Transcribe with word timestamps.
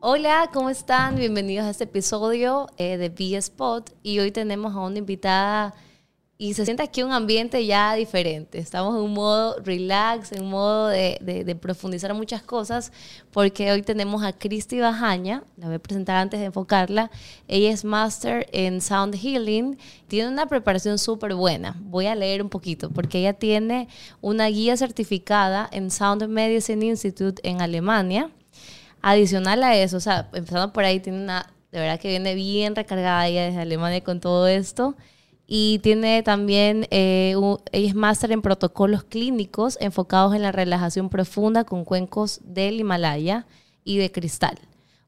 Hola, 0.00 0.48
¿cómo 0.52 0.70
están? 0.70 1.16
Bienvenidos 1.16 1.66
a 1.66 1.70
este 1.70 1.84
episodio 1.84 2.68
eh, 2.76 2.96
de 2.96 3.08
Be 3.08 3.36
Spot 3.36 3.90
y 4.04 4.20
hoy 4.20 4.30
tenemos 4.30 4.72
a 4.76 4.78
una 4.78 4.98
invitada 4.98 5.74
y 6.38 6.52
se 6.52 6.66
siente 6.66 6.82
aquí 6.82 7.02
un 7.02 7.12
ambiente 7.12 7.64
ya 7.64 7.94
diferente. 7.94 8.58
Estamos 8.58 8.94
en 8.94 9.02
un 9.02 9.14
modo 9.14 9.56
relax, 9.62 10.32
en 10.32 10.42
un 10.42 10.50
modo 10.50 10.88
de, 10.88 11.58
profundizar 11.60 12.12
muchas 12.12 12.42
cosas, 12.42 12.92
porque 13.30 13.72
hoy 13.72 13.80
tenemos 13.80 14.22
a 14.22 14.34
Cristi 14.34 14.78
Bajaña, 14.78 15.44
la 15.56 15.66
voy 15.68 15.76
a 15.76 15.78
presentar 15.78 16.16
antes 16.16 16.38
de 16.40 16.46
enfocarla. 16.46 17.10
Ella 17.48 17.70
es 17.70 17.86
Master 17.86 18.46
en 18.52 18.82
Sound 18.82 19.14
Healing, 19.16 19.78
tiene 20.08 20.28
una 20.28 20.46
preparación 20.46 20.98
súper 20.98 21.34
buena. 21.34 21.74
Voy 21.80 22.06
a 22.06 22.14
leer 22.14 22.42
un 22.42 22.50
poquito, 22.50 22.90
porque 22.90 23.20
ella 23.20 23.32
tiene 23.32 23.88
una 24.20 24.46
guía 24.48 24.76
certificada 24.76 25.66
en 25.72 25.90
Sound 25.90 26.28
Medicine 26.28 26.84
Institute 26.84 27.40
en 27.48 27.62
Alemania. 27.62 28.30
Adicional 29.00 29.62
a 29.62 29.74
eso, 29.74 29.96
o 29.96 30.00
sea, 30.00 30.28
empezando 30.34 30.72
por 30.74 30.84
ahí, 30.84 31.00
tiene 31.00 31.22
una, 31.22 31.50
de 31.72 31.80
verdad 31.80 31.98
que 31.98 32.08
viene 32.08 32.34
bien 32.34 32.76
recargada 32.76 33.26
ella 33.26 33.46
desde 33.46 33.60
Alemania 33.60 34.04
con 34.04 34.20
todo 34.20 34.46
esto 34.48 34.96
y 35.46 35.78
tiene 35.78 36.22
también, 36.22 36.88
eh, 36.90 37.34
ella 37.70 37.88
es 37.88 37.94
máster 37.94 38.32
en 38.32 38.42
protocolos 38.42 39.04
clínicos 39.04 39.78
enfocados 39.80 40.34
en 40.34 40.42
la 40.42 40.50
relajación 40.50 41.08
profunda 41.08 41.64
con 41.64 41.84
cuencos 41.84 42.40
del 42.42 42.80
Himalaya 42.80 43.46
y 43.84 43.98
de 43.98 44.10
cristal. 44.10 44.58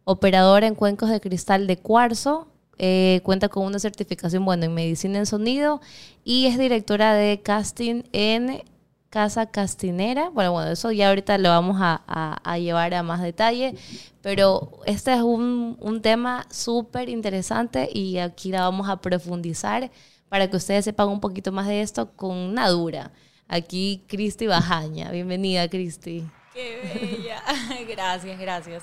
Operadora 0.05 0.67
en 0.67 0.77
cuencos 0.77 1.11
de 1.11 1.21
cristal 1.21 1.67
de 1.67 1.77
cuarzo, 1.77 2.49
eh, 2.79 3.21
cuenta 3.25 3.49
con 3.49 3.65
una 3.65 3.81
certificación 3.81 4.45
bueno, 4.45 4.65
en 4.65 4.75
medicina 4.75 5.19
en 5.19 5.27
sonido 5.27 5.81
y 6.23 6.47
es 6.47 6.57
directora 6.57 7.15
de 7.15 7.43
casting 7.43 8.05
en 8.13 8.63
Casa 9.11 9.47
Castinera. 9.47 10.31
Bueno, 10.31 10.53
bueno, 10.53 10.71
eso 10.71 10.93
ya 10.93 11.09
ahorita 11.09 11.37
lo 11.39 11.49
vamos 11.49 11.79
a, 11.81 12.59
llevar 12.59 12.95
a 12.95 13.03
más 13.03 13.23
detalle, 13.23 13.75
pero 14.23 14.71
este 14.87 15.15
es 15.15 15.23
un, 15.23 15.77
un 15.81 16.01
tema 16.01 16.47
súper 16.51 17.09
interesante 17.09 17.89
y 17.93 18.19
aquí 18.19 18.53
la 18.53 18.61
vamos 18.61 18.89
a 18.89 19.01
profundizar 19.01 19.91
para 20.29 20.49
que 20.51 20.57
ustedes 20.57 20.85
sepan 20.85 21.09
un 21.09 21.21
poquito 21.21 21.53
más 21.53 21.67
de 21.67 21.81
esto 21.81 22.13
con 22.15 22.37
una 22.37 22.69
dura. 22.69 23.13
Aquí 23.47 24.05
Cristi 24.07 24.47
Bajaña. 24.47 25.11
Bienvenida, 25.11 25.69
Cristi. 25.69 26.25
Qué 26.53 26.81
bella. 26.83 27.43
gracias, 27.89 28.39
gracias. 28.39 28.83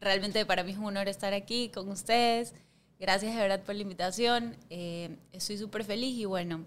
Realmente 0.00 0.44
para 0.46 0.62
mí 0.62 0.72
es 0.72 0.78
un 0.78 0.86
honor 0.86 1.08
estar 1.08 1.32
aquí 1.32 1.70
con 1.70 1.88
ustedes. 1.88 2.54
Gracias 3.00 3.34
de 3.34 3.40
verdad 3.40 3.62
por 3.62 3.74
la 3.74 3.82
invitación. 3.82 4.56
Eh, 4.70 5.16
estoy 5.32 5.56
súper 5.56 5.84
feliz 5.84 6.18
y 6.18 6.24
bueno, 6.24 6.64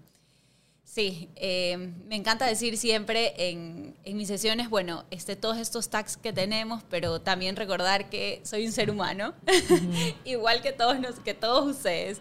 sí, 0.84 1.30
eh, 1.36 1.78
me 2.08 2.16
encanta 2.16 2.46
decir 2.46 2.78
siempre 2.78 3.34
en, 3.38 3.96
en, 4.04 4.18
mis 4.18 4.28
sesiones, 4.28 4.70
bueno, 4.70 5.06
este, 5.12 5.36
todos 5.36 5.58
estos 5.58 5.90
tags 5.90 6.18
que 6.18 6.34
tenemos, 6.34 6.84
pero 6.90 7.22
también 7.22 7.56
recordar 7.56 8.10
que 8.10 8.42
soy 8.44 8.66
un 8.66 8.72
ser 8.72 8.90
humano, 8.90 9.34
igual 10.26 10.62
que 10.62 10.72
todos, 10.72 10.98
que 11.24 11.34
todos 11.34 11.76
ustedes. 11.76 12.20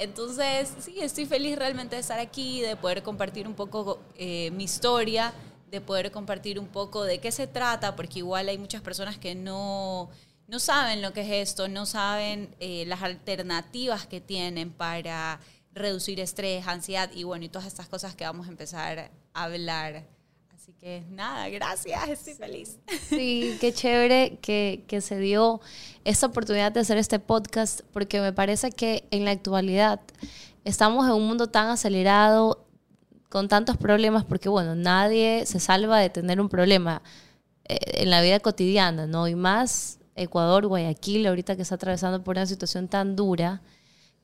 Entonces, 0.00 0.72
sí, 0.78 0.98
estoy 1.02 1.26
feliz 1.26 1.58
realmente 1.58 1.94
de 1.94 2.00
estar 2.00 2.18
aquí, 2.18 2.62
de 2.62 2.74
poder 2.74 3.02
compartir 3.02 3.46
un 3.46 3.52
poco 3.52 4.00
eh, 4.16 4.50
mi 4.52 4.64
historia, 4.64 5.34
de 5.70 5.82
poder 5.82 6.10
compartir 6.10 6.58
un 6.58 6.68
poco 6.68 7.04
de 7.04 7.18
qué 7.18 7.30
se 7.30 7.46
trata, 7.46 7.96
porque 7.96 8.20
igual 8.20 8.48
hay 8.48 8.56
muchas 8.56 8.80
personas 8.80 9.18
que 9.18 9.34
no, 9.34 10.08
no 10.48 10.58
saben 10.58 11.02
lo 11.02 11.12
que 11.12 11.20
es 11.20 11.50
esto, 11.50 11.68
no 11.68 11.84
saben 11.84 12.56
eh, 12.60 12.84
las 12.86 13.02
alternativas 13.02 14.06
que 14.06 14.22
tienen 14.22 14.70
para 14.70 15.38
reducir 15.74 16.18
estrés, 16.18 16.66
ansiedad 16.66 17.10
y 17.14 17.24
bueno, 17.24 17.44
y 17.44 17.50
todas 17.50 17.68
estas 17.68 17.86
cosas 17.86 18.14
que 18.14 18.24
vamos 18.24 18.46
a 18.46 18.50
empezar 18.50 19.10
a 19.34 19.44
hablar 19.44 20.06
que 20.80 21.04
nada, 21.10 21.48
gracias, 21.50 22.08
estoy 22.08 22.34
feliz. 22.34 22.78
Sí, 23.08 23.58
qué 23.60 23.72
chévere 23.72 24.38
que, 24.40 24.84
que, 24.86 25.02
se 25.02 25.18
dio 25.18 25.60
esta 26.04 26.26
oportunidad 26.26 26.72
de 26.72 26.80
hacer 26.80 26.96
este 26.96 27.18
podcast, 27.18 27.82
porque 27.92 28.20
me 28.20 28.32
parece 28.32 28.70
que 28.72 29.04
en 29.10 29.26
la 29.26 29.32
actualidad 29.32 30.00
estamos 30.64 31.06
en 31.06 31.12
un 31.12 31.26
mundo 31.26 31.48
tan 31.48 31.68
acelerado, 31.68 32.66
con 33.28 33.48
tantos 33.48 33.76
problemas, 33.76 34.24
porque 34.24 34.48
bueno, 34.48 34.74
nadie 34.74 35.44
se 35.44 35.60
salva 35.60 35.98
de 35.98 36.08
tener 36.08 36.40
un 36.40 36.48
problema 36.48 37.02
eh, 37.68 37.78
en 38.02 38.10
la 38.10 38.22
vida 38.22 38.40
cotidiana, 38.40 39.06
¿no? 39.06 39.28
Y 39.28 39.34
más 39.34 39.98
Ecuador, 40.16 40.66
Guayaquil, 40.66 41.26
ahorita 41.26 41.56
que 41.56 41.62
está 41.62 41.74
atravesando 41.74 42.24
por 42.24 42.36
una 42.36 42.46
situación 42.46 42.88
tan 42.88 43.16
dura 43.16 43.60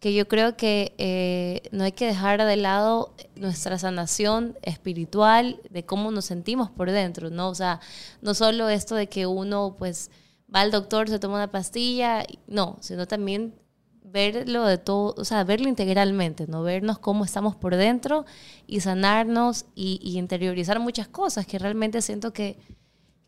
que 0.00 0.12
yo 0.12 0.28
creo 0.28 0.56
que 0.56 0.94
eh, 0.98 1.62
no 1.72 1.84
hay 1.84 1.92
que 1.92 2.06
dejar 2.06 2.44
de 2.44 2.56
lado 2.56 3.14
nuestra 3.34 3.78
sanación 3.78 4.56
espiritual, 4.62 5.60
de 5.70 5.84
cómo 5.84 6.10
nos 6.10 6.26
sentimos 6.26 6.70
por 6.70 6.90
dentro, 6.90 7.30
¿no? 7.30 7.48
O 7.48 7.54
sea, 7.54 7.80
no 8.20 8.34
solo 8.34 8.68
esto 8.68 8.94
de 8.94 9.08
que 9.08 9.26
uno 9.26 9.74
pues 9.78 10.10
va 10.54 10.60
al 10.60 10.70
doctor, 10.70 11.08
se 11.08 11.18
toma 11.18 11.36
una 11.36 11.50
pastilla, 11.50 12.24
no, 12.46 12.76
sino 12.80 13.06
también 13.06 13.54
verlo 14.02 14.64
de 14.64 14.78
todo, 14.78 15.14
o 15.16 15.24
sea, 15.24 15.44
verlo 15.44 15.68
integralmente, 15.68 16.46
¿no? 16.46 16.62
Vernos 16.62 16.98
cómo 16.98 17.24
estamos 17.24 17.56
por 17.56 17.74
dentro 17.74 18.26
y 18.66 18.80
sanarnos 18.80 19.64
y, 19.74 19.98
y 20.02 20.18
interiorizar 20.18 20.78
muchas 20.78 21.08
cosas 21.08 21.46
que 21.46 21.58
realmente 21.58 22.02
siento 22.02 22.32
que, 22.32 22.58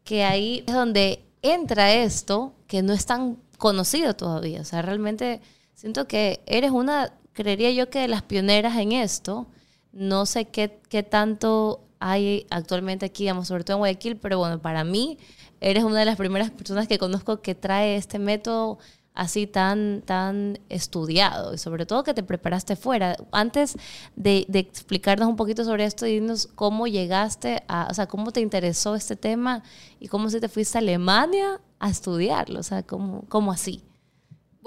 que 0.04 0.24
ahí 0.24 0.64
es 0.66 0.74
donde 0.74 1.24
entra 1.42 1.92
esto 1.92 2.54
que 2.66 2.82
no 2.82 2.92
es 2.92 3.06
tan 3.06 3.38
conocido 3.56 4.14
todavía, 4.14 4.60
o 4.60 4.64
sea, 4.64 4.82
realmente 4.82 5.40
Siento 5.78 6.08
que 6.08 6.42
eres 6.46 6.72
una, 6.72 7.12
creería 7.32 7.70
yo 7.70 7.88
que 7.88 8.00
de 8.00 8.08
las 8.08 8.22
pioneras 8.22 8.76
en 8.78 8.90
esto. 8.90 9.46
No 9.92 10.26
sé 10.26 10.46
qué, 10.46 10.80
qué 10.88 11.04
tanto 11.04 11.84
hay 12.00 12.48
actualmente 12.50 13.06
aquí, 13.06 13.22
digamos, 13.22 13.46
sobre 13.46 13.62
todo 13.62 13.76
en 13.76 13.78
Guayaquil, 13.82 14.16
pero 14.16 14.38
bueno, 14.38 14.60
para 14.60 14.82
mí 14.82 15.18
eres 15.60 15.84
una 15.84 16.00
de 16.00 16.04
las 16.04 16.16
primeras 16.16 16.50
personas 16.50 16.88
que 16.88 16.98
conozco 16.98 17.42
que 17.42 17.54
trae 17.54 17.94
este 17.94 18.18
método 18.18 18.80
así 19.14 19.46
tan, 19.46 20.02
tan 20.02 20.58
estudiado 20.68 21.54
y 21.54 21.58
sobre 21.58 21.86
todo 21.86 22.02
que 22.02 22.12
te 22.12 22.24
preparaste 22.24 22.74
fuera. 22.74 23.16
Antes 23.30 23.76
de, 24.16 24.46
explicarnos 24.52 25.28
un 25.28 25.36
poquito 25.36 25.62
sobre 25.62 25.84
esto, 25.84 26.06
dinos 26.06 26.48
cómo 26.56 26.88
llegaste 26.88 27.62
a, 27.68 27.86
o 27.88 27.94
sea, 27.94 28.08
cómo 28.08 28.32
te 28.32 28.40
interesó 28.40 28.96
este 28.96 29.14
tema 29.14 29.62
y 30.00 30.08
cómo 30.08 30.28
se 30.28 30.40
te 30.40 30.48
fuiste 30.48 30.78
a 30.78 30.80
Alemania 30.80 31.60
a 31.78 31.88
estudiarlo, 31.88 32.58
o 32.58 32.64
sea, 32.64 32.82
cómo, 32.82 33.22
cómo 33.28 33.52
así. 33.52 33.88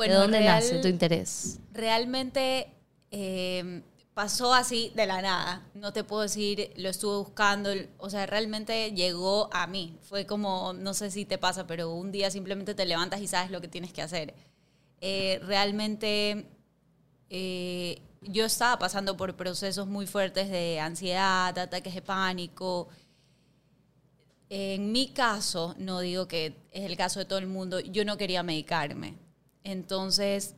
¿De 0.09 0.15
dónde 0.15 0.41
nace 0.41 0.79
tu 0.79 0.87
interés? 0.87 1.59
Realmente 1.73 2.67
em, 3.11 3.83
pasó 4.13 4.53
así 4.53 4.91
de 4.95 5.05
la 5.05 5.21
nada. 5.21 5.67
No 5.73 5.93
te 5.93 6.03
puedo 6.03 6.23
decir, 6.23 6.73
lo 6.77 6.89
estuve 6.89 7.17
buscando, 7.17 7.69
o 7.97 8.09
sea, 8.09 8.25
realmente 8.25 8.91
llegó 8.91 9.49
a 9.51 9.67
mí. 9.67 9.97
Fue 10.01 10.25
como, 10.25 10.73
no 10.73 10.93
sé 10.93 11.11
si 11.11 11.25
te 11.25 11.37
pasa, 11.37 11.67
pero 11.67 11.93
un 11.93 12.11
día 12.11 12.29
simplemente 12.31 12.75
te 12.75 12.85
levantas 12.85 13.21
y 13.21 13.27
sabes 13.27 13.51
lo 13.51 13.61
que 13.61 13.67
tienes 13.67 13.93
que 13.93 14.01
hacer. 14.01 14.33
Eh, 14.99 15.39
realmente 15.43 16.45
eh, 17.29 18.01
yo 18.21 18.45
estaba 18.45 18.77
pasando 18.77 19.17
por 19.17 19.35
procesos 19.35 19.87
muy 19.87 20.05
fuertes 20.05 20.49
de 20.49 20.79
ansiedad, 20.79 21.57
ataques 21.57 21.95
de 21.95 22.01
pánico. 22.01 22.89
En 24.49 24.91
mi 24.91 25.07
caso, 25.13 25.75
no 25.77 26.01
digo 26.01 26.27
que 26.27 26.57
es 26.71 26.83
el 26.83 26.97
caso 26.97 27.19
de 27.19 27.25
todo 27.25 27.39
el 27.39 27.47
mundo, 27.47 27.79
yo 27.79 28.05
no 28.05 28.17
quería 28.17 28.43
medicarme. 28.43 29.15
Entonces, 29.63 30.55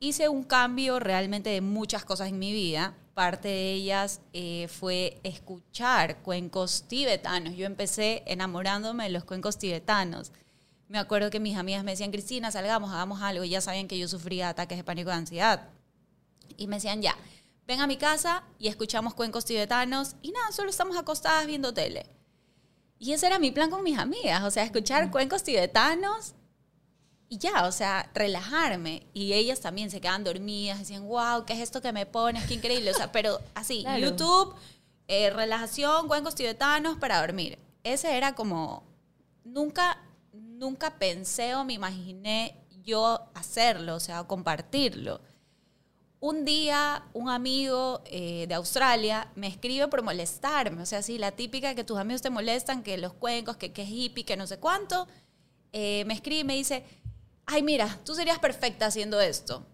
hice 0.00 0.28
un 0.28 0.42
cambio 0.42 0.98
realmente 0.98 1.50
de 1.50 1.60
muchas 1.60 2.04
cosas 2.04 2.28
en 2.28 2.38
mi 2.38 2.52
vida. 2.52 2.94
Parte 3.14 3.48
de 3.48 3.72
ellas 3.72 4.20
eh, 4.32 4.68
fue 4.68 5.20
escuchar 5.22 6.18
cuencos 6.22 6.84
tibetanos. 6.88 7.54
Yo 7.54 7.66
empecé 7.66 8.22
enamorándome 8.26 9.04
de 9.04 9.10
los 9.10 9.24
cuencos 9.24 9.58
tibetanos. 9.58 10.32
Me 10.88 10.98
acuerdo 10.98 11.30
que 11.30 11.40
mis 11.40 11.56
amigas 11.56 11.84
me 11.84 11.92
decían, 11.92 12.10
Cristina, 12.10 12.50
salgamos, 12.50 12.90
hagamos 12.90 13.22
algo. 13.22 13.44
Y 13.44 13.50
ya 13.50 13.60
sabían 13.60 13.86
que 13.86 13.98
yo 13.98 14.08
sufría 14.08 14.48
ataques 14.48 14.78
de 14.78 14.84
pánico 14.84 15.10
y 15.10 15.14
ansiedad. 15.14 15.68
Y 16.56 16.66
me 16.66 16.76
decían, 16.76 17.00
ya, 17.00 17.16
ven 17.66 17.80
a 17.80 17.86
mi 17.86 17.96
casa 17.96 18.42
y 18.58 18.68
escuchamos 18.68 19.14
cuencos 19.14 19.44
tibetanos. 19.44 20.16
Y 20.20 20.32
nada, 20.32 20.50
solo 20.52 20.70
estamos 20.70 20.96
acostadas 20.96 21.46
viendo 21.46 21.72
tele. 21.72 22.06
Y 22.98 23.12
ese 23.12 23.26
era 23.26 23.38
mi 23.38 23.50
plan 23.50 23.70
con 23.70 23.82
mis 23.82 23.98
amigas, 23.98 24.42
o 24.44 24.50
sea, 24.50 24.62
escuchar 24.62 25.10
cuencos 25.10 25.42
tibetanos 25.42 26.34
y 27.32 27.38
ya, 27.38 27.64
o 27.66 27.72
sea, 27.72 28.10
relajarme. 28.12 29.06
Y 29.14 29.32
ellas 29.32 29.58
también 29.60 29.90
se 29.90 30.02
quedan 30.02 30.22
dormidas, 30.22 30.80
decían, 30.80 31.08
wow, 31.08 31.46
¿qué 31.46 31.54
es 31.54 31.60
esto 31.60 31.80
que 31.80 31.90
me 31.90 32.04
pones? 32.04 32.44
Qué 32.44 32.52
increíble. 32.52 32.90
O 32.90 32.94
sea, 32.94 33.10
pero 33.10 33.40
así, 33.54 33.86
YouTube, 33.98 34.54
eh, 35.08 35.30
relajación, 35.30 36.08
cuencos 36.08 36.34
tibetanos 36.34 36.98
para 36.98 37.22
dormir. 37.22 37.58
Ese 37.84 38.18
era 38.18 38.34
como, 38.34 38.82
nunca, 39.44 39.98
nunca 40.34 40.98
pensé 40.98 41.54
o 41.54 41.64
me 41.64 41.72
imaginé 41.72 42.54
yo 42.82 43.18
hacerlo, 43.32 43.94
o 43.94 44.00
sea, 44.00 44.24
compartirlo. 44.24 45.22
Un 46.20 46.44
día, 46.44 47.02
un 47.14 47.30
amigo 47.30 48.02
eh, 48.04 48.44
de 48.46 48.54
Australia 48.56 49.26
me 49.36 49.46
escribe 49.46 49.88
por 49.88 50.02
molestarme. 50.02 50.82
O 50.82 50.86
sea, 50.86 51.00
sí, 51.00 51.16
la 51.16 51.32
típica 51.32 51.74
que 51.74 51.82
tus 51.82 51.96
amigos 51.96 52.20
te 52.20 52.28
molestan, 52.28 52.82
que 52.82 52.98
los 52.98 53.14
cuencos, 53.14 53.56
que, 53.56 53.72
que 53.72 53.84
es 53.84 53.88
hippie, 53.88 54.26
que 54.26 54.36
no 54.36 54.46
sé 54.46 54.58
cuánto. 54.58 55.08
Eh, 55.72 56.04
me 56.04 56.12
escribe 56.12 56.40
y 56.40 56.44
me 56.44 56.54
dice, 56.54 56.84
ay, 57.46 57.62
mira, 57.62 57.98
tú 58.04 58.14
serías 58.14 58.38
perfecta 58.38 58.86
haciendo 58.86 59.20
esto. 59.20 59.64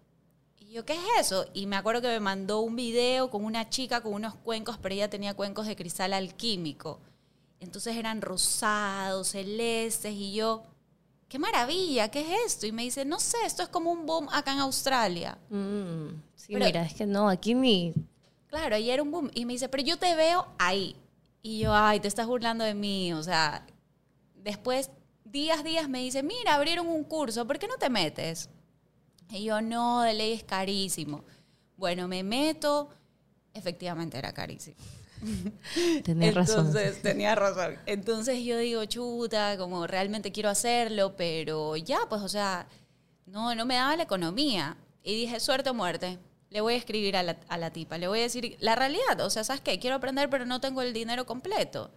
Y 0.58 0.72
yo, 0.72 0.84
¿qué 0.84 0.94
es 0.94 1.26
eso? 1.26 1.46
Y 1.54 1.66
me 1.66 1.76
acuerdo 1.76 2.02
que 2.02 2.08
me 2.08 2.20
mandó 2.20 2.60
un 2.60 2.76
video 2.76 3.30
con 3.30 3.44
una 3.44 3.68
chica 3.70 4.00
con 4.00 4.14
unos 4.14 4.34
cuencos, 4.34 4.78
pero 4.78 4.94
ella 4.94 5.10
tenía 5.10 5.34
cuencos 5.34 5.66
de 5.66 5.76
cristal 5.76 6.12
alquímico. 6.12 7.00
Entonces 7.60 7.96
eran 7.96 8.22
rosados, 8.22 9.28
celestes 9.28 10.12
y 10.14 10.32
yo, 10.32 10.62
qué 11.28 11.38
maravilla, 11.38 12.08
¿qué 12.10 12.20
es 12.20 12.52
esto? 12.52 12.66
Y 12.66 12.72
me 12.72 12.82
dice, 12.82 13.04
no 13.04 13.18
sé, 13.20 13.36
esto 13.44 13.62
es 13.62 13.68
como 13.68 13.90
un 13.92 14.06
boom 14.06 14.28
acá 14.30 14.52
en 14.52 14.60
Australia. 14.60 15.38
Mm, 15.50 16.08
sí, 16.34 16.54
mira, 16.54 16.82
es 16.82 16.94
que 16.94 17.06
no, 17.06 17.28
aquí 17.28 17.54
ni... 17.54 17.94
Claro, 18.48 18.76
ahí 18.76 18.90
era 18.90 19.02
un 19.02 19.10
boom. 19.10 19.30
Y 19.34 19.44
me 19.44 19.52
dice, 19.52 19.68
pero 19.68 19.82
yo 19.82 19.98
te 19.98 20.14
veo 20.14 20.46
ahí. 20.58 20.96
Y 21.42 21.58
yo, 21.60 21.74
ay, 21.74 22.00
te 22.00 22.08
estás 22.08 22.26
burlando 22.26 22.64
de 22.64 22.74
mí. 22.74 23.12
O 23.12 23.22
sea, 23.22 23.66
después, 24.36 24.90
días, 25.30 25.64
días 25.64 25.88
me 25.88 26.00
dice, 26.00 26.22
mira, 26.22 26.54
abrieron 26.54 26.86
un 26.88 27.04
curso, 27.04 27.46
¿por 27.46 27.58
qué 27.58 27.68
no 27.68 27.76
te 27.76 27.90
metes? 27.90 28.48
Y 29.30 29.44
yo, 29.44 29.60
no, 29.60 30.02
de 30.02 30.14
ley 30.14 30.32
es 30.32 30.44
carísimo. 30.44 31.24
Bueno, 31.76 32.08
me 32.08 32.22
meto, 32.22 32.88
efectivamente 33.54 34.18
era 34.18 34.32
carísimo. 34.32 34.76
Tenía 36.04 36.32
razón. 36.32 36.66
Entonces, 36.66 37.02
tenía 37.02 37.34
razón. 37.34 37.76
Entonces 37.86 38.44
yo 38.44 38.58
digo, 38.58 38.84
chuta, 38.84 39.56
como 39.58 39.86
realmente 39.86 40.32
quiero 40.32 40.48
hacerlo, 40.48 41.16
pero 41.16 41.76
ya, 41.76 41.98
pues, 42.08 42.22
o 42.22 42.28
sea, 42.28 42.66
no, 43.26 43.54
no 43.54 43.66
me 43.66 43.74
daba 43.74 43.96
la 43.96 44.04
economía. 44.04 44.76
Y 45.02 45.14
dije, 45.14 45.40
suerte 45.40 45.70
o 45.70 45.74
muerte. 45.74 46.18
Le 46.50 46.60
voy 46.60 46.74
a 46.74 46.76
escribir 46.78 47.16
a 47.16 47.22
la, 47.22 47.38
a 47.48 47.58
la 47.58 47.70
tipa, 47.72 47.98
le 47.98 48.08
voy 48.08 48.20
a 48.20 48.22
decir 48.22 48.56
la 48.60 48.74
realidad, 48.74 49.20
o 49.20 49.28
sea, 49.28 49.44
¿sabes 49.44 49.60
qué? 49.60 49.78
Quiero 49.78 49.96
aprender, 49.96 50.30
pero 50.30 50.46
no 50.46 50.62
tengo 50.62 50.80
el 50.80 50.94
dinero 50.94 51.26
completo. 51.26 51.90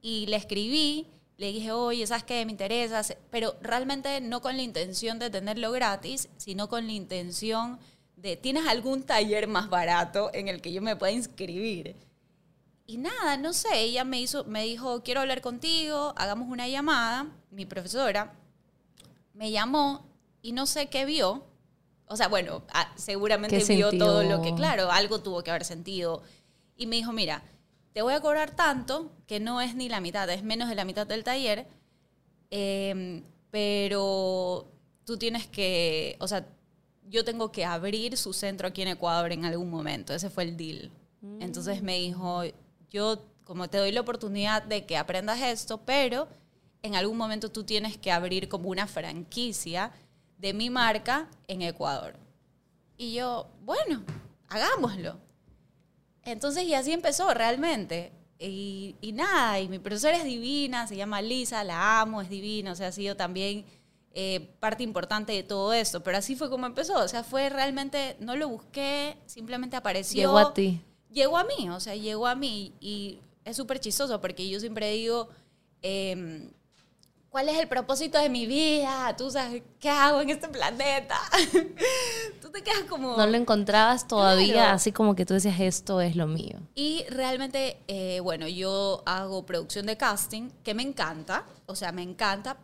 Y 0.00 0.26
le 0.26 0.36
escribí, 0.36 1.08
le 1.42 1.50
dije, 1.50 1.72
oye, 1.72 2.06
¿sabes 2.06 2.22
qué? 2.22 2.46
Me 2.46 2.52
interesa, 2.52 3.02
pero 3.28 3.56
realmente 3.60 4.20
no 4.20 4.40
con 4.40 4.56
la 4.56 4.62
intención 4.62 5.18
de 5.18 5.28
tenerlo 5.28 5.72
gratis, 5.72 6.28
sino 6.36 6.68
con 6.68 6.86
la 6.86 6.92
intención 6.92 7.80
de, 8.14 8.36
¿tienes 8.36 8.64
algún 8.68 9.02
taller 9.02 9.48
más 9.48 9.68
barato 9.68 10.30
en 10.34 10.46
el 10.46 10.60
que 10.60 10.72
yo 10.72 10.80
me 10.80 10.94
pueda 10.94 11.10
inscribir? 11.10 11.96
Y 12.86 12.96
nada, 12.96 13.36
no 13.38 13.52
sé, 13.52 13.76
ella 13.76 14.04
me, 14.04 14.20
hizo, 14.20 14.44
me 14.44 14.62
dijo, 14.62 15.02
quiero 15.02 15.20
hablar 15.20 15.40
contigo, 15.40 16.14
hagamos 16.16 16.48
una 16.48 16.68
llamada. 16.68 17.26
Mi 17.50 17.66
profesora 17.66 18.32
me 19.34 19.50
llamó 19.50 20.06
y 20.42 20.52
no 20.52 20.66
sé 20.66 20.86
qué 20.90 21.04
vio. 21.06 21.44
O 22.06 22.16
sea, 22.16 22.28
bueno, 22.28 22.62
ah, 22.72 22.92
seguramente 22.94 23.64
vio 23.64 23.90
todo 23.90 24.22
lo 24.22 24.42
que, 24.42 24.54
claro, 24.54 24.92
algo 24.92 25.18
tuvo 25.18 25.42
que 25.42 25.50
haber 25.50 25.64
sentido. 25.64 26.22
Y 26.76 26.86
me 26.86 26.94
dijo, 26.94 27.10
mira, 27.10 27.42
te 27.92 28.02
voy 28.02 28.14
a 28.14 28.20
cobrar 28.20 28.54
tanto, 28.56 29.10
que 29.26 29.40
no 29.40 29.60
es 29.60 29.74
ni 29.74 29.88
la 29.88 30.00
mitad, 30.00 30.28
es 30.30 30.42
menos 30.42 30.68
de 30.68 30.74
la 30.74 30.84
mitad 30.84 31.06
del 31.06 31.24
taller, 31.24 31.66
em, 32.50 33.22
pero 33.50 34.66
tú 35.04 35.16
tienes 35.18 35.46
que, 35.46 36.16
o 36.20 36.28
sea, 36.28 36.46
yo 37.08 37.24
tengo 37.24 37.52
que 37.52 37.64
abrir 37.64 38.16
su 38.16 38.32
centro 38.32 38.68
aquí 38.68 38.82
en 38.82 38.88
Ecuador 38.88 39.32
en 39.32 39.44
algún 39.44 39.68
momento. 39.70 40.14
Ese 40.14 40.30
fue 40.30 40.44
el 40.44 40.56
deal. 40.56 40.90
Entonces 41.38 41.82
me 41.82 41.98
dijo, 41.98 42.42
yo 42.90 43.22
como 43.44 43.68
te 43.68 43.78
doy 43.78 43.92
la 43.92 44.00
oportunidad 44.00 44.62
de 44.62 44.86
que 44.86 44.96
aprendas 44.96 45.40
esto, 45.40 45.78
pero 45.84 46.28
en 46.82 46.94
algún 46.94 47.16
momento 47.16 47.50
tú 47.50 47.64
tienes 47.64 47.96
que 47.96 48.10
abrir 48.10 48.48
como 48.48 48.70
una 48.70 48.86
franquicia 48.86 49.92
de 50.38 50.52
mi 50.52 50.70
marca 50.70 51.28
en 51.46 51.62
Ecuador. 51.62 52.16
Y 52.96 53.14
yo, 53.14 53.48
bueno, 53.64 54.02
hagámoslo. 54.48 55.18
Entonces, 56.24 56.64
y 56.64 56.74
así 56.74 56.92
empezó 56.92 57.32
realmente. 57.34 58.12
Y, 58.38 58.96
nada, 59.14 59.60
y 59.60 59.68
mi 59.68 59.78
profesora 59.78 60.16
es 60.16 60.24
divina, 60.24 60.88
se 60.88 60.96
llama 60.96 61.22
Lisa, 61.22 61.62
la 61.62 62.00
amo, 62.00 62.22
es 62.22 62.28
divina, 62.28 62.72
o 62.72 62.74
sea, 62.74 62.88
ha 62.88 62.92
sido 62.92 63.14
también 63.14 63.64
eh, 64.14 64.48
parte 64.58 64.82
importante 64.82 65.32
de 65.32 65.44
todo 65.44 65.72
esto, 65.72 66.02
pero 66.02 66.18
así 66.18 66.34
fue 66.34 66.50
como 66.50 66.66
empezó, 66.66 66.98
o 67.04 67.06
sea, 67.06 67.22
fue 67.22 67.50
realmente, 67.50 68.16
no 68.18 68.34
lo 68.34 68.48
busqué, 68.48 69.16
simplemente 69.26 69.76
apareció. 69.76 70.22
Llegó 70.22 70.38
a 70.38 70.54
ti 70.54 70.80
llegó 71.12 71.38
a 71.38 71.44
mí, 71.44 71.68
o 71.68 71.80
sea, 71.80 71.94
llegó 71.94 72.26
a 72.26 72.34
mí 72.34 72.72
y 72.80 73.20
es 73.44 73.56
súper 73.56 73.78
chistoso 73.80 74.20
porque 74.20 74.48
yo 74.48 74.58
siempre 74.60 74.90
digo, 74.90 75.28
em, 75.82 76.50
¿cuál 77.32 77.48
es 77.48 77.58
el 77.58 77.66
propósito 77.66 78.18
de 78.18 78.28
mi 78.28 78.46
vida? 78.46 79.16
Tú 79.16 79.30
sabes, 79.30 79.62
¿qué 79.80 79.88
hago 79.88 80.20
en 80.20 80.30
este 80.30 80.48
planeta? 80.48 81.18
tú 82.42 82.50
te 82.50 82.62
quedas 82.62 82.84
como... 82.88 83.16
No 83.16 83.26
lo 83.26 83.36
encontrabas 83.36 84.06
todavía, 84.06 84.72
así 84.72 84.92
como 84.92 85.16
que 85.16 85.24
tú 85.24 85.34
decías, 85.34 85.58
esto 85.58 86.00
es 86.02 86.14
lo 86.14 86.26
mío. 86.26 86.60
Y 86.74 87.04
realmente, 87.08 87.78
eh, 87.88 88.20
bueno, 88.20 88.46
yo 88.46 89.02
hago 89.06 89.44
producción 89.46 89.86
de 89.86 89.96
casting, 89.96 90.50
que 90.62 90.74
me 90.74 90.82
encanta, 90.82 91.44
o 91.64 91.74
sea, 91.74 91.90
me 91.90 92.02
encanta, 92.02 92.58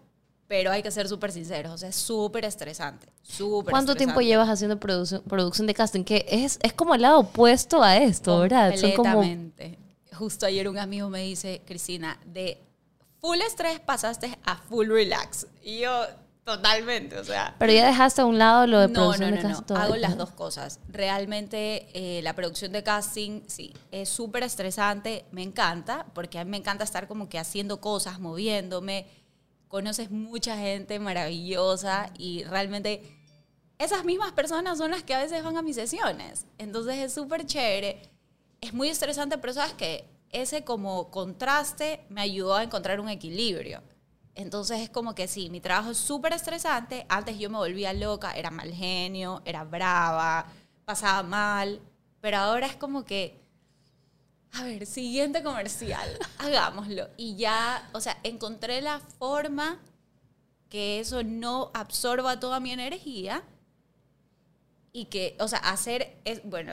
pero 0.46 0.70
hay 0.70 0.82
que 0.82 0.90
ser 0.90 1.08
súper 1.08 1.32
sinceros, 1.32 1.72
o 1.72 1.78
sea, 1.78 1.88
es 1.88 1.96
súper 1.96 2.44
estresante. 2.44 3.08
Súper 3.22 3.70
¿Cuánto 3.70 3.94
tiempo 3.94 4.20
llevas 4.20 4.50
haciendo 4.50 4.78
producción 4.78 5.66
de 5.66 5.74
casting? 5.74 6.04
Que 6.04 6.26
es, 6.28 6.58
es 6.62 6.74
como 6.74 6.94
el 6.94 7.02
lado 7.02 7.20
opuesto 7.20 7.82
a 7.82 7.96
esto, 7.96 8.38
¿verdad? 8.40 8.70
Completamente. 8.70 9.78
Justo 10.12 10.44
ayer 10.44 10.68
un 10.68 10.78
amigo 10.78 11.08
me 11.08 11.22
dice, 11.22 11.62
Cristina, 11.64 12.18
de 12.26 12.67
full 13.20 13.40
estrés 13.40 13.80
pasaste 13.80 14.38
a 14.44 14.56
full 14.56 14.88
relax. 14.88 15.46
Y 15.62 15.80
yo, 15.80 16.06
totalmente, 16.44 17.18
o 17.18 17.24
sea... 17.24 17.54
Pero 17.58 17.72
ya 17.72 17.86
dejaste 17.86 18.22
a 18.22 18.24
un 18.24 18.38
lado 18.38 18.66
lo 18.66 18.80
de 18.80 18.88
producción 18.88 19.34
de 19.34 19.42
casting. 19.42 19.74
No, 19.74 19.80
hago 19.80 19.96
las 19.96 20.16
dos 20.16 20.30
cosas. 20.32 20.80
Realmente 20.88 21.88
eh, 21.92 22.22
la 22.22 22.34
producción 22.34 22.72
de 22.72 22.82
casting, 22.82 23.42
sí, 23.46 23.74
es 23.90 24.08
súper 24.08 24.42
estresante, 24.42 25.24
me 25.32 25.42
encanta, 25.42 26.06
porque 26.14 26.38
a 26.38 26.44
mí 26.44 26.50
me 26.50 26.56
encanta 26.56 26.84
estar 26.84 27.06
como 27.08 27.28
que 27.28 27.38
haciendo 27.38 27.80
cosas, 27.80 28.20
moviéndome 28.20 29.06
conoces 29.68 30.10
mucha 30.10 30.56
gente 30.56 30.98
maravillosa 30.98 32.10
y 32.18 32.42
realmente 32.44 33.02
esas 33.78 34.04
mismas 34.04 34.32
personas 34.32 34.78
son 34.78 34.90
las 34.90 35.04
que 35.04 35.14
a 35.14 35.22
veces 35.22 35.44
van 35.44 35.56
a 35.56 35.62
mis 35.62 35.76
sesiones. 35.76 36.46
Entonces 36.56 36.96
es 36.96 37.12
súper 37.12 37.46
chévere. 37.46 38.02
Es 38.60 38.74
muy 38.74 38.88
estresante, 38.88 39.38
pero 39.38 39.52
sabes 39.52 39.74
que 39.74 40.04
ese 40.30 40.64
como 40.64 41.10
contraste 41.10 42.04
me 42.08 42.20
ayudó 42.20 42.54
a 42.54 42.62
encontrar 42.62 43.00
un 43.00 43.08
equilibrio. 43.08 43.82
Entonces 44.34 44.80
es 44.80 44.90
como 44.90 45.14
que 45.14 45.26
sí, 45.26 45.50
mi 45.50 45.60
trabajo 45.60 45.90
es 45.90 45.98
súper 45.98 46.32
estresante. 46.32 47.06
Antes 47.08 47.38
yo 47.38 47.50
me 47.50 47.58
volvía 47.58 47.92
loca, 47.92 48.32
era 48.32 48.50
mal 48.50 48.72
genio, 48.72 49.42
era 49.44 49.64
brava, 49.64 50.46
pasaba 50.84 51.22
mal. 51.22 51.80
Pero 52.20 52.36
ahora 52.38 52.66
es 52.66 52.76
como 52.76 53.04
que 53.04 53.40
a 54.52 54.64
ver, 54.64 54.86
siguiente 54.86 55.42
comercial, 55.42 56.18
hagámoslo. 56.38 57.08
Y 57.16 57.36
ya, 57.36 57.88
o 57.92 58.00
sea, 58.00 58.18
encontré 58.22 58.80
la 58.80 59.00
forma 59.00 59.80
que 60.68 61.00
eso 61.00 61.22
no 61.22 61.70
absorba 61.74 62.40
toda 62.40 62.60
mi 62.60 62.72
energía 62.72 63.42
y 64.92 65.06
que, 65.06 65.36
o 65.40 65.48
sea, 65.48 65.58
hacer, 65.58 66.20
es, 66.24 66.42
bueno, 66.44 66.72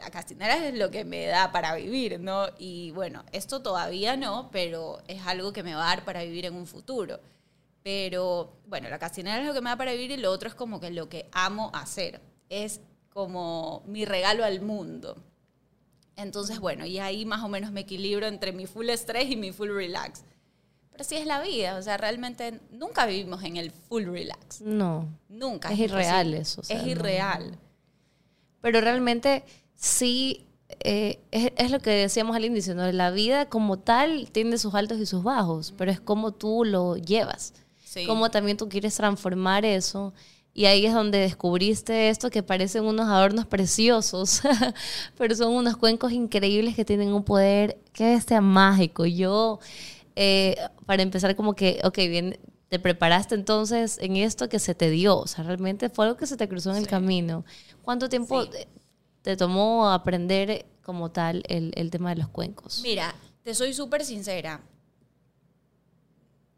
la 0.00 0.10
castinera 0.10 0.66
es 0.66 0.74
lo 0.74 0.90
que 0.90 1.04
me 1.04 1.26
da 1.26 1.52
para 1.52 1.74
vivir, 1.74 2.18
¿no? 2.18 2.46
Y 2.58 2.90
bueno, 2.92 3.24
esto 3.32 3.62
todavía 3.62 4.16
no, 4.16 4.48
pero 4.50 5.02
es 5.06 5.26
algo 5.26 5.52
que 5.52 5.62
me 5.62 5.74
va 5.74 5.84
a 5.84 5.96
dar 5.96 6.04
para 6.04 6.22
vivir 6.22 6.46
en 6.46 6.54
un 6.54 6.66
futuro. 6.66 7.20
Pero 7.82 8.56
bueno, 8.66 8.88
la 8.88 8.98
castinera 8.98 9.40
es 9.40 9.46
lo 9.46 9.52
que 9.52 9.60
me 9.60 9.70
da 9.70 9.76
para 9.76 9.92
vivir 9.92 10.12
y 10.12 10.16
lo 10.16 10.30
otro 10.30 10.48
es 10.48 10.54
como 10.54 10.80
que 10.80 10.90
lo 10.90 11.08
que 11.08 11.28
amo 11.32 11.70
hacer. 11.74 12.20
Es 12.48 12.80
como 13.10 13.82
mi 13.86 14.04
regalo 14.04 14.44
al 14.44 14.60
mundo. 14.60 15.16
Entonces, 16.16 16.58
bueno, 16.60 16.86
y 16.86 16.98
ahí 16.98 17.26
más 17.26 17.42
o 17.42 17.48
menos 17.48 17.72
me 17.72 17.80
equilibro 17.80 18.26
entre 18.26 18.52
mi 18.52 18.66
full 18.66 18.88
estrés 18.88 19.30
y 19.30 19.36
mi 19.36 19.52
full 19.52 19.70
relax. 19.70 20.24
Pero 20.90 21.02
así 21.02 21.16
es 21.16 21.26
la 21.26 21.42
vida, 21.42 21.76
o 21.76 21.82
sea, 21.82 21.96
realmente 21.96 22.60
nunca 22.70 23.06
vivimos 23.06 23.42
en 23.44 23.56
el 23.56 23.70
full 23.70 24.04
relax. 24.04 24.60
No. 24.60 25.08
Nunca. 25.28 25.72
Es, 25.72 25.78
irreal 25.78 26.34
eso. 26.34 26.62
es 26.62 26.86
irreal. 26.86 27.58
Pero 28.60 28.80
realmente 28.80 29.42
sí, 29.76 30.46
eh, 30.80 31.20
es, 31.30 31.70
lo 31.70 31.80
que 31.80 31.90
decíamos 31.90 32.36
al 32.36 32.44
inicio, 32.44 32.74
¿no? 32.74 32.90
La 32.92 33.10
vida 33.10 33.48
como 33.48 33.78
tal 33.78 34.30
tiene 34.30 34.58
sus 34.58 34.74
altos 34.74 34.98
y 34.98 35.06
sus 35.06 35.22
bajos, 35.22 35.74
pero 35.76 35.90
es 35.90 36.00
como 36.00 36.32
tú 36.32 36.64
lo 36.64 36.96
llevas. 36.96 37.54
Sí. 37.84 38.06
Como 38.06 38.30
también 38.30 38.56
tú 38.56 38.68
quieres 38.68 38.94
transformar 38.94 39.64
eso 39.64 40.14
y 40.54 40.66
ahí 40.66 40.84
es 40.84 40.92
donde 40.92 41.18
descubriste 41.18 42.10
esto 42.10 42.30
que 42.30 42.42
parecen 42.42 42.84
unos 42.84 43.08
adornos 43.08 43.46
preciosos, 43.46 44.42
pero 45.16 45.34
son 45.34 45.52
unos 45.52 45.76
cuencos 45.76 46.12
increíbles 46.12 46.74
que 46.74 46.84
tienen 46.84 47.12
un 47.12 47.24
poder 47.24 47.78
que 47.92 48.14
es 48.14 48.26
mágico. 48.42 49.06
Yo, 49.06 49.60
eh, 50.14 50.56
para 50.84 51.02
empezar, 51.02 51.36
como 51.36 51.54
que, 51.54 51.80
ok, 51.84 51.96
bien, 51.96 52.38
te 52.68 52.78
preparaste 52.78 53.34
entonces 53.34 53.98
en 54.00 54.16
esto 54.16 54.48
que 54.48 54.58
se 54.58 54.74
te 54.74 54.90
dio, 54.90 55.18
o 55.18 55.26
sea, 55.26 55.44
realmente 55.44 55.88
fue 55.88 56.06
algo 56.06 56.16
que 56.16 56.26
se 56.26 56.36
te 56.36 56.48
cruzó 56.48 56.70
en 56.70 56.78
el 56.78 56.86
camino. 56.86 57.44
¿Cuánto 57.82 58.08
tiempo 58.08 58.44
te, 59.22 59.36
tomó 59.36 59.90
aprender 59.90 60.66
como 60.82 61.10
tal 61.10 61.42
el, 61.48 61.72
el 61.76 61.90
tema 61.90 62.10
de 62.10 62.16
los 62.16 62.28
cuencos? 62.28 62.80
Mira, 62.82 63.14
te 63.42 63.54
soy 63.54 63.72
súper 63.74 64.04
sincera. 64.04 64.60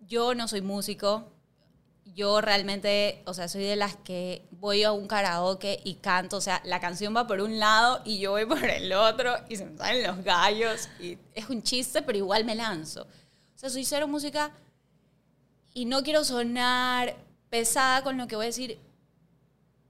Yo 0.06 0.35
no 0.35 0.49
soy 0.49 0.61
músico, 0.61 1.35
yo 2.14 2.40
realmente, 2.40 3.23
o 3.26 3.35
sea, 3.35 3.49
soy 3.49 3.64
de 3.64 3.76
las 3.76 3.97
que 3.97 4.47
voy 4.52 4.85
a 4.85 4.92
un 4.92 5.06
karaoke 5.06 5.80
y 5.85 5.94
canto, 5.94 6.37
o 6.37 6.40
sea, 6.40 6.62
la 6.64 6.78
canción 6.80 7.14
va 7.14 7.26
por 7.26 7.40
un 7.40 7.59
lado 7.59 8.02
y 8.04 8.18
yo 8.18 8.33
voy 8.33 8.47
por 8.47 8.64
el 8.64 8.92
otro 8.92 9.35
y 9.49 9.56
se 9.56 9.66
me 9.66 9.76
salen 9.76 10.06
los 10.06 10.25
gallos 10.25 10.88
y 11.00 11.18
es 11.35 11.49
un 11.49 11.62
chiste, 11.62 12.02
pero 12.02 12.18
igual 12.18 12.44
me 12.44 12.54
lanzo. 12.54 13.02
O 13.02 13.59
sea, 13.59 13.68
soy 13.68 13.85
cero 13.85 14.06
música 14.06 14.52
y 15.73 15.87
no 15.87 16.02
quiero 16.02 16.23
sonar 16.23 17.16
pesada 17.50 18.04
con 18.04 18.16
lo 18.16 18.28
que 18.28 18.37
voy 18.37 18.44
a 18.44 18.49
decir, 18.49 18.78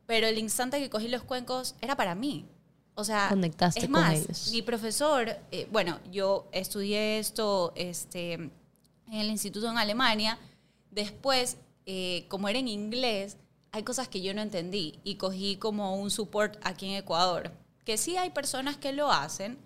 pero 0.06 0.26
el 0.26 0.38
instante 0.38 0.80
que 0.80 0.90
cogí 0.90 1.08
los 1.08 1.24
cuencos 1.24 1.74
era 1.80 1.96
para 1.96 2.14
mí. 2.14 2.48
O 2.96 3.04
sea, 3.04 3.28
Conectaste 3.28 3.80
es 3.80 3.84
con 3.86 3.92
más, 3.92 4.14
ellos. 4.14 4.50
mi 4.52 4.62
profesor, 4.62 5.36
eh, 5.50 5.68
bueno, 5.72 5.98
yo 6.12 6.48
estudié 6.52 7.18
esto 7.18 7.72
este, 7.74 8.34
en 8.34 8.52
el 9.08 9.28
instituto 9.30 9.68
en 9.70 9.78
Alemania. 9.78 10.38
Después, 10.90 11.56
eh, 11.86 12.26
como 12.28 12.48
era 12.48 12.58
en 12.58 12.68
inglés, 12.68 13.36
hay 13.72 13.82
cosas 13.82 14.06
que 14.06 14.22
yo 14.22 14.32
no 14.32 14.40
entendí 14.42 15.00
y 15.02 15.16
cogí 15.16 15.56
como 15.56 15.96
un 15.96 16.10
support 16.10 16.56
aquí 16.62 16.86
en 16.86 16.94
Ecuador. 16.94 17.50
Que 17.84 17.98
sí 17.98 18.16
hay 18.16 18.30
personas 18.30 18.76
que 18.76 18.92
lo 18.92 19.10
hacen, 19.10 19.58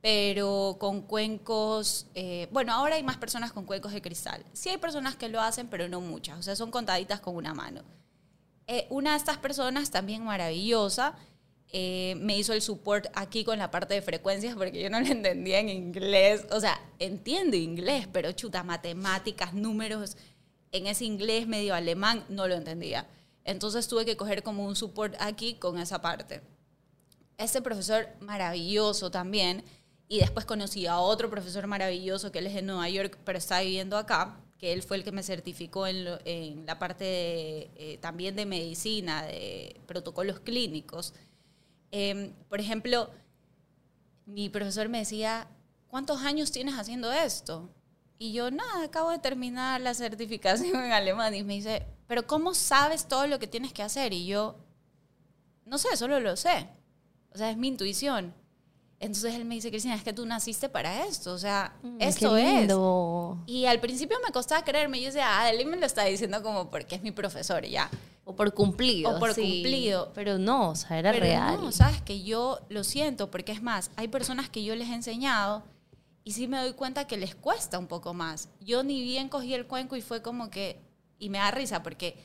pero 0.00 0.76
con 0.78 1.02
cuencos, 1.02 2.06
eh, 2.14 2.48
bueno, 2.52 2.72
ahora 2.72 2.96
hay 2.96 3.02
más 3.02 3.16
personas 3.16 3.52
con 3.52 3.64
cuencos 3.66 3.92
de 3.92 4.00
cristal. 4.00 4.44
Sí 4.52 4.70
hay 4.70 4.78
personas 4.78 5.16
que 5.16 5.28
lo 5.28 5.40
hacen, 5.40 5.68
pero 5.68 5.88
no 5.88 6.00
muchas, 6.00 6.38
o 6.38 6.42
sea, 6.42 6.56
son 6.56 6.70
contaditas 6.70 7.20
con 7.20 7.36
una 7.36 7.52
mano. 7.52 7.82
Eh, 8.66 8.86
una 8.90 9.12
de 9.12 9.16
estas 9.18 9.38
personas, 9.38 9.90
también 9.90 10.24
maravillosa, 10.24 11.14
eh, 11.70 12.14
me 12.18 12.36
hizo 12.38 12.52
el 12.52 12.62
support 12.62 13.06
aquí 13.14 13.44
con 13.44 13.58
la 13.58 13.70
parte 13.70 13.94
de 13.94 14.02
frecuencias 14.02 14.54
porque 14.56 14.80
yo 14.82 14.88
no 14.90 15.00
lo 15.00 15.06
entendía 15.06 15.60
en 15.60 15.68
inglés. 15.68 16.46
O 16.50 16.60
sea, 16.60 16.80
entiendo 16.98 17.56
inglés, 17.56 18.06
pero 18.12 18.32
chuta, 18.32 18.62
matemáticas, 18.62 19.52
números, 19.54 20.16
en 20.72 20.86
ese 20.86 21.04
inglés 21.04 21.46
medio 21.46 21.74
alemán, 21.74 22.24
no 22.28 22.46
lo 22.48 22.54
entendía. 22.54 23.06
Entonces 23.44 23.88
tuve 23.88 24.04
que 24.04 24.16
coger 24.16 24.42
como 24.42 24.66
un 24.66 24.76
support 24.76 25.14
aquí 25.20 25.54
con 25.54 25.78
esa 25.78 26.00
parte. 26.02 26.42
Este 27.38 27.62
profesor 27.62 28.08
maravilloso 28.20 29.10
también. 29.10 29.64
Y 30.10 30.20
después 30.20 30.46
conocí 30.46 30.86
a 30.86 30.98
otro 31.00 31.28
profesor 31.28 31.66
maravilloso 31.66 32.32
que 32.32 32.38
él 32.38 32.46
es 32.46 32.54
de 32.54 32.62
Nueva 32.62 32.88
York, 32.88 33.18
pero 33.24 33.36
está 33.36 33.60
viviendo 33.60 33.98
acá, 33.98 34.40
que 34.58 34.72
él 34.72 34.82
fue 34.82 34.96
el 34.96 35.04
que 35.04 35.12
me 35.12 35.22
certificó 35.22 35.86
en, 35.86 36.06
lo- 36.06 36.18
en 36.24 36.64
la 36.64 36.78
parte 36.78 37.04
de, 37.04 37.70
eh, 37.76 37.98
también 38.00 38.34
de 38.34 38.46
medicina, 38.46 39.22
de 39.24 39.76
protocolos 39.86 40.40
clínicos. 40.40 41.12
Em, 41.90 42.32
por 42.48 42.60
ejemplo, 42.60 43.10
mi 44.26 44.48
profesor 44.48 44.88
me 44.88 44.98
decía, 44.98 45.48
¿cuántos 45.88 46.20
años 46.22 46.52
tienes 46.52 46.74
haciendo 46.74 47.10
esto? 47.12 47.68
Y 48.18 48.32
yo, 48.32 48.50
nada, 48.50 48.84
acabo 48.84 49.10
de 49.10 49.18
terminar 49.18 49.80
la 49.80 49.94
certificación 49.94 50.84
en 50.84 50.92
alemán. 50.92 51.34
Y 51.34 51.44
me 51.44 51.54
dice, 51.54 51.86
pero 52.06 52.26
¿cómo 52.26 52.54
sabes 52.54 53.06
todo 53.06 53.26
lo 53.26 53.38
que 53.38 53.46
tienes 53.46 53.72
que 53.72 53.82
hacer? 53.82 54.12
Y 54.12 54.26
yo, 54.26 54.56
no 55.64 55.78
sé, 55.78 55.96
solo 55.96 56.18
lo 56.20 56.36
sé. 56.36 56.68
O 57.32 57.38
sea, 57.38 57.50
es 57.50 57.56
mi 57.56 57.68
intuición. 57.68 58.34
Entonces 59.00 59.34
él 59.34 59.44
me 59.44 59.54
dice, 59.54 59.70
Cristina, 59.70 59.94
es 59.94 60.02
que 60.02 60.12
tú 60.12 60.26
naciste 60.26 60.68
para 60.68 61.04
esto. 61.06 61.32
O 61.32 61.38
sea, 61.38 61.76
Mm, 61.82 61.96
esto 62.00 62.34
qué 62.34 62.62
es. 62.64 62.68
Y 63.46 63.66
al 63.66 63.78
principio 63.78 64.18
me 64.26 64.32
costaba 64.32 64.64
creerme. 64.64 64.98
Yo 65.00 65.06
decía, 65.06 65.38
ah, 65.40 65.50
él 65.50 65.64
me 65.66 65.76
lo 65.76 65.86
está 65.86 66.04
diciendo 66.04 66.42
como 66.42 66.68
porque 66.68 66.96
es 66.96 67.02
mi 67.02 67.12
profesor 67.12 67.64
y 67.64 67.70
ya. 67.70 67.88
O 68.28 68.36
por 68.36 68.52
cumplido. 68.52 69.16
O 69.16 69.18
por 69.18 69.32
sí. 69.32 69.40
cumplido. 69.40 70.12
Pero 70.14 70.36
no, 70.36 70.68
o 70.68 70.74
sea, 70.74 70.98
era 70.98 71.12
Pero 71.12 71.24
real. 71.24 71.58
no, 71.62 71.72
sabes 71.72 72.02
que 72.02 72.22
yo 72.22 72.60
lo 72.68 72.84
siento, 72.84 73.30
porque 73.30 73.52
es 73.52 73.62
más, 73.62 73.90
hay 73.96 74.08
personas 74.08 74.50
que 74.50 74.62
yo 74.62 74.76
les 74.76 74.90
he 74.90 74.94
enseñado 74.94 75.64
y 76.24 76.32
sí 76.32 76.46
me 76.46 76.60
doy 76.60 76.74
cuenta 76.74 77.06
que 77.06 77.16
les 77.16 77.34
cuesta 77.34 77.78
un 77.78 77.86
poco 77.86 78.12
más. 78.12 78.50
Yo 78.60 78.82
ni 78.82 79.00
bien 79.00 79.30
cogí 79.30 79.54
el 79.54 79.66
cuenco 79.66 79.96
y 79.96 80.02
fue 80.02 80.20
como 80.20 80.50
que, 80.50 80.78
y 81.18 81.30
me 81.30 81.38
da 81.38 81.50
risa 81.50 81.82
porque 81.82 82.18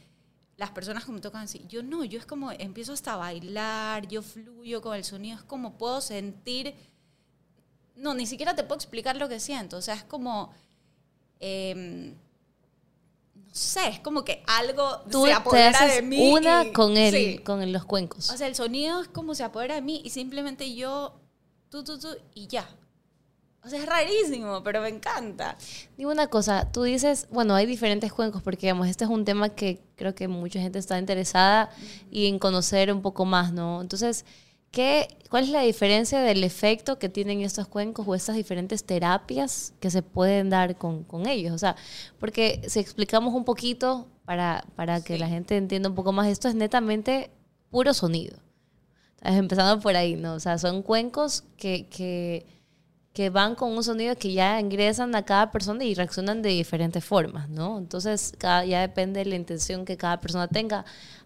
las 0.58 0.72
personas 0.72 1.06
que 1.06 1.14
me 1.14 1.22
tocan 1.22 1.44
así, 1.44 1.66
yo 1.70 1.84
no, 1.84 2.04
yo 2.04 2.20
es 2.20 2.26
como 2.26 2.52
empiezo 2.52 2.92
hasta 2.92 3.14
a 3.14 3.16
bailar, 3.16 4.06
yo 4.10 4.22
fluyo 4.22 4.82
con 4.82 4.98
el 4.98 5.06
sonido, 5.06 5.38
es 5.38 5.44
como 5.44 5.78
puedo 5.78 6.02
sentir, 6.02 6.76
no, 7.96 8.14
ni 8.14 8.26
siquiera 8.26 8.54
te 8.54 8.64
puedo 8.64 8.76
explicar 8.76 9.16
lo 9.16 9.30
que 9.30 9.40
siento, 9.40 9.78
o 9.78 9.82
sea, 9.82 9.96
es 9.96 10.04
como, 10.04 10.52
em, 11.40 12.14
sé, 13.54 13.88
es 13.88 14.00
como 14.00 14.26
que 14.26 14.44
algo 14.48 14.98
Tú 15.12 15.22
se 15.22 15.28
te 15.30 15.34
apodera 15.34 15.70
haces 15.80 15.96
de 15.98 16.02
mí. 16.02 16.32
una 16.32 16.66
y- 16.66 16.74
con 16.74 16.98
él, 16.98 17.14
sí. 17.14 17.38
con 17.40 17.72
los 17.72 17.86
cuencos. 17.86 18.30
O 18.32 18.38
sea, 18.38 18.48
el 18.48 18.56
sonido 18.56 19.02
es 19.02 19.08
como 19.08 19.36
se 19.36 19.44
apodera 19.44 19.76
de 19.76 19.82
mí 19.82 20.02
y 20.04 20.10
simplemente 20.10 20.74
yo, 20.76 21.14
tú, 21.70 21.84
tú, 21.84 22.00
tú, 22.00 22.10
y 22.34 22.48
ya. 22.48 22.68
O 23.66 23.70
sea, 23.70 23.80
es 23.80 23.86
rarísimo, 23.86 24.62
pero 24.62 24.82
me 24.82 24.90
encanta. 24.90 25.58
Dime 25.98 26.12
una 26.12 26.28
cosa, 26.28 26.70
tú 26.72 26.84
dices, 26.84 27.28
bueno, 27.32 27.56
hay 27.56 27.66
diferentes 27.66 28.12
cuencos 28.12 28.42
porque, 28.42 28.62
digamos, 28.68 28.88
este 28.90 29.06
es 29.06 29.10
un 29.10 29.24
tema 29.24 29.48
que 29.50 29.82
creo 29.96 30.14
que 30.14 30.28
mucha 30.28 30.60
gente 30.60 30.80
está 30.80 31.00
interesada 31.00 31.70
y 32.12 32.28
en 32.28 32.40
conocer 32.40 32.92
un 32.92 33.02
poco 33.02 33.24
más, 33.24 33.54
¿no? 33.54 33.82
Entonces, 33.82 34.26
¿qué, 34.74 35.08
¿cuál 35.30 35.46
es 35.46 35.52
la 35.52 35.62
diferencia 35.62 36.20
del 36.22 36.44
efecto 36.44 37.00
que 37.00 37.08
tienen 37.08 37.42
estos 37.42 37.68
cuencos 37.70 38.06
o 38.08 38.16
estas 38.16 38.36
diferentes 38.36 38.84
terapias 38.84 39.74
que 39.80 39.90
se 39.92 40.02
pueden 40.02 40.50
dar 40.50 40.76
con, 40.78 41.04
con 41.06 41.28
ellos? 41.28 41.54
O 41.54 41.58
sea, 41.60 41.78
porque 42.20 42.62
si 42.68 42.80
explicamos 42.82 43.34
un 43.34 43.46
poquito 43.46 44.08
para, 44.26 44.66
para 44.76 45.02
que 45.04 45.14
Sí. 45.14 45.20
la 45.20 45.30
gente 45.30 45.56
entienda 45.58 45.90
un 45.90 45.96
poco 45.96 46.12
más, 46.12 46.28
esto 46.28 46.50
es 46.50 46.56
netamente 46.56 47.30
puro 47.70 47.94
sonido. 47.94 48.38
¿Sabes? 49.22 49.38
Empezando 49.40 49.80
por 49.82 49.96
ahí, 49.96 50.16
¿no? 50.16 50.34
O 50.34 50.40
sea, 50.40 50.58
son 50.58 50.82
cuencos 50.82 51.44
que, 51.58 51.88
que, 51.88 52.46
que 53.14 53.30
van 53.30 53.56
con 53.56 53.72
un 53.72 53.84
sonido 53.84 54.16
que 54.16 54.34
ya 54.34 54.60
ingresan 54.60 55.16
a 55.16 55.24
cada 55.24 55.52
persona 55.52 55.84
y 55.84 55.94
reaccionan 55.94 56.42
de 56.42 56.50
diferentes 56.50 57.06
formas, 57.06 57.48
¿no? 57.50 57.78
Entonces, 57.78 58.34
cada, 58.38 58.66
ya 58.66 58.82
depende 58.82 59.20
de 59.20 59.28
la 59.28 59.36
intención 59.36 59.86
que 59.86 59.98
cada 59.98 60.20
persona 60.20 60.48
tenga. 60.48 60.84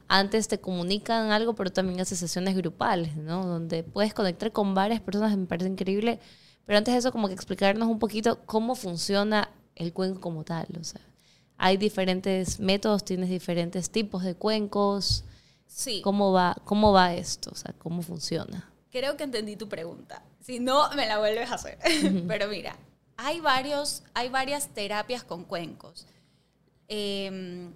Antes 0.08 0.48
te 0.48 0.60
comunican 0.60 1.32
algo, 1.32 1.56
pero 1.56 1.72
también 1.72 2.00
haces 2.00 2.20
sesiones 2.20 2.56
grupales, 2.56 3.16
¿no? 3.16 3.46
Donde 3.46 3.84
puedes 3.84 4.14
conectar 4.14 4.52
con 4.52 4.74
varias 4.74 5.02
personas, 5.02 5.38
me 5.38 5.46
parece 5.46 5.70
increíble. 5.70 6.20
Pero 6.66 6.78
antes 6.78 6.94
de 6.94 7.00
eso, 7.00 7.12
como 7.12 7.28
que 7.28 7.34
explicarnos 7.34 7.88
un 7.90 8.00
poquito 8.00 8.40
cómo 8.46 8.76
funciona 8.76 9.50
el 9.76 9.94
cuenco 9.94 10.22
como 10.22 10.44
tal, 10.44 10.68
o 10.80 10.84
sea. 10.84 11.02
Hay 11.58 11.78
diferentes 11.78 12.60
métodos, 12.60 13.04
tienes 13.04 13.30
diferentes 13.30 13.90
tipos 13.90 14.24
de 14.24 14.36
cuencos. 14.36 15.24
Sí. 15.66 16.02
¿Cómo 16.04 16.32
va, 16.32 16.56
cómo 16.66 16.92
va 16.92 17.14
esto? 17.16 17.50
O 17.52 17.56
sea, 17.56 17.74
¿cómo 17.80 18.02
funciona? 18.02 18.72
Creo 18.92 19.18
que 19.18 19.24
entendí 19.24 19.56
tu 19.56 19.68
pregunta. 19.68 20.24
Si 20.40 20.60
no, 20.60 20.90
me 20.92 21.08
la 21.08 21.18
vuelves 21.18 21.50
a 21.52 21.56
hacer. 21.56 21.80
Pero 22.28 22.48
mira, 22.48 22.78
hay, 23.18 23.42
varios, 23.42 24.04
hay 24.14 24.30
varias 24.30 24.70
terapias 24.70 25.24
con 25.24 25.44
cuencos. 25.44 26.08
Em, 26.88 27.74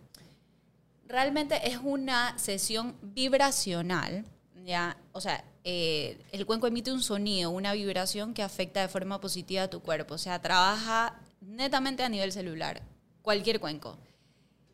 realmente 1.11 1.69
es 1.69 1.77
una 1.83 2.37
sesión 2.37 2.95
vibracional, 3.01 4.25
¿ya? 4.65 4.97
O 5.11 5.21
sea, 5.21 5.43
eh, 5.63 6.17
el 6.31 6.45
cuenco 6.45 6.67
emite 6.67 6.91
un 6.91 7.03
sonido, 7.03 7.51
una 7.51 7.73
vibración 7.73 8.33
que 8.33 8.43
afecta 8.43 8.81
de 8.81 8.87
forma 8.87 9.21
positiva 9.21 9.63
a 9.63 9.69
tu 9.69 9.81
cuerpo. 9.81 10.15
O 10.15 10.17
sea, 10.17 10.41
trabaja 10.41 11.19
netamente 11.41 12.03
a 12.03 12.09
nivel 12.09 12.31
celular. 12.31 12.81
Cualquier 13.21 13.59
cuenco. 13.59 13.97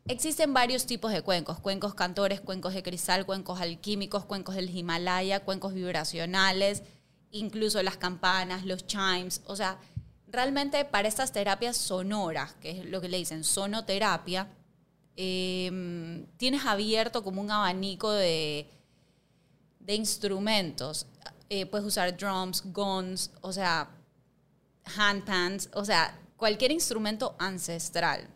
Existen 0.06 0.54
varios 0.54 0.86
tipos 0.86 1.12
de 1.12 1.20
cuencos, 1.20 1.60
cuencos 1.60 1.94
cantores, 1.94 2.40
cuencos 2.40 2.72
de 2.72 2.82
cristal, 2.82 3.26
cuencos 3.26 3.60
alquímicos, 3.60 4.24
cuencos 4.24 4.54
del 4.54 4.74
Himalaya, 4.74 5.40
cuencos 5.40 5.74
vibracionales, 5.74 6.82
incluso 7.30 7.82
las 7.82 7.98
campanas, 7.98 8.64
los 8.64 8.86
chimes. 8.86 9.42
O 9.44 9.54
sea, 9.54 9.78
realmente 10.26 10.82
para 10.86 11.08
estas 11.08 11.32
terapias 11.32 11.76
sonoras, 11.76 12.54
que 12.54 12.70
es 12.70 12.86
lo 12.86 13.02
que 13.02 13.10
le 13.10 13.18
dicen 13.18 13.44
sonoterapia, 13.44 14.48
eh, 15.20 16.24
tienes 16.36 16.64
abierto 16.64 17.24
como 17.24 17.42
un 17.42 17.50
abanico 17.50 18.12
de, 18.12 18.70
de 19.80 19.94
instrumentos. 19.96 21.06
Eh, 21.50 21.66
puedes 21.66 21.84
usar 21.84 22.16
drums, 22.16 22.62
guns, 22.72 23.32
o 23.40 23.52
sea, 23.52 23.90
handpans, 24.96 25.70
o 25.74 25.84
sea, 25.84 26.16
cualquier 26.36 26.70
instrumento 26.70 27.34
ancestral. 27.40 28.28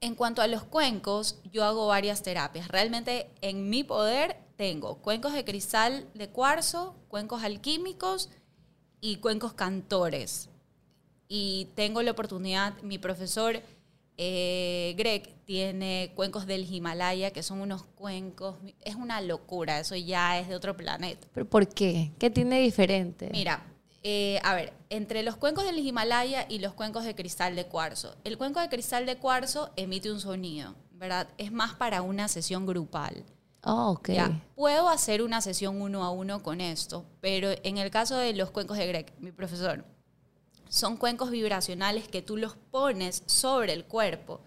En 0.00 0.14
cuanto 0.14 0.40
a 0.40 0.46
los 0.46 0.62
cuencos, 0.62 1.40
yo 1.52 1.64
hago 1.64 1.88
varias 1.88 2.22
terapias. 2.22 2.68
Realmente 2.68 3.28
en 3.40 3.68
mi 3.68 3.82
poder 3.82 4.36
tengo 4.54 4.98
cuencos 4.98 5.32
de 5.32 5.44
cristal 5.44 6.06
de 6.14 6.28
cuarzo, 6.28 6.94
cuencos 7.08 7.42
alquímicos 7.42 8.30
y 9.00 9.16
cuencos 9.16 9.54
cantores. 9.54 10.48
Y 11.26 11.70
tengo 11.74 12.02
la 12.02 12.12
oportunidad, 12.12 12.80
mi 12.82 12.98
profesor 12.98 13.60
eh, 14.20 14.94
Greg 14.98 15.44
tiene 15.44 16.12
cuencos 16.16 16.46
del 16.46 16.70
Himalaya, 16.70 17.30
que 17.30 17.44
son 17.44 17.60
unos 17.60 17.84
cuencos, 17.84 18.56
es 18.82 18.96
una 18.96 19.20
locura, 19.20 19.78
eso 19.78 19.94
ya 19.94 20.38
es 20.40 20.48
de 20.48 20.56
otro 20.56 20.76
planeta. 20.76 21.26
¿Pero 21.32 21.48
por 21.48 21.68
qué? 21.68 22.10
¿Qué 22.18 22.28
tiene 22.28 22.60
diferente? 22.60 23.30
Mira, 23.30 23.64
eh, 24.02 24.40
a 24.42 24.56
ver, 24.56 24.72
entre 24.90 25.22
los 25.22 25.36
cuencos 25.36 25.64
del 25.64 25.78
Himalaya 25.78 26.46
y 26.48 26.58
los 26.58 26.74
cuencos 26.74 27.04
de 27.04 27.14
cristal 27.14 27.54
de 27.54 27.66
cuarzo. 27.66 28.16
El 28.24 28.36
cuenco 28.36 28.58
de 28.58 28.68
cristal 28.68 29.06
de 29.06 29.16
cuarzo 29.18 29.70
emite 29.76 30.10
un 30.10 30.20
sonido, 30.20 30.74
¿verdad? 30.92 31.28
Es 31.38 31.52
más 31.52 31.74
para 31.74 32.02
una 32.02 32.26
sesión 32.26 32.66
grupal. 32.66 33.24
Oh, 33.62 33.92
ok. 33.92 34.10
Ya, 34.10 34.42
puedo 34.56 34.88
hacer 34.88 35.22
una 35.22 35.40
sesión 35.40 35.80
uno 35.80 36.04
a 36.04 36.10
uno 36.10 36.42
con 36.42 36.60
esto, 36.60 37.04
pero 37.20 37.50
en 37.62 37.78
el 37.78 37.90
caso 37.90 38.16
de 38.16 38.32
los 38.32 38.50
cuencos 38.50 38.78
de 38.78 38.86
Greg, 38.86 39.12
mi 39.20 39.30
profesor, 39.30 39.84
son 40.68 40.96
cuencos 40.96 41.30
vibracionales 41.30 42.08
que 42.08 42.22
tú 42.22 42.36
los 42.36 42.56
pones 42.70 43.22
sobre 43.26 43.72
el 43.72 43.84
cuerpo. 43.84 44.40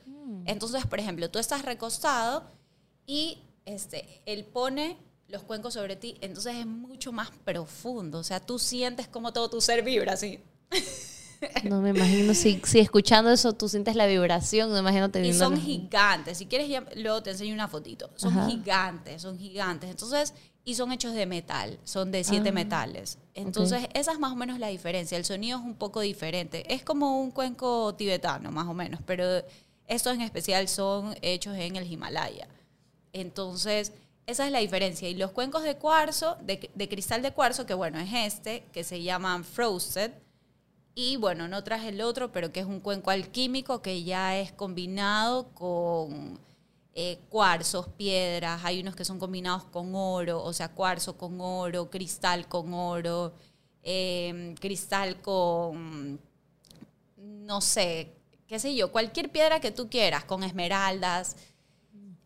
Entonces, 0.45 0.85
por 0.85 0.99
ejemplo, 0.99 1.29
tú 1.29 1.39
estás 1.39 1.63
recostado 1.65 2.43
y 3.05 3.37
este, 3.65 4.21
él 4.25 4.45
pone 4.45 4.97
los 5.27 5.43
cuencos 5.43 5.75
sobre 5.75 5.95
ti, 5.95 6.17
entonces 6.21 6.55
es 6.57 6.65
mucho 6.65 7.11
más 7.11 7.29
profundo. 7.45 8.19
O 8.19 8.23
sea, 8.23 8.39
tú 8.39 8.59
sientes 8.59 9.07
como 9.07 9.31
todo 9.33 9.49
tu 9.49 9.61
ser 9.61 9.83
vibra 9.83 10.13
así. 10.13 10.39
No 11.63 11.81
me 11.81 11.89
imagino, 11.89 12.35
si, 12.35 12.61
si 12.65 12.77
escuchando 12.79 13.31
eso 13.31 13.53
tú 13.53 13.67
sientes 13.67 13.95
la 13.95 14.05
vibración, 14.05 14.69
no 14.69 14.75
me 14.75 14.81
imagino 14.81 15.07
Y 15.07 15.09
teniendo... 15.09 15.43
son 15.43 15.59
gigantes. 15.59 16.37
Si 16.37 16.45
quieres, 16.45 16.69
ya- 16.69 16.85
luego 16.97 17.23
te 17.23 17.31
enseño 17.31 17.51
una 17.55 17.67
fotito. 17.67 18.11
Son 18.15 18.31
Ajá. 18.37 18.47
gigantes, 18.47 19.23
son 19.23 19.39
gigantes. 19.39 19.89
Entonces, 19.89 20.35
y 20.63 20.75
son 20.75 20.91
hechos 20.91 21.13
de 21.13 21.25
metal, 21.25 21.80
son 21.84 22.12
de 22.12 22.24
siete 22.24 22.50
Ah, 22.50 22.53
metales. 22.53 23.18
Entonces, 23.34 23.88
esa 23.94 24.12
es 24.12 24.20
más 24.20 24.32
o 24.32 24.36
menos 24.36 24.60
la 24.60 24.68
diferencia. 24.68 25.18
El 25.18 25.25
sonido 25.25 25.58
es 25.60 25.65
un 25.65 25.74
poco 25.75 26.01
diferente. 26.01 26.72
Es 26.74 26.84
como 26.84 27.20
un 27.20 27.32
cuenco 27.32 27.96
tibetano, 27.96 28.51
más 28.51 28.68
o 28.68 28.74
menos, 28.74 29.01
pero 29.06 29.24
estos 29.88 30.13
en 30.13 30.22
especial 30.22 30.68
son 30.68 31.15
hechos 31.22 31.58
en 31.58 31.75
el 31.77 31.91
Himalaya. 31.91 32.48
Entonces, 33.13 33.94
esa 34.27 34.46
es 34.46 34.51
la 34.51 34.60
diferencia. 34.60 35.10
Y 35.10 35.15
los 35.15 35.32
cuencos 35.32 35.63
de 35.63 35.75
cuarzo, 35.77 36.38
de, 36.41 36.70
de 36.74 36.89
cristal 36.89 37.22
de 37.22 37.32
cuarzo, 37.32 37.65
que 37.65 37.74
bueno, 37.74 38.00
es 38.00 38.13
este, 38.13 38.63
que 38.72 38.84
se 38.84 39.01
llaman 39.01 39.44
frosted. 39.44 40.12
Y 40.94 41.15
bueno, 41.18 41.48
no 41.48 41.63
traje 41.63 41.89
el 41.89 42.01
otro, 42.01 42.32
pero 42.32 42.51
que 42.51 42.60
es 42.60 42.65
un 42.65 42.82
cuenco 42.82 43.10
alquímico 43.12 43.82
que 43.82 44.03
ya 44.03 44.38
es 44.38 44.51
combinado 44.51 45.48
con 45.53 46.39
eh, 46.93 47.19
cuarzos, 47.29 47.88
piedras. 47.89 48.62
Hay 48.63 48.81
unos 48.81 48.95
que 48.95 49.05
son 49.05 49.19
combinados 49.19 49.63
con 49.65 49.93
oro, 49.95 50.43
o 50.43 50.53
sea, 50.53 50.69
cuarzo 50.69 51.17
con 51.17 51.39
oro, 51.39 51.89
cristal 51.89 52.48
con 52.48 52.74
oro, 52.74 53.33
eh, 53.83 54.55
cristal 54.60 55.21
con, 55.21 56.19
no 57.17 57.62
sé, 57.62 58.13
qué 58.48 58.60
sé 58.60 58.75
yo, 58.75 58.91
cualquier 58.91 59.31
piedra 59.31 59.60
que 59.60 59.71
tú 59.71 59.89
quieras, 59.89 60.25
con 60.25 60.43
esmeraldas 60.43 61.36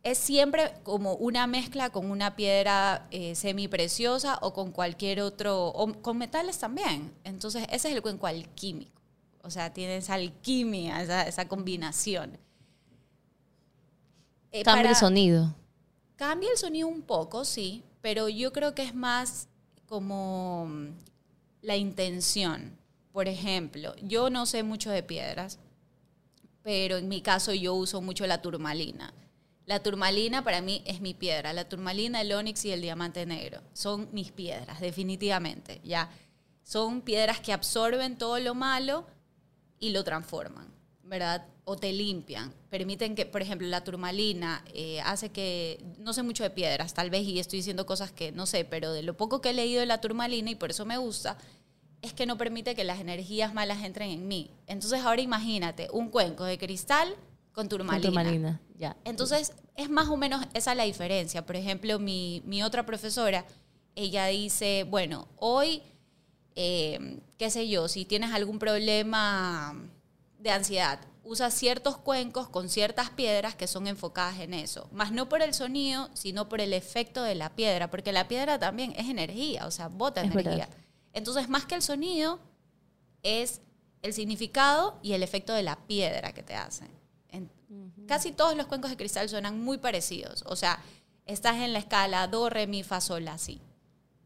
es 0.06 0.20
siempre 0.20 0.72
como 0.84 1.16
una 1.16 1.48
mezcla 1.48 1.90
con 1.90 2.12
una 2.12 2.36
piedra 2.36 3.08
eh, 3.10 3.34
semipreciosa 3.34 4.38
o 4.44 4.54
con 4.54 4.72
cualquier 4.72 5.20
otro, 5.22 5.70
o 5.70 5.92
con 6.02 6.20
metales 6.20 6.60
también. 6.60 7.12
Entonces, 7.24 7.64
ese 7.72 7.90
es 7.90 7.96
el 7.96 8.04
cuenco 8.04 8.28
alquímico. 8.28 9.02
O 9.42 9.50
sea, 9.50 9.74
tiene 9.74 9.98
esa 9.98 10.14
alquimia, 10.14 11.02
esa 11.02 11.48
combinación. 11.48 12.38
Eh, 14.56 14.64
Cambia 14.64 14.92
el 14.92 14.96
sonido. 14.96 15.54
Cambia 16.16 16.50
el 16.50 16.58
sonido 16.58 16.88
un 16.88 17.02
poco, 17.02 17.44
sí, 17.44 17.84
pero 18.00 18.30
yo 18.30 18.54
creo 18.54 18.74
que 18.74 18.84
es 18.84 18.96
más 18.96 19.50
como 19.86 20.68
mm, 20.68 20.88
la 21.62 21.76
intención. 21.76 22.78
Por 23.12 23.28
ejemplo, 23.28 23.94
yo 24.02 24.30
no 24.30 24.46
sé 24.46 24.64
mucho 24.64 24.92
de 24.92 25.04
piedras, 25.04 25.60
pero 26.64 26.96
en 26.96 27.10
mi 27.10 27.20
caso 27.20 27.54
yo 27.54 27.74
uso 27.74 28.00
mucho 28.02 28.26
la 28.28 28.42
turmalina. 28.42 29.14
La 29.66 29.84
turmalina 29.84 30.42
para 30.42 30.62
mí 30.62 30.82
es 30.86 31.02
mi 31.02 31.14
piedra. 31.14 31.52
La 31.52 31.68
turmalina, 31.68 32.22
el 32.22 32.32
onix 32.32 32.64
y 32.64 32.72
el 32.72 32.80
diamante 32.80 33.26
negro 33.26 33.60
son 33.74 34.08
mis 34.14 34.32
piedras, 34.32 34.80
definitivamente. 34.80 35.82
Ya 35.84 36.10
son 36.64 37.02
piedras 37.02 37.42
que 37.42 37.52
absorben 37.52 38.18
todo 38.18 38.40
lo 38.40 38.56
malo 38.56 39.06
y 39.82 39.90
lo 39.90 40.06
transforman, 40.06 40.70
¿verdad? 41.04 41.46
O 41.68 41.76
te 41.76 41.92
limpian. 41.92 42.54
Permiten 42.70 43.16
que, 43.16 43.26
por 43.26 43.42
ejemplo, 43.42 43.68
la 43.68 43.84
turmalina 43.84 44.64
eh, 44.74 45.02
hace 45.02 45.30
que, 45.30 45.84
no 45.98 46.14
sé 46.14 46.22
mucho 46.22 46.44
de 46.44 46.52
piedras, 46.52 46.94
tal 46.94 47.10
vez, 47.10 47.24
y 47.24 47.40
estoy 47.40 47.58
diciendo 47.58 47.86
cosas 47.88 48.12
que 48.12 48.32
no 48.32 48.46
sé, 48.46 48.66
pero 48.66 48.94
de 48.94 49.02
lo 49.02 49.18
poco 49.18 49.42
que 49.42 49.50
he 49.50 49.54
leído 49.54 49.80
de 49.80 49.88
la 49.88 50.00
turmalina, 50.00 50.52
y 50.52 50.56
por 50.56 50.70
eso 50.70 50.86
me 50.86 50.98
gusta, 50.98 51.38
es 52.04 52.14
que 52.14 52.28
no 52.28 52.38
permite 52.38 52.76
que 52.76 52.84
las 52.84 53.00
energías 53.00 53.54
malas 53.56 53.84
entren 53.84 54.12
en 54.12 54.28
mí. 54.28 54.52
Entonces 54.68 55.02
ahora 55.02 55.22
imagínate, 55.22 55.88
un 55.92 56.10
cuenco 56.10 56.44
de 56.44 56.60
cristal 56.60 57.10
con 57.52 57.64
Con 57.64 57.70
turmalina. 57.70 58.12
turmalina, 58.12 58.62
ya. 58.78 58.96
Entonces, 59.06 59.54
es 59.76 59.90
más 59.90 60.08
o 60.10 60.18
menos 60.18 60.46
esa 60.54 60.76
la 60.76 60.84
diferencia. 60.84 61.46
Por 61.46 61.56
ejemplo, 61.56 61.98
mi, 61.98 62.44
mi 62.46 62.62
otra 62.62 62.86
profesora, 62.86 63.44
ella 63.96 64.28
dice, 64.28 64.86
bueno, 64.88 65.28
hoy, 65.38 65.82
eh, 66.56 67.22
qué 67.40 67.50
sé 67.50 67.68
yo, 67.68 67.88
si 67.88 68.06
tienes 68.06 68.32
algún 68.34 68.60
problema 68.60 69.74
de 70.38 70.52
ansiedad, 70.52 71.00
usa 71.26 71.50
ciertos 71.52 71.98
cuencos 71.98 72.48
con 72.50 72.70
ciertas 72.70 73.10
piedras 73.10 73.56
que 73.56 73.68
son 73.68 73.88
enfocadas 73.88 74.40
en 74.40 74.54
eso. 74.54 74.88
Más 74.92 75.12
no 75.12 75.28
por 75.28 75.42
el 75.42 75.54
sonido, 75.54 76.10
sino 76.14 76.48
por 76.48 76.62
el 76.62 76.72
efecto 76.72 77.24
de 77.24 77.36
la 77.36 77.50
piedra, 77.56 77.90
porque 77.90 78.12
la 78.14 78.28
piedra 78.28 78.60
también 78.60 78.94
es 78.96 79.10
energía, 79.10 79.66
o 79.66 79.72
sea, 79.72 79.88
bota 79.90 80.22
Es 80.22 80.28
energía. 80.32 80.52
verdad. 80.52 80.70
Entonces, 81.14 81.50
más 81.50 81.66
que 81.66 81.76
el 81.76 81.82
sonido, 81.82 82.40
es 83.24 83.62
el 84.04 84.14
significado 84.14 85.00
y 85.02 85.14
el 85.14 85.24
efecto 85.24 85.54
de 85.54 85.64
la 85.64 85.76
piedra 85.88 86.32
que 86.34 86.44
te 86.44 86.54
hace. 86.56 86.86
En- 87.30 87.50
Casi 88.08 88.32
todos 88.32 88.56
los 88.56 88.68
cuencos 88.68 88.92
de 88.92 88.98
cristal 88.98 89.28
suenan 89.28 89.60
muy 89.64 89.80
parecidos. 89.80 90.44
O 90.46 90.56
sea, 90.56 90.80
estás 91.26 91.56
en 91.56 91.74
la 91.74 91.80
escala 91.80 92.28
do, 92.28 92.50
re, 92.52 92.68
mi, 92.68 92.84
fa, 92.84 93.02
sol, 93.02 93.26
la, 93.26 93.38
si. 93.40 93.60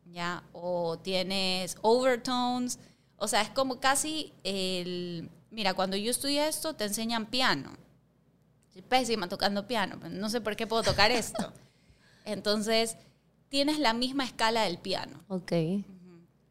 ¿Ya? 0.06 0.43
O 0.52 1.00
tienes 1.00 1.78
overtones. 1.82 2.78
O 3.15 3.28
sea, 3.30 3.41
es 3.41 3.50
como 3.50 3.80
casi 3.80 4.34
el... 4.43 5.30
Mira, 5.51 5.73
cuando 5.73 5.97
yo 5.97 6.12
estudié 6.12 6.47
esto, 6.47 6.73
te 6.75 6.85
enseñan 6.85 7.25
piano. 7.25 7.71
Soy 8.71 8.81
pésima 8.83 9.27
tocando 9.27 9.67
piano. 9.67 9.97
pero 9.99 10.13
No 10.13 10.29
sé 10.29 10.41
por 10.41 10.55
qué 10.55 10.67
puedo 10.67 10.83
tocar 10.83 11.12
esto. 11.12 11.51
Entonces, 12.25 12.97
tienes 13.49 13.79
la 13.79 13.93
misma 13.93 14.25
escala 14.25 14.63
del 14.63 14.77
piano. 14.77 15.23
Ok. 15.27 15.51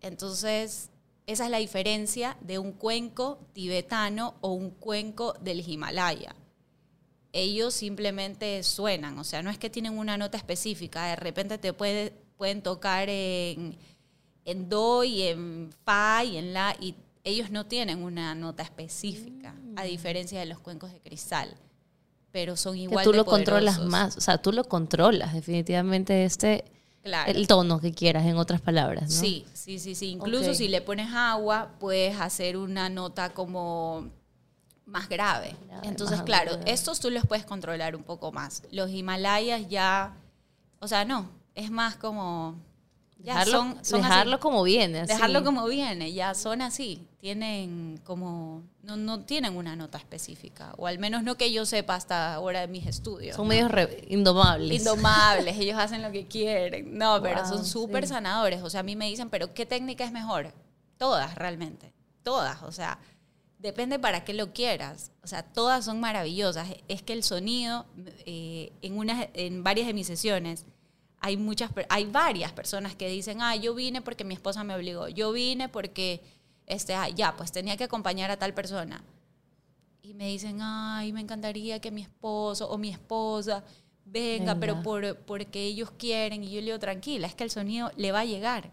Entonces, 0.00 0.90
esa 1.26 1.44
es 1.44 1.50
la 1.50 1.58
diferencia 1.58 2.36
de 2.40 2.58
un 2.58 2.72
cuenco 2.72 3.38
tibetano 3.52 4.34
o 4.40 4.52
un 4.52 4.70
cuenco 4.70 5.34
del 5.40 5.68
Himalaya. 5.68 6.34
Ellos 7.32 7.74
simplemente 7.74 8.62
suenan, 8.62 9.18
o 9.18 9.24
sea, 9.24 9.42
no 9.42 9.50
es 9.50 9.58
que 9.58 9.68
tienen 9.68 9.98
una 9.98 10.16
nota 10.16 10.38
específica, 10.38 11.06
de 11.08 11.16
repente 11.16 11.58
te 11.58 11.72
puede- 11.74 12.10
pueden 12.38 12.62
tocar 12.62 13.08
en, 13.10 13.76
en 14.46 14.68
do 14.70 15.04
y 15.04 15.22
en 15.22 15.70
fa 15.84 16.24
y 16.24 16.38
en 16.38 16.54
la, 16.54 16.74
y 16.80 16.94
ellos 17.28 17.50
no 17.50 17.66
tienen 17.66 18.02
una 18.02 18.34
nota 18.34 18.62
específica, 18.62 19.54
a 19.76 19.84
diferencia 19.84 20.40
de 20.40 20.46
los 20.46 20.58
cuencos 20.58 20.92
de 20.92 21.00
cristal, 21.00 21.54
pero 22.32 22.56
son 22.56 22.74
Que 22.74 22.80
igual 22.80 23.04
tú 23.04 23.12
de 23.12 23.18
lo 23.18 23.24
controlas 23.24 23.80
más, 23.80 24.16
o 24.16 24.20
sea, 24.20 24.38
tú 24.38 24.52
lo 24.52 24.64
controlas 24.64 25.34
definitivamente 25.34 26.24
este, 26.24 26.64
Claro. 27.02 27.30
el 27.30 27.46
tono 27.46 27.80
que 27.80 27.92
quieras, 27.92 28.26
en 28.26 28.36
otras 28.36 28.60
palabras, 28.60 29.04
¿no? 29.04 29.20
Sí, 29.20 29.46
sí, 29.54 29.78
sí, 29.78 29.94
sí. 29.94 30.10
Incluso 30.10 30.52
si 30.54 30.68
le 30.68 30.80
pones 30.80 31.12
agua, 31.14 31.70
puedes 31.78 32.20
hacer 32.20 32.56
una 32.56 32.88
nota 32.90 33.30
como 33.30 34.08
más 34.84 35.08
grave. 35.08 35.54
Grave, 35.66 35.86
Entonces, 35.88 36.18
más 36.18 36.26
claro, 36.26 36.58
estos 36.66 36.98
tú 37.00 37.10
los 37.10 37.26
puedes 37.26 37.44
controlar 37.44 37.94
un 37.94 38.02
poco 38.02 38.32
más. 38.32 38.62
Los 38.72 38.90
Himalayas 38.90 39.68
ya, 39.68 40.14
o 40.80 40.88
sea, 40.88 41.04
no, 41.04 41.30
es 41.54 41.70
más 41.70 41.96
como 41.96 42.56
ya 43.20 43.32
Dejarlo, 43.32 43.52
son, 43.58 43.84
son 43.84 44.00
así. 44.00 44.08
dejarlo 44.10 44.40
como 44.40 44.62
viene. 44.62 45.00
así. 45.00 45.12
Dejarlo 45.12 45.42
como 45.44 45.66
viene, 45.66 46.12
ya 46.12 46.34
son 46.34 46.62
así. 46.62 47.06
Tienen 47.20 48.00
como, 48.04 48.62
no, 48.82 48.96
no 48.96 49.20
tienen 49.24 49.56
una 49.56 49.74
nota 49.74 49.98
específica, 49.98 50.72
o 50.78 50.86
al 50.86 50.98
menos 51.00 51.24
no 51.24 51.36
que 51.36 51.52
yo 51.52 51.66
sepa 51.66 51.96
hasta 51.96 52.34
ahora 52.34 52.60
de 52.60 52.68
mis 52.68 52.86
estudios. 52.86 53.34
Son 53.34 53.46
¿no? 53.46 53.48
medios 53.50 53.70
re- 53.72 54.04
indomables. 54.08 54.78
Indomables, 54.80 55.56
ellos 55.58 55.76
hacen 55.78 56.02
lo 56.02 56.12
que 56.12 56.26
quieren. 56.26 56.96
No, 56.96 57.20
pero 57.20 57.40
Wow, 57.42 57.48
son 57.48 57.64
súper 57.66 58.04
sí. 58.04 58.10
sanadores. 58.14 58.62
O 58.62 58.70
sea, 58.70 58.80
a 58.80 58.84
mí 58.84 58.94
me 58.94 59.06
dicen, 59.08 59.30
pero 59.30 59.52
¿qué 59.52 59.66
técnica 59.66 60.04
es 60.04 60.12
mejor? 60.12 60.52
Todas, 60.96 61.34
realmente. 61.34 61.92
Todas. 62.22 62.62
O 62.62 62.70
sea, 62.72 62.98
depende 63.58 63.98
para 63.98 64.22
qué 64.24 64.32
lo 64.32 64.52
quieras. 64.52 65.10
O 65.24 65.26
sea, 65.26 65.42
todas 65.42 65.84
son 65.84 65.98
maravillosas. 65.98 66.68
Es 66.86 67.02
que 67.02 67.14
el 67.14 67.24
sonido, 67.24 67.84
eh, 68.26 68.72
en, 68.82 68.96
unas, 68.96 69.26
en 69.34 69.64
varias 69.64 69.88
de 69.88 69.94
mis 69.94 70.06
sesiones, 70.06 70.64
hay, 71.20 71.36
muchas, 71.36 71.70
hay 71.88 72.04
varias 72.04 72.52
personas 72.52 72.94
que 72.94 73.08
dicen, 73.08 73.42
ah, 73.42 73.56
yo 73.56 73.74
vine 73.74 74.02
porque 74.02 74.24
mi 74.24 74.34
esposa 74.34 74.64
me 74.64 74.74
obligó. 74.74 75.08
Yo 75.08 75.32
vine 75.32 75.68
porque, 75.68 76.22
este, 76.66 76.94
ah, 76.94 77.08
ya, 77.08 77.36
pues 77.36 77.52
tenía 77.52 77.76
que 77.76 77.84
acompañar 77.84 78.30
a 78.30 78.38
tal 78.38 78.54
persona 78.54 79.02
y 80.08 80.14
me 80.14 80.28
dicen, 80.28 80.58
ay, 80.62 81.12
me 81.12 81.20
encantaría 81.20 81.80
que 81.80 81.90
mi 81.90 82.00
esposo 82.00 82.68
o 82.70 82.78
mi 82.78 82.88
esposa 82.88 83.62
venga, 84.06 84.54
Venga. 84.54 84.60
pero 84.60 84.82
por, 84.82 85.16
porque 85.18 85.64
ellos 85.64 85.90
quieren. 85.98 86.42
Y 86.42 86.50
yo 86.50 86.60
le 86.60 86.66
digo, 86.66 86.78
tranquila, 86.78 87.26
es 87.26 87.34
que 87.34 87.44
el 87.44 87.50
sonido 87.50 87.92
le 87.96 88.10
va 88.10 88.20
a 88.20 88.24
llegar. 88.24 88.72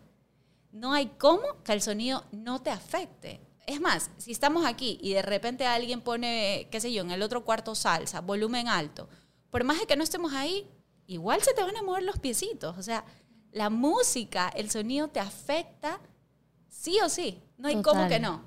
No 0.71 0.93
hay 0.93 1.07
cómo 1.17 1.61
que 1.63 1.73
el 1.73 1.81
sonido 1.81 2.23
no 2.31 2.61
te 2.61 2.69
afecte. 2.69 3.41
Es 3.67 3.81
más, 3.81 4.11
si 4.17 4.31
estamos 4.31 4.65
aquí 4.65 4.97
y 5.01 5.13
de 5.13 5.23
repente 5.23 5.65
alguien 5.65 5.99
pone, 5.99 6.67
qué 6.71 6.79
sé 6.79 6.93
yo, 6.93 7.01
en 7.01 7.11
el 7.11 7.21
otro 7.21 7.43
cuarto 7.43 7.75
salsa, 7.75 8.21
volumen 8.21 8.67
alto, 8.67 9.09
por 9.49 9.63
más 9.63 9.79
de 9.79 9.87
que 9.87 9.97
no 9.97 10.03
estemos 10.03 10.33
ahí, 10.33 10.67
igual 11.07 11.41
se 11.41 11.53
te 11.53 11.61
van 11.63 11.75
a 11.77 11.83
mover 11.83 12.03
los 12.03 12.19
piecitos. 12.19 12.77
O 12.77 12.83
sea, 12.83 13.03
la 13.51 13.69
música, 13.69 14.49
el 14.55 14.69
sonido 14.69 15.07
te 15.07 15.19
afecta 15.19 15.99
sí 16.67 16.97
o 17.03 17.09
sí. 17.09 17.41
No 17.57 17.67
hay 17.67 17.75
cómo 17.75 18.01
Total. 18.01 18.09
que 18.09 18.19
no. 18.19 18.41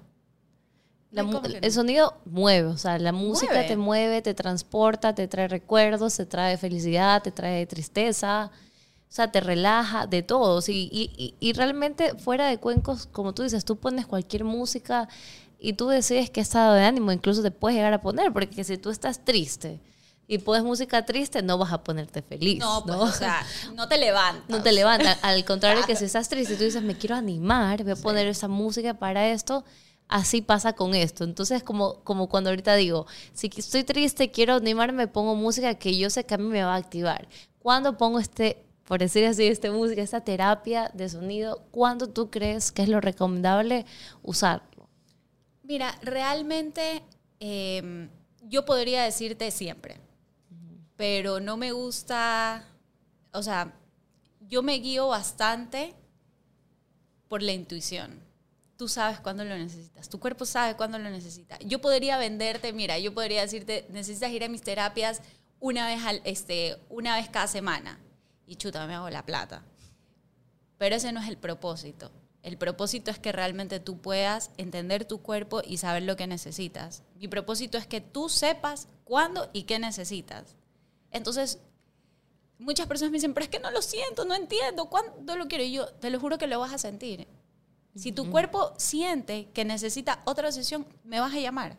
La 1.11 1.23
No 1.23 1.33
cómo 1.33 1.47
el 1.47 1.61
no. 1.63 1.71
sonido 1.71 2.21
mueve, 2.27 2.69
o 2.69 2.77
sea, 2.77 2.99
la 2.99 3.13
música 3.13 3.53
Mueve. 3.55 3.69
te 3.69 3.77
mueve, 3.79 4.21
te 4.23 4.35
transporta, 4.35 5.15
te 5.15 5.27
trae 5.27 5.49
recuerdos, 5.49 6.15
te 6.17 6.27
trae 6.27 6.59
felicidad, 6.59 7.23
te 7.23 7.31
trae 7.33 7.65
tristeza, 7.67 8.51
o 9.09 9.11
sea, 9.11 9.33
te 9.33 9.41
relaja, 9.41 10.07
de 10.07 10.23
todo. 10.23 10.61
sí, 10.61 10.91
y, 10.93 11.11
y- 11.17 11.35
y 11.41 11.55
realmente 11.55 12.15
fuera 12.19 12.47
de 12.49 12.59
cuencos, 12.59 13.07
como 13.07 13.33
tú 13.33 13.43
dices, 13.43 13.65
tú 13.65 13.77
pones 13.77 14.07
cualquier 14.07 14.45
música 14.45 15.09
y 15.59 15.73
tú 15.73 15.89
decides 15.89 16.29
qué 16.29 16.43
estado 16.43 16.75
de 16.75 16.85
ánimo 16.85 17.11
incluso 17.11 17.43
te 17.43 17.51
puedes 17.51 17.77
llegar 17.79 17.95
a 17.95 18.03
poner, 18.03 18.31
porque 18.31 18.63
si 18.63 18.77
tú 18.77 18.91
estás 18.91 19.25
triste 19.25 19.81
y 20.29 20.39
pones 20.39 20.63
música 20.63 21.05
triste, 21.07 21.43
no 21.43 21.57
vas 21.57 21.73
a 21.73 21.83
ponerte 21.83 22.21
feliz. 22.23 22.59
No, 22.61 22.85
pues, 22.85 22.97
¿no? 22.97 23.03
o 23.03 23.11
sea, 23.11 23.45
no 23.75 23.89
te 23.89 23.97
levantas. 23.97 24.49
no 24.49 24.63
te 24.63 24.73
levanta. 24.73 25.19
Al 25.23 25.45
contrario, 25.45 25.83
que 25.87 25.97
si 25.97 26.05
estás 26.05 26.29
triste 26.29 26.55
y 26.55 26.57
tú 26.57 26.65
dices, 26.65 26.83
me 26.83 26.97
quiero 26.97 27.17
animar, 27.17 27.83
voy 27.83 27.93
a 27.93 27.97
poner 27.97 28.29
esa 28.29 28.47
música 28.47 28.95
para 28.95 29.29
esto, 29.29 29.65
así 30.07 30.43
pasa 30.43 30.75
con 30.75 30.95
esto. 30.95 31.25
Entonces, 31.25 31.63
como, 31.63 32.05
como 32.05 32.29
cuando 32.29 32.51
ahorita 32.51 32.77
digo, 32.77 33.07
si 33.33 33.51
estoy 33.57 33.85
triste, 33.85 34.31
quiero 34.31 34.55
animarme, 34.55 35.09
pongo 35.09 35.35
música 35.35 35.75
que 35.75 35.97
yo 35.97 36.11
sé 36.11 36.25
que 36.25 36.35
a 36.35 36.39
mí 36.39 36.45
me 36.45 36.63
va 36.63 36.75
a 36.75 36.79
activar. 36.79 37.27
Cuando 37.59 37.97
pongo 37.97 38.21
este 38.21 38.69
por 38.89 39.01
decir 39.01 39.27
así, 39.27 39.47
esta 39.47 39.71
música, 39.71 40.01
esta 40.01 40.23
terapia 40.23 40.91
de 40.95 41.11
sonido, 41.11 41.63
¿cuándo 41.71 42.09
tú 42.09 42.31
crees 42.31 42.73
que 42.73 42.81
es 42.81 42.89
lo 42.89 43.03
recomendable 43.03 43.85
usarlo? 44.23 44.89
Mira, 45.63 45.95
realmente 46.01 47.03
em, 47.39 48.09
yo 48.45 48.65
podría 48.65 49.03
decirte 49.03 49.51
siempre, 49.51 50.01
pero 50.99 51.39
no 51.39 51.57
me 51.57 51.71
gusta, 51.71 52.65
o 53.33 53.41
sea, 53.41 53.73
yo 54.41 54.65
me 54.65 54.75
guío 54.81 55.07
bastante 55.07 55.95
por 57.29 57.41
la 57.41 57.53
intuición. 57.53 58.19
Tú 58.77 58.89
sabes 58.89 59.21
cuándo 59.21 59.45
lo 59.45 59.57
necesitas, 59.57 60.09
tu 60.09 60.19
cuerpo 60.19 60.45
sabe 60.45 60.75
cuándo 60.75 60.99
lo 60.99 61.09
necesita. 61.09 61.57
Yo 61.61 61.81
podría 61.81 62.19
venderte, 62.19 62.73
mira, 62.73 62.99
yo 62.99 63.15
podría 63.15 63.43
decirte, 63.43 63.87
necesitas 63.91 64.33
ir 64.33 64.43
a 64.43 64.49
mis 64.49 64.63
terapias 64.63 65.23
una 65.61 65.87
vez, 65.87 66.05
al, 66.05 66.21
este, 66.25 66.77
una 66.89 67.15
vez 67.15 67.29
cada 67.29 67.47
semana 67.47 68.01
y 68.45 68.57
chuta, 68.57 68.85
me 68.89 68.95
hago 68.97 69.09
la 69.09 69.25
plata. 69.25 69.63
Pero 70.79 70.97
ese 70.97 71.13
no 71.13 71.21
es 71.21 71.29
el 71.29 71.37
propósito. 71.37 72.11
El 72.43 72.59
propósito 72.59 73.13
es 73.13 73.21
que 73.21 73.31
realmente 73.31 73.79
tú 73.79 73.99
puedas 74.01 74.51
entender 74.57 75.05
tu 75.05 75.23
cuerpo 75.23 75.63
y 75.65 75.77
saber 75.77 76.03
lo 76.03 76.17
que 76.17 76.27
necesitas. 76.27 77.05
Mi 77.15 77.29
propósito 77.29 77.79
es 77.79 77.87
que 77.87 78.01
tú 78.01 78.29
sepas 78.29 78.89
cuándo 79.05 79.49
y 79.53 79.63
qué 79.63 79.79
necesitas. 79.79 80.58
Entonces, 81.11 81.59
muchas 82.59 82.87
personas 82.87 83.13
me 83.13 83.17
dicen, 83.17 83.35
pero 83.35 83.45
es 83.45 83.51
que 83.51 83.61
no 83.61 83.71
lo 83.71 83.83
siento, 83.83 84.25
no 84.25 84.35
entiendo, 84.35 84.87
¿cuándo 84.87 85.37
lo 85.37 85.49
quiero? 85.49 85.65
Y 85.65 85.73
yo 85.73 85.89
te 85.89 86.11
lo 86.11 86.21
juro 86.21 86.39
que 86.39 86.47
lo 86.47 86.61
vas 86.61 86.73
a 86.73 86.79
sentir. 86.79 87.27
Si 87.95 88.13
tu 88.13 88.31
cuerpo 88.31 88.75
siente 88.77 89.51
que 89.51 89.65
necesita 89.65 90.23
otra 90.25 90.53
sesión, 90.53 90.87
me 91.05 91.19
vas 91.19 91.35
a 91.35 91.41
llamar. 91.41 91.77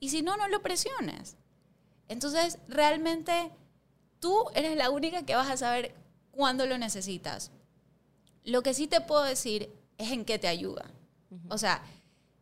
Y 0.00 0.08
si 0.08 0.22
no, 0.22 0.36
no 0.36 0.48
lo 0.48 0.60
presiones. 0.60 1.36
Entonces, 2.08 2.58
realmente 2.68 3.52
tú 4.18 4.44
eres 4.54 4.76
la 4.76 4.90
única 4.90 5.24
que 5.24 5.36
vas 5.36 5.50
a 5.50 5.56
saber 5.56 5.94
cuándo 6.30 6.66
lo 6.66 6.78
necesitas. 6.78 7.52
Lo 8.44 8.62
que 8.62 8.74
sí 8.74 8.86
te 8.86 9.00
puedo 9.00 9.22
decir 9.22 9.70
es 9.98 10.10
en 10.10 10.24
qué 10.24 10.38
te 10.38 10.48
ayuda. 10.48 10.90
O 11.48 11.58
sea, 11.58 11.82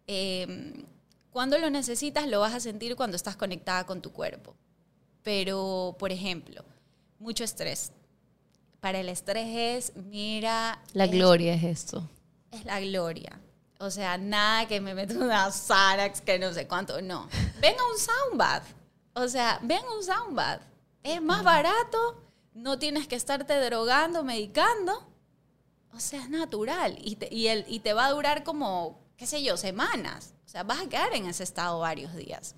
em, 0.07 0.85
cuando 1.31 1.59
lo 1.59 1.71
necesitas 1.71 2.27
lo 2.27 2.41
vas 2.41 2.55
a 2.55 2.61
sentir 2.61 2.97
cuando 2.97 3.17
estás 3.17 3.37
conectada 3.37 3.87
con 3.87 4.03
tu 4.03 4.13
cuerpo. 4.13 4.55
Pero, 5.23 5.97
por 5.99 6.13
ejemplo, 6.13 6.65
mucho 7.19 7.45
estrés. 7.45 7.93
Para 8.81 9.01
el 9.01 9.09
estrés 9.09 9.93
es, 9.93 9.97
mira... 9.97 10.83
La 10.93 11.07
gloria 11.07 11.55
es 11.55 11.63
esto. 11.63 12.09
Es 12.51 12.65
la 12.65 12.81
gloria. 12.81 13.41
O 13.79 13.91
sea, 13.91 14.19
nada 14.19 14.67
que 14.67 14.81
me 14.81 14.95
meta 14.95 15.15
una 15.15 15.51
Xanax, 15.51 16.21
que 16.21 16.39
no 16.39 16.53
sé 16.53 16.67
cuánto, 16.67 17.01
no. 17.01 17.29
Venga 17.61 17.83
un 17.93 17.99
soundbath. 17.99 18.65
O 19.15 19.29
sea, 19.29 19.59
ven 19.63 19.83
un 19.97 20.03
soundbath 20.03 20.63
es 21.03 21.21
más 21.21 21.43
barato, 21.43 22.23
no 22.55 22.79
tienes 22.79 23.07
que 23.07 23.17
estarte 23.17 23.59
drogando, 23.61 24.23
medicando. 24.23 25.09
O 25.95 26.01
sea, 26.01 26.23
es 26.23 26.31
natural 26.31 26.99
y 27.03 27.17
te, 27.17 27.29
y, 27.35 27.49
el, 27.49 27.65
y 27.69 27.81
te 27.81 27.93
va 27.93 28.07
a 28.07 28.11
durar 28.11 28.45
como, 28.45 29.01
qué 29.17 29.27
sé 29.27 29.43
yo, 29.43 29.57
semanas. 29.57 30.35
O 30.47 30.49
sea, 30.49 30.63
vas 30.63 30.81
a 30.81 30.89
quedar 30.89 31.15
en 31.15 31.27
ese 31.27 31.45
estado 31.45 31.81
varios 31.81 32.15
días. 32.15 32.55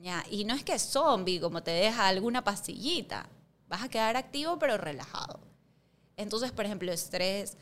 ¿Ya? 0.00 0.24
Y 0.30 0.44
no 0.44 0.54
es 0.54 0.64
que 0.64 0.78
zombie, 0.78 1.40
como 1.40 1.62
te 1.62 1.70
deja 1.70 2.08
alguna 2.08 2.42
pastillita. 2.42 3.28
Vas 3.68 3.82
a 3.82 3.88
quedar 3.88 4.16
activo 4.16 4.58
pero 4.58 4.76
relajado. 4.76 5.40
Entonces, 6.16 6.52
por 6.52 6.64
ejemplo, 6.64 6.92
estrés, 6.92 7.56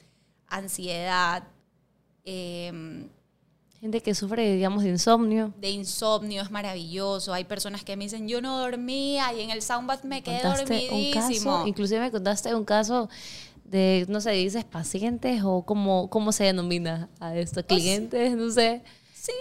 ansiedad, 0.46 1.44
eh, 2.24 3.08
Gente 3.80 4.00
que 4.00 4.12
sufre, 4.12 4.54
digamos, 4.54 4.82
de 4.82 4.88
insomnio. 4.88 5.54
De 5.56 5.70
insomnio, 5.70 6.42
es 6.42 6.50
maravilloso. 6.50 7.32
Hay 7.32 7.44
personas 7.44 7.84
que 7.84 7.96
me 7.96 8.04
dicen, 8.04 8.26
yo 8.26 8.40
no 8.40 8.58
dormía 8.58 9.32
y 9.32 9.40
en 9.40 9.50
el 9.50 9.62
soundbath 9.62 10.02
me 10.02 10.22
quedé 10.22 10.42
dormidísimo. 10.42 11.64
inclusive 11.64 12.00
me 12.00 12.10
contaste 12.10 12.52
un 12.56 12.64
caso 12.64 13.08
de, 13.64 14.04
no 14.08 14.20
sé, 14.20 14.32
dices 14.32 14.64
pacientes 14.64 15.42
o 15.44 15.62
cómo, 15.62 16.10
cómo 16.10 16.32
se 16.32 16.44
denomina 16.44 17.08
a 17.20 17.36
esto, 17.36 17.62
pues 17.64 17.80
clientes, 17.80 18.36
no 18.36 18.50
sé. 18.50 18.82
Sí, 19.14 19.32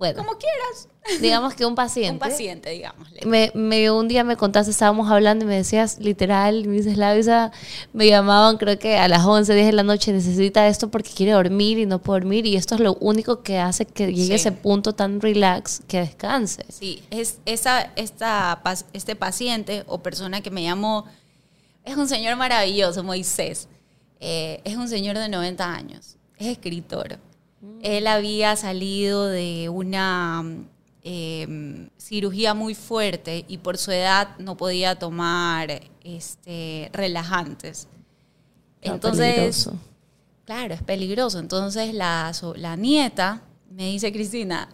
bueno, 0.00 0.24
como 0.24 0.38
quieras. 0.38 0.88
Digamos 1.20 1.52
que 1.52 1.66
un 1.66 1.74
paciente. 1.76 2.12
un 2.12 2.18
paciente, 2.18 2.70
digamos. 2.70 3.06
Me, 3.26 3.52
me, 3.54 3.90
un 3.90 4.08
día 4.08 4.24
me 4.24 4.34
contaste, 4.34 4.70
estábamos 4.70 5.10
hablando 5.10 5.44
y 5.44 5.48
me 5.48 5.56
decías, 5.56 5.98
literal, 5.98 6.66
me 6.66 6.78
dices, 6.78 6.96
Lavisa, 6.96 7.52
me 7.92 8.06
llamaban 8.06 8.56
creo 8.56 8.78
que 8.78 8.96
a 8.96 9.08
las 9.08 9.26
11, 9.26 9.52
10 9.52 9.66
de 9.66 9.72
la 9.74 9.82
noche, 9.82 10.10
necesita 10.14 10.66
esto 10.68 10.90
porque 10.90 11.10
quiere 11.10 11.32
dormir 11.32 11.78
y 11.78 11.84
no 11.84 11.98
puede 11.98 12.20
dormir. 12.20 12.46
Y 12.46 12.56
esto 12.56 12.76
es 12.76 12.80
lo 12.80 12.94
único 12.94 13.42
que 13.42 13.58
hace 13.58 13.84
que 13.84 14.10
llegue 14.10 14.32
a 14.32 14.36
ese 14.36 14.52
punto 14.52 14.94
tan 14.94 15.20
relax 15.20 15.82
que 15.86 15.98
descanse. 16.00 16.64
Sí, 16.70 17.02
es 17.10 17.38
esa, 17.44 17.92
esta, 17.96 18.62
este 18.94 19.16
paciente 19.16 19.84
o 19.86 19.98
persona 19.98 20.40
que 20.40 20.50
me 20.50 20.62
llamó, 20.62 21.04
es 21.84 21.94
un 21.98 22.08
señor 22.08 22.36
maravilloso, 22.36 23.04
Moisés. 23.04 23.68
Eh, 24.18 24.62
es 24.64 24.76
un 24.76 24.88
señor 24.88 25.18
de 25.18 25.28
90 25.28 25.74
años, 25.74 26.16
es 26.38 26.46
escritor 26.46 27.18
él 27.82 28.06
había 28.06 28.56
salido 28.56 29.26
de 29.26 29.68
una 29.68 30.44
em, 31.02 31.88
cirugía 31.96 32.54
muy 32.54 32.74
fuerte 32.74 33.44
y 33.48 33.58
por 33.58 33.78
su 33.78 33.90
edad 33.90 34.36
no 34.38 34.56
podía 34.56 34.98
tomar 34.98 35.82
este, 36.04 36.90
relajantes. 36.92 37.88
Entonces, 38.82 39.70
claro, 40.44 40.74
es 40.74 40.82
peligroso. 40.82 41.38
Entonces 41.38 41.94
la, 41.94 42.32
la 42.56 42.76
nieta 42.76 43.42
me 43.70 43.86
dice, 43.86 44.12
Cristina, 44.12 44.68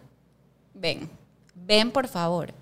ven, 0.75 1.09
ven 1.55 1.91
por 1.91 2.09
favor. 2.09 2.53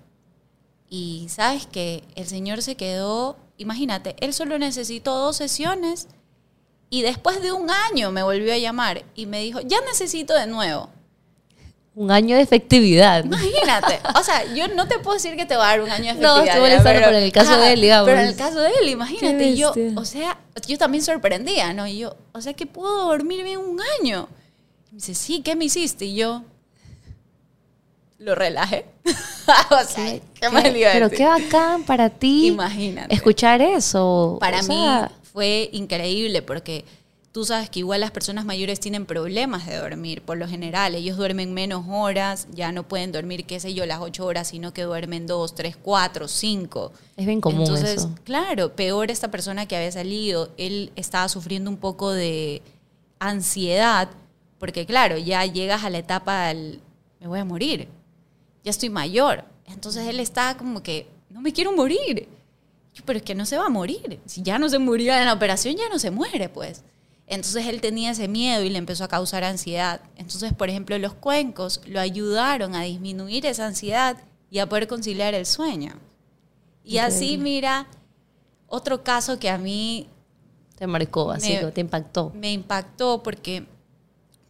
Y 0.89 1.27
sabes 1.29 1.65
que 1.65 2.03
el 2.15 2.27
señor 2.27 2.61
se 2.61 2.75
quedó, 2.75 3.37
imagínate, 3.57 4.15
él 4.19 4.33
solo 4.33 4.59
necesitó 4.59 5.17
dos 5.17 5.37
sesiones 5.37 6.07
y 6.89 7.01
después 7.01 7.41
de 7.41 7.51
un 7.51 7.69
año 7.69 8.11
me 8.11 8.23
volvió 8.23 8.53
a 8.53 8.57
llamar 8.57 9.03
y 9.15 9.25
me 9.25 9.41
dijo, 9.41 9.59
ya 9.61 9.77
necesito 9.81 10.33
de 10.33 10.47
nuevo. 10.47 10.89
Un 11.95 12.11
año 12.11 12.35
de 12.35 12.41
efectividad. 12.41 13.23
Imagínate. 13.23 14.01
O 14.19 14.23
sea, 14.23 14.53
yo 14.53 14.67
no 14.67 14.85
te 14.87 14.99
puedo 14.99 15.15
decir 15.15 15.37
que 15.37 15.45
te 15.45 15.55
va 15.55 15.65
a 15.65 15.69
dar 15.69 15.81
un 15.81 15.89
año 15.89 16.03
de 16.03 16.09
efectividad. 16.11 16.35
No, 16.35 16.43
estuvo 16.43 16.83
pero, 16.83 16.83
pero 16.83 17.17
en 17.17 17.23
el 17.23 17.31
caso 17.31 17.57
de 17.57 17.73
él, 17.73 17.81
digamos. 17.81 18.05
Pero 18.07 18.21
en 18.21 18.27
el 18.27 18.35
caso 18.35 18.59
de 18.59 18.69
él, 18.81 18.89
imagínate. 18.89 19.47
Y 19.47 19.55
yo, 19.55 19.73
o 19.95 20.03
sea, 20.03 20.37
yo 20.67 20.77
también 20.77 21.03
sorprendía, 21.03 21.73
¿no? 21.73 21.87
Y 21.87 21.99
yo, 21.99 22.17
o 22.33 22.41
sea, 22.41 22.53
que 22.53 22.65
puedo 22.65 23.07
dormir 23.07 23.43
bien 23.43 23.59
un 23.59 23.79
año. 24.01 24.27
Y 24.89 24.95
me 24.95 24.95
dice, 24.97 25.15
sí, 25.15 25.41
¿qué 25.41 25.55
me 25.55 25.65
hiciste? 25.65 26.03
Y 26.03 26.15
yo, 26.15 26.43
lo 28.19 28.35
relajé. 28.35 28.85
o 29.69 29.83
sea, 29.87 30.05
¿qué, 30.05 30.21
¿qué, 30.33 30.89
Pero 30.91 31.09
qué 31.09 31.25
bacán 31.25 31.83
para 31.83 32.09
ti. 32.09 32.47
Imagínate. 32.47 33.15
Escuchar 33.15 33.61
eso. 33.61 34.37
Para 34.41 34.61
mí 34.63 34.85
fue 35.35 35.69
increíble 35.73 36.41
porque 36.41 36.85
tú 37.33 37.43
sabes 37.43 37.69
que 37.69 37.79
igual 37.79 37.99
las 37.99 38.11
personas 38.11 38.45
mayores 38.45 38.79
tienen 38.79 39.05
problemas 39.05 39.67
de 39.67 39.75
dormir, 39.75 40.21
por 40.21 40.37
lo 40.37 40.47
general. 40.47 40.95
Ellos 40.95 41.17
duermen 41.17 41.53
menos 41.53 41.83
horas, 41.89 42.47
ya 42.53 42.71
no 42.71 42.87
pueden 42.87 43.11
dormir, 43.11 43.45
qué 43.45 43.59
sé 43.59 43.73
yo, 43.73 43.85
las 43.85 43.99
ocho 43.99 44.25
horas, 44.25 44.47
sino 44.47 44.73
que 44.73 44.83
duermen 44.83 45.27
dos, 45.27 45.53
tres, 45.53 45.75
cuatro, 45.75 46.29
cinco. 46.29 46.93
Es 47.17 47.25
bien 47.25 47.41
común 47.41 47.63
Entonces, 47.63 48.07
claro, 48.23 48.77
peor 48.77 49.11
esta 49.11 49.29
persona 49.29 49.65
que 49.65 49.75
había 49.75 49.91
salido, 49.91 50.53
él 50.55 50.93
estaba 50.95 51.27
sufriendo 51.27 51.69
un 51.69 51.77
poco 51.77 52.13
de 52.13 52.61
ansiedad, 53.19 54.07
porque 54.57 54.85
claro, 54.85 55.17
ya 55.17 55.45
llegas 55.45 55.83
a 55.83 55.89
la 55.89 55.97
etapa 55.97 56.47
del, 56.47 56.79
me 57.19 57.27
voy 57.27 57.39
a 57.39 57.45
morir, 57.45 57.89
ya 58.63 58.71
estoy 58.71 58.89
mayor. 58.89 59.43
Entonces 59.65 60.07
él 60.07 60.21
estaba 60.21 60.55
como 60.55 60.81
que, 60.81 61.09
no 61.29 61.41
me 61.41 61.51
quiero 61.51 61.73
morir 61.73 62.29
pero 63.03 63.17
es 63.17 63.23
que 63.23 63.35
no 63.35 63.45
se 63.45 63.57
va 63.57 63.65
a 63.65 63.69
morir. 63.69 64.19
Si 64.25 64.41
ya 64.41 64.57
no 64.59 64.69
se 64.69 64.79
murió 64.79 65.13
en 65.13 65.25
la 65.25 65.33
operación, 65.33 65.75
ya 65.75 65.89
no 65.89 65.99
se 65.99 66.11
muere, 66.11 66.49
pues. 66.49 66.83
Entonces 67.27 67.65
él 67.67 67.81
tenía 67.81 68.11
ese 68.11 68.27
miedo 68.27 68.63
y 68.63 68.69
le 68.69 68.77
empezó 68.77 69.03
a 69.03 69.07
causar 69.07 69.43
ansiedad. 69.43 70.01
Entonces, 70.15 70.53
por 70.53 70.69
ejemplo, 70.69 70.97
los 70.99 71.13
cuencos 71.13 71.81
lo 71.85 71.99
ayudaron 71.99 72.75
a 72.75 72.83
disminuir 72.83 73.45
esa 73.45 73.65
ansiedad 73.65 74.17
y 74.51 74.59
a 74.59 74.69
poder 74.69 74.87
conciliar 74.87 75.33
el 75.33 75.45
sueño. 75.45 75.93
Y 76.83 76.99
así, 76.99 77.37
mira, 77.37 77.87
otro 78.67 79.03
caso 79.03 79.39
que 79.39 79.49
a 79.49 79.57
mí... 79.57 80.07
Te 80.77 80.85
marcó, 80.87 81.31
así, 81.31 81.57
te 81.73 81.81
impactó. 81.81 82.31
Me 82.35 82.51
impactó 82.51 83.23
porque 83.23 83.65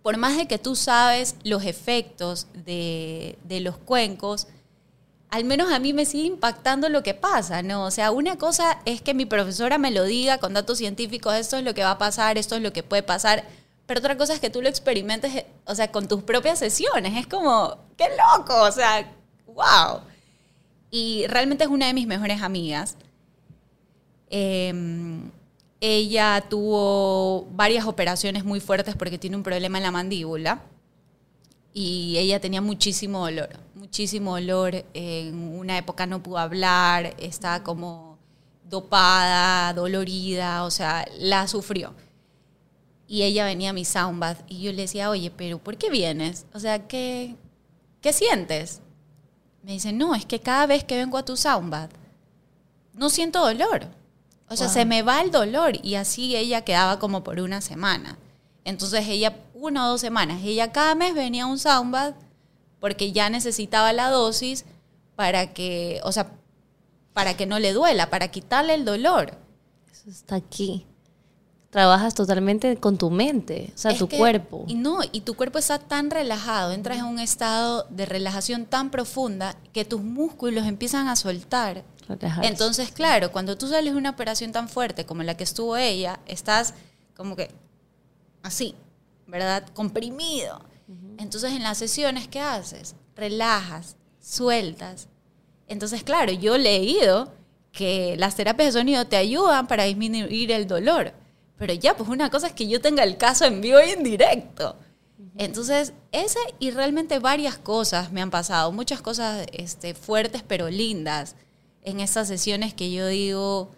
por 0.02 0.18
más 0.18 0.38
de 0.38 0.48
que 0.48 0.60
tú 0.60 0.76
sabes 0.76 1.36
los 1.44 1.64
efectos 1.64 2.48
de, 2.54 3.38
de 3.44 3.60
los 3.60 3.78
cuencos, 3.78 4.48
al 5.30 5.44
menos 5.44 5.72
a 5.72 5.80
mí 5.80 5.94
me 5.94 6.06
sigue 6.06 6.28
impactando 6.28 6.90
lo 6.90 7.04
que 7.04 7.14
pasa, 7.14 7.62
¿no? 7.62 7.86
O 7.86 7.92
sea, 7.92 8.12
una 8.12 8.38
cosa 8.38 8.80
es 8.86 9.02
que 9.02 9.14
mi 9.14 9.26
profesora 9.26 9.78
me 9.78 9.92
lo 9.92 10.04
diga 10.04 10.38
con 10.38 10.54
datos 10.54 10.78
científicos, 10.78 11.36
esto 11.36 11.58
es 11.58 11.64
lo 11.64 11.74
que 11.74 11.84
va 11.84 11.92
a 11.92 11.98
pasar, 11.98 12.38
esto 12.38 12.56
es 12.56 12.62
lo 12.62 12.74
que 12.74 12.84
puede 12.84 13.04
pasar, 13.04 13.46
pero 13.86 14.00
otra 14.00 14.18
cosa 14.18 14.34
es 14.34 14.40
que 14.40 14.50
tú 14.50 14.62
lo 14.62 14.70
experimentes, 14.70 15.46
o 15.66 15.76
sea, 15.76 15.92
con 15.92 16.08
tus 16.08 16.24
propias 16.24 16.60
sesiones, 16.60 17.18
es 17.18 17.28
como, 17.28 17.78
qué 17.98 18.06
loco, 18.38 18.62
o 18.64 18.72
sea, 18.72 19.12
wow. 19.48 20.02
Y 20.90 21.26
realmente 21.28 21.66
es 21.66 21.70
una 21.70 21.88
de 21.88 21.94
mis 21.94 22.08
mejores 22.08 22.42
amigas. 22.42 22.96
Em, 24.30 25.30
ella 25.82 26.44
tuvo 26.50 27.46
varias 27.52 27.86
operaciones 27.86 28.44
muy 28.44 28.60
fuertes 28.60 28.96
porque 28.96 29.18
tiene 29.18 29.36
un 29.36 29.44
problema 29.44 29.78
en 29.78 29.84
la 29.84 29.92
mandíbula 29.92 30.62
y 31.74 32.18
ella 32.18 32.40
tenía 32.40 32.62
muchísimo 32.62 33.20
dolor, 33.20 33.50
muchísimo 33.86 34.34
dolor. 34.34 34.84
En 34.94 35.58
una 35.60 35.78
época 35.78 36.08
no 36.08 36.22
pudo 36.24 36.40
hablar, 36.40 37.14
estaba 37.20 37.64
como 37.64 38.18
dopada, 38.64 39.74
dolorida, 39.74 40.64
o 40.64 40.72
sea, 40.72 41.06
la 41.20 41.48
sufrió. 41.48 41.94
Y 43.08 43.22
ella 43.22 43.46
venía 43.46 43.70
a 43.70 43.74
mi 43.74 43.86
soundbath 43.86 44.44
y 44.48 44.62
yo 44.62 44.72
le 44.72 44.82
decía, 44.84 45.12
oye, 45.12 45.30
pero 45.30 45.60
¿por 45.60 45.78
qué 45.78 45.92
vienes? 45.92 46.48
O 46.56 46.60
sea, 46.60 46.88
¿qué, 46.88 47.36
qué 48.02 48.12
sientes? 48.12 48.82
Me 49.62 49.74
dice, 49.74 49.94
no, 49.94 50.16
es 50.16 50.26
que 50.26 50.40
cada 50.40 50.66
vez 50.66 50.84
que 50.84 50.98
vengo 50.98 51.20
a 51.20 51.26
tu 51.26 51.38
soundbath, 51.38 51.92
no 52.94 53.12
siento 53.12 53.46
dolor. 53.46 53.88
O 54.50 54.56
sea, 54.56 54.70
se 54.70 54.86
me 54.86 55.04
va 55.04 55.22
el 55.22 55.32
dolor 55.32 55.74
y 55.84 55.96
así 55.96 56.36
ella 56.36 56.62
quedaba 56.62 56.98
como 56.98 57.24
por 57.24 57.40
una 57.40 57.62
semana. 57.62 58.18
Entonces 58.64 59.08
ella, 59.08 59.38
una 59.54 59.86
o 59.86 59.90
dos 59.92 60.02
semanas, 60.02 60.42
ella 60.44 60.72
cada 60.72 60.96
mes 60.96 61.14
venía 61.14 61.44
a 61.44 61.48
un 61.48 61.60
soundbath 61.60 62.16
porque 62.80 63.12
ya 63.12 63.30
necesitaba 63.30 63.94
la 63.94 64.10
dosis 64.10 64.66
para 65.16 65.54
que, 65.54 66.00
o 66.04 66.12
sea, 66.12 66.32
para 67.14 67.38
que 67.38 67.46
no 67.46 67.60
le 67.60 67.74
duela, 67.74 68.10
para 68.10 68.30
quitarle 68.30 68.74
el 68.74 68.86
dolor. 68.86 69.38
Eso 69.92 70.10
está 70.10 70.36
aquí. 70.36 70.86
Trabajas 71.70 72.14
totalmente 72.14 72.78
con 72.78 72.98
tu 72.98 73.10
mente, 73.10 73.74
o 73.76 73.78
sea, 73.78 73.98
tu 73.98 74.08
cuerpo. 74.08 74.64
Y 74.68 74.76
no, 74.76 75.00
y 75.12 75.22
tu 75.22 75.34
cuerpo 75.34 75.58
está 75.60 75.78
tan 75.78 76.10
relajado, 76.10 76.72
entras 76.72 77.00
en 77.00 77.06
un 77.06 77.20
estado 77.20 77.86
de 77.90 78.06
relajación 78.06 78.66
tan 78.66 78.92
profunda 78.92 79.58
que 79.74 79.84
tus 79.84 80.02
músculos 80.02 80.66
empiezan 80.66 81.10
a 81.10 81.18
soltar. 81.18 81.84
Entonces, 82.44 82.92
claro, 82.92 83.32
cuando 83.32 83.58
tú 83.58 83.68
sales 83.68 83.94
de 83.94 84.00
una 84.00 84.12
operación 84.12 84.52
tan 84.52 84.70
fuerte 84.70 85.06
como 85.06 85.24
la 85.24 85.36
que 85.36 85.44
estuvo 85.44 85.76
ella, 85.76 86.20
estás 86.28 86.76
como 87.16 87.36
que 87.36 87.50
así, 88.44 88.76
¿verdad? 89.28 89.68
Comprimido. 89.74 90.62
Entonces, 91.18 91.54
en 91.54 91.64
las 91.64 91.78
sesiones, 91.78 92.28
¿qué 92.28 92.40
haces? 92.40 92.96
Relajas, 93.16 93.98
sueltas. 94.20 95.08
Entonces, 95.68 96.04
claro, 96.04 96.32
yo 96.32 96.56
he 96.56 96.60
leído 96.60 97.34
que 97.72 98.16
las 98.18 98.36
terapias 98.36 98.74
de 98.74 98.80
sonido 98.80 99.06
te 99.08 99.18
ayudan 99.18 99.68
para 99.68 99.84
disminuir 99.84 100.52
el 100.52 100.68
dolor. 100.68 101.14
Pero 101.58 101.74
ya, 101.74 101.96
pues 101.96 102.10
una 102.10 102.30
cosa 102.30 102.48
es 102.48 102.54
que 102.54 102.68
yo 102.68 102.82
tenga 102.82 103.04
el 103.04 103.18
caso 103.18 103.46
en 103.46 103.62
vivo 103.62 103.80
y 103.86 103.92
en 103.92 104.04
directo. 104.04 104.78
Entonces, 105.38 105.94
esa 106.12 106.40
y 106.60 106.72
realmente 106.72 107.20
varias 107.20 107.58
cosas 107.58 108.12
me 108.12 108.22
han 108.22 108.32
pasado, 108.32 108.72
muchas 108.72 109.02
cosas 109.02 109.46
este, 109.52 109.94
fuertes 109.94 110.44
pero 110.48 110.70
lindas 110.70 111.36
en 111.84 112.00
esas 112.00 112.28
sesiones 112.28 112.74
que 112.74 112.92
yo 112.92 113.08
digo, 113.08 113.72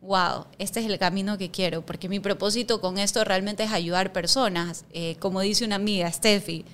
wow, 0.00 0.46
este 0.58 0.80
es 0.80 0.86
el 0.86 0.98
camino 0.98 1.36
que 1.36 1.50
quiero, 1.50 1.84
porque 1.84 2.08
mi 2.08 2.20
propósito 2.20 2.80
con 2.80 2.98
esto 2.98 3.22
realmente 3.24 3.64
es 3.64 3.72
ayudar 3.72 4.12
personas, 4.12 4.84
eh, 4.92 5.16
como 5.18 5.40
dice 5.40 5.64
una 5.64 5.76
amiga, 5.76 6.10
Steffi, 6.10 6.64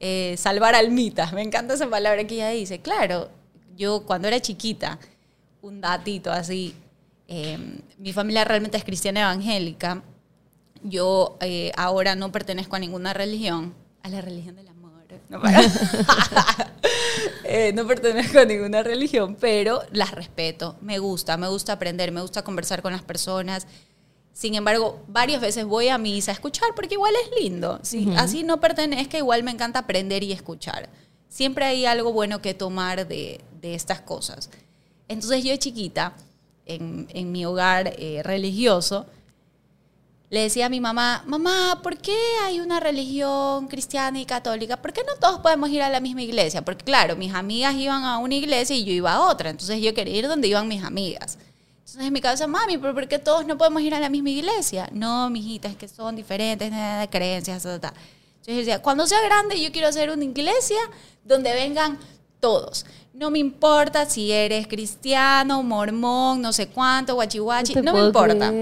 eh, 0.00 0.34
salvar 0.36 0.74
almitas, 0.74 1.32
me 1.32 1.42
encanta 1.42 1.74
esa 1.74 1.88
palabra 1.88 2.26
que 2.26 2.34
ella 2.34 2.48
dice, 2.50 2.80
claro, 2.80 3.30
yo 3.76 4.02
cuando 4.04 4.28
era 4.28 4.40
chiquita, 4.40 4.98
un 5.62 5.80
datito 5.80 6.32
así, 6.32 6.74
eh, 7.28 7.56
mi 7.98 8.12
familia 8.12 8.44
realmente 8.44 8.76
es 8.76 8.84
cristiana 8.84 9.20
evangélica, 9.20 10.02
yo 10.82 11.38
ahora 11.76 12.16
no 12.16 12.32
pertenezco 12.32 12.74
a 12.74 12.80
ninguna 12.80 13.12
religión, 13.14 13.72
a 14.02 14.08
la 14.08 14.20
religión 14.20 14.56
del 14.56 14.66
amor. 14.66 14.71
No, 15.32 15.40
no 17.74 17.86
pertenezco 17.86 18.40
a 18.40 18.44
ninguna 18.44 18.82
religión, 18.82 19.36
pero 19.40 19.80
las 19.90 20.10
respeto. 20.12 20.76
Me 20.82 20.98
gusta, 20.98 21.38
me 21.38 21.48
gusta 21.48 21.72
aprender, 21.72 22.12
me 22.12 22.20
gusta 22.20 22.42
conversar 22.42 22.82
con 22.82 22.92
las 22.92 23.02
personas. 23.02 23.66
Sin 24.34 24.54
embargo, 24.54 25.02
varias 25.08 25.40
veces 25.40 25.64
voy 25.64 25.88
a 25.88 25.98
misa 25.98 26.32
a 26.32 26.34
escuchar 26.34 26.74
porque 26.74 26.94
igual 26.94 27.14
es 27.24 27.30
lindo. 27.42 27.80
Así 28.16 28.42
no 28.42 28.60
pertenezco, 28.60 29.16
igual 29.16 29.42
me 29.42 29.50
encanta 29.50 29.80
aprender 29.80 30.22
y 30.22 30.32
escuchar. 30.32 30.90
Siempre 31.28 31.64
hay 31.64 31.86
algo 31.86 32.12
bueno 32.12 32.42
que 32.42 32.52
tomar 32.52 33.08
de, 33.08 33.40
estas 33.62 34.02
cosas. 34.02 34.50
Entonces 35.08 35.44
yo 35.44 35.56
chiquita, 35.56 36.12
en, 36.66 37.32
mi 37.32 37.46
hogar 37.46 37.94
eh, 37.98 38.20
religioso, 38.22 39.06
le 40.32 40.40
decía 40.40 40.64
a 40.64 40.68
mi 40.70 40.80
mamá, 40.80 41.22
mamá, 41.26 41.80
¿por 41.82 41.98
qué 41.98 42.16
hay 42.42 42.58
una 42.58 42.80
religión 42.80 43.68
cristiana 43.68 44.18
y 44.18 44.24
católica? 44.24 44.80
¿Por 44.80 44.94
qué 44.94 45.02
no 45.06 45.14
todos 45.20 45.40
podemos 45.40 45.68
ir 45.68 45.82
a 45.82 45.90
la 45.90 46.00
misma 46.00 46.22
iglesia? 46.22 46.64
Porque 46.64 46.86
claro, 46.86 47.16
mis 47.16 47.34
amigas 47.34 47.74
iban 47.74 48.02
a 48.04 48.16
una 48.16 48.34
iglesia 48.34 48.74
y 48.74 48.82
yo 48.82 48.94
iba 48.94 49.12
a 49.12 49.28
otra, 49.28 49.50
entonces 49.50 49.82
yo 49.82 49.92
quería 49.92 50.16
ir 50.16 50.28
donde 50.28 50.48
iban 50.48 50.66
mis 50.68 50.82
amigas. 50.82 51.36
Entonces 51.80 52.06
en 52.06 52.12
mi 52.14 52.22
cabeza, 52.22 52.46
mami, 52.46 52.78
¿pero 52.78 52.94
por 52.94 53.06
qué 53.08 53.18
todos 53.18 53.44
no 53.44 53.58
podemos 53.58 53.82
ir 53.82 53.94
a 53.94 54.00
la 54.00 54.08
misma 54.08 54.30
iglesia? 54.30 54.88
No, 54.90 55.28
mijitas, 55.28 55.72
es 55.72 55.76
que 55.76 55.86
son 55.86 56.16
diferentes 56.16 56.70
de 56.70 57.08
creencias, 57.10 57.66
Entonces 57.66 57.92
yo 58.46 58.54
decía, 58.54 58.80
cuando 58.80 59.06
sea 59.06 59.20
grande 59.20 59.60
yo 59.60 59.70
quiero 59.70 59.88
hacer 59.88 60.08
una 60.08 60.24
iglesia 60.24 60.80
donde 61.24 61.52
vengan 61.52 61.98
todos. 62.40 62.86
No 63.22 63.30
me 63.30 63.38
importa 63.38 64.04
si 64.10 64.32
eres 64.32 64.66
cristiano, 64.66 65.62
mormón, 65.62 66.42
no 66.42 66.52
sé 66.52 66.66
cuánto, 66.66 67.14
guachihuachi, 67.14 67.76
no, 67.76 67.92
me 67.92 68.04
importa. 68.04 68.52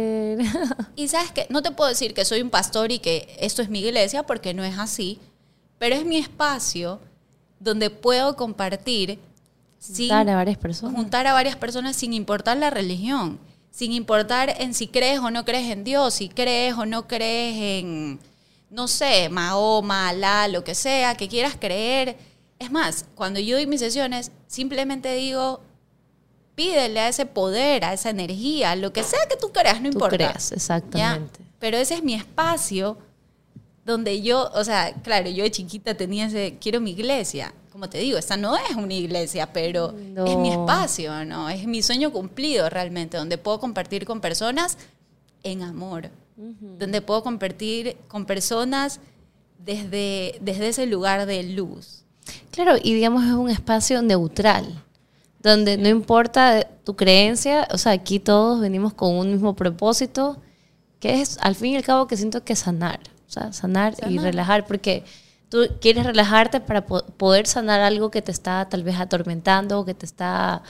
y 0.96 1.08
sabes 1.08 1.32
que 1.32 1.46
no 1.48 1.62
te 1.62 1.70
puedo 1.70 1.88
decir 1.88 2.12
que 2.12 2.26
soy 2.26 2.42
un 2.42 2.50
pastor 2.50 2.92
y 2.92 2.98
que 2.98 3.34
esto 3.40 3.62
es 3.62 3.70
mi 3.70 3.80
iglesia 3.80 4.22
porque 4.22 4.52
no 4.52 4.62
es 4.62 4.78
así, 4.78 5.18
pero 5.78 5.94
es 5.94 6.04
mi 6.04 6.18
espacio 6.18 7.00
donde 7.58 7.88
puedo 7.88 8.36
compartir 8.36 9.18
juntar 9.80 10.28
a 10.28 10.36
varias 10.36 10.58
personas. 10.58 10.94
Juntar 10.94 11.26
a 11.26 11.32
varias 11.32 11.56
personas 11.56 11.96
sin 11.96 12.12
importar 12.12 12.58
la 12.58 12.68
religión, 12.68 13.38
sin 13.70 13.92
importar 13.92 14.56
en 14.60 14.74
si 14.74 14.88
crees 14.88 15.20
o 15.20 15.30
no 15.30 15.46
crees 15.46 15.70
en 15.70 15.84
Dios, 15.84 16.12
si 16.12 16.28
crees 16.28 16.74
o 16.74 16.84
no 16.84 17.08
crees 17.08 17.82
en, 17.82 18.20
no 18.68 18.88
sé, 18.88 19.30
Mahoma, 19.30 20.10
Alá, 20.10 20.48
lo 20.48 20.64
que 20.64 20.74
sea, 20.74 21.14
que 21.14 21.28
quieras 21.28 21.56
creer 21.58 22.18
es 22.60 22.70
más, 22.70 23.06
cuando 23.14 23.40
yo 23.40 23.56
doy 23.56 23.66
mis 23.66 23.80
sesiones, 23.80 24.30
simplemente 24.46 25.12
digo, 25.14 25.62
pídele 26.54 27.00
a 27.00 27.08
ese 27.08 27.24
poder, 27.24 27.86
a 27.86 27.94
esa 27.94 28.10
energía, 28.10 28.76
lo 28.76 28.92
que 28.92 29.02
sea 29.02 29.26
que 29.28 29.36
tú 29.36 29.50
creas, 29.50 29.80
no 29.80 29.88
tú 29.88 29.96
importa. 29.96 30.16
Creas, 30.16 30.52
exactamente. 30.52 31.40
Pero 31.58 31.78
ese 31.78 31.94
es 31.94 32.04
mi 32.04 32.14
espacio 32.14 32.98
donde 33.86 34.20
yo, 34.20 34.50
o 34.54 34.62
sea, 34.62 34.92
claro, 35.02 35.30
yo 35.30 35.42
de 35.42 35.50
chiquita 35.50 35.94
tenía 35.94 36.26
ese, 36.26 36.58
quiero 36.60 36.80
mi 36.80 36.90
iglesia. 36.90 37.54
Como 37.72 37.88
te 37.88 37.96
digo, 37.96 38.18
esta 38.18 38.36
no 38.36 38.54
es 38.56 38.76
una 38.76 38.92
iglesia, 38.92 39.50
pero 39.54 39.94
es 40.26 40.36
mi 40.36 40.50
espacio, 40.50 41.24
¿no? 41.24 41.48
Es 41.48 41.66
mi 41.66 41.82
sueño 41.82 42.12
cumplido 42.12 42.68
realmente, 42.68 43.16
donde 43.16 43.38
puedo 43.38 43.58
compartir 43.58 44.04
con 44.04 44.20
personas 44.20 44.76
en 45.42 45.62
amor, 45.62 46.10
donde 46.36 47.00
puedo 47.00 47.22
compartir 47.22 47.96
con 48.06 48.26
personas 48.26 49.00
desde, 49.58 50.36
desde 50.42 50.68
ese 50.68 50.84
lugar 50.84 51.24
de 51.24 51.42
luz. 51.42 51.99
Claro, 52.50 52.76
y 52.82 52.94
digamos 52.94 53.24
es 53.24 53.32
un 53.32 53.48
espacio 53.48 54.02
neutral, 54.02 54.82
donde 55.42 55.76
no 55.76 55.88
importa 55.88 56.66
tu 56.84 56.96
creencia, 56.96 57.68
o 57.72 57.78
sea, 57.78 57.92
aquí 57.92 58.18
todos 58.18 58.60
venimos 58.60 58.92
con 58.92 59.14
un 59.14 59.30
mismo 59.30 59.54
propósito, 59.54 60.36
que 60.98 61.20
es 61.20 61.38
al 61.40 61.54
fin 61.54 61.72
y 61.72 61.76
al 61.76 61.84
cabo 61.84 62.06
que 62.06 62.16
siento 62.16 62.44
que 62.44 62.56
sanar, 62.56 63.00
o 63.28 63.30
sea, 63.30 63.52
sanar, 63.52 63.94
y 64.08 64.18
relajar, 64.18 64.66
porque 64.66 65.04
tú 65.48 65.66
quieres 65.80 66.04
relajarte 66.04 66.60
para 66.60 66.84
poder 66.84 67.46
sanar 67.46 67.80
algo 67.80 68.10
que 68.10 68.22
te 68.22 68.32
está 68.32 68.68
tal 68.68 68.82
vez 68.82 68.98
atormentando, 68.98 69.84
que 69.84 69.94
te 69.94 70.06
está 70.06 70.62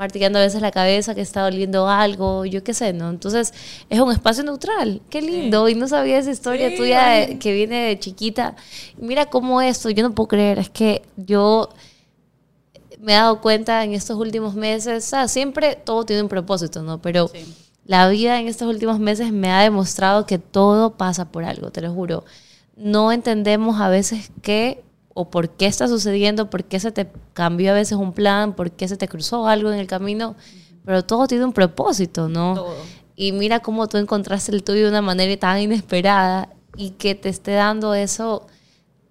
martillando 0.00 0.38
a 0.38 0.42
veces 0.42 0.62
la 0.62 0.70
cabeza, 0.70 1.14
que 1.14 1.20
está 1.20 1.42
doliendo 1.42 1.86
algo, 1.86 2.46
yo 2.46 2.64
qué 2.64 2.72
sé, 2.72 2.94
¿no? 2.94 3.10
Entonces 3.10 3.52
es 3.90 4.00
un 4.00 4.10
espacio 4.10 4.42
neutral, 4.42 5.02
qué 5.10 5.20
lindo, 5.20 5.68
y 5.68 5.74
no 5.74 5.88
sabía 5.88 6.16
esa 6.16 6.30
historia 6.30 6.74
tuya 6.74 7.38
que 7.38 7.52
viene 7.52 7.88
de 7.88 7.98
chiquita. 7.98 8.56
Mira 8.96 9.26
cómo 9.26 9.60
esto, 9.60 9.90
yo 9.90 10.02
no 10.02 10.14
puedo 10.14 10.28
creer, 10.28 10.58
es 10.58 10.70
que 10.70 11.02
yo 11.18 11.68
me 12.98 13.12
he 13.12 13.16
dado 13.16 13.42
cuenta 13.42 13.84
en 13.84 13.92
estos 13.92 14.16
últimos 14.16 14.54
meses, 14.54 15.04
o 15.04 15.06
sea, 15.06 15.28
siempre 15.28 15.76
todo 15.76 16.06
tiene 16.06 16.22
un 16.22 16.30
propósito, 16.30 16.82
¿no? 16.82 17.02
Pero 17.02 17.30
la 17.84 18.08
vida 18.08 18.40
en 18.40 18.48
estos 18.48 18.70
últimos 18.70 19.00
meses 19.00 19.32
me 19.32 19.52
ha 19.52 19.60
demostrado 19.60 20.24
que 20.24 20.38
todo 20.38 20.96
pasa 20.96 21.26
por 21.26 21.44
algo, 21.44 21.72
te 21.72 21.82
lo 21.82 21.92
juro. 21.92 22.24
No 22.74 23.12
entendemos 23.12 23.82
a 23.82 23.90
veces 23.90 24.30
que 24.40 24.82
o 25.20 25.30
por 25.30 25.50
qué 25.50 25.66
está 25.66 25.86
sucediendo, 25.86 26.48
por 26.48 26.64
qué 26.64 26.80
se 26.80 26.92
te 26.92 27.06
cambió 27.34 27.72
a 27.72 27.74
veces 27.74 27.98
un 27.98 28.12
plan, 28.12 28.54
por 28.54 28.70
qué 28.70 28.88
se 28.88 28.96
te 28.96 29.06
cruzó 29.06 29.46
algo 29.46 29.70
en 29.70 29.78
el 29.78 29.86
camino, 29.86 30.34
pero 30.86 31.04
todo 31.04 31.26
tiene 31.26 31.44
un 31.44 31.52
propósito, 31.52 32.28
¿no? 32.28 32.66
Y 33.16 33.32
mira 33.32 33.60
cómo 33.60 33.86
tú 33.86 33.98
encontraste 33.98 34.50
el 34.52 34.64
tuyo 34.64 34.84
de 34.84 34.88
una 34.88 35.02
manera 35.02 35.36
tan 35.36 35.60
inesperada 35.60 36.48
y 36.74 36.92
que 36.92 37.14
te 37.14 37.28
esté 37.28 37.52
dando 37.52 37.92
eso 37.92 38.46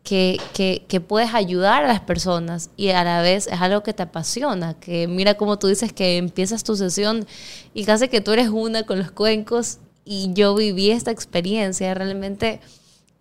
que, 0.01 0.41
que, 0.53 0.83
que, 0.87 0.99
puedes 0.99 1.35
ayudar 1.35 1.83
a 1.83 1.87
las 1.87 1.99
personas 1.99 2.71
y 2.75 2.89
a 2.89 3.03
la 3.03 3.21
vez 3.21 3.45
es 3.45 3.61
algo 3.61 3.83
que 3.83 3.93
te 3.93 4.01
apasiona, 4.01 4.73
que 4.79 5.07
mira 5.07 5.35
cómo 5.35 5.59
tú 5.59 5.67
dices 5.67 5.93
que 5.93 6.17
empiezas 6.17 6.63
tu 6.63 6.75
sesión 6.75 7.27
y 7.75 7.83
casi 7.85 8.07
que 8.07 8.21
tú 8.21 8.31
eres 8.31 8.49
una 8.49 8.83
con 8.87 8.97
los 8.97 9.11
cuencos 9.11 9.77
y 10.05 10.33
yo 10.33 10.55
viví 10.55 10.89
esta 10.89 11.11
experiencia 11.11 11.93
realmente. 11.93 12.61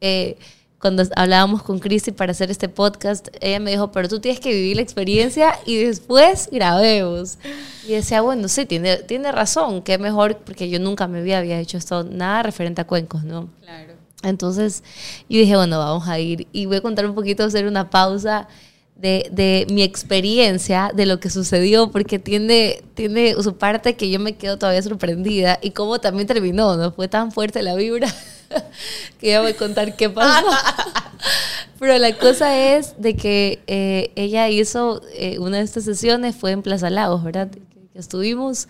Eh, 0.01 0.39
cuando 0.81 1.03
hablábamos 1.17 1.63
con 1.63 1.81
Cristi 1.81 2.13
para 2.13 2.33
hacer 2.33 2.51
este 2.51 2.69
podcast, 2.69 3.29
ella 3.41 3.59
me 3.59 3.73
dijo, 3.73 3.91
pero 3.91 4.09
tú 4.09 4.21
tienes 4.21 4.41
que 4.41 4.53
vivir 4.53 4.77
la 4.77 4.83
experiencia 4.83 5.59
y 5.67 5.77
después 5.77 6.49
grabemos. 6.53 7.39
Y 7.87 7.93
decía, 7.93 8.21
bueno, 8.21 8.47
sí, 8.49 8.65
tiene, 8.65 8.99
tiene 8.99 9.33
razón, 9.33 9.83
qué 9.83 9.99
mejor, 9.99 10.39
porque 10.39 10.71
yo 10.71 10.79
nunca 10.79 11.09
me 11.09 11.19
había, 11.19 11.39
había 11.39 11.59
hecho 11.59 11.79
esto, 11.79 12.05
nada 12.05 12.45
referente 12.45 12.81
a 12.81 12.87
cuencos, 12.87 13.25
¿no? 13.25 13.49
Claro. 13.63 13.95
Entonces 14.23 14.85
yo 15.29 15.39
dije, 15.41 15.57
bueno, 15.57 15.79
vamos 15.79 16.09
a 16.09 16.19
ir 16.19 16.47
y 16.53 16.67
voy 16.67 16.77
a 16.77 16.81
contar 16.81 17.07
un 17.07 17.15
poquito, 17.15 17.45
hacer 17.45 17.67
una 17.67 17.91
pausa 17.91 18.49
de, 18.95 19.29
de, 19.33 19.67
mi 19.71 19.83
experiencia, 19.83 20.91
de 20.95 21.07
lo 21.07 21.21
que 21.21 21.31
sucedió, 21.31 21.91
porque 21.91 22.19
tiene, 22.19 22.83
tiene 22.95 23.35
su 23.43 23.57
parte 23.57 23.97
que 23.97 24.11
yo 24.11 24.19
me 24.19 24.37
quedo 24.37 24.59
todavía 24.59 24.83
sorprendida 24.83 25.59
y 25.63 25.71
cómo 25.71 26.01
también 26.01 26.27
terminó, 26.27 26.77
¿no? 26.77 26.93
Fue 26.93 27.09
tan 27.09 27.33
fuerte 27.33 27.63
la 27.63 27.75
vibra 27.75 28.13
que 29.21 29.29
ya 29.29 29.41
voy 29.41 29.53
a 29.53 29.57
contar 29.57 29.97
qué 29.97 30.11
pasó. 30.11 30.47
Pero 31.79 31.97
la 31.99 32.17
cosa 32.17 32.77
es 32.77 33.01
de 33.01 33.17
que 33.17 33.61
eh, 33.67 34.11
ella 34.17 34.49
hizo 34.49 35.01
eh, 35.15 35.39
una 35.39 35.59
de 35.59 35.65
estas 35.65 35.85
sesiones, 35.85 36.35
fue 36.35 36.51
en 36.51 36.63
Plaza 36.63 36.91
Lagos, 36.91 37.23
¿verdad? 37.23 37.49
Que 37.93 37.99
estuvimos. 37.99 38.69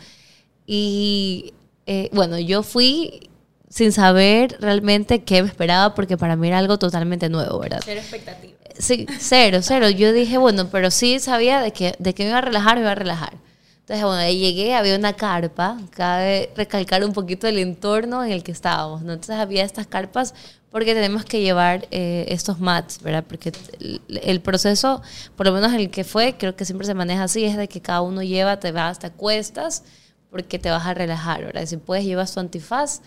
Y 0.66 1.54
eh, 1.86 2.10
bueno, 2.12 2.38
yo 2.38 2.62
fui 2.62 3.30
sin 3.70 3.92
saber 3.92 4.56
realmente 4.60 5.24
qué 5.24 5.42
me 5.42 5.48
esperaba, 5.48 5.94
porque 5.94 6.16
para 6.16 6.36
mí 6.36 6.48
era 6.48 6.58
algo 6.58 6.78
totalmente 6.78 7.28
nuevo, 7.28 7.58
¿verdad? 7.58 7.80
Cero 7.84 8.00
expectativa. 8.00 8.54
Sí, 8.78 9.06
cero, 9.18 9.60
cero. 9.62 9.88
Yo 9.90 10.12
dije, 10.12 10.38
bueno, 10.38 10.68
pero 10.70 10.90
sí 10.90 11.18
sabía 11.18 11.60
de 11.60 11.72
que, 11.72 11.94
de 11.98 12.14
que 12.14 12.24
me 12.24 12.30
iba 12.30 12.38
a 12.38 12.42
relajar, 12.42 12.76
me 12.76 12.82
iba 12.82 12.92
a 12.92 12.94
relajar. 12.94 13.47
Entonces, 13.88 14.04
bueno, 14.04 14.20
ahí 14.20 14.38
llegué, 14.38 14.74
había 14.74 14.98
una 14.98 15.14
carpa, 15.14 15.78
cabe 15.88 16.52
recalcar 16.54 17.02
un 17.02 17.14
poquito 17.14 17.46
el 17.46 17.56
entorno 17.56 18.22
en 18.22 18.32
el 18.32 18.42
que 18.42 18.52
estábamos, 18.52 19.00
¿no? 19.00 19.14
Entonces 19.14 19.36
había 19.36 19.64
estas 19.64 19.86
carpas 19.86 20.34
porque 20.70 20.92
tenemos 20.92 21.24
que 21.24 21.40
llevar 21.40 21.88
eh, 21.90 22.26
estos 22.28 22.60
mats, 22.60 23.00
¿verdad? 23.02 23.24
Porque 23.26 23.50
el, 23.80 24.02
el, 24.22 24.40
proceso, 24.42 25.00
por 25.36 25.46
lo 25.46 25.54
menos 25.54 25.72
el 25.72 25.88
que 25.88 26.04
fue, 26.04 26.36
creo 26.36 26.54
que 26.54 26.66
siempre 26.66 26.86
se 26.86 26.92
maneja 26.92 27.22
así, 27.22 27.46
es 27.46 27.56
de 27.56 27.66
que 27.66 27.80
cada 27.80 28.02
uno 28.02 28.22
lleva, 28.22 28.60
te 28.60 28.72
vas, 28.72 28.98
te 28.98 29.10
cuestas, 29.10 29.84
porque 30.30 30.58
te 30.58 30.70
vas 30.70 30.84
a 30.84 30.92
relajar, 30.92 31.42
¿verdad? 31.46 31.64
Si 31.64 31.78
puedes, 31.78 32.04
llevas 32.04 32.34
tu 32.34 32.40
antifaz 32.40 33.00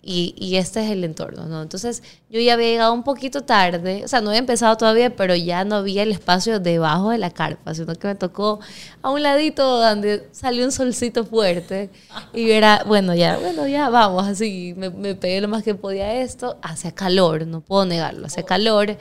y, 0.00 0.34
y, 0.38 0.56
este 0.56 0.84
es 0.84 0.90
el 0.90 1.02
entorno, 1.02 1.46
¿no? 1.46 1.60
Entonces 1.60 2.02
yo 2.30 2.40
ya 2.40 2.54
había 2.54 2.68
llegado 2.68 2.92
un 2.92 3.02
poquito 3.02 3.42
tarde, 3.42 4.02
o 4.04 4.08
sea, 4.08 4.20
no 4.20 4.30
había 4.30 4.38
empezado 4.38 4.76
todavía, 4.76 5.14
pero 5.16 5.34
ya 5.34 5.64
no 5.64 5.76
había 5.76 6.04
el 6.04 6.12
espacio 6.12 6.60
debajo 6.60 7.10
de 7.10 7.18
la 7.18 7.30
carpa, 7.30 7.74
sino 7.74 7.94
que 7.94 8.06
me 8.06 8.14
tocó 8.14 8.60
a 9.02 9.10
un 9.10 9.22
ladito 9.22 9.80
donde 9.80 10.28
salió 10.32 10.64
un 10.64 10.72
solcito 10.72 11.24
fuerte 11.24 11.90
y 12.32 12.50
era, 12.52 12.84
bueno, 12.86 13.14
ya, 13.14 13.38
bueno, 13.38 13.66
ya 13.66 13.90
vamos, 13.90 14.26
así, 14.26 14.72
me, 14.76 14.88
me 14.90 15.14
pegué 15.16 15.40
lo 15.40 15.48
más 15.48 15.64
que 15.64 15.74
podía 15.74 16.14
esto, 16.14 16.58
hacía 16.62 16.94
calor, 16.94 17.46
no 17.46 17.60
puedo 17.60 17.84
negarlo, 17.84 18.26
hacía 18.26 18.44
calor, 18.44 18.96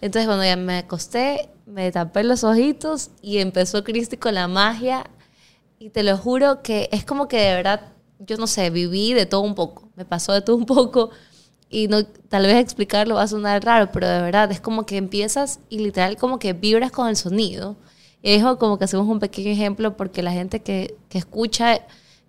entonces 0.00 0.26
bueno, 0.26 0.44
ya 0.44 0.56
me 0.56 0.78
acosté, 0.78 1.48
me 1.64 1.92
tapé 1.92 2.24
los 2.24 2.42
ojitos 2.42 3.10
y 3.22 3.38
empezó 3.38 3.84
Cristi 3.84 4.16
con 4.16 4.34
la 4.34 4.48
magia 4.48 5.04
y 5.78 5.90
te 5.90 6.02
lo 6.02 6.18
juro 6.18 6.62
que 6.62 6.88
es 6.92 7.04
como 7.04 7.28
que 7.28 7.38
de 7.38 7.54
verdad 7.54 7.92
yo 8.26 8.36
no 8.36 8.46
sé, 8.46 8.70
viví 8.70 9.14
de 9.14 9.26
todo 9.26 9.40
un 9.40 9.54
poco, 9.54 9.90
me 9.96 10.04
pasó 10.04 10.32
de 10.32 10.42
todo 10.42 10.56
un 10.56 10.66
poco 10.66 11.10
y 11.70 11.86
no, 11.86 12.04
tal 12.04 12.42
vez 12.42 12.56
explicarlo 12.56 13.14
va 13.14 13.22
a 13.22 13.28
sonar 13.28 13.64
raro, 13.64 13.90
pero 13.92 14.08
de 14.08 14.20
verdad 14.20 14.50
es 14.50 14.60
como 14.60 14.84
que 14.86 14.96
empiezas 14.96 15.60
y 15.68 15.78
literal 15.78 16.16
como 16.16 16.40
que 16.40 16.52
vibras 16.52 16.90
con 16.90 17.08
el 17.08 17.16
sonido. 17.16 17.76
Y 18.22 18.40
como 18.40 18.76
que 18.76 18.84
hacemos 18.84 19.06
un 19.08 19.20
pequeño 19.20 19.50
ejemplo 19.50 19.96
porque 19.96 20.22
la 20.22 20.32
gente 20.32 20.60
que, 20.60 20.96
que 21.08 21.16
escucha, 21.16 21.78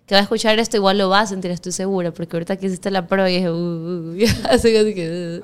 que 0.06 0.14
va 0.14 0.20
a 0.20 0.22
escuchar 0.22 0.58
esto 0.58 0.76
igual 0.76 0.96
lo 0.96 1.08
va 1.10 1.20
a 1.20 1.26
sentir, 1.26 1.50
estoy 1.50 1.72
segura, 1.72 2.12
porque 2.14 2.36
ahorita 2.36 2.56
que 2.56 2.66
hiciste 2.66 2.90
la 2.90 3.06
prueba 3.06 3.28
y 3.28 3.34
dije, 3.34 3.50
uh, 3.50 3.54
uh, 3.54 4.12
uh 4.12 4.14
uh. 5.40 5.42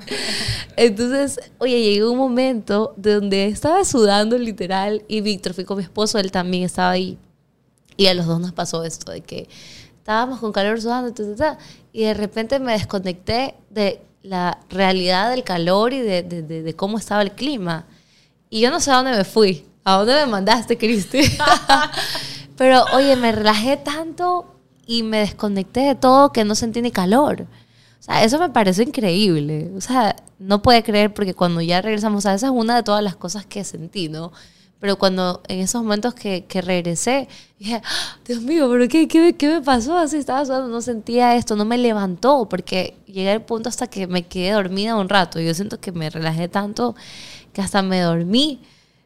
entonces, 0.76 1.40
oye, 1.58 1.82
llegó 1.82 2.10
un 2.12 2.18
momento 2.18 2.94
donde 2.96 3.46
estaba 3.46 3.84
sudando 3.84 4.38
literal 4.38 5.02
y 5.08 5.20
Víctor 5.20 5.54
fui 5.54 5.64
con 5.64 5.76
mi 5.76 5.82
esposo, 5.82 6.18
él 6.18 6.30
también 6.30 6.62
estaba 6.62 6.92
ahí. 6.92 7.18
Y 7.96 8.06
a 8.06 8.14
los 8.14 8.26
dos 8.26 8.40
nos 8.40 8.52
pasó 8.52 8.84
esto 8.84 9.10
de 9.10 9.22
que 9.22 9.48
estábamos 10.08 10.40
con 10.40 10.52
calor 10.52 10.80
sudando, 10.80 11.12
y 11.92 12.04
de 12.04 12.14
repente 12.14 12.58
me 12.58 12.72
desconecté 12.72 13.56
de 13.68 14.00
la 14.22 14.58
realidad 14.70 15.28
del 15.28 15.44
calor 15.44 15.92
y 15.92 16.00
de, 16.00 16.22
de, 16.22 16.40
de, 16.40 16.62
de, 16.62 16.74
cómo 16.74 16.96
estaba 16.96 17.20
el 17.20 17.32
clima. 17.32 17.84
Y 18.48 18.60
yo 18.60 18.70
no 18.70 18.80
sé 18.80 18.90
a 18.90 18.94
dónde 18.94 19.10
me 19.10 19.24
fui, 19.24 19.66
a 19.84 19.98
dónde 19.98 20.14
me 20.14 20.24
mandaste, 20.24 20.78
Cristi. 20.78 21.20
Pero 22.56 22.86
oye, 22.94 23.16
me 23.16 23.32
relajé 23.32 23.76
tanto 23.76 24.46
y 24.86 25.02
me 25.02 25.18
desconecté 25.18 25.80
de 25.80 25.94
todo 25.94 26.32
que 26.32 26.42
no 26.42 26.54
sentí 26.54 26.80
ni 26.80 26.90
calor. 26.90 27.42
O 27.42 28.02
sea, 28.02 28.24
eso 28.24 28.38
me 28.38 28.48
pareció 28.48 28.84
increíble. 28.84 29.70
O 29.76 29.82
sea, 29.82 30.16
no 30.38 30.62
puede 30.62 30.82
creer 30.82 31.12
porque 31.12 31.34
cuando 31.34 31.60
ya 31.60 31.82
regresamos 31.82 32.24
a 32.24 32.32
esa 32.32 32.46
es 32.46 32.52
una 32.52 32.76
de 32.76 32.82
todas 32.82 33.04
las 33.04 33.14
cosas 33.14 33.44
que 33.44 33.62
sentí, 33.62 34.08
¿no? 34.08 34.32
Pero 34.80 34.96
cuando 34.96 35.42
en 35.48 35.58
esos 35.58 35.82
momentos 35.82 36.14
que, 36.14 36.44
que 36.44 36.62
regresé, 36.62 37.28
dije, 37.58 37.82
¡Ah, 37.84 38.18
Dios 38.24 38.42
mío, 38.42 38.68
¿pero 38.70 38.86
qué, 38.88 39.08
qué, 39.08 39.34
qué 39.36 39.48
me 39.48 39.60
pasó? 39.60 39.96
Así 39.98 40.16
estaba 40.16 40.44
sudando, 40.44 40.68
no 40.68 40.80
sentía 40.80 41.34
esto, 41.34 41.56
no 41.56 41.64
me 41.64 41.78
levantó, 41.78 42.48
porque 42.48 42.96
llegué 43.06 43.30
al 43.30 43.42
punto 43.44 43.68
hasta 43.68 43.88
que 43.88 44.06
me 44.06 44.26
quedé 44.26 44.52
dormida 44.52 44.96
un 44.96 45.08
rato. 45.08 45.40
Yo 45.40 45.52
siento 45.54 45.80
que 45.80 45.90
me 45.90 46.10
relajé 46.10 46.48
tanto 46.48 46.94
que 47.52 47.60
hasta 47.60 47.82
me 47.82 48.00
dormí. 48.00 48.60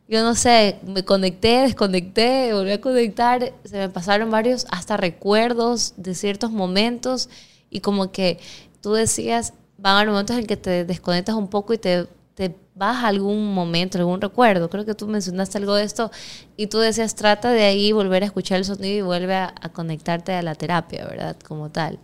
Yo 0.09 0.23
no 0.23 0.35
sé, 0.35 0.79
me 0.85 1.05
conecté, 1.05 1.63
desconecté, 1.63 2.53
volví 2.53 2.73
a 2.73 2.81
conectar, 2.81 3.55
se 3.65 3.79
me 3.79 3.89
pasaron 3.89 4.31
varios 4.31 4.67
hasta 4.71 4.99
recuerdos 4.99 5.95
de 5.97 6.15
ciertos 6.15 6.51
momentos 6.51 7.31
y 7.71 7.81
como 7.81 8.13
que 8.13 8.39
tú 8.83 8.93
decías, 8.93 9.55
van 9.79 10.07
a 10.07 10.11
momentos 10.11 10.37
en 10.37 10.47
que 10.47 10.59
te 10.59 10.85
desconectas 10.85 11.35
un 11.35 11.49
poco 11.49 11.73
y 11.73 11.79
te 11.79 12.09
te 12.35 12.57
vas 12.75 13.05
a 13.05 13.09
algún 13.09 13.53
momento, 13.53 13.99
algún 13.99 14.21
recuerdo. 14.21 14.71
Creo 14.71 14.85
que 14.85 14.95
tú 14.95 15.07
mencionaste 15.07 15.59
algo 15.59 15.75
de 15.75 15.85
esto 15.85 16.11
y 16.57 16.69
tú 16.69 16.79
decías, 16.79 17.15
trata 17.15 17.51
de 17.51 17.65
ahí 17.65 17.93
volver 17.93 18.23
a 18.23 18.27
escuchar 18.27 18.59
el 18.59 18.65
sonido 18.65 18.99
y 18.99 19.03
vuelve 19.03 19.35
a, 19.35 19.55
conectarte 19.73 20.33
a 20.33 20.43
la 20.43 20.55
terapia, 20.55 21.05
¿verdad? 21.05 21.37
Como 21.47 21.71
tal. 21.71 21.99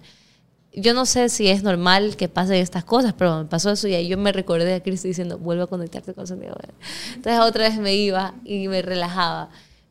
Yo 0.75 0.95
no 0.95 1.07
sé 1.07 1.29
si 1.29 1.49
es 1.49 1.63
normal 1.63 2.17
que 2.17 2.29
pasen 2.29 2.57
estas 2.57 2.85
cosas, 2.85 3.15
pero 3.17 3.39
me 3.39 3.45
pasó 3.47 3.71
eso 3.71 3.89
y 3.89 3.95
ahí 3.95 4.07
yo 4.07 4.19
me 4.19 4.33
recordé 4.33 4.75
a 4.75 4.83
Cristo 4.83 5.09
diciendo, 5.09 5.39
vuelve 5.39 5.63
a 5.65 5.67
conectarte 5.67 6.15
con 6.15 6.23
el 6.23 6.29
sonido. 6.29 6.57
Entonces 7.15 7.41
otra 7.41 7.69
vez 7.69 7.79
me 7.79 7.95
iba 7.95 8.35
y 8.45 8.69
me 8.69 8.83
relajaba. 8.83 9.49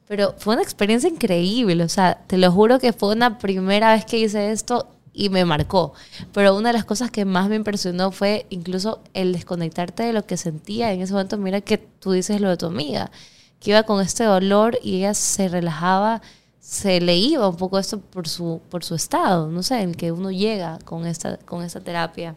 Pero 0.07 0.35
fue 0.37 0.53
una 0.53 0.63
experiencia 0.63 1.09
increíble, 1.09 1.83
o 1.83 1.89
sea, 1.89 2.23
te 2.27 2.37
lo 2.37 2.49
juro 2.51 2.79
que 2.79 2.93
fue 2.93 3.13
una 3.13 3.39
primera 3.39 3.93
vez 3.93 4.05
que 4.05 4.19
hice 4.19 4.51
esto 4.51 4.87
y 5.17 5.29
me 5.29 5.43
marcó. 5.43 5.93
Pero 6.31 6.55
una 6.55 6.69
de 6.69 6.73
las 6.73 6.85
cosas 6.85 7.09
que 7.09 7.25
más 7.25 7.49
me 7.49 7.55
impresionó 7.55 8.11
fue 8.11 8.45
incluso 8.51 9.01
el 9.15 9.33
desconectarte 9.33 10.03
de 10.03 10.13
lo 10.13 10.25
que 10.25 10.37
sentía 10.37 10.93
en 10.93 11.01
ese 11.01 11.11
momento. 11.11 11.37
Mira 11.37 11.59
que 11.61 11.79
tú 11.79 12.11
dices 12.11 12.39
lo 12.39 12.49
de 12.49 12.57
tu 12.57 12.67
amiga, 12.67 13.11
que 13.59 13.71
iba 13.71 13.83
con 13.83 13.99
este 13.99 14.23
dolor 14.23 14.77
y 14.83 14.97
ella 14.97 15.15
se 15.15 15.49
relajaba, 15.49 16.21
se 16.59 17.01
le 17.01 17.17
iba 17.17 17.49
un 17.49 17.57
poco 17.57 17.79
esto 17.79 17.99
por 17.99 18.27
su, 18.27 18.61
por 18.69 18.83
su 18.83 18.93
estado, 18.93 19.49
no 19.49 19.63
sé, 19.63 19.81
en 19.81 19.95
que 19.95 20.11
uno 20.11 20.29
llega 20.29 20.77
con 20.85 21.07
esta, 21.07 21.37
con 21.37 21.63
esta 21.63 21.81
terapia. 21.81 22.35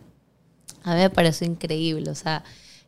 A 0.82 0.94
mí 0.94 1.00
me 1.00 1.10
pareció 1.10 1.46
increíble, 1.46 2.10
o 2.10 2.14
sea, 2.14 2.42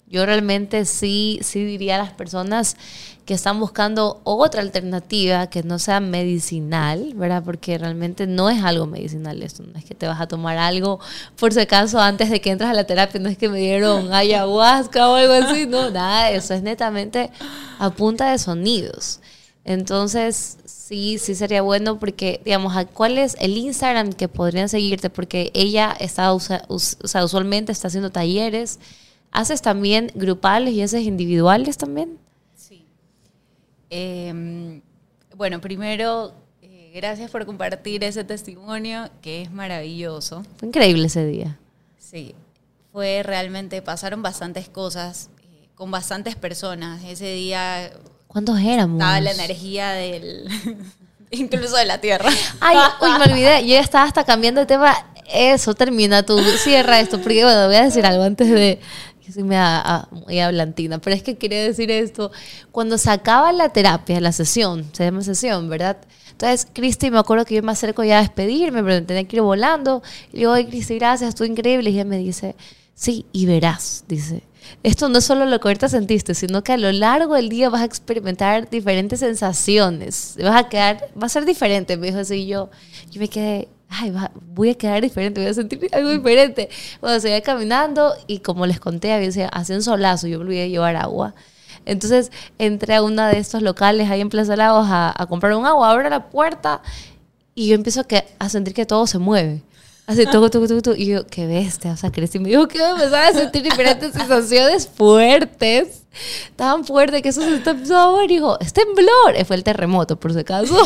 yo 0.06 0.24
realmente 0.24 0.86
sí, 0.86 1.38
sí 1.42 1.64
diría 1.64 1.96
a 1.96 1.98
las 1.98 2.12
personas 2.12 2.76
que 3.24 3.34
están 3.34 3.60
buscando 3.60 4.20
otra 4.24 4.62
alternativa 4.62 5.46
que 5.48 5.62
no 5.62 5.78
sea 5.78 6.00
medicinal, 6.00 7.12
¿verdad? 7.14 7.42
Porque 7.44 7.78
realmente 7.78 8.26
no 8.26 8.50
es 8.50 8.62
algo 8.62 8.86
medicinal 8.86 9.42
esto, 9.42 9.62
no 9.62 9.78
es 9.78 9.84
que 9.84 9.94
te 9.94 10.06
vas 10.06 10.20
a 10.20 10.26
tomar 10.26 10.58
algo 10.58 11.00
por 11.36 11.52
si 11.52 11.60
acaso 11.60 12.00
antes 12.00 12.30
de 12.30 12.40
que 12.40 12.50
entras 12.50 12.70
a 12.70 12.74
la 12.74 12.84
terapia, 12.84 13.20
no 13.20 13.28
es 13.28 13.38
que 13.38 13.48
me 13.48 13.58
dieron 13.58 14.12
ayahuasca 14.12 15.08
o 15.08 15.14
algo 15.14 15.32
así, 15.34 15.66
no, 15.66 15.90
nada 15.90 16.28
de 16.28 16.36
eso, 16.36 16.54
es 16.54 16.62
netamente 16.62 17.30
a 17.78 17.90
punta 17.90 18.30
de 18.30 18.38
sonidos. 18.38 19.20
Entonces, 19.64 20.58
sí, 20.64 21.18
sí 21.18 21.36
sería 21.36 21.62
bueno 21.62 22.00
porque, 22.00 22.40
digamos, 22.44 22.74
¿cuál 22.92 23.16
es 23.18 23.36
el 23.38 23.56
Instagram 23.56 24.12
que 24.12 24.26
podrían 24.26 24.68
seguirte? 24.68 25.08
Porque 25.08 25.52
ella 25.54 25.94
está, 26.00 26.32
o 26.32 26.40
sea, 26.40 26.64
usualmente 26.68 27.70
está 27.70 27.86
haciendo 27.86 28.10
talleres, 28.10 28.80
¿Haces 29.32 29.62
también 29.62 30.12
grupales 30.14 30.74
y 30.74 30.82
haces 30.82 31.04
individuales 31.04 31.78
también? 31.78 32.18
Eh, 33.94 34.80
bueno, 35.36 35.60
primero, 35.60 36.32
eh, 36.62 36.92
gracias 36.94 37.30
por 37.30 37.44
compartir 37.44 38.02
ese 38.04 38.24
testimonio 38.24 39.10
que 39.20 39.42
es 39.42 39.50
maravilloso. 39.50 40.44
Fue 40.56 40.68
increíble 40.68 41.08
ese 41.08 41.26
día. 41.26 41.58
Sí, 41.98 42.34
fue 42.90 43.22
realmente, 43.22 43.82
pasaron 43.82 44.22
bastantes 44.22 44.70
cosas 44.70 45.28
eh, 45.42 45.68
con 45.74 45.90
bastantes 45.90 46.36
personas. 46.36 47.04
Ese 47.04 47.34
día... 47.34 47.92
¿Cuántos 48.28 48.58
éramos? 48.60 48.98
Estaba 48.98 49.20
la 49.20 49.32
energía 49.32 49.90
del... 49.90 50.48
incluso 51.30 51.76
de 51.76 51.84
la 51.84 52.00
tierra. 52.00 52.30
Ay, 52.60 52.78
uy, 53.02 53.10
me 53.18 53.30
olvidé. 53.30 53.60
Yo 53.60 53.74
ya 53.74 53.80
estaba 53.80 54.04
hasta 54.04 54.24
cambiando 54.24 54.62
de 54.62 54.66
tema. 54.66 54.94
Eso, 55.30 55.74
termina 55.74 56.22
tú. 56.22 56.38
Cierra 56.62 56.98
esto. 56.98 57.20
Porque, 57.20 57.44
bueno, 57.44 57.66
voy 57.66 57.76
a 57.76 57.84
decir 57.84 58.06
algo 58.06 58.22
antes 58.22 58.48
de, 58.48 58.80
yo 59.24 59.32
soy 59.32 59.44
muy 59.44 60.38
hablantina, 60.40 60.98
pero 60.98 61.14
es 61.14 61.22
que 61.22 61.36
quería 61.36 61.62
decir 61.62 61.90
esto. 61.90 62.32
Cuando 62.70 62.98
se 62.98 63.10
acaba 63.10 63.52
la 63.52 63.68
terapia, 63.68 64.20
la 64.20 64.32
sesión, 64.32 64.84
se 64.92 65.04
llama 65.04 65.22
sesión, 65.22 65.68
¿verdad? 65.68 65.98
Entonces, 66.32 66.66
Cristi, 66.72 67.10
me 67.10 67.18
acuerdo 67.18 67.44
que 67.44 67.54
yo 67.54 67.62
me 67.62 67.72
acerco 67.72 68.02
ya 68.02 68.18
a 68.18 68.22
despedirme, 68.22 68.82
pero 68.82 69.04
tenía 69.06 69.24
que 69.24 69.36
ir 69.36 69.42
volando. 69.42 70.02
Y 70.32 70.38
digo, 70.38 70.52
ay, 70.52 70.66
Cristi, 70.66 70.96
gracias, 70.96 71.28
estuvo 71.28 71.46
increíble. 71.46 71.90
Y 71.90 71.94
ella 71.94 72.04
me 72.04 72.18
dice, 72.18 72.56
sí, 72.94 73.26
y 73.32 73.46
verás, 73.46 74.04
dice. 74.08 74.42
Esto 74.82 75.08
no 75.08 75.18
es 75.18 75.24
solo 75.24 75.44
lo 75.44 75.60
que 75.60 75.68
ahorita 75.68 75.88
sentiste, 75.88 76.34
sino 76.34 76.64
que 76.64 76.72
a 76.72 76.76
lo 76.76 76.90
largo 76.92 77.34
del 77.34 77.48
día 77.48 77.68
vas 77.68 77.82
a 77.82 77.84
experimentar 77.84 78.68
diferentes 78.70 79.20
sensaciones. 79.20 80.36
Vas 80.42 80.64
a 80.64 80.68
quedar, 80.68 81.10
va 81.20 81.26
a 81.26 81.28
ser 81.28 81.44
diferente, 81.44 81.96
me 81.96 82.08
dijo 82.08 82.18
así. 82.18 82.46
Yo, 82.46 82.70
yo 83.10 83.20
me 83.20 83.28
quedé, 83.28 83.68
ay, 83.92 84.12
voy 84.54 84.70
a 84.70 84.74
quedar 84.74 85.02
diferente, 85.02 85.40
voy 85.40 85.50
a 85.50 85.54
sentir 85.54 85.88
algo 85.92 86.10
diferente. 86.10 86.68
Bueno, 87.00 87.20
seguía 87.20 87.40
caminando 87.42 88.14
y 88.26 88.38
como 88.38 88.66
les 88.66 88.80
conté, 88.80 89.12
había 89.12 89.48
hacía 89.48 89.76
un 89.76 89.82
solazo, 89.82 90.26
yo 90.26 90.38
me 90.38 90.44
olvidé 90.44 90.70
llevar 90.70 90.96
agua. 90.96 91.34
Entonces 91.84 92.30
entré 92.58 92.94
a 92.94 93.02
uno 93.02 93.26
de 93.26 93.38
estos 93.38 93.62
locales 93.62 94.08
ahí 94.10 94.20
en 94.20 94.28
Plaza 94.28 94.56
Lagos 94.56 94.86
a, 94.88 95.12
a 95.16 95.26
comprar 95.26 95.54
un 95.54 95.66
agua, 95.66 95.90
abro 95.90 96.08
la 96.08 96.30
puerta 96.30 96.80
y 97.54 97.68
yo 97.68 97.74
empiezo 97.74 98.04
a 98.38 98.48
sentir 98.48 98.74
que 98.74 98.86
todo 98.86 99.06
se 99.06 99.18
mueve. 99.18 99.62
Así, 100.04 100.26
todo, 100.26 100.50
todo, 100.50 100.66
todo, 100.66 100.82
todo. 100.82 100.96
Y 100.96 101.06
yo, 101.06 101.26
qué 101.26 101.46
bestia. 101.46 101.92
O 101.92 101.96
sea, 101.96 102.10
Cristi 102.10 102.40
me 102.40 102.48
dijo 102.48 102.66
que 102.66 102.78
me 102.78 102.90
empezaba 102.90 103.28
a 103.28 103.32
sentir 103.32 103.62
diferentes 103.62 104.12
sensaciones 104.14 104.88
fuertes. 104.88 106.02
Tan 106.56 106.84
fuerte 106.84 107.22
que 107.22 107.28
eso 107.28 107.40
se 107.40 107.54
empezó 107.54 107.96
a 107.96 108.18
ver. 108.18 108.30
Y 108.30 108.34
dijo, 108.34 108.58
es 108.60 108.72
temblor. 108.72 109.44
Fue 109.46 109.54
el 109.54 109.62
terremoto, 109.62 110.18
por 110.18 110.32
si 110.32 110.40
acaso. 110.40 110.76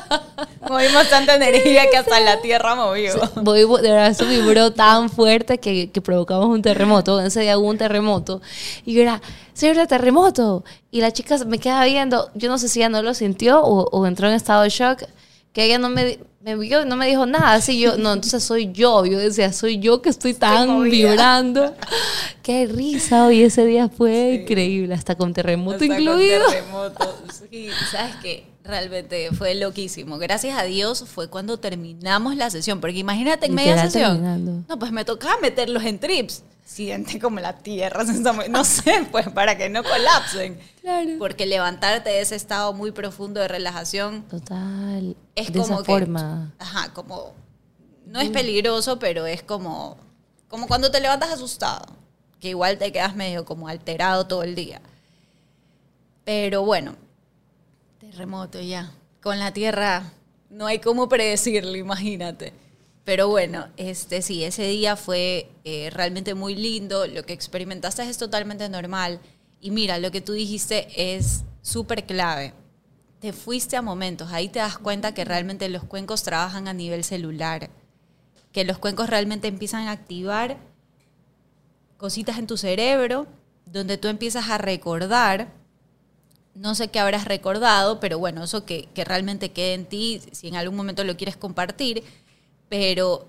Movimos 0.68 1.08
tanta 1.10 1.36
energía 1.36 1.90
que 1.90 1.98
hasta 1.98 2.20
la 2.20 2.40
tierra 2.40 2.74
movió. 2.74 3.14
Voy, 3.42 3.60
de 3.60 3.90
verdad, 3.90 4.08
eso 4.08 4.26
vibró 4.26 4.72
tan 4.72 5.10
fuerte 5.10 5.58
que, 5.58 5.90
que 5.90 6.00
provocamos 6.00 6.48
un 6.48 6.62
terremoto. 6.62 7.20
En 7.20 7.26
ese 7.26 7.40
día 7.40 7.58
hubo 7.58 7.68
un 7.68 7.78
terremoto. 7.78 8.40
Y 8.86 8.94
yo 8.94 9.02
era, 9.02 9.20
señora, 9.52 9.86
terremoto. 9.86 10.64
Y 10.90 11.02
la 11.02 11.12
chica 11.12 11.36
me 11.46 11.58
queda 11.58 11.84
viendo. 11.84 12.30
Yo 12.34 12.48
no 12.48 12.56
sé 12.56 12.68
si 12.68 12.80
ella 12.80 12.88
no 12.88 13.02
lo 13.02 13.12
sintió 13.12 13.60
o, 13.60 13.90
o 13.90 14.06
entró 14.06 14.26
en 14.26 14.34
estado 14.34 14.62
de 14.62 14.70
shock. 14.70 15.04
Que 15.52 15.64
ella 15.64 15.78
no 15.78 15.88
me, 15.88 16.18
me 16.40 16.56
vio, 16.56 16.84
no 16.84 16.96
me 16.96 17.06
dijo 17.06 17.26
nada. 17.26 17.54
Así 17.54 17.78
yo, 17.80 17.96
no, 17.96 18.12
entonces 18.12 18.42
soy 18.44 18.70
yo. 18.72 19.04
Yo 19.06 19.18
decía, 19.18 19.52
soy 19.52 19.78
yo 19.78 20.02
que 20.02 20.08
estoy 20.10 20.34
tan 20.34 20.68
movida. 20.68 20.90
vibrando. 21.10 21.74
Qué 22.42 22.66
risa. 22.66 23.26
Hoy 23.26 23.42
ese 23.42 23.66
día 23.66 23.88
fue 23.88 24.40
increíble. 24.42 24.94
Hasta 24.94 25.14
con 25.16 25.32
terremoto 25.34 25.76
Hasta 25.76 25.86
con 25.88 26.00
incluido. 26.00 26.46
terremoto. 26.48 27.18
Sí, 27.50 27.70
¿sabes 27.90 28.14
qué? 28.22 28.44
Realmente 28.62 29.30
fue 29.32 29.54
loquísimo. 29.54 30.18
Gracias 30.18 30.58
a 30.58 30.64
Dios 30.64 31.04
fue 31.08 31.28
cuando 31.28 31.58
terminamos 31.58 32.36
la 32.36 32.50
sesión. 32.50 32.78
Porque 32.80 32.98
imagínate 32.98 33.46
en 33.46 33.54
media 33.54 33.82
sesión. 33.82 34.12
terminando. 34.16 34.64
No, 34.68 34.78
pues 34.78 34.92
me 34.92 35.06
tocaba 35.06 35.38
meterlos 35.40 35.82
en 35.84 35.98
trips. 35.98 36.42
Como 37.20 37.40
la 37.40 37.58
tierra. 37.58 38.04
No 38.50 38.64
sé, 38.64 39.06
pues 39.10 39.28
para 39.28 39.56
que 39.56 39.68
no 39.68 39.82
colapsen. 39.82 40.58
Claro. 40.80 41.10
Porque 41.18 41.46
levantarte 41.46 42.10
de 42.10 42.20
ese 42.20 42.36
estado 42.36 42.72
muy 42.72 42.92
profundo 42.92 43.40
de 43.40 43.48
relajación 43.48 44.22
Total. 44.28 45.16
es 45.34 45.52
de 45.52 45.60
como 45.60 45.74
esa 45.74 45.82
que, 45.82 45.92
forma. 45.92 46.54
Ajá, 46.58 46.92
como. 46.92 47.34
No 48.06 48.20
es 48.20 48.30
peligroso, 48.30 48.98
pero 48.98 49.26
es 49.26 49.42
como. 49.42 49.98
Como 50.48 50.66
cuando 50.66 50.90
te 50.90 51.00
levantas 51.00 51.30
asustado. 51.30 51.86
Que 52.40 52.50
igual 52.50 52.78
te 52.78 52.92
quedas 52.92 53.16
medio 53.16 53.44
como 53.44 53.68
alterado 53.68 54.26
todo 54.26 54.44
el 54.44 54.54
día. 54.54 54.80
Pero 56.24 56.62
bueno, 56.62 56.94
terremoto 57.98 58.60
ya. 58.60 58.92
Con 59.20 59.38
la 59.38 59.52
tierra 59.52 60.12
no 60.50 60.66
hay 60.66 60.78
cómo 60.78 61.08
predecirlo, 61.08 61.76
imagínate. 61.76 62.52
Pero 63.08 63.26
bueno, 63.26 63.68
este 63.78 64.20
sí, 64.20 64.44
ese 64.44 64.66
día 64.66 64.94
fue 64.94 65.50
eh, 65.64 65.88
realmente 65.90 66.34
muy 66.34 66.54
lindo. 66.54 67.06
Lo 67.06 67.22
que 67.22 67.32
experimentaste 67.32 68.02
es 68.02 68.18
totalmente 68.18 68.68
normal. 68.68 69.18
Y 69.62 69.70
mira, 69.70 69.96
lo 69.96 70.10
que 70.10 70.20
tú 70.20 70.34
dijiste 70.34 70.88
es 70.94 71.44
súper 71.62 72.04
clave. 72.04 72.52
Te 73.20 73.32
fuiste 73.32 73.78
a 73.78 73.80
momentos. 73.80 74.30
Ahí 74.30 74.50
te 74.50 74.58
das 74.58 74.76
cuenta 74.76 75.14
que 75.14 75.24
realmente 75.24 75.70
los 75.70 75.84
cuencos 75.84 76.22
trabajan 76.22 76.68
a 76.68 76.74
nivel 76.74 77.02
celular. 77.02 77.70
Que 78.52 78.64
los 78.64 78.76
cuencos 78.76 79.08
realmente 79.08 79.48
empiezan 79.48 79.88
a 79.88 79.92
activar 79.92 80.58
cositas 81.96 82.36
en 82.36 82.46
tu 82.46 82.58
cerebro 82.58 83.26
donde 83.64 83.96
tú 83.96 84.08
empiezas 84.08 84.50
a 84.50 84.58
recordar 84.58 85.50
no 86.54 86.74
sé 86.74 86.88
qué 86.88 86.98
habrás 86.98 87.24
recordado, 87.24 88.00
pero 88.00 88.18
bueno, 88.18 88.42
eso 88.42 88.64
que, 88.64 88.88
que, 88.92 89.04
realmente 89.04 89.52
quede 89.52 89.74
en 89.74 89.86
ti, 89.86 90.20
si 90.32 90.48
en 90.48 90.56
algún 90.56 90.76
momento 90.76 91.04
lo 91.04 91.16
quieres 91.16 91.36
compartir, 91.36 92.02
pero 92.68 93.26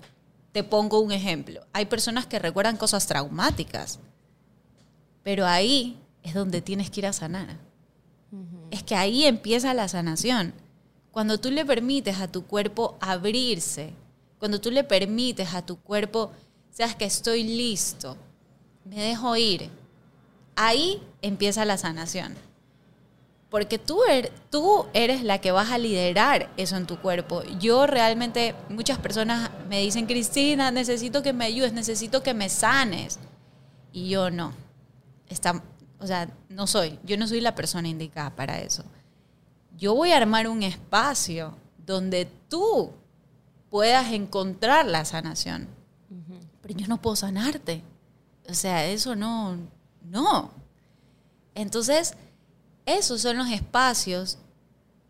te 0.52 0.64
pongo 0.64 1.00
un 1.00 1.12
ejemplo. 1.12 1.66
Hay 1.72 1.86
personas 1.86 2.26
que 2.26 2.38
recuerdan 2.38 2.76
cosas 2.76 3.06
traumáticas, 3.06 3.98
pero 5.22 5.46
ahí 5.46 5.98
es 6.22 6.34
donde 6.34 6.60
tienes 6.60 6.90
que 6.90 7.00
ir 7.00 7.06
a 7.06 7.12
sanar. 7.12 7.56
Uh 8.32 8.36
-huh. 8.36 8.68
Es 8.70 8.82
que 8.82 8.94
ahí 8.94 9.24
empieza 9.24 9.74
la 9.74 9.88
sanación. 9.88 10.52
Cuando 11.10 11.38
tú 11.38 11.50
le 11.50 11.64
permites 11.64 12.20
a 12.20 12.28
tu 12.28 12.46
cuerpo 12.46 12.96
abrirse, 13.00 13.92
cuando 14.38 14.60
tú 14.60 14.70
le 14.70 14.84
permites 14.84 15.54
a 15.54 15.66
tu 15.66 15.76
cuerpo, 15.76 16.30
sabes 16.70 16.94
que 16.94 17.04
estoy 17.04 17.42
listo, 17.42 18.16
me 18.84 18.96
dejo 18.96 19.36
ir, 19.36 19.68
ahí 20.56 21.02
empieza 21.20 21.64
la 21.64 21.76
sanación 21.76 22.34
porque 23.50 23.78
tú, 23.78 24.04
er, 24.08 24.32
tú 24.48 24.86
eres 24.94 25.24
la 25.24 25.40
que 25.40 25.50
vas 25.50 25.70
a 25.70 25.78
liderar 25.78 26.48
eso 26.56 26.76
en 26.76 26.86
tu 26.86 26.98
cuerpo. 27.00 27.42
Yo 27.58 27.86
realmente, 27.88 28.54
muchas 28.68 28.98
personas 28.98 29.50
me 29.68 29.80
dicen, 29.80 30.06
Cristina, 30.06 30.70
necesito 30.70 31.22
que 31.22 31.32
me 31.32 31.46
ayudes, 31.46 31.72
necesito 31.72 32.22
que 32.22 32.32
me 32.32 32.48
sanes. 32.48 33.18
Y 33.92 34.08
yo 34.08 34.30
no. 34.30 34.52
Está, 35.28 35.62
o 35.98 36.06
sea, 36.06 36.28
no 36.48 36.68
soy, 36.68 36.98
yo 37.02 37.16
no 37.16 37.26
soy 37.26 37.40
la 37.40 37.56
persona 37.56 37.88
indicada 37.88 38.30
para 38.30 38.60
eso. 38.60 38.84
Yo 39.76 39.96
voy 39.96 40.12
a 40.12 40.18
armar 40.18 40.46
un 40.46 40.62
espacio 40.62 41.56
donde 41.84 42.28
tú 42.48 42.92
puedas 43.68 44.12
encontrar 44.12 44.86
la 44.86 45.04
sanación. 45.04 45.66
Uh 46.08 46.14
-huh. 46.14 46.40
Pero 46.62 46.74
yo 46.78 46.86
no 46.86 47.02
puedo 47.02 47.16
sanarte. 47.16 47.82
O 48.48 48.54
sea, 48.54 48.86
eso 48.86 49.16
no, 49.16 49.56
no. 50.04 50.50
Entonces, 51.54 52.14
esos 52.86 53.20
son 53.20 53.38
los 53.38 53.50
espacios 53.50 54.38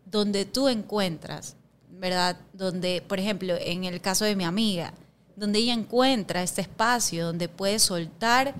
donde 0.05 0.45
tú 0.45 0.67
encuentras, 0.67 1.55
¿verdad? 1.89 2.37
Donde, 2.53 3.03
por 3.07 3.19
ejemplo, 3.19 3.55
en 3.59 3.85
el 3.85 4.01
caso 4.01 4.25
de 4.25 4.35
mi 4.35 4.43
amiga, 4.43 4.93
donde 5.35 5.59
ella 5.59 5.73
encuentra 5.73 6.43
este 6.43 6.61
espacio 6.61 7.25
donde 7.25 7.49
puede 7.49 7.79
soltar 7.79 8.53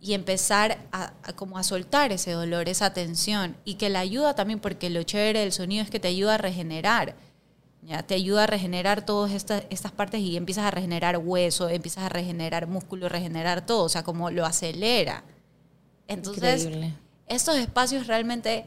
y 0.00 0.14
empezar 0.14 0.78
a, 0.90 1.12
como 1.36 1.58
a 1.58 1.62
soltar 1.62 2.12
ese 2.12 2.32
dolor, 2.32 2.68
esa 2.68 2.92
tensión, 2.92 3.56
y 3.64 3.74
que 3.74 3.88
la 3.88 4.00
ayuda 4.00 4.34
también, 4.34 4.58
porque 4.58 4.90
lo 4.90 5.04
chévere 5.04 5.40
del 5.40 5.52
sonido 5.52 5.84
es 5.84 5.90
que 5.90 6.00
te 6.00 6.08
ayuda 6.08 6.34
a 6.34 6.38
regenerar, 6.38 7.14
¿ya? 7.82 8.02
Te 8.02 8.14
ayuda 8.14 8.44
a 8.44 8.46
regenerar 8.48 9.06
todas 9.06 9.32
estas, 9.32 9.62
estas 9.70 9.92
partes 9.92 10.20
y 10.20 10.36
empiezas 10.36 10.64
a 10.64 10.72
regenerar 10.72 11.18
hueso, 11.18 11.68
empiezas 11.68 12.04
a 12.04 12.08
regenerar 12.08 12.66
músculo, 12.66 13.08
regenerar 13.08 13.64
todo, 13.64 13.84
o 13.84 13.88
sea, 13.88 14.02
como 14.02 14.30
lo 14.30 14.44
acelera. 14.44 15.22
Entonces, 16.08 16.68
estos 17.26 17.56
espacios 17.56 18.06
realmente 18.06 18.66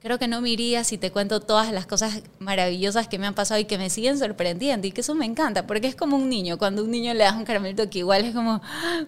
creo 0.00 0.18
que 0.18 0.28
no 0.28 0.40
me 0.40 0.50
iría 0.50 0.82
si 0.82 0.98
te 0.98 1.12
cuento 1.12 1.40
todas 1.40 1.72
las 1.72 1.86
cosas 1.86 2.22
maravillosas 2.38 3.06
que 3.06 3.18
me 3.18 3.26
han 3.26 3.34
pasado 3.34 3.60
y 3.60 3.66
que 3.66 3.78
me 3.78 3.90
siguen 3.90 4.18
sorprendiendo 4.18 4.86
y 4.86 4.92
que 4.92 5.02
eso 5.02 5.14
me 5.14 5.26
encanta, 5.26 5.66
porque 5.66 5.86
es 5.86 5.94
como 5.94 6.16
un 6.16 6.28
niño, 6.28 6.58
cuando 6.58 6.82
un 6.82 6.90
niño 6.90 7.12
le 7.14 7.24
das 7.24 7.36
un 7.36 7.44
caramelito 7.44 7.88
que 7.90 8.00
igual 8.00 8.24
es 8.24 8.34
como, 8.34 8.62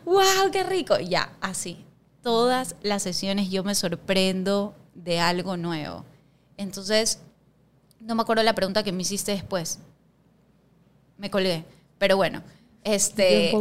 wow, 0.05 0.51
qué 0.53 0.63
rico, 0.63 0.99
ya, 0.99 1.33
así. 1.41 1.85
Todas 2.23 2.77
las 2.83 3.03
sesiones 3.03 3.51
yo 3.51 3.65
me 3.65 3.75
sorprendo 3.75 4.77
de 4.95 5.19
algo 5.19 5.57
nuevo. 5.57 6.05
Entonces, 6.57 7.21
no 7.99 8.15
me 8.15 8.23
acuerdo 8.23 8.43
la 8.43 8.55
pregunta 8.55 8.83
que 8.83 8.93
me 8.93 9.03
hiciste 9.03 9.33
después. 9.33 9.81
Me 11.17 11.31
colgué, 11.31 11.65
pero 11.99 12.17
bueno. 12.17 12.43
Este, 12.85 13.53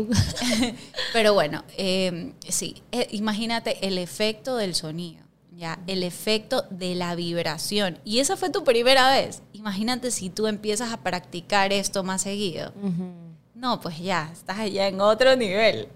pero 1.13 1.33
bueno, 1.33 1.63
eh, 1.77 2.33
sí, 2.49 2.81
eh, 2.91 3.07
imagínate 3.11 3.85
el 3.85 3.97
efecto 3.97 4.55
del 4.55 4.73
sonido, 4.73 5.23
ya, 5.55 5.79
el 5.85 6.03
efecto 6.03 6.65
de 6.71 6.95
la 6.95 7.13
vibración. 7.15 7.99
Y 8.03 8.19
esa 8.19 8.35
fue 8.35 8.49
tu 8.49 8.63
primera 8.63 9.11
vez. 9.11 9.43
Imagínate 9.53 10.09
si 10.09 10.29
tú 10.29 10.47
empiezas 10.47 10.91
a 10.91 10.97
practicar 10.97 11.71
esto 11.71 12.03
más 12.03 12.23
seguido. 12.23 12.73
Uh 12.81 12.87
-huh. 12.87 13.13
No, 13.53 13.79
pues 13.79 13.99
ya, 13.99 14.29
estás 14.33 14.57
allá 14.57 14.87
en 14.87 14.99
otro 15.01 15.35
nivel. 15.35 15.87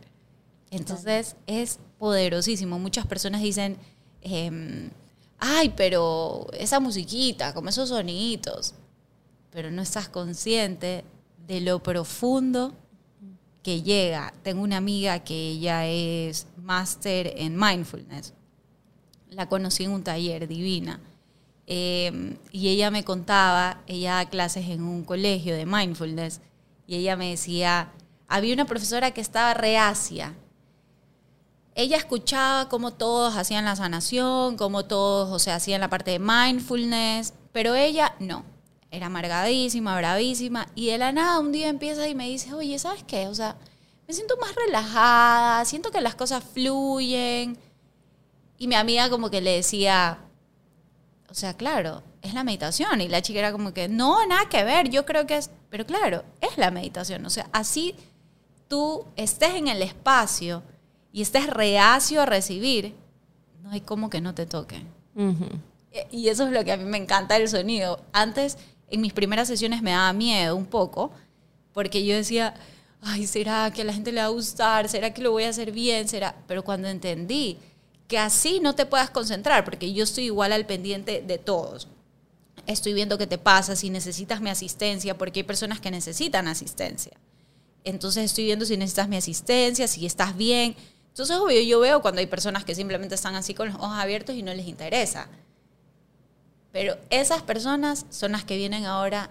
Entonces 0.70 1.36
es 1.48 1.80
poderosísimo. 1.98 2.78
Muchas 2.78 3.08
personas 3.08 3.42
dicen, 3.42 3.78
eh, 4.22 4.92
ay, 5.40 5.74
pero 5.76 6.46
esa 6.54 6.80
musiquita, 6.80 7.56
como 7.56 7.70
esos 7.70 7.90
soniditos, 7.90 8.76
pero 9.50 9.72
no 9.72 9.82
estás 9.82 10.10
consciente 10.10 11.06
de 11.48 11.62
lo 11.62 11.82
profundo 11.82 12.74
que 13.66 13.82
llega. 13.82 14.32
Tengo 14.44 14.62
una 14.62 14.78
amiga 14.78 15.24
que 15.24 15.34
ella 15.34 15.88
es 15.88 16.46
máster 16.56 17.34
en 17.36 17.58
mindfulness. 17.58 18.36
La 19.32 19.50
conocí 19.50 19.86
en 19.86 19.92
un 19.92 20.04
taller 20.04 20.48
divina. 20.48 21.00
Eh, 21.66 22.38
y 22.52 22.68
ella 22.68 22.92
me 22.92 23.04
contaba, 23.04 23.82
ella 23.88 24.18
da 24.18 24.30
clases 24.30 24.70
en 24.70 24.84
un 24.84 25.04
colegio 25.04 25.56
de 25.56 25.66
mindfulness, 25.66 26.42
y 26.86 26.98
ella 26.98 27.16
me 27.16 27.32
decía, 27.32 27.92
había 28.28 28.54
una 28.54 28.66
profesora 28.66 29.10
que 29.10 29.22
estaba 29.22 29.56
reacia. 29.56 30.36
Ella 31.74 31.98
escuchaba 31.98 32.70
cómo 32.70 32.94
todos 32.94 33.36
hacían 33.36 33.66
la 33.66 33.76
sanación, 33.76 34.58
cómo 34.58 34.86
todos, 34.86 35.32
o 35.32 35.40
sea, 35.40 35.56
hacían 35.56 35.82
la 35.82 35.90
parte 35.90 36.12
de 36.12 36.20
mindfulness, 36.20 37.34
pero 37.52 37.74
ella 37.74 38.14
no 38.20 38.46
era 38.96 39.08
amargadísima, 39.08 39.96
bravísima, 39.98 40.68
y 40.76 40.88
de 40.88 40.98
la 40.98 41.12
nada 41.12 41.40
un 41.40 41.52
día 41.52 41.70
empieza 41.70 42.08
y 42.08 42.16
me 42.16 42.28
dice, 42.28 42.54
oye, 42.54 42.80
¿sabes 42.80 43.04
qué? 43.04 43.28
O 43.28 43.36
sea, 43.36 43.58
me 44.08 44.14
siento 44.14 44.38
más 44.38 44.54
relajada, 44.56 45.66
siento 45.66 45.92
que 45.92 46.02
las 46.02 46.16
cosas 46.16 46.44
fluyen. 46.44 47.58
Y 48.58 48.68
mi 48.68 48.76
amiga 48.76 49.10
como 49.10 49.30
que 49.30 49.42
le 49.42 49.56
decía, 49.58 50.20
o 51.30 51.34
sea, 51.34 51.56
claro, 51.56 52.04
es 52.22 52.34
la 52.34 52.44
meditación. 52.44 53.02
Y 53.02 53.08
la 53.08 53.22
chica 53.22 53.40
era 53.40 53.52
como 53.52 53.74
que, 53.74 53.88
no, 53.88 54.26
nada 54.26 54.48
que 54.50 54.64
ver, 54.64 54.90
yo 54.90 55.06
creo 55.06 55.26
que 55.28 55.38
es, 55.38 55.50
pero 55.70 55.86
claro, 55.86 56.24
es 56.42 56.58
la 56.58 56.72
meditación. 56.72 57.26
O 57.26 57.30
sea, 57.30 57.50
así 57.52 57.96
tú 58.68 59.06
estés 59.16 59.56
en 59.56 59.68
el 59.68 59.82
espacio 59.82 60.64
y 61.12 61.22
estés 61.22 61.48
reacio 61.48 62.22
a 62.22 62.26
recibir, 62.26 62.96
no 63.64 63.72
hay 63.72 63.82
como 63.82 64.10
que 64.10 64.22
no 64.22 64.34
te 64.34 64.46
toque. 64.46 64.82
E, 65.92 66.08
y 66.12 66.30
eso 66.30 66.46
es 66.46 66.52
lo 66.52 66.64
que 66.64 66.72
a 66.72 66.78
mí 66.78 66.86
me 66.86 66.98
encanta 66.98 67.36
del 67.36 67.48
sonido. 67.48 68.04
Antes, 68.14 68.58
en 68.90 69.02
mis 69.02 69.14
primeras 69.14 69.48
sesiones 69.48 69.82
me 69.82 69.92
daba 69.92 70.14
miedo 70.14 70.56
un 70.56 70.66
poco, 70.66 71.12
porque 71.74 72.06
yo 72.06 72.16
decía, 72.16 72.54
ay, 73.02 73.28
¿será 73.28 73.72
que 73.72 73.82
a 73.82 73.86
la 73.86 73.94
gente 73.94 74.12
le 74.12 74.22
va 74.22 74.28
a 74.28 74.30
gustar? 74.30 74.90
¿Será 74.90 75.14
que 75.14 75.22
lo 75.22 75.32
voy 75.32 75.44
a 75.44 75.50
hacer 75.50 75.72
bien? 75.72 76.08
¿Será? 76.08 76.36
Pero 76.48 76.64
cuando 76.64 76.88
entendí 76.88 77.58
que 78.08 78.18
así 78.18 78.60
no 78.60 78.76
te 78.76 78.86
puedas 78.86 79.10
concentrar, 79.10 79.66
porque 79.66 79.94
yo 79.94 80.04
estoy 80.04 80.26
igual 80.26 80.52
al 80.52 80.66
pendiente 80.66 81.24
de 81.26 81.38
todos. 81.38 81.88
Estoy 82.68 82.94
viendo 82.94 83.18
qué 83.18 83.28
te 83.28 83.38
pasa, 83.38 83.76
si 83.76 83.90
necesitas 83.90 84.42
mi 84.42 84.50
asistencia, 84.50 85.18
porque 85.18 85.42
hay 85.42 85.44
personas 85.44 85.80
que 85.80 85.92
necesitan 85.92 86.48
asistencia. 86.48 87.14
Entonces 87.84 88.26
estoy 88.26 88.46
viendo 88.46 88.66
si 88.66 88.78
necesitas 88.78 89.08
mi 89.08 89.18
asistencia, 89.18 89.88
si 89.88 90.06
estás 90.06 90.36
bien. 90.36 90.76
Entonces, 91.10 91.38
obvio, 91.38 91.62
yo 91.62 91.80
veo 91.80 92.02
cuando 92.02 92.20
hay 92.20 92.28
personas 92.28 92.66
que 92.66 92.76
simplemente 92.76 93.16
están 93.16 93.36
así 93.36 93.54
con 93.54 93.68
los 93.68 93.78
ojos 93.78 93.98
abiertos 93.98 94.36
y 94.36 94.42
no 94.42 94.54
les 94.54 94.68
interesa. 94.68 95.30
Pero 96.76 96.98
esas 97.10 97.42
personas 97.42 98.06
son 98.10 98.34
las 98.34 98.44
que 98.44 98.58
vienen 98.58 98.84
ahora 98.84 99.30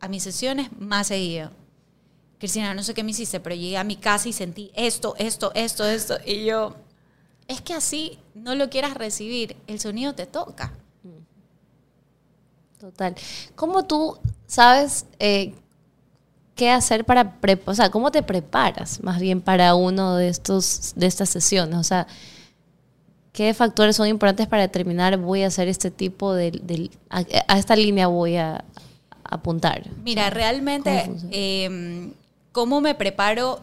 a 0.00 0.08
mis 0.08 0.22
sesiones 0.22 0.70
más 0.78 1.08
seguido. 1.08 1.50
Cristina, 2.38 2.72
no 2.72 2.82
sé 2.82 2.94
qué 2.94 3.04
me 3.04 3.10
hiciste, 3.10 3.40
pero 3.40 3.54
llegué 3.54 3.76
a 3.76 3.84
mi 3.84 3.96
casa 3.96 4.26
y 4.30 4.32
sentí 4.32 4.70
esto, 4.74 5.14
esto, 5.18 5.52
esto, 5.54 5.84
esto. 5.84 6.16
Y 6.24 6.46
yo, 6.46 6.76
es 7.46 7.60
que 7.60 7.74
así 7.74 8.18
no 8.34 8.54
lo 8.54 8.70
quieras 8.70 8.94
recibir, 8.94 9.54
el 9.66 9.80
sonido 9.80 10.14
te 10.14 10.24
toca. 10.24 10.72
Total. 12.80 13.14
¿Cómo 13.54 13.84
tú 13.84 14.16
sabes 14.46 15.04
eh, 15.18 15.52
qué 16.54 16.70
hacer 16.70 17.04
para, 17.04 17.38
o 17.66 17.74
sea, 17.74 17.90
cómo 17.90 18.10
te 18.10 18.22
preparas 18.22 19.02
más 19.02 19.20
bien 19.20 19.42
para 19.42 19.74
uno 19.74 20.16
de, 20.16 20.28
estos, 20.28 20.94
de 20.96 21.04
estas 21.04 21.28
sesiones? 21.28 21.78
O 21.78 21.84
sea, 21.84 22.06
¿qué 23.38 23.54
factores 23.54 23.94
son 23.94 24.08
importantes 24.08 24.48
para 24.48 24.62
determinar 24.62 25.16
voy 25.16 25.44
a 25.44 25.46
hacer 25.46 25.68
este 25.68 25.92
tipo 25.92 26.34
de, 26.34 26.90
a, 27.08 27.20
esta 27.56 27.76
línea 27.76 28.08
voy 28.08 28.36
a, 28.36 28.64
apuntar? 29.22 29.84
Mira, 30.02 30.28
realmente, 30.28 31.04
¿Cómo, 31.06 31.28
em, 31.30 32.12
¿cómo 32.50 32.80
me 32.80 32.96
preparo 32.96 33.60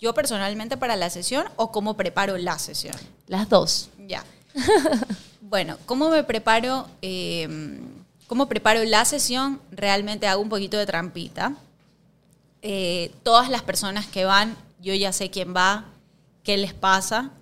yo 0.00 0.14
personalmente 0.14 0.78
para 0.78 0.96
la 0.96 1.10
sesión 1.10 1.44
o 1.56 1.70
cómo 1.70 1.98
preparo 1.98 2.38
la 2.38 2.58
sesión? 2.58 2.96
Las 3.26 3.50
dos. 3.50 3.90
Ya. 4.08 4.24
bueno, 5.42 5.76
¿cómo 5.84 6.08
me 6.08 6.24
preparo? 6.24 6.88
Em, 7.02 7.80
¿Cómo 8.26 8.46
preparo 8.48 8.82
la 8.84 9.04
sesión? 9.04 9.60
Realmente 9.70 10.28
hago 10.28 10.40
un 10.40 10.48
poquito 10.48 10.78
de 10.78 10.86
trampita. 10.86 11.52
Eh, 12.62 13.12
todas 13.22 13.50
las 13.50 13.60
personas 13.60 14.06
que 14.06 14.24
van, 14.24 14.56
yo 14.80 14.94
ya 14.94 15.12
sé 15.12 15.28
quién 15.28 15.54
va, 15.54 15.84
qué 16.42 16.56
les 16.56 16.72
pasa, 16.72 17.32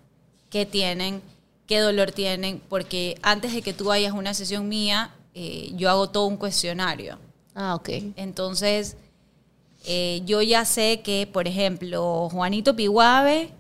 qué 0.51 0.67
tienen, 0.67 1.23
qué 1.67 1.79
dolor 1.79 2.13
tienen, 2.13 2.61
porque 2.69 3.19
antes 3.23 3.53
de 3.53 3.63
que 3.63 3.73
tú 3.73 3.87
vayas 3.87 4.13
a 4.13 4.17
una 4.17 4.35
sesión 4.35 4.69
mía, 4.69 5.15
eh, 5.35 5.73
yo 5.75 5.91
hago 5.91 6.11
todo 6.11 6.27
un 6.27 6.37
cuestionario. 6.37 7.19
Ah, 7.55 7.75
ok. 7.75 7.89
Entonces, 8.17 8.97
eh, 9.85 10.23
yo 10.25 10.43
ya 10.43 10.65
sé 10.65 11.01
que, 11.03 11.29
por 11.31 11.49
ejemplo, 11.49 12.29
Juanito 12.31 12.77
Piguave 12.77 13.51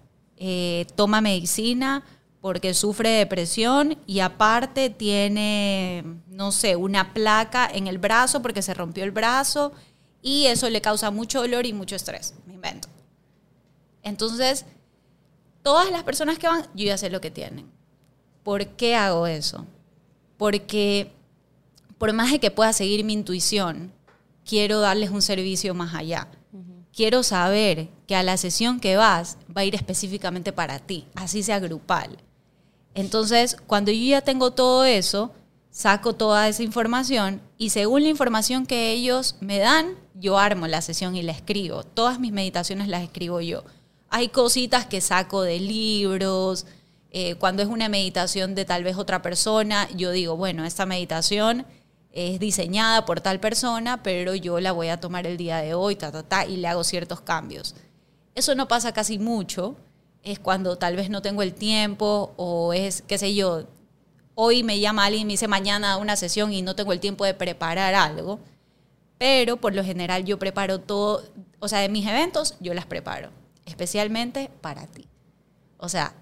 toma 0.96 1.20
medicina 1.20 2.03
porque 2.42 2.74
sufre 2.74 3.09
depresión 3.11 3.96
y 4.05 4.18
aparte 4.18 4.90
tiene, 4.90 6.03
no 6.26 6.50
sé, 6.50 6.74
una 6.74 7.14
placa 7.14 7.70
en 7.72 7.86
el 7.86 7.98
brazo 7.98 8.42
porque 8.42 8.62
se 8.62 8.74
rompió 8.74 9.05
el 9.05 9.12
brazo 9.12 9.72
y 10.20 10.46
eso 10.46 10.68
le 10.68 10.80
causa 10.80 11.12
mucho 11.12 11.40
dolor 11.40 11.66
y 11.66 11.72
mucho 11.72 11.94
estrés. 11.94 12.34
Me 12.46 12.55
invento. 12.55 12.88
Entonces, 14.03 14.64
todas 15.62 15.90
las 15.92 16.03
personas 16.03 16.38
que 16.38 16.48
van, 16.48 16.62
yo 16.74 16.86
ya 16.86 16.98
sé 16.98 17.11
lo 17.11 17.20
que 17.20 17.30
tienen. 17.30 17.70
¿Por 18.43 18.66
qué 18.68 18.97
hago 18.97 19.26
eso? 19.26 19.66
Porque 20.36 21.12
por 21.99 22.12
más 22.12 22.32
de 22.32 22.40
que 22.40 22.51
pueda 22.51 22.72
seguir 22.72 23.05
mi 23.05 23.12
intuición, 23.12 23.93
quiero 24.45 24.80
darles 24.80 25.11
un 25.11 25.22
servicio 25.22 25.74
más 25.74 25.95
allá. 25.95 26.28
Quiero 26.93 27.22
saber 27.22 27.88
que 28.07 28.16
a 28.16 28.22
la 28.22 28.36
sesión 28.36 28.80
que 28.80 28.97
vas 28.97 29.38
va 29.57 29.62
a 29.62 29.64
ir 29.64 29.74
específicamente 29.74 30.53
para 30.53 30.78
ti, 30.78 31.07
así 31.14 31.43
sea 31.43 31.59
grupal. 31.59 32.18
Entonces, 32.95 33.57
cuando 33.66 33.90
yo 33.93 34.05
ya 34.05 34.20
tengo 34.20 34.51
todo 34.51 34.84
eso, 34.84 35.32
saco 35.70 36.14
toda 36.14 36.49
esa 36.49 36.62
información 36.62 37.40
y 37.57 37.70
según 37.70 38.03
la 38.03 38.09
información 38.09 38.66
que 38.66 38.93
ellos 38.93 39.36
me 39.40 39.59
dan, 39.59 39.97
yo 40.14 40.38
armo 40.38 40.66
la 40.66 40.82
sesión 40.82 41.16
y 41.16 41.22
la 41.22 41.32
escribo. 41.32 41.84
Todas 41.84 42.20
mis 42.20 42.32
meditaciones 42.32 42.88
las 42.88 43.03
escribo 43.03 43.40
yo. 43.40 43.64
Hay 44.11 44.28
cositas 44.28 44.86
que 44.86 45.01
saco 45.01 45.43
de 45.43 45.61
libros. 45.61 46.66
Eh, 47.12 47.36
cuando 47.36 47.62
es 47.62 47.68
una 47.68 47.88
meditación 47.88 48.54
de 48.54 48.64
tal 48.64 48.84
vez 48.84 48.96
otra 48.96 49.22
persona, 49.22 49.88
yo 49.94 50.10
digo, 50.10 50.36
bueno, 50.36 50.64
esta 50.64 50.86
meditación 50.86 51.66
es 52.10 52.40
diseñada 52.40 53.04
por 53.04 53.20
tal 53.20 53.38
persona, 53.38 54.02
pero 54.02 54.34
yo 54.34 54.58
la 54.60 54.72
voy 54.72 54.88
a 54.88 54.98
tomar 54.98 55.26
el 55.26 55.36
día 55.36 55.58
de 55.58 55.74
hoy, 55.74 55.94
ta, 55.94 56.10
ta, 56.10 56.22
ta, 56.22 56.46
y 56.46 56.56
le 56.56 56.68
hago 56.68 56.84
ciertos 56.84 57.20
cambios. 57.20 57.74
Eso 58.34 58.54
no 58.54 58.66
pasa 58.66 58.92
casi 58.92 59.18
mucho. 59.18 59.76
Es 60.22 60.38
cuando 60.38 60.76
tal 60.78 60.96
vez 60.96 61.10
no 61.10 61.22
tengo 61.22 61.42
el 61.42 61.54
tiempo 61.54 62.32
o 62.36 62.72
es, 62.72 63.02
qué 63.02 63.18
sé 63.18 63.34
yo, 63.34 63.64
hoy 64.34 64.62
me 64.62 64.80
llama 64.80 65.04
alguien 65.04 65.22
y 65.22 65.24
me 65.26 65.32
dice 65.32 65.48
mañana 65.48 65.98
una 65.98 66.16
sesión 66.16 66.52
y 66.52 66.62
no 66.62 66.74
tengo 66.74 66.92
el 66.92 67.00
tiempo 67.00 67.24
de 67.24 67.34
preparar 67.34 67.94
algo 67.94 68.40
pero 69.22 69.56
por 69.56 69.72
lo 69.72 69.84
general 69.84 70.24
yo 70.24 70.36
preparo 70.36 70.80
todo, 70.80 71.22
o 71.60 71.68
sea, 71.68 71.78
de 71.78 71.88
mis 71.88 72.04
eventos 72.08 72.56
yo 72.58 72.74
las 72.74 72.86
preparo, 72.86 73.30
especialmente 73.66 74.50
para 74.60 74.88
ti. 74.88 75.06
O 75.78 75.88
sea, 75.88 76.12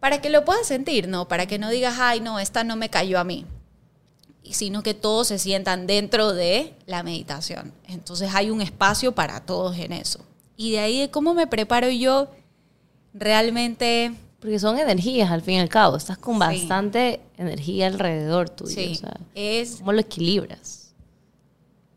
para 0.00 0.20
que 0.20 0.30
lo 0.30 0.44
puedas 0.44 0.66
sentir, 0.66 1.08
¿no? 1.08 1.28
Para 1.28 1.46
que 1.46 1.58
no 1.58 1.70
digas, 1.70 1.96
ay, 1.98 2.20
no, 2.20 2.38
esta 2.38 2.64
no 2.64 2.76
me 2.76 2.88
cayó 2.88 3.18
a 3.18 3.24
mí, 3.24 3.46
sino 4.50 4.82
que 4.82 4.94
todos 4.94 5.28
se 5.28 5.38
sientan 5.38 5.86
dentro 5.86 6.32
de 6.32 6.74
la 6.86 7.02
meditación. 7.02 7.72
Entonces 7.86 8.30
hay 8.34 8.50
un 8.50 8.60
espacio 8.60 9.12
para 9.12 9.40
todos 9.40 9.76
en 9.78 9.92
eso. 9.92 10.20
Y 10.56 10.72
de 10.72 10.80
ahí 10.80 11.00
de 11.00 11.10
cómo 11.10 11.34
me 11.34 11.46
preparo 11.46 11.88
yo 11.90 12.28
realmente... 13.14 14.14
Porque 14.40 14.58
son 14.58 14.78
energías 14.78 15.30
al 15.30 15.42
fin 15.42 15.56
y 15.56 15.60
al 15.60 15.68
cabo, 15.68 15.98
estás 15.98 16.16
con 16.16 16.38
bastante 16.38 17.20
energía 17.36 17.88
alrededor 17.88 18.48
tuyo. 18.48 18.74
Sí, 18.74 18.98
es... 19.34 19.76
¿Cómo 19.76 19.92
lo 19.92 20.00
equilibras? 20.00 20.80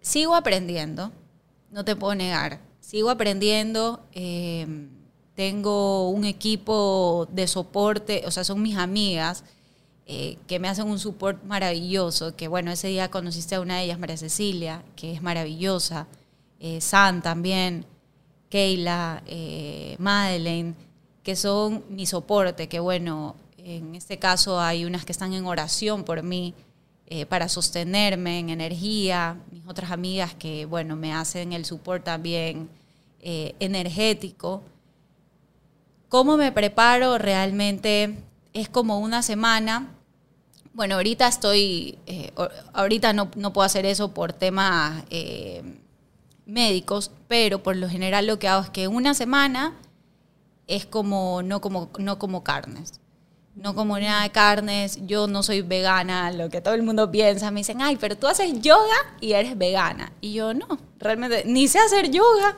sigo 0.03 0.35
aprendiendo, 0.35 1.11
no 1.71 1.83
te 1.83 1.95
puedo 1.95 2.13
negar, 2.13 2.59
sigo 2.79 3.09
aprendiendo. 3.09 4.05
Eh, 4.11 4.67
tengo 5.35 6.09
un 6.09 6.25
equipo 6.25 7.27
de 7.31 7.47
soporte, 7.47 8.23
o 8.25 8.31
sea, 8.31 8.43
son 8.43 8.61
mis 8.61 8.77
amigas 8.77 9.43
eh, 10.05 10.37
que 10.47 10.59
me 10.59 10.67
hacen 10.67 10.87
un 10.87 10.99
support 10.99 11.43
maravilloso, 11.43 12.35
que 12.35 12.47
bueno, 12.47 12.71
ese 12.71 12.89
día 12.89 13.09
conociste 13.09 13.55
a 13.55 13.61
una 13.61 13.77
de 13.77 13.85
ellas, 13.85 13.99
María 13.99 14.17
Cecilia, 14.17 14.83
que 14.95 15.13
es 15.13 15.21
maravillosa, 15.21 16.07
eh, 16.59 16.81
San 16.81 17.21
también, 17.21 17.85
Keila, 18.49 19.23
Madeleine, 19.97 20.75
que 21.23 21.35
son 21.35 21.83
mi 21.89 22.05
soporte, 22.05 22.69
que 22.69 22.79
bueno, 22.79 23.35
en 23.57 23.95
este 23.95 24.19
caso 24.19 24.59
hay 24.59 24.85
unas 24.85 25.05
que 25.05 25.11
están 25.11 25.33
en 25.33 25.45
oración 25.45 26.03
por 26.03 26.21
mí, 26.21 26.53
eh, 27.15 27.25
para 27.25 27.47
sostenerme 27.47 28.39
en 28.39 28.49
energía, 28.49 29.37
mis 29.51 29.67
otras 29.67 29.91
amigas 29.91 30.33
que, 30.33 30.65
bueno, 30.65 30.95
me 30.95 31.13
hacen 31.13 31.53
el 31.53 31.63
support 31.63 32.03
también 32.03 32.69
eh, 33.19 33.53
energético. 33.59 34.63
¿Cómo 36.13 36.37
me 36.37 36.51
preparo? 36.51 37.17
Realmente 37.17 38.15
es 38.53 38.69
como 38.69 38.99
una 38.99 39.23
semana. 39.23 39.95
Bueno, 40.71 40.93
ahorita 40.93 41.27
estoy, 41.27 41.97
eh, 42.05 42.31
ahorita 42.71 43.13
no, 43.13 43.31
no, 43.35 43.51
puedo 43.51 43.65
hacer 43.65 43.87
eso 43.87 44.13
por 44.13 44.31
temas 44.31 45.05
médicos, 46.45 47.09
pero 47.27 47.63
por 47.63 47.77
lo 47.77 47.89
general 47.89 48.27
lo 48.27 48.37
que 48.37 48.47
hago 48.47 48.61
es 48.61 48.69
que 48.69 48.87
una 48.87 49.15
semana 49.15 49.73
es 50.67 50.85
como 50.85 51.41
no 51.41 51.61
como, 51.61 51.89
no 51.97 52.19
como 52.19 52.43
carnes 52.43 53.01
no 53.55 53.75
como 53.75 53.99
nada 53.99 54.23
de 54.23 54.31
carnes, 54.31 54.99
yo 55.05 55.27
no 55.27 55.43
soy 55.43 55.61
vegana, 55.61 56.31
lo 56.31 56.49
que 56.49 56.59
todo 56.59 56.73
el 56.73 56.81
mundo 56.81 57.11
piensa, 57.11 57.51
me 57.51 57.59
dicen, 57.59 57.81
ay, 57.81 57.97
pero 57.97 58.17
tú 58.17 58.27
haces 58.27 58.61
yoga 58.61 58.95
y 59.21 59.33
eres 59.33 59.55
vegana. 59.57 60.11
Y 60.21 60.33
yo 60.33 60.55
no, 60.55 60.79
realmente 60.99 61.43
ni 61.45 61.67
sé 61.67 61.77
hacer 61.77 62.09
yoga, 62.09 62.57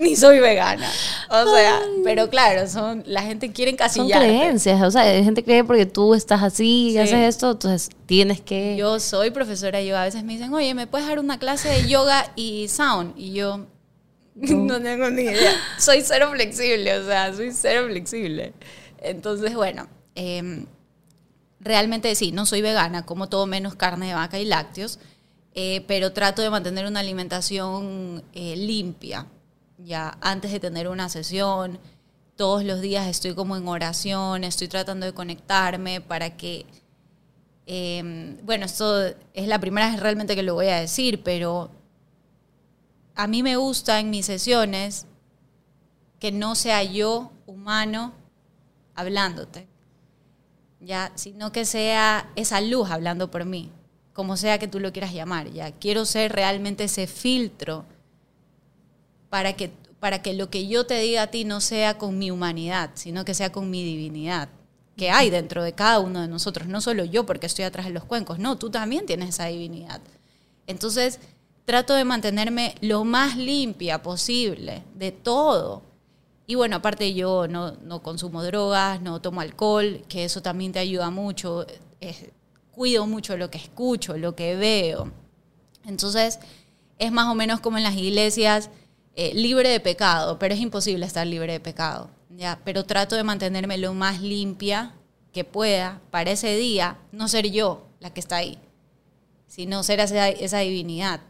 ni 0.00 0.16
soy 0.16 0.40
vegana. 0.40 0.90
O 1.30 1.54
sea, 1.54 1.80
pero 2.02 2.28
claro, 2.28 2.68
son, 2.68 3.04
la 3.06 3.22
gente 3.22 3.52
quiere 3.52 3.70
encasillar. 3.70 4.20
Son 4.20 4.28
creencias, 4.28 4.82
o 4.82 4.90
sea, 4.90 5.04
la 5.04 5.22
gente 5.22 5.44
cree 5.44 5.62
porque 5.62 5.86
tú 5.86 6.12
estás 6.12 6.42
así 6.42 6.90
y 6.90 6.98
haces 6.98 7.34
esto, 7.34 7.52
entonces 7.52 7.90
tienes 8.06 8.40
que... 8.40 8.76
Yo 8.76 8.98
soy 8.98 9.30
profesora 9.30 9.78
de 9.78 9.86
yoga, 9.86 10.02
a 10.02 10.06
veces 10.06 10.24
me 10.24 10.32
dicen, 10.32 10.52
oye, 10.52 10.74
¿me 10.74 10.88
puedes 10.88 11.06
dar 11.06 11.20
una 11.20 11.38
clase 11.38 11.68
de 11.68 11.88
yoga 11.88 12.32
y 12.34 12.66
sound? 12.66 13.14
Y 13.16 13.32
yo, 13.32 13.66
no, 14.34 14.56
no 14.64 14.82
tengo 14.82 15.08
ni 15.08 15.22
idea. 15.22 15.52
soy 15.78 16.02
cero 16.02 16.30
flexible, 16.32 16.98
o 16.98 17.06
sea, 17.06 17.32
soy 17.32 17.52
cero 17.52 17.84
flexible. 17.86 18.54
Entonces, 18.98 19.54
bueno, 19.54 19.86
Em, 20.14 20.66
realmente 21.60 22.14
sí, 22.14 22.32
no 22.32 22.46
soy 22.46 22.62
vegana, 22.62 23.06
como 23.06 23.28
todo 23.28 23.46
menos 23.46 23.74
carne 23.74 24.08
de 24.08 24.14
vaca 24.14 24.38
y 24.38 24.44
lácteos, 24.44 24.98
eh, 25.54 25.84
pero 25.86 26.12
trato 26.12 26.42
de 26.42 26.50
mantener 26.50 26.86
una 26.86 27.00
alimentación 27.00 28.22
eh, 28.32 28.56
limpia, 28.56 29.26
ya 29.78 30.16
antes 30.20 30.52
de 30.52 30.60
tener 30.60 30.88
una 30.88 31.08
sesión, 31.08 31.78
todos 32.36 32.64
los 32.64 32.80
días 32.80 33.06
estoy 33.06 33.34
como 33.34 33.56
en 33.56 33.68
oración, 33.68 34.44
estoy 34.44 34.68
tratando 34.68 35.06
de 35.06 35.12
conectarme 35.12 36.00
para 36.00 36.36
que, 36.36 36.66
eh, 37.66 38.36
bueno, 38.42 38.66
esto 38.66 39.06
es 39.34 39.46
la 39.46 39.58
primera 39.60 39.90
vez 39.90 40.00
realmente 40.00 40.34
que 40.34 40.42
lo 40.42 40.54
voy 40.54 40.68
a 40.68 40.80
decir, 40.80 41.22
pero 41.22 41.70
a 43.14 43.26
mí 43.26 43.42
me 43.42 43.56
gusta 43.56 44.00
en 44.00 44.10
mis 44.10 44.26
sesiones 44.26 45.06
que 46.18 46.32
no 46.32 46.54
sea 46.54 46.82
yo 46.82 47.32
humano 47.46 48.12
hablándote, 48.94 49.66
ya, 50.84 51.12
sino 51.14 51.52
que 51.52 51.64
sea 51.64 52.30
esa 52.36 52.60
luz 52.60 52.90
hablando 52.90 53.30
por 53.30 53.44
mí, 53.44 53.70
como 54.12 54.36
sea 54.36 54.58
que 54.58 54.68
tú 54.68 54.80
lo 54.80 54.92
quieras 54.92 55.12
llamar, 55.12 55.50
ya. 55.50 55.72
Quiero 55.72 56.04
ser 56.04 56.32
realmente 56.32 56.84
ese 56.84 57.06
filtro 57.06 57.84
para 59.30 59.54
que, 59.54 59.70
para 60.00 60.22
que 60.22 60.34
lo 60.34 60.50
que 60.50 60.66
yo 60.66 60.86
te 60.86 60.98
diga 60.98 61.22
a 61.22 61.26
ti 61.28 61.44
no 61.44 61.60
sea 61.60 61.98
con 61.98 62.18
mi 62.18 62.30
humanidad, 62.30 62.90
sino 62.94 63.24
que 63.24 63.34
sea 63.34 63.52
con 63.52 63.70
mi 63.70 63.82
divinidad 63.82 64.48
que 64.96 65.10
hay 65.10 65.30
dentro 65.30 65.62
de 65.62 65.72
cada 65.72 66.00
uno 66.00 66.20
de 66.20 66.28
nosotros, 66.28 66.68
no 66.68 66.80
solo 66.80 67.04
yo 67.04 67.24
porque 67.24 67.46
estoy 67.46 67.64
atrás 67.64 67.86
de 67.86 67.92
los 67.92 68.04
cuencos, 68.04 68.38
no, 68.38 68.58
tú 68.58 68.70
también 68.70 69.06
tienes 69.06 69.30
esa 69.30 69.46
divinidad. 69.46 70.00
Entonces, 70.66 71.18
trato 71.64 71.94
de 71.94 72.04
mantenerme 72.04 72.74
lo 72.80 73.04
más 73.04 73.36
limpia 73.36 74.02
posible 74.02 74.82
de 74.94 75.12
todo. 75.12 75.82
Y 76.52 76.54
bueno, 76.54 76.76
aparte 76.76 77.14
yo 77.14 77.48
no, 77.48 77.72
no 77.82 78.02
consumo 78.02 78.42
drogas, 78.42 79.00
no 79.00 79.22
tomo 79.22 79.40
alcohol, 79.40 80.04
que 80.06 80.26
eso 80.26 80.42
también 80.42 80.70
te 80.70 80.80
ayuda 80.80 81.08
mucho. 81.08 81.64
Cuido 82.72 83.06
mucho 83.06 83.38
lo 83.38 83.50
que 83.50 83.56
escucho, 83.56 84.18
lo 84.18 84.36
que 84.36 84.54
veo. 84.54 85.10
Entonces, 85.86 86.40
es 86.98 87.10
más 87.10 87.28
o 87.28 87.34
menos 87.34 87.60
como 87.60 87.78
en 87.78 87.84
las 87.84 87.96
iglesias, 87.96 88.68
eh, 89.16 89.32
libre 89.32 89.70
de 89.70 89.80
pecado, 89.80 90.38
pero 90.38 90.52
es 90.52 90.60
imposible 90.60 91.06
estar 91.06 91.26
libre 91.26 91.54
de 91.54 91.60
pecado. 91.60 92.10
¿ya? 92.28 92.60
Pero 92.66 92.84
trato 92.84 93.16
de 93.16 93.24
mantenerme 93.24 93.78
lo 93.78 93.94
más 93.94 94.20
limpia 94.20 94.94
que 95.32 95.44
pueda 95.44 96.02
para 96.10 96.32
ese 96.32 96.54
día, 96.58 96.98
no 97.12 97.28
ser 97.28 97.50
yo 97.50 97.86
la 97.98 98.12
que 98.12 98.20
está 98.20 98.36
ahí, 98.36 98.58
sino 99.46 99.82
ser 99.84 100.00
esa, 100.00 100.28
esa 100.28 100.58
divinidad. 100.58 101.22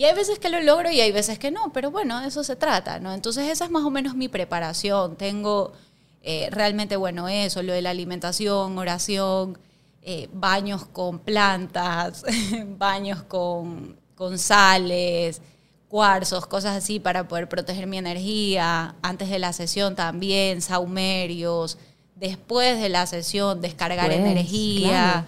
Y 0.00 0.04
hay 0.04 0.14
veces 0.14 0.38
que 0.38 0.48
lo 0.48 0.62
logro 0.62 0.90
y 0.90 0.98
hay 0.98 1.12
veces 1.12 1.38
que 1.38 1.50
no, 1.50 1.74
pero 1.74 1.90
bueno, 1.90 2.22
de 2.22 2.28
eso 2.28 2.42
se 2.42 2.56
trata, 2.56 2.98
¿no? 3.00 3.12
Entonces 3.12 3.46
esa 3.50 3.66
es 3.66 3.70
más 3.70 3.84
o 3.84 3.90
menos 3.90 4.14
mi 4.14 4.28
preparación. 4.28 5.14
Tengo 5.16 5.74
eh, 6.22 6.48
realmente, 6.50 6.96
bueno, 6.96 7.28
eso, 7.28 7.62
lo 7.62 7.74
de 7.74 7.82
la 7.82 7.90
alimentación, 7.90 8.78
oración, 8.78 9.58
eh, 10.00 10.30
baños 10.32 10.86
con 10.86 11.18
plantas, 11.18 12.24
baños 12.78 13.22
con, 13.24 14.00
con 14.14 14.38
sales, 14.38 15.42
cuarzos, 15.88 16.46
cosas 16.46 16.78
así 16.78 16.98
para 16.98 17.28
poder 17.28 17.46
proteger 17.50 17.86
mi 17.86 17.98
energía. 17.98 18.94
Antes 19.02 19.28
de 19.28 19.38
la 19.38 19.52
sesión 19.52 19.96
también, 19.96 20.62
saumerios. 20.62 21.76
Después 22.14 22.80
de 22.80 22.88
la 22.88 23.04
sesión, 23.06 23.60
descargar 23.60 24.06
Pues, 24.06 24.18
energía, 24.18 24.88
claro. 24.88 25.26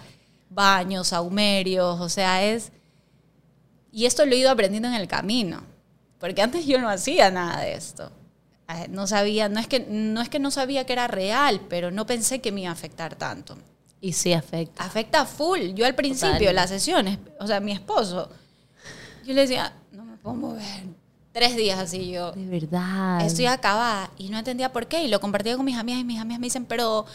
baños, 0.49 1.09
saumerios. 1.09 2.01
O 2.01 2.09
sea, 2.09 2.43
es. 2.43 2.71
Y 3.93 4.05
esto 4.07 4.25
lo 4.25 4.33
he 4.33 4.37
ido 4.39 4.49
aprendiendo 4.51 4.89
en 4.89 4.95
el 4.95 5.07
camino. 5.07 5.61
Porque 6.19 6.41
antes 6.41 6.65
yo 6.65 6.81
no 6.81 6.89
hacía 6.89 7.31
nada 7.31 7.61
de 7.61 7.75
esto. 7.75 8.11
Eh, 8.67 8.87
No 8.89 9.07
sabía, 9.07 9.47
no 9.49 9.59
es, 9.59 9.67
que, 9.67 9.85
no 9.87 10.19
es 10.21 10.29
que 10.29 10.39
no 10.39 10.51
sabía 10.51 10.85
que 10.85 10.93
era 10.93 11.07
real, 11.07 11.61
pero 11.69 11.91
no 11.91 12.05
pensé 12.05 12.41
que 12.41 12.51
me 12.51 12.61
iba 12.61 12.69
a 12.71 12.73
afectar 12.73 13.15
tanto. 13.15 13.57
Y 14.01 14.13
sí 14.13 14.33
afecta. 14.33 14.83
Afecta 14.83 15.25
full. 15.25 15.73
Yo 15.75 15.85
al 15.85 15.95
principio, 15.95 16.39
Total. 16.39 16.55
las 16.55 16.69
sesiones, 16.69 17.19
o 17.39 17.47
sea, 17.47 17.59
mi 17.59 17.71
esposo, 17.71 18.29
yo 19.25 19.33
le 19.33 19.41
decía, 19.41 19.73
no 19.91 20.03
me 20.03 20.17
puedo 20.17 20.35
mover. 20.35 20.83
Tres 21.31 21.55
días 21.55 21.79
así 21.79 22.11
yo. 22.11 22.31
De 22.33 22.45
verdad. 22.45 23.25
Estoy 23.25 23.45
acabada 23.47 24.11
y 24.17 24.29
no 24.29 24.37
entendía 24.37 24.71
por 24.71 24.87
qué. 24.87 25.03
Y 25.03 25.07
lo 25.07 25.19
compartía 25.19 25.55
con 25.55 25.65
mis 25.65 25.77
amigas 25.77 26.01
y 26.01 26.03
mis 26.03 26.19
amigas 26.19 26.39
me 26.39 26.45
dicen, 26.47 26.65
pero 26.65 27.05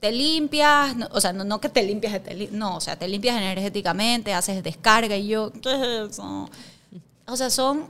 te 0.00 0.12
limpias, 0.12 0.94
o 1.10 1.20
sea, 1.20 1.32
no, 1.32 1.60
que 1.60 1.68
te 1.68 1.82
limpias, 1.82 2.20
no, 2.50 2.76
o 2.76 2.80
sea, 2.80 2.98
te 2.98 3.08
limpias 3.08 3.36
energéticamente, 3.36 4.32
haces 4.32 4.62
descarga 4.62 5.16
y 5.16 5.28
yo, 5.28 5.52
¿qué 5.52 5.74
es 5.74 6.12
eso? 6.12 6.50
O 7.26 7.36
sea, 7.36 7.50
son, 7.50 7.88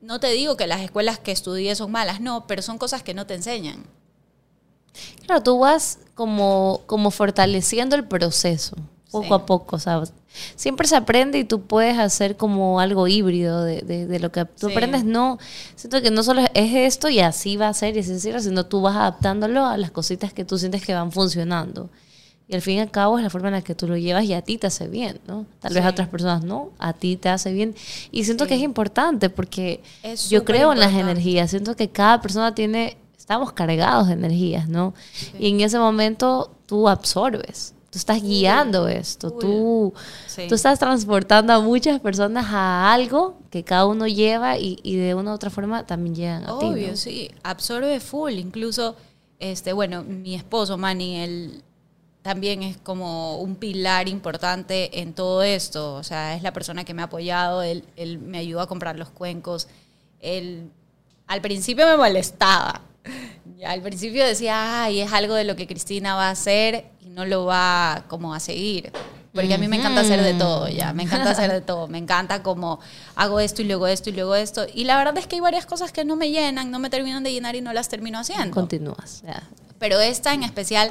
no 0.00 0.20
te 0.20 0.28
digo 0.32 0.56
que 0.56 0.66
las 0.66 0.80
escuelas 0.80 1.18
que 1.18 1.32
estudié 1.32 1.74
son 1.74 1.90
malas, 1.90 2.20
no, 2.20 2.46
pero 2.46 2.62
son 2.62 2.78
cosas 2.78 3.02
que 3.02 3.14
no 3.14 3.26
te 3.26 3.34
enseñan. 3.34 3.84
Claro, 5.26 5.42
tú 5.42 5.58
vas 5.58 5.98
como, 6.14 6.82
como 6.86 7.10
fortaleciendo 7.10 7.96
el 7.96 8.04
proceso, 8.06 8.76
poco 9.22 9.26
Sí. 9.36 9.42
a 9.42 9.46
poco, 9.46 9.78
¿sabes? 9.78 10.12
Siempre 10.54 10.86
se 10.86 10.96
aprende 10.96 11.38
y 11.38 11.44
tú 11.44 11.62
puedes 11.62 11.98
hacer 11.98 12.36
como 12.36 12.78
algo 12.80 13.08
híbrido 13.08 13.62
de, 13.64 13.80
de- 13.82 14.06
de 14.06 14.18
lo 14.20 14.30
que 14.32 14.44
tú 14.44 14.66
Sí. 14.68 14.72
aprendes. 14.72 15.04
No, 15.04 15.38
siento 15.74 16.02
que 16.02 16.10
no 16.10 16.22
solo 16.22 16.42
es 16.54 16.74
esto 16.74 17.08
y 17.08 17.20
así 17.20 17.56
va 17.56 17.68
a 17.68 17.74
ser 17.74 17.96
y 17.96 18.00
así 18.00 18.18
será, 18.20 18.40
sino 18.40 18.66
tú 18.66 18.80
vas 18.82 18.96
adaptándolo 18.96 19.64
a 19.66 19.76
las 19.76 19.90
cositas 19.90 20.32
que 20.32 20.44
tú 20.44 20.58
sientes 20.58 20.84
que 20.84 20.94
van 20.94 21.10
funcionando. 21.12 21.90
Y 22.48 22.54
al 22.54 22.62
fin 22.62 22.76
y 22.76 22.80
al 22.80 22.92
cabo 22.92 23.18
es 23.18 23.24
la 23.24 23.30
forma 23.30 23.48
en 23.48 23.54
la 23.54 23.62
que 23.62 23.74
tú 23.74 23.88
lo 23.88 23.96
llevas 23.96 24.22
y 24.24 24.32
a 24.32 24.40
ti 24.40 24.56
te 24.56 24.68
hace 24.68 24.86
bien, 24.86 25.18
¿no? 25.26 25.46
Tal 25.58 25.74
vez 25.74 25.84
a 25.84 25.88
otras 25.88 26.06
personas 26.08 26.44
no, 26.44 26.70
a 26.78 26.92
ti 26.92 27.16
te 27.16 27.28
hace 27.28 27.52
bien. 27.52 27.74
Y 28.12 28.22
siento 28.22 28.44
Sí. 28.44 28.48
que 28.50 28.54
es 28.54 28.60
importante 28.62 29.30
porque 29.30 29.82
Es 30.04 30.30
yo 30.30 30.44
creo 30.44 30.72
en 30.72 30.78
las 30.78 30.92
energías. 30.94 31.50
Siento 31.50 31.74
que 31.74 31.88
cada 31.88 32.20
persona 32.20 32.54
tiene, 32.54 32.98
estamos 33.18 33.52
cargados 33.52 34.06
de 34.06 34.12
energías, 34.12 34.68
¿no? 34.68 34.94
Y 35.40 35.48
en 35.48 35.60
ese 35.60 35.80
momento 35.80 36.52
tú 36.66 36.88
absorbes, 36.88 37.74
tú 37.96 38.00
estás 38.00 38.22
guiando 38.22 38.88
esto, 38.88 39.30
full. 39.30 39.40
tú, 39.40 39.94
Sí. 40.26 40.42
tú 40.48 40.54
estás 40.54 40.78
transportando 40.78 41.54
a 41.54 41.60
muchas 41.60 41.98
personas 41.98 42.44
a 42.50 42.92
algo 42.92 43.38
que 43.48 43.64
cada 43.64 43.86
uno 43.86 44.06
lleva 44.06 44.58
y, 44.58 44.78
y 44.82 44.96
de 44.96 45.14
una 45.14 45.30
u 45.30 45.34
otra 45.34 45.48
forma 45.48 45.86
también 45.86 46.14
llegan 46.14 46.42
a 46.44 46.58
ti. 46.58 46.66
Obvio, 46.66 46.88
¿no? 46.88 46.96
sí. 46.96 47.30
Absorbe 47.42 47.98
full. 48.00 48.32
Incluso, 48.34 48.96
este, 49.38 49.72
bueno, 49.72 50.02
mi 50.04 50.34
esposo, 50.34 50.76
Manny, 50.76 51.16
él 51.20 51.62
también 52.20 52.62
es 52.62 52.76
como 52.76 53.38
un 53.38 53.56
pilar 53.56 54.08
importante 54.10 55.00
en 55.00 55.14
todo 55.14 55.42
esto. 55.42 55.94
O 55.94 56.02
sea, 56.02 56.36
es 56.36 56.42
la 56.42 56.52
persona 56.52 56.84
que 56.84 56.92
me 56.92 57.00
ha 57.00 57.06
apoyado. 57.06 57.62
Él, 57.62 57.82
él 57.96 58.18
me 58.18 58.36
ayudó 58.36 58.60
a 58.60 58.66
comprar 58.66 58.98
los 58.98 59.08
cuencos. 59.08 59.68
Él 60.20 60.70
al 61.28 61.40
principio 61.40 61.86
me 61.86 61.96
molestaba. 61.96 62.82
Al 63.66 63.82
principio 63.82 64.24
decía, 64.24 64.84
ay, 64.84 65.00
es 65.00 65.12
algo 65.12 65.34
de 65.34 65.44
lo 65.44 65.56
que 65.56 65.66
Cristina 65.66 66.14
va 66.14 66.28
a 66.28 66.30
hacer 66.30 66.86
y 67.00 67.08
no 67.08 67.24
lo 67.24 67.46
va 67.46 68.04
como 68.08 68.34
a 68.34 68.40
seguir. 68.40 68.92
Porque 69.32 69.52
a 69.52 69.58
mí 69.58 69.68
me 69.68 69.76
encanta 69.76 70.00
hacer 70.00 70.22
de 70.22 70.32
todo, 70.32 70.66
ya. 70.68 70.94
Me 70.94 71.02
encanta 71.02 71.30
hacer 71.30 71.52
de 71.52 71.60
todo. 71.60 71.88
Me 71.88 71.98
encanta 71.98 72.42
como 72.42 72.80
hago 73.16 73.38
esto 73.38 73.60
y 73.60 73.66
luego 73.66 73.86
esto 73.86 74.08
y 74.08 74.14
luego 74.14 74.34
esto. 74.34 74.66
Y 74.72 74.84
la 74.84 74.96
verdad 74.96 75.18
es 75.18 75.26
que 75.26 75.36
hay 75.36 75.40
varias 75.40 75.66
cosas 75.66 75.92
que 75.92 76.06
no 76.06 76.16
me 76.16 76.30
llenan, 76.30 76.70
no 76.70 76.78
me 76.78 76.88
terminan 76.88 77.22
de 77.22 77.32
llenar 77.32 77.54
y 77.54 77.60
no 77.60 77.74
las 77.74 77.90
termino 77.90 78.18
haciendo. 78.18 78.54
Continúas. 78.54 79.22
Pero 79.78 80.00
esta 80.00 80.32
en 80.32 80.42
especial, 80.42 80.90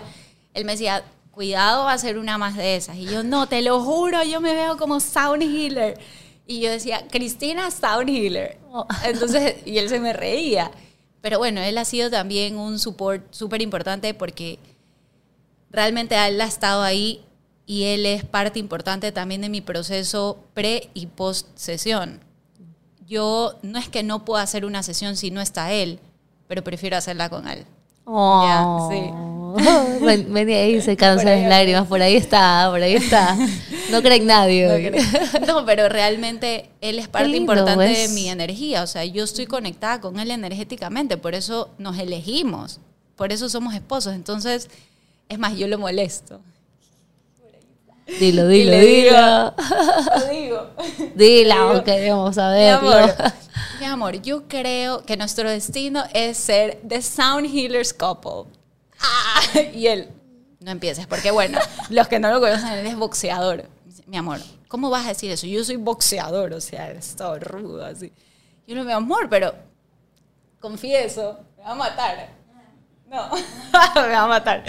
él 0.54 0.64
me 0.64 0.74
decía, 0.74 1.04
cuidado 1.32 1.86
va 1.86 1.94
a 1.94 1.98
ser 1.98 2.20
una 2.20 2.38
más 2.38 2.56
de 2.56 2.76
esas. 2.76 2.98
Y 2.98 3.06
yo, 3.06 3.24
no, 3.24 3.48
te 3.48 3.64
lo 3.64 3.82
juro, 3.82 4.24
yo 4.24 4.42
me 4.42 4.54
veo 4.54 4.78
como 4.78 5.00
sound 5.00 5.42
healer. 5.42 5.98
Y 6.48 6.60
yo 6.60 6.70
decía, 6.70 7.08
Cristina 7.10 7.72
Sound 7.72 8.10
Healer. 8.10 8.60
Oh. 8.72 8.86
Entonces, 9.04 9.56
y 9.66 9.80
él 9.80 9.90
se 9.90 10.00
me 10.00 10.14
reía. 10.14 10.70
Pero 11.26 11.40
bueno, 11.40 11.60
él 11.60 11.76
ha 11.80 11.86
sido 11.86 12.12
también 12.12 12.56
un 12.56 12.78
support 12.78 13.34
súper 13.34 13.64
importante 13.64 14.14
porque 14.14 14.60
realmente 15.72 16.16
él 16.28 16.40
ha 16.40 16.46
estado 16.46 16.84
ahí 16.84 17.26
y 17.66 17.86
él 17.86 18.06
es 18.06 18.24
parte 18.24 18.60
importante 18.60 19.12
también 19.12 19.42
de 19.42 19.50
mi 19.50 19.60
proceso 19.60 20.44
pre 20.54 20.92
y 20.94 21.08
post 21.08 21.48
sesión. 21.56 22.20
Yo 23.08 23.58
no 23.64 23.80
es 23.80 23.90
que 23.90 24.04
no 24.04 24.24
pueda 24.24 24.44
hacer 24.44 24.66
una 24.66 24.84
sesión 24.84 25.18
si 25.18 25.32
no 25.32 25.42
está 25.42 25.72
él, 25.74 26.00
pero 26.48 26.64
prefiero 26.64 26.96
hacerla 26.96 27.28
con 27.28 27.48
él. 27.48 27.66
Oh. 28.06 28.90
sí. 28.92 29.12
Ven, 30.06 30.34
ven 30.34 30.50
ahí, 30.50 30.82
se 30.82 30.98
cansan 30.98 31.28
las 31.28 31.50
lágrimas. 31.50 31.88
Por 31.88 32.02
ahí 32.02 32.16
está, 32.18 32.68
por 32.70 32.82
ahí 32.82 32.96
está. 32.96 33.38
No 33.90 34.02
creen 34.02 34.26
nadie. 34.28 34.92
No, 35.48 35.66
pero 35.66 35.88
realmente 35.88 36.70
él 36.82 37.00
es 37.00 37.08
parte 37.08 37.30
lindo, 37.30 37.54
importante 37.54 37.92
es- 37.92 38.10
de 38.10 38.16
mi 38.16 38.30
energía. 38.30 38.84
O 38.84 38.88
sea, 38.88 39.06
yo 39.06 39.24
estoy 39.24 39.46
conectada 39.46 40.02
con 40.02 40.20
él 40.20 40.32
energéticamente, 40.32 41.16
por 41.18 41.36
eso 41.36 41.70
nos 41.78 41.98
elegimos, 41.98 42.80
por 43.16 43.32
eso 43.32 43.48
somos 43.48 43.74
esposos. 43.74 44.14
Entonces, 44.14 44.70
es 45.30 45.40
más, 45.40 45.56
yo 45.58 45.68
lo 45.68 45.78
molesto. 45.80 46.42
Dilo, 48.08 48.52
Y 48.52 48.60
dilo, 48.60 48.72
le 48.72 48.86
dilo. 48.86 49.54
Lo 50.20 50.28
digo. 50.30 50.70
Dilo, 51.16 51.70
digo, 51.70 51.84
queremos 51.84 52.30
Mi 52.30 52.34
saberlo. 52.36 52.92
amor, 52.92 53.16
mi 53.80 53.86
amor, 53.86 54.22
yo 54.22 54.48
creo 54.48 55.04
que 55.04 55.18
nuestro 55.18 55.50
destino 55.50 56.04
es 56.14 56.38
ser 56.38 56.80
The 56.88 57.02
Sound 57.02 57.48
Healers 57.48 57.94
Couple. 57.94 58.52
Ah, 59.00 59.42
y 59.74 59.88
él, 59.88 60.10
no 60.60 60.72
empieces, 60.72 61.08
porque 61.08 61.32
bueno, 61.32 61.60
los 61.90 62.08
que 62.08 62.20
no 62.20 62.30
lo 62.32 62.40
conocen, 62.40 62.70
él 62.74 62.86
es 62.86 62.96
boxeador. 62.96 63.66
Mi 64.06 64.18
amor, 64.18 64.40
¿cómo 64.68 64.90
vas 64.92 65.06
a 65.06 65.10
decir 65.10 65.32
eso? 65.32 65.48
Yo 65.48 65.64
soy 65.64 65.78
boxeador, 65.78 66.54
o 66.54 66.62
sea, 66.62 66.92
es 66.92 67.16
todo 67.16 67.40
rudo 67.40 67.84
así. 67.84 68.14
Yo 68.68 68.76
no, 68.76 68.84
mi 68.84 68.92
amor, 68.92 69.28
pero 69.30 69.56
confieso, 70.60 71.40
me 71.58 71.64
va 71.64 71.72
a 71.72 71.76
matar. 71.76 72.30
No, 73.08 73.30
me 73.96 74.10
va 74.10 74.24
a 74.24 74.28
matar. 74.28 74.64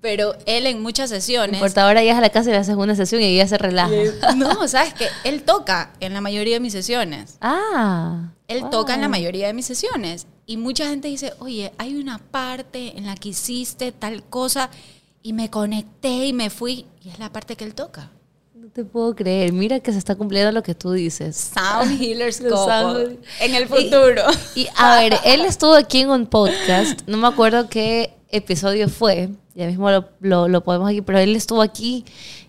Pero 0.00 0.34
él 0.46 0.66
en 0.66 0.80
muchas 0.80 1.10
sesiones... 1.10 1.60
Por 1.60 1.78
ahora 1.78 2.00
llegas 2.00 2.18
a 2.18 2.22
la 2.22 2.30
casa 2.30 2.48
y 2.48 2.52
le 2.52 2.58
haces 2.58 2.74
una 2.74 2.94
sesión 2.94 3.20
y 3.20 3.26
ella 3.26 3.46
se 3.46 3.58
relaja. 3.58 3.90
No, 4.36 4.66
sabes 4.66 4.94
que 4.94 5.06
él 5.24 5.42
toca 5.42 5.92
en 6.00 6.14
la 6.14 6.20
mayoría 6.20 6.54
de 6.54 6.60
mis 6.60 6.72
sesiones. 6.72 7.36
Ah. 7.40 8.30
Él 8.48 8.62
wow. 8.62 8.70
toca 8.70 8.94
en 8.94 9.02
la 9.02 9.08
mayoría 9.08 9.46
de 9.46 9.52
mis 9.52 9.66
sesiones 9.66 10.26
y 10.46 10.56
mucha 10.56 10.88
gente 10.88 11.08
dice, 11.08 11.34
oye, 11.38 11.72
hay 11.78 11.96
una 11.96 12.18
parte 12.18 12.96
en 12.96 13.06
la 13.06 13.14
que 13.14 13.28
hiciste 13.30 13.92
tal 13.92 14.24
cosa 14.24 14.70
y 15.22 15.32
me 15.32 15.50
conecté 15.50 16.26
y 16.26 16.32
me 16.32 16.50
fui, 16.50 16.86
y 17.02 17.10
es 17.10 17.18
la 17.18 17.30
parte 17.30 17.56
que 17.56 17.64
él 17.64 17.74
toca. 17.74 18.10
No 18.54 18.68
te 18.68 18.84
puedo 18.84 19.14
creer. 19.14 19.52
Mira 19.52 19.80
que 19.80 19.92
se 19.92 19.98
está 19.98 20.16
cumpliendo 20.16 20.50
lo 20.52 20.62
que 20.62 20.74
tú 20.74 20.92
dices. 20.92 21.52
Sound 21.54 22.00
Healers 22.00 22.40
sound- 22.40 23.18
en 23.40 23.54
el 23.54 23.68
futuro. 23.68 24.22
Y 24.54 24.66
a 24.76 24.98
ver, 24.98 25.18
él 25.24 25.42
estuvo 25.42 25.74
aquí 25.74 26.00
en 26.00 26.10
un 26.10 26.26
podcast, 26.26 27.02
no 27.06 27.16
me 27.16 27.28
acuerdo 27.28 27.68
qué 27.68 28.14
episodio 28.32 28.88
fue, 28.88 29.30
ya 29.54 29.66
mismo 29.66 29.90
lo, 29.90 30.08
lo, 30.20 30.48
lo 30.48 30.62
podemos 30.64 30.88
aquí, 30.88 31.02
pero 31.02 31.18
él 31.18 31.34
estuvo 31.36 31.62
aquí 31.62 32.04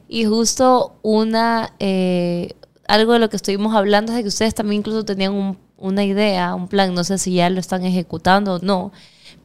y 0.08 0.26
justo 0.26 1.00
una, 1.02 1.74
eh, 1.80 2.54
algo 2.88 3.14
de 3.14 3.20
lo 3.20 3.30
que 3.30 3.36
estuvimos 3.38 3.76
hablando 3.76 4.12
es 4.12 4.18
de 4.18 4.22
que 4.24 4.28
ustedes 4.30 4.54
también 4.56 4.80
incluso 4.82 5.06
tenían 5.06 5.34
un- 5.34 5.58
una 5.78 6.04
idea, 6.06 6.54
un 6.54 6.68
plan, 6.68 6.94
no 6.94 7.04
sé 7.04 7.18
si 7.18 7.34
ya 7.36 7.50
lo 7.50 7.60
están 7.60 7.84
ejecutando 7.86 8.56
o 8.56 8.60
no, 8.60 8.92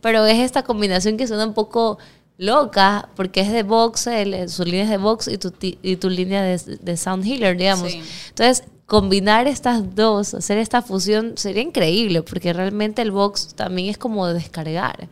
pero 0.02 0.26
es 0.26 0.38
esta 0.38 0.62
combinación 0.64 1.16
que 1.16 1.26
suena 1.26 1.46
un 1.46 1.54
poco 1.54 1.98
loca, 2.36 3.08
porque 3.16 3.40
es 3.40 3.50
de 3.50 3.62
box, 3.62 4.06
él- 4.08 4.48
su 4.50 4.64
línea 4.64 4.82
es 4.84 4.90
de 4.90 4.98
box 4.98 5.28
y 5.28 5.38
tu, 5.38 5.52
y 5.60 5.96
tu 5.96 6.10
línea 6.10 6.42
de, 6.42 6.58
de 6.82 6.96
sound 6.98 7.24
healer, 7.24 7.56
digamos. 7.56 7.90
Sí. 7.90 8.02
Entonces, 8.28 8.64
combinar 8.84 9.46
estas 9.48 9.94
dos, 9.96 10.34
hacer 10.34 10.58
esta 10.58 10.82
fusión 10.82 11.32
sería 11.36 11.62
increíble, 11.62 12.22
porque 12.22 12.52
realmente 12.52 13.00
el 13.00 13.10
box 13.10 13.54
también 13.54 13.88
es 13.88 13.96
como 13.96 14.26
de 14.26 14.34
descargar. 14.34 15.08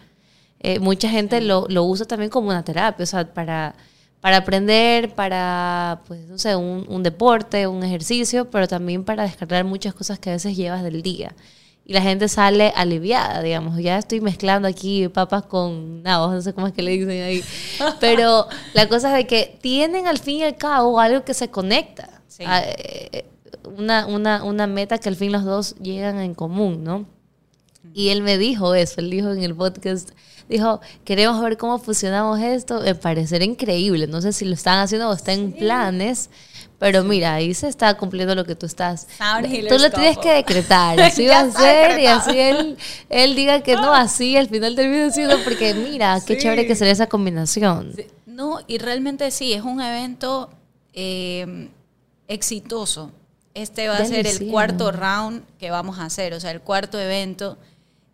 Eh, 0.67 0.79
mucha 0.81 1.11
gente 1.11 1.43
lo, 1.43 1.67
lo 1.69 1.85
usa 1.85 2.07
también 2.07 2.31
como 2.31 2.49
una 2.49 2.65
terapia, 2.65 3.03
o 3.03 3.07
sea, 3.07 3.35
para, 3.35 3.75
para 4.23 4.39
aprender, 4.39 5.15
para, 5.15 6.01
pues, 6.07 6.27
no 6.27 6.39
sé, 6.39 6.57
un, 6.57 6.87
un 6.89 7.03
deporte, 7.03 7.67
un 7.67 7.85
ejercicio, 7.85 8.49
pero 8.51 8.67
también 8.67 9.05
para 9.05 9.25
descargar 9.25 9.63
muchas 9.67 9.93
cosas 9.93 10.19
que 10.19 10.31
a 10.31 10.33
veces 10.33 10.57
llevas 10.57 10.83
del 10.83 11.03
día. 11.03 11.35
Y 11.85 11.93
la 11.93 12.01
gente 12.01 12.29
sale 12.29 12.73
aliviada, 12.75 13.43
digamos. 13.43 13.77
Ya 13.77 13.99
estoy 13.99 14.23
mezclando 14.23 14.67
aquí 14.67 15.07
papas 15.09 15.43
con 15.43 16.03
nabos, 16.03 16.33
no 16.33 16.41
sé 16.41 16.55
cómo 16.55 16.67
es 16.67 16.73
que 16.73 16.81
le 16.81 16.93
dicen 16.93 17.11
ahí. 17.11 17.45
Pero 18.01 18.49
la 18.73 18.89
cosa 18.89 19.11
es 19.11 19.17
de 19.17 19.27
que 19.27 19.59
tienen 19.61 20.07
al 20.07 20.19
fin 20.19 20.39
y 20.39 20.43
al 20.45 20.57
cabo 20.57 20.99
algo 20.99 21.25
que 21.27 21.35
se 21.35 21.51
conecta. 21.51 22.09
Sí. 22.27 22.43
a, 22.47 22.63
eh, 22.65 23.27
una, 23.77 24.07
una, 24.07 24.43
una 24.43 24.67
meta 24.67 24.97
que 24.97 25.11
al 25.11 25.17
fin 25.17 25.31
los 25.31 25.45
dos 25.45 25.75
llegan 25.77 26.21
en 26.21 26.35
común, 26.35 26.85
¿no? 26.85 27.05
Y 27.93 28.09
él 28.09 28.23
me 28.23 28.39
dijo 28.39 28.75
eso, 28.75 29.01
él 29.01 29.11
dijo 29.11 29.31
en 29.31 29.43
el 29.43 29.55
podcast, 29.55 30.11
dijo, 30.49 30.81
queremos 31.05 31.41
ver 31.43 31.57
cómo 31.57 31.79
fusionamos 31.79 32.41
esto, 32.41 32.81
me 32.81 32.95
parecerá 32.95 33.45
increíble, 33.45 34.07
no 34.07 34.21
sé 34.23 34.33
si 34.33 34.45
lo 34.45 34.55
están 34.55 34.79
haciendo 34.79 35.09
o 35.11 35.13
está 35.13 35.33
en 35.33 35.53
planes, 35.53 36.31
pero 36.79 37.05
mira, 37.05 37.35
ahí 37.35 37.55
se 37.55 37.69
está 37.69 37.97
cumpliendo 37.97 38.35
lo 38.35 38.45
que 38.45 38.55
tú 38.57 38.67
estás. 38.67 39.07
Tú 39.69 39.79
lo 39.79 39.91
tienes 39.91 40.19
que 40.19 40.33
decretar, 40.33 41.01
así 41.01 41.27
va 41.29 41.41
a 41.41 41.51
ser 41.51 42.01
y 42.01 42.07
así 42.07 42.39
él, 42.39 42.77
él 43.09 43.35
diga 43.37 43.63
que 43.63 43.75
no, 43.77 43.95
así 43.95 44.37
al 44.37 44.49
final 44.49 44.75
termina 44.75 45.11
siendo, 45.11 45.39
porque 45.45 45.75
mira, 45.75 46.21
qué 46.27 46.35
Sí. 46.35 46.41
chévere 46.43 46.67
que 46.67 46.75
sería 46.75 46.93
esa 46.93 47.07
combinación. 47.07 47.93
Sí, 47.97 48.07
No, 48.27 48.59
y 48.67 48.79
realmente 48.79 49.31
sí, 49.31 49.53
es 49.53 49.63
un 49.63 49.81
evento 49.81 50.51
eh, 50.95 51.69
exitoso. 52.29 53.11
Este 53.55 53.89
va 53.89 53.99
a 53.99 54.05
ser 54.05 54.27
el 54.27 54.49
cuarto 54.51 54.91
round 54.91 55.43
que 55.59 55.71
vamos 55.71 55.99
a 56.01 56.07
hacer, 56.07 56.35
o 56.35 56.41
sea, 56.41 56.51
el 56.51 56.61
cuarto 56.61 56.99
evento 56.99 57.57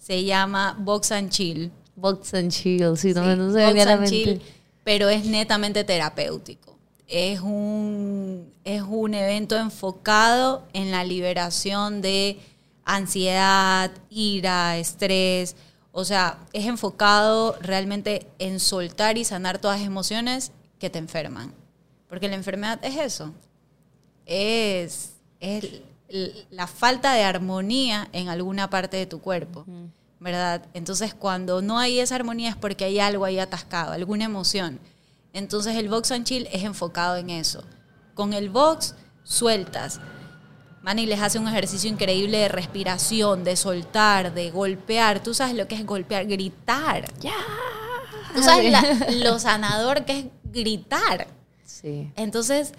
se 0.00 0.24
llama 0.24 0.76
Box 0.78 1.12
and 1.12 1.30
Chill. 1.30 1.70
Box 1.94 2.32
and 2.34 2.50
chill, 2.50 2.96
sí, 2.96 3.12
no, 3.12 3.22
Sí, 3.22 3.36
no 3.36 3.52
se 3.52 3.66
Box 3.66 3.86
and. 3.86 4.06
Chill, 4.08 4.42
pero 4.82 5.08
es 5.08 5.26
netamente 5.26 5.84
terapéutico. 5.84 6.78
Es 7.06 7.40
un, 7.40 8.52
es 8.64 8.82
un 8.82 9.14
evento 9.14 9.56
enfocado 9.56 10.66
en 10.72 10.90
la 10.90 11.04
liberación 11.04 12.00
de 12.00 12.40
ansiedad, 12.84 13.90
ira, 14.08 14.78
estrés. 14.78 15.56
O 15.92 16.04
sea, 16.04 16.38
es 16.52 16.66
enfocado 16.66 17.56
realmente 17.60 18.26
en 18.38 18.60
soltar 18.60 19.18
y 19.18 19.24
sanar 19.24 19.58
todas 19.58 19.80
las 19.80 19.86
emociones 19.86 20.52
que 20.78 20.88
te 20.88 20.98
enferman. 20.98 21.52
Porque 22.08 22.28
la 22.28 22.36
enfermedad 22.36 22.80
es 22.82 22.96
eso. 22.96 23.34
Es, 24.24 25.14
es 25.40 25.82
la 26.50 26.66
falta 26.66 27.12
de 27.14 27.22
armonía 27.24 28.08
en 28.12 28.28
alguna 28.28 28.68
parte 28.70 28.96
de 28.96 29.06
tu 29.06 29.20
cuerpo. 29.20 29.64
¿verdad? 30.18 30.66
Entonces, 30.74 31.14
cuando 31.14 31.62
no 31.62 31.78
hay 31.78 31.98
esa 31.98 32.14
armonía 32.16 32.50
es 32.50 32.56
porque 32.56 32.84
hay 32.84 33.00
algo 33.00 33.24
ahí 33.24 33.38
atascado, 33.38 33.92
alguna 33.92 34.24
emoción. 34.26 34.78
Entonces, 35.32 35.76
el 35.76 35.88
box 35.88 36.10
and 36.10 36.24
chill 36.26 36.46
es 36.52 36.62
enfocado 36.64 37.16
en 37.16 37.30
eso. 37.30 37.64
Con 38.14 38.34
el 38.34 38.50
box, 38.50 38.94
sueltas. 39.24 39.98
Manny 40.82 41.06
les 41.06 41.20
hace 41.20 41.38
un 41.38 41.48
ejercicio 41.48 41.88
increíble 41.88 42.36
de 42.38 42.48
respiración, 42.48 43.44
de 43.44 43.56
soltar, 43.56 44.34
de 44.34 44.50
golpear. 44.50 45.22
Tú 45.22 45.32
sabes 45.32 45.54
lo 45.54 45.66
que 45.68 45.74
es 45.76 45.86
golpear, 45.86 46.26
gritar. 46.26 47.06
Ya. 47.20 47.32
Tú 48.34 48.42
sabes 48.42 48.70
la- 48.72 49.06
lo 49.24 49.38
sanador 49.38 50.04
que 50.04 50.18
es 50.18 50.26
gritar. 50.44 51.28
Sí. 51.64 52.12
Entonces, 52.16 52.72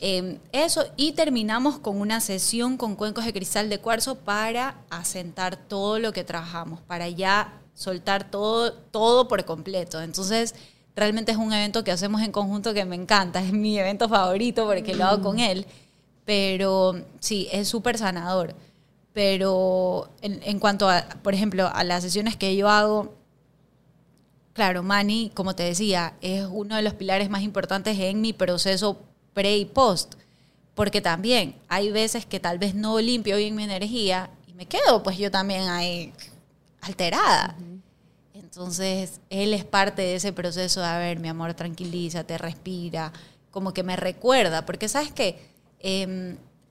eh, 0.00 0.38
eso, 0.52 0.84
y 0.96 1.12
terminamos 1.12 1.78
con 1.78 2.00
una 2.00 2.20
sesión 2.20 2.76
con 2.76 2.96
cuencos 2.96 3.24
de 3.24 3.32
cristal 3.32 3.70
de 3.70 3.78
cuarzo 3.78 4.16
para 4.16 4.76
asentar 4.90 5.56
todo 5.56 5.98
lo 5.98 6.12
que 6.12 6.24
trabajamos, 6.24 6.80
para 6.82 7.08
ya 7.08 7.60
soltar 7.74 8.30
todo, 8.30 8.72
todo 8.72 9.28
por 9.28 9.44
completo. 9.44 10.00
Entonces, 10.02 10.54
realmente 10.94 11.32
es 11.32 11.38
un 11.38 11.52
evento 11.52 11.84
que 11.84 11.92
hacemos 11.92 12.22
en 12.22 12.32
conjunto 12.32 12.74
que 12.74 12.84
me 12.84 12.96
encanta, 12.96 13.40
es 13.40 13.52
mi 13.52 13.78
evento 13.78 14.08
favorito 14.08 14.66
porque 14.66 14.94
lo 14.94 15.04
hago 15.04 15.22
con 15.22 15.38
él, 15.38 15.66
pero 16.24 16.94
sí, 17.20 17.48
es 17.52 17.68
súper 17.68 17.98
sanador. 17.98 18.54
Pero 19.14 20.10
en, 20.20 20.40
en 20.42 20.58
cuanto 20.58 20.90
a, 20.90 21.06
por 21.22 21.32
ejemplo, 21.32 21.70
a 21.72 21.84
las 21.84 22.02
sesiones 22.02 22.36
que 22.36 22.54
yo 22.56 22.68
hago, 22.68 23.14
Claro, 24.56 24.82
Manny, 24.82 25.30
como 25.34 25.54
te 25.54 25.64
decía, 25.64 26.14
es 26.22 26.46
uno 26.50 26.76
de 26.76 26.82
los 26.82 26.94
pilares 26.94 27.28
más 27.28 27.42
importantes 27.42 27.98
en 27.98 28.22
mi 28.22 28.32
proceso 28.32 28.98
pre 29.36 29.58
y 29.58 29.66
post, 29.66 30.14
porque 30.74 31.02
también 31.02 31.56
hay 31.68 31.92
veces 31.92 32.24
que 32.24 32.40
tal 32.40 32.58
vez 32.58 32.74
no 32.74 32.98
limpio 32.98 33.36
bien 33.36 33.54
mi 33.54 33.64
energía 33.64 34.30
y 34.46 34.54
me 34.54 34.64
quedo 34.64 35.02
pues 35.02 35.18
yo 35.18 35.30
también 35.30 35.68
ahí 35.68 36.14
alterada. 36.80 37.54
Entonces, 38.32 39.20
él 39.28 39.52
es 39.52 39.66
parte 39.66 40.00
de 40.00 40.14
ese 40.14 40.32
proceso 40.32 40.80
de, 40.80 40.86
a 40.86 40.96
ver, 40.96 41.18
mi 41.18 41.28
amor, 41.28 41.52
tranquilízate, 41.52 42.38
respira, 42.38 43.12
como 43.50 43.74
que 43.74 43.82
me 43.82 43.96
recuerda, 43.96 44.64
porque 44.64 44.88
sabes 44.88 45.12
que 45.12 45.38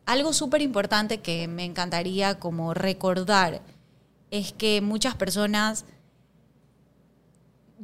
algo 0.08 0.34
súper 0.34 0.64
importante 0.64 1.20
que 1.20 1.48
me 1.48 1.66
encantaría 1.66 2.40
como 2.40 2.74
recordar 2.74 3.62
es 4.32 4.54
que 4.54 4.82
muchas 4.82 5.14
personas 5.14 5.86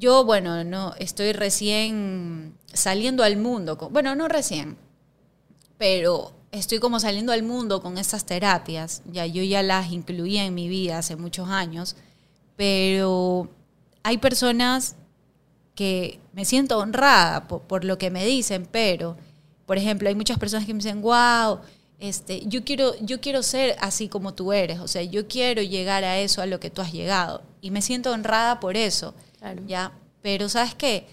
yo, 0.01 0.25
bueno, 0.25 0.63
no, 0.65 0.93
estoy 0.99 1.31
recién 1.31 2.55
saliendo 2.73 3.23
al 3.23 3.37
mundo. 3.37 3.77
con- 3.77 3.93
bueno, 3.93 4.15
no 4.15 4.27
recién, 4.27 4.75
pero 5.77 6.33
estoy 6.51 6.79
como 6.79 6.99
saliendo 6.99 7.31
al 7.31 7.43
mundo 7.43 7.81
con 7.81 7.97
estas 7.97 8.25
terapias. 8.25 9.01
Ya 9.11 9.25
yo 9.25 9.43
ya 9.43 9.63
las 9.63 9.91
incluía 9.91 10.43
en 10.45 10.53
mi 10.55 10.67
vida 10.67 10.97
hace 10.97 11.15
muchos 11.15 11.49
años, 11.49 11.95
pero 12.55 13.49
hay 14.03 14.17
personas 14.17 14.95
que 15.75 16.19
me 16.33 16.45
siento 16.45 16.77
honrada 16.79 17.47
por, 17.47 17.61
por 17.61 17.85
lo 17.85 17.97
que 17.97 18.09
me 18.11 18.25
dicen, 18.25 18.67
pero, 18.71 19.17
por 19.65 19.77
ejemplo, 19.77 20.09
hay 20.09 20.15
muchas 20.15 20.37
personas 20.37 20.65
que 20.65 20.73
me 20.73 20.79
dicen, 20.79 21.01
wow, 21.01 21.59
este, 21.99 22.45
yo, 22.47 22.63
quiero, 22.63 22.93
yo 23.01 23.21
quiero 23.21 23.41
ser 23.43 23.75
así 23.79 24.07
como 24.09 24.33
tú 24.33 24.51
eres, 24.53 24.79
o 24.79 24.87
sea, 24.87 25.03
yo 25.03 25.27
quiero 25.27 25.61
llegar 25.61 26.03
a 26.03 26.19
eso, 26.19 26.41
a 26.41 26.45
lo 26.47 26.59
que 26.59 26.69
tú 26.69 26.81
has 26.81 26.91
llegado, 26.91 27.41
y 27.61 27.71
me 27.71 27.81
siento 27.81 28.11
honrada 28.11 28.59
por 28.59 28.75
eso. 28.77 29.13
Claro. 29.41 29.63
¿ya? 29.65 29.91
Pero 30.21 30.47
¿sabes 30.49 30.75
qué? 30.75 31.07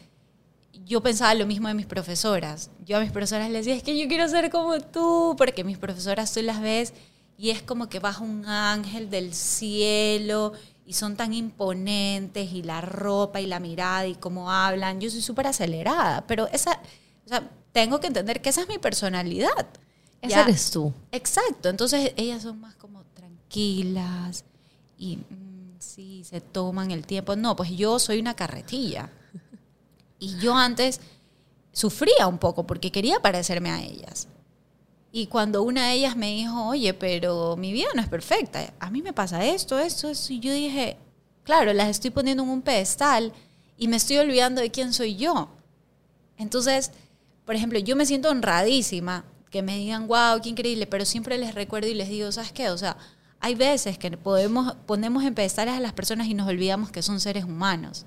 Yo 0.84 1.02
pensaba 1.02 1.34
lo 1.34 1.46
mismo 1.46 1.68
de 1.68 1.74
mis 1.74 1.86
profesoras. 1.86 2.70
Yo 2.84 2.98
a 2.98 3.00
mis 3.00 3.10
profesoras 3.10 3.50
les 3.50 3.64
decía, 3.64 3.74
es 3.74 3.82
que 3.82 3.98
yo 3.98 4.06
quiero 4.06 4.28
ser 4.28 4.50
como 4.50 4.78
tú, 4.80 5.34
porque 5.38 5.64
mis 5.64 5.78
profesoras 5.78 6.32
tú 6.32 6.42
las 6.42 6.60
ves 6.60 6.92
y 7.38 7.50
es 7.50 7.62
como 7.62 7.88
que 7.88 8.00
baja 8.00 8.22
un 8.22 8.44
ángel 8.46 9.08
del 9.08 9.32
cielo 9.32 10.52
y 10.84 10.92
son 10.92 11.16
tan 11.16 11.32
imponentes 11.32 12.52
y 12.52 12.62
la 12.62 12.80
ropa 12.80 13.40
y 13.40 13.46
la 13.46 13.60
mirada 13.60 14.06
y 14.06 14.14
cómo 14.14 14.50
hablan. 14.50 15.00
Yo 15.00 15.10
soy 15.10 15.22
súper 15.22 15.46
acelerada, 15.46 16.26
pero 16.26 16.48
esa, 16.48 16.80
o 17.24 17.28
sea, 17.28 17.48
tengo 17.72 18.00
que 18.00 18.08
entender 18.08 18.42
que 18.42 18.50
esa 18.50 18.62
es 18.62 18.68
mi 18.68 18.78
personalidad. 18.78 19.66
Esa 20.20 20.36
¿ya? 20.36 20.42
eres 20.42 20.70
tú. 20.70 20.92
Exacto, 21.12 21.68
entonces 21.68 22.12
ellas 22.16 22.42
son 22.42 22.60
más 22.60 22.74
como 22.74 23.04
tranquilas 23.14 24.44
y 24.98 25.18
mm, 25.98 26.00
sí, 26.00 26.24
se 26.24 26.40
toman 26.40 26.90
el 26.90 27.06
tiempo. 27.06 27.36
No, 27.36 27.56
pues 27.56 27.70
yo 27.70 27.98
soy 27.98 28.20
una 28.20 28.34
carretilla. 28.34 29.10
Y 30.18 30.36
yo 30.38 30.54
antes 30.54 31.00
sufría 31.72 32.26
un 32.26 32.38
poco 32.38 32.66
porque 32.66 32.90
quería 32.90 33.20
parecerme 33.20 33.70
a 33.70 33.82
ellas. 33.82 34.28
Y 35.12 35.26
cuando 35.26 35.62
una 35.62 35.88
de 35.88 35.94
ellas 35.94 36.16
me 36.16 36.34
dijo, 36.34 36.68
oye, 36.68 36.92
pero 36.94 37.56
mi 37.56 37.72
vida 37.72 37.88
no 37.94 38.02
es 38.02 38.08
perfecta, 38.08 38.74
a 38.78 38.90
mí 38.90 39.00
me 39.00 39.12
pasa 39.12 39.44
esto, 39.44 39.78
esto, 39.78 40.08
esto, 40.08 40.32
y 40.32 40.40
yo 40.40 40.52
dije, 40.52 40.98
claro, 41.44 41.72
las 41.72 41.88
estoy 41.88 42.10
poniendo 42.10 42.42
en 42.42 42.50
un 42.50 42.62
pedestal 42.62 43.32
y 43.78 43.88
me 43.88 43.96
estoy 43.96 44.18
olvidando 44.18 44.60
de 44.60 44.70
quién 44.70 44.92
soy 44.92 45.16
yo. 45.16 45.48
Entonces, 46.36 46.90
por 47.46 47.54
ejemplo, 47.54 47.78
yo 47.78 47.96
me 47.96 48.04
siento 48.04 48.28
honradísima 48.28 49.24
que 49.50 49.62
me 49.62 49.78
digan, 49.78 50.08
wow, 50.08 50.42
qué 50.42 50.50
increíble, 50.50 50.86
pero 50.86 51.06
siempre 51.06 51.38
les 51.38 51.54
recuerdo 51.54 51.88
y 51.88 51.94
les 51.94 52.10
digo, 52.10 52.30
¿sabes 52.30 52.52
qué? 52.52 52.68
O 52.68 52.76
sea, 52.76 52.98
Hay 53.40 53.54
veces 53.54 53.98
que 53.98 54.10
podemos, 54.16 54.74
ponemos 54.86 55.24
en 55.24 55.34
pedestales 55.34 55.74
a 55.74 55.80
las 55.80 55.92
personas 55.92 56.26
y 56.26 56.34
nos 56.34 56.48
olvidamos 56.48 56.90
que 56.90 57.02
son 57.02 57.20
seres 57.20 57.44
humanos. 57.44 58.06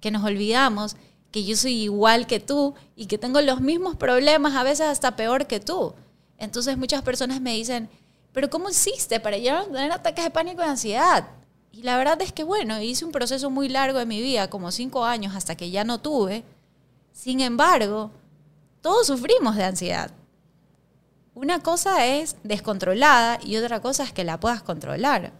Que 0.00 0.10
nos 0.10 0.24
olvidamos 0.24 0.96
que 1.30 1.44
yo 1.44 1.56
soy 1.56 1.74
igual 1.74 2.26
que 2.26 2.38
tú 2.38 2.74
y 2.94 3.06
que 3.06 3.18
tengo 3.18 3.40
los 3.40 3.60
mismos 3.60 3.96
problemas, 3.96 4.54
a 4.54 4.62
veces 4.62 4.86
hasta 4.86 5.16
peor 5.16 5.46
que 5.46 5.60
tú. 5.60 5.94
Entonces 6.38 6.76
muchas 6.76 7.02
personas 7.02 7.40
me 7.40 7.54
dicen, 7.54 7.88
pero 8.32 8.50
¿cómo 8.50 8.70
hiciste 8.70 9.18
para 9.18 9.38
llegar 9.38 9.62
a 9.62 9.64
tener 9.64 9.92
ataques 9.92 10.24
de 10.24 10.30
pánico 10.30 10.62
y 10.62 10.66
ansiedad? 10.66 11.28
Y 11.72 11.82
la 11.82 11.96
verdad 11.96 12.20
es 12.20 12.32
que, 12.32 12.44
bueno, 12.44 12.80
hice 12.80 13.04
un 13.04 13.12
proceso 13.12 13.48
muy 13.48 13.68
largo 13.68 13.98
de 13.98 14.06
mi 14.06 14.20
vida, 14.20 14.50
como 14.50 14.70
cinco 14.70 15.04
años, 15.04 15.34
hasta 15.34 15.56
que 15.56 15.70
ya 15.70 15.84
no 15.84 16.00
tuve. 16.00 16.44
Sin 17.12 17.40
embargo, 17.40 18.10
todos 18.82 19.06
sufrimos 19.06 19.56
de 19.56 19.64
ansiedad. 19.64 20.10
Una 21.34 21.60
cosa 21.60 22.06
es 22.06 22.36
descontrolada 22.42 23.38
y 23.42 23.56
otra 23.56 23.80
cosa 23.80 24.04
es 24.04 24.12
que 24.12 24.22
la 24.22 24.38
puedas 24.38 24.62
controlar. 24.62 25.32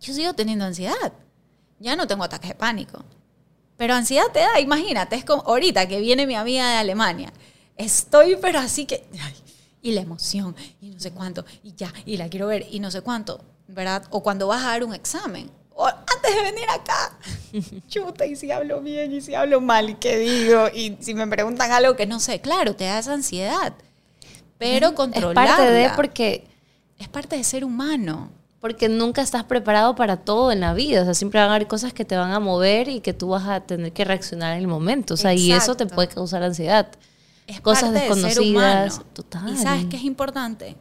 Yo 0.00 0.14
sigo 0.14 0.32
teniendo 0.32 0.64
ansiedad. 0.64 1.12
Ya 1.78 1.96
no 1.96 2.06
tengo 2.06 2.24
ataques 2.24 2.50
de 2.50 2.54
pánico. 2.54 3.04
Pero 3.76 3.92
ansiedad 3.92 4.26
te 4.32 4.40
da, 4.40 4.58
imagínate, 4.58 5.16
es 5.16 5.24
como 5.24 5.42
ahorita 5.42 5.86
que 5.86 6.00
viene 6.00 6.26
mi 6.26 6.34
amiga 6.34 6.70
de 6.70 6.76
Alemania. 6.76 7.30
Estoy, 7.76 8.36
pero 8.40 8.58
así 8.58 8.86
que. 8.86 9.06
y 9.82 9.92
la 9.92 10.00
emoción, 10.00 10.56
y 10.80 10.88
no 10.88 10.98
sé 10.98 11.12
cuánto, 11.12 11.44
y 11.62 11.74
ya, 11.74 11.92
y 12.06 12.16
la 12.16 12.30
quiero 12.30 12.46
ver, 12.46 12.66
y 12.70 12.80
no 12.80 12.90
sé 12.90 13.02
cuánto, 13.02 13.44
¿verdad? 13.68 14.04
O 14.10 14.22
cuando 14.22 14.48
vas 14.48 14.64
a 14.64 14.68
dar 14.68 14.82
un 14.82 14.94
examen, 14.94 15.50
o 15.74 15.86
antes 15.86 16.34
de 16.34 16.42
venir 16.42 16.64
acá, 16.70 17.18
chuta, 17.88 18.24
y 18.24 18.34
si 18.34 18.50
hablo 18.50 18.80
bien, 18.80 19.12
y 19.12 19.20
si 19.20 19.34
hablo 19.34 19.60
mal, 19.60 19.90
y 19.90 19.94
qué 19.96 20.16
digo, 20.16 20.68
y 20.74 20.96
si 21.00 21.12
me 21.12 21.26
preguntan 21.26 21.70
algo 21.70 21.94
que 21.94 22.06
no 22.06 22.18
sé, 22.18 22.40
claro, 22.40 22.74
te 22.74 22.84
da 22.84 22.98
esa 22.98 23.12
ansiedad 23.12 23.74
pero 24.58 24.94
controlarla. 24.94 25.44
Es 25.44 25.56
parte 25.56 25.70
de 25.72 25.90
porque... 25.96 26.48
Es 26.98 27.08
parte 27.08 27.36
de 27.36 27.44
ser 27.44 27.64
humano. 27.64 28.30
Porque 28.60 28.88
nunca 28.88 29.20
estás 29.20 29.44
preparado 29.44 29.94
para 29.94 30.16
todo 30.16 30.50
en 30.50 30.60
la 30.60 30.72
vida. 30.72 31.02
O 31.02 31.04
sea, 31.04 31.14
siempre 31.14 31.40
van 31.40 31.50
a 31.50 31.54
haber 31.54 31.68
cosas 31.68 31.92
que 31.92 32.04
te 32.04 32.16
van 32.16 32.32
a 32.32 32.40
mover 32.40 32.88
y 32.88 33.00
que 33.00 33.12
tú 33.12 33.28
vas 33.28 33.46
a 33.46 33.60
tener 33.60 33.92
que 33.92 34.04
reaccionar 34.04 34.54
en 34.54 34.60
el 34.60 34.66
momento. 34.66 35.14
O 35.14 35.16
sea, 35.16 35.34
y 35.34 35.52
eso 35.52 35.76
te 35.76 35.86
puede 35.86 36.08
causar 36.08 36.42
ansiedad. 36.42 36.88
Es 37.46 37.60
cosas 37.60 37.92
desconocidas. 37.92 39.02
Total. 39.12 39.52
Y 39.52 39.56
sabes 39.58 39.84
que 39.86 39.96
es 39.96 40.04
importante 40.04 40.76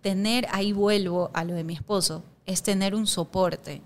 tener, 0.00 0.46
ahí 0.50 0.72
vuelvo 0.72 1.30
a 1.34 1.44
lo 1.44 1.54
de 1.54 1.64
mi 1.64 1.74
esposo, 1.74 2.22
es 2.46 2.62
tener 2.62 2.94
un 2.94 3.06
soporte. 3.06 3.82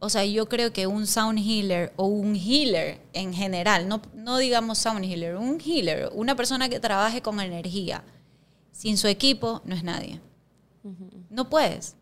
O 0.00 0.08
sea, 0.08 0.24
yo 0.24 0.48
creo 0.48 0.72
que 0.72 0.86
un 0.86 1.06
sound 1.06 1.38
healer 1.38 1.92
o 1.96 2.06
un 2.06 2.36
healer 2.36 3.00
en 3.12 3.34
general, 3.34 3.88
no, 3.88 4.00
no 4.14 4.38
digamos 4.38 4.78
sound 4.78 5.04
healer, 5.04 5.36
un 5.36 5.60
healer, 5.60 6.10
una 6.14 6.36
persona 6.36 6.68
que 6.68 6.78
trabaje 6.78 7.20
con 7.20 7.40
energía, 7.40 8.04
sin 8.78 8.96
su 8.96 9.08
equipo 9.08 9.60
no 9.64 9.74
es 9.74 9.82
nadie. 9.82 10.20
No 11.30 11.50
puedes. 11.50 11.96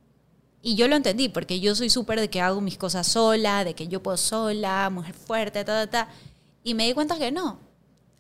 Y 0.61 0.75
yo 0.75 0.89
lo 0.89 0.95
entendí, 0.95 1.31
porque 1.31 1.59
yo 1.59 1.75
soy 1.75 1.89
súper 1.89 2.21
de 2.21 2.29
que 2.29 2.43
hago 2.43 2.61
mis 2.61 2.77
cosas 2.77 3.07
sola, 3.07 3.65
de 3.65 3.73
que 3.73 3.89
yo 3.89 4.03
puedo 4.03 4.19
sola, 4.19 4.91
mujer 4.91 5.15
fuerte, 5.15 5.65
ta, 5.65 5.87
ta, 5.87 5.91
ta. 5.91 6.09
Y 6.63 6.75
me 6.75 6.87
di 6.87 6.93
cuenta 6.93 7.19
que 7.19 7.33
no. 7.33 7.59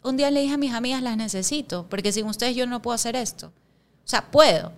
Un 0.02 0.16
día 0.16 0.30
le 0.30 0.40
dije 0.40 0.54
a 0.54 0.56
mis 0.56 0.72
amigas, 0.72 1.02
las 1.02 1.18
necesito, 1.18 1.86
porque 1.90 2.12
sin 2.12 2.24
ustedes 2.24 2.56
yo 2.56 2.66
no 2.66 2.80
puedo 2.80 2.94
hacer 2.94 3.14
esto. 3.14 3.48
O 3.48 4.08
sea, 4.08 4.30
puedo, 4.30 4.72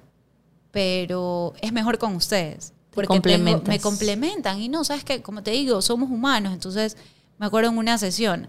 pero 0.73 1.55
es 1.61 1.73
mejor 1.73 1.99
con 1.99 2.17
ustedes. 2.17 2.73
Porque 2.91 3.21
me 3.39 3.79
complementan. 3.79 4.61
Y 4.61 4.69
no, 4.69 4.83
sabes 4.83 5.05
que, 5.05 5.23
como 5.23 5.45
te 5.45 5.53
digo, 5.53 5.81
somos 5.83 6.11
humanos. 6.11 6.53
Entonces, 6.53 6.97
me 7.39 7.47
acuerdo 7.47 7.71
en 7.71 7.79
una 7.79 7.97
sesión, 7.97 8.49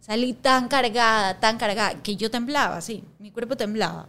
salí 0.00 0.32
tan 0.32 0.68
cargada, 0.68 1.38
tan 1.38 1.58
cargada, 1.58 2.02
que 2.02 2.16
yo 2.16 2.30
temblaba, 2.30 2.80
sí, 2.80 3.04
mi 3.18 3.30
cuerpo 3.30 3.58
temblaba 3.58 4.08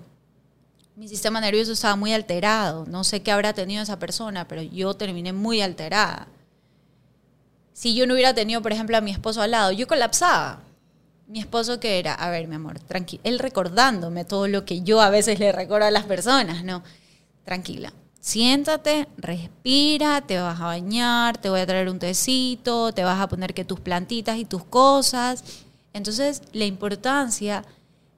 mi 0.95 1.07
sistema 1.09 1.41
nervioso 1.41 1.73
estaba 1.73 1.95
muy 1.95 2.13
alterado. 2.13 2.85
No 2.85 3.03
sé 3.03 3.21
qué 3.21 3.31
habrá 3.31 3.53
tenido 3.53 3.83
esa 3.83 3.99
persona, 3.99 4.47
pero 4.47 4.61
yo 4.61 4.93
terminé 4.93 5.33
muy 5.33 5.61
alterada. 5.61 6.27
Si 7.73 7.93
yo 7.93 8.07
no 8.07 8.13
hubiera 8.13 8.33
tenido, 8.33 8.61
por 8.61 8.71
ejemplo, 8.71 8.95
a 8.95 9.01
mi 9.01 9.11
esposo 9.11 9.41
al 9.41 9.51
lado, 9.51 9.71
yo 9.71 9.87
colapsaba. 9.87 10.61
Mi 11.27 11.39
esposo 11.39 11.79
que 11.79 11.99
era, 11.99 12.13
a 12.13 12.29
ver, 12.29 12.47
mi 12.47 12.55
amor, 12.55 12.79
tranquilo, 12.79 13.21
él 13.25 13.39
recordándome 13.39 14.25
todo 14.25 14.47
lo 14.47 14.63
que 14.63 14.81
yo 14.81 15.01
a 15.01 15.09
veces 15.09 15.39
le 15.39 15.51
recuerdo 15.51 15.87
a 15.87 15.91
las 15.91 16.05
personas, 16.05 16.63
¿no? 16.63 16.83
Tranquila, 17.43 17.91
siéntate, 18.19 19.07
respira, 19.17 20.21
te 20.21 20.37
vas 20.37 20.61
a 20.61 20.65
bañar, 20.65 21.37
te 21.39 21.49
voy 21.49 21.61
a 21.61 21.65
traer 21.65 21.89
un 21.89 21.97
tecito, 21.97 22.93
te 22.93 23.03
vas 23.03 23.19
a 23.19 23.27
poner 23.27 23.55
que 23.55 23.65
tus 23.65 23.79
plantitas 23.79 24.37
y 24.37 24.45
tus 24.45 24.63
cosas. 24.63 25.43
Entonces, 25.93 26.43
la 26.53 26.65
importancia 26.65 27.65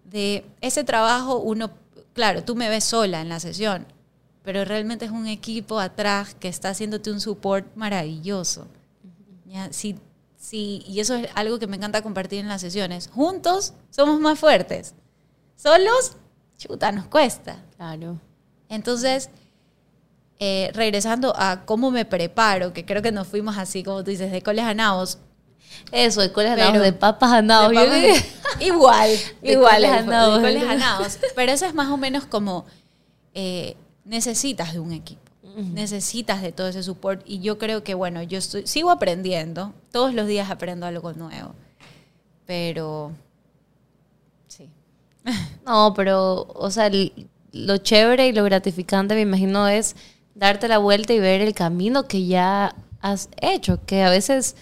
de 0.04 0.46
ese 0.60 0.84
trabajo 0.84 1.38
uno 1.38 1.72
claro, 2.18 2.44
tú 2.44 2.56
me 2.56 2.68
ves 2.68 2.84
sola 2.84 3.22
en 3.22 3.30
la 3.30 3.40
sesión, 3.40 3.86
pero 4.42 4.66
realmente 4.66 5.06
es 5.06 5.12
un 5.12 5.28
equipo 5.28 5.80
atrás 5.80 6.34
que 6.34 6.48
está 6.48 6.70
haciéndote 6.70 7.12
un 7.12 7.22
support 7.22 7.68
maravilloso. 7.76 8.68
Sí, 9.70 9.96
sí, 10.36 10.84
y 10.88 11.00
eso 11.00 11.14
es 11.14 11.30
algo 11.36 11.60
que 11.60 11.68
me 11.68 11.78
encanta 11.78 12.02
compartir 12.02 12.40
en 12.40 12.48
las 12.48 12.62
sesiones. 12.62 13.08
Juntos 13.14 13.76
somos 13.92 14.20
más 14.20 14.40
fuertes. 14.40 14.96
Solos, 15.56 16.18
chuta, 16.58 16.92
nos 16.92 17.06
cuesta. 17.06 17.64
Claro. 17.76 18.20
Entonces, 18.68 19.30
eh, 20.40 20.72
regresando 20.74 21.36
a 21.38 21.66
cómo 21.66 21.92
me 21.92 22.06
preparo, 22.06 22.74
que 22.74 22.84
creo 22.84 23.04
que 23.04 23.12
nos 23.12 23.28
fuimos 23.28 23.60
así, 23.60 23.84
como 23.84 24.04
tú 24.04 24.10
dices, 24.10 24.32
de 24.32 24.42
coles 24.42 24.66
a 24.66 24.74
nabos. 24.74 25.20
Eso, 25.92 26.22
de 26.22 26.32
coles 26.32 26.60
a 26.60 26.72
de 26.72 26.94
papas 26.94 27.32
a 27.32 27.42
igual, 28.60 29.10
igual, 29.42 29.82
de, 29.82 31.08
Pero 31.36 31.52
eso 31.52 31.66
es 31.66 31.74
más 31.74 31.90
o 31.90 31.98
menos 31.98 32.26
como 32.26 32.66
eh, 33.34 33.76
necesitas 34.04 34.74
de 34.74 34.80
un 34.80 34.94
equipo. 34.94 35.22
Necesitas 35.56 36.44
de 36.44 36.52
todo 36.52 36.68
ese 36.68 36.84
support. 36.84 37.24
Y 37.26 37.40
yo 37.40 37.58
creo 37.58 37.84
que, 37.84 37.96
bueno, 37.96 38.22
yo 38.22 38.38
estoy, 38.38 38.68
sigo 38.68 38.92
aprendiendo. 38.92 39.74
Todos 39.92 40.14
los 40.14 40.28
días 40.28 40.52
aprendo 40.52 40.86
algo 40.86 41.14
nuevo. 41.14 41.56
Pero, 42.46 43.12
sí. 44.48 44.70
No, 45.66 45.96
pero, 45.96 46.46
o 46.54 46.70
sea, 46.70 46.92
lo 47.54 47.78
chévere 47.78 48.28
y 48.28 48.34
lo 48.34 48.44
gratificante, 48.44 49.16
me 49.16 49.22
imagino, 49.22 49.68
es 49.68 49.96
darte 50.36 50.68
la 50.68 50.78
vuelta 50.78 51.14
y 51.14 51.20
ver 51.20 51.42
el 51.42 51.56
camino 51.56 52.08
que 52.08 52.28
ya 52.28 52.76
has 53.02 53.30
hecho. 53.42 53.80
Que 53.88 54.04
a 54.04 54.12
veces 54.12 54.56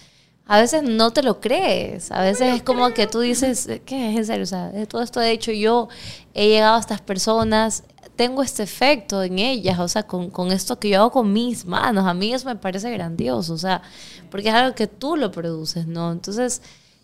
a 0.48 0.60
veces 0.60 0.84
no 0.84 1.12
te 1.12 1.24
lo 1.24 1.40
crees. 1.40 2.12
A 2.12 2.22
veces 2.22 2.56
es 2.56 2.64
como 2.64 2.94
que 2.94 3.08
tú 3.08 3.20
dices, 3.20 3.68
¿qué 3.86 4.12
es 4.12 4.18
en 4.18 4.26
serio? 4.26 4.44
O 4.44 4.48
sea, 4.48 4.72
todo 4.88 5.02
esto 5.02 5.22
he 5.22 5.32
hecho 5.32 5.52
yo, 5.52 5.90
he 6.34 6.50
llegado 6.50 6.78
a 6.78 6.80
estas 6.80 7.02
personas, 7.02 7.84
tengo 8.16 8.44
este 8.44 8.64
efecto 8.64 9.24
en 9.24 9.40
ellas, 9.40 9.80
o 9.80 9.88
sea, 9.88 10.04
con, 10.04 10.30
con, 10.30 10.52
esto 10.52 10.80
que 10.80 10.90
yo 10.90 11.00
hago 11.00 11.12
con 11.12 11.34
mis 11.34 11.66
manos. 11.66 12.06
A 12.06 12.14
mí 12.14 12.34
eso 12.34 12.48
me 12.48 12.56
parece 12.56 12.92
grandioso, 12.92 13.54
o 13.54 13.58
sea, 13.58 13.82
porque 14.30 14.50
es 14.50 14.54
algo 14.54 14.76
que 14.76 14.88
tú 14.88 15.16
lo 15.16 15.32
produces, 15.32 15.88
¿no? 15.88 16.12
Entonces, 16.12 16.62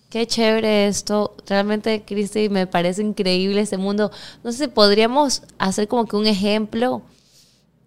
qué 0.10 0.28
chévere 0.28 0.88
esto. 0.88 1.36
Realmente, 1.48 2.04
Cristi, 2.06 2.50
me 2.50 2.68
parece 2.68 3.02
increíble 3.02 3.62
este 3.62 3.78
mundo. 3.78 4.12
No 4.44 4.52
sé 4.52 4.66
si 4.66 4.68
podríamos 4.68 5.44
hacer 5.58 5.88
como 5.88 6.06
que 6.06 6.16
un 6.16 6.28
ejemplo 6.28 7.02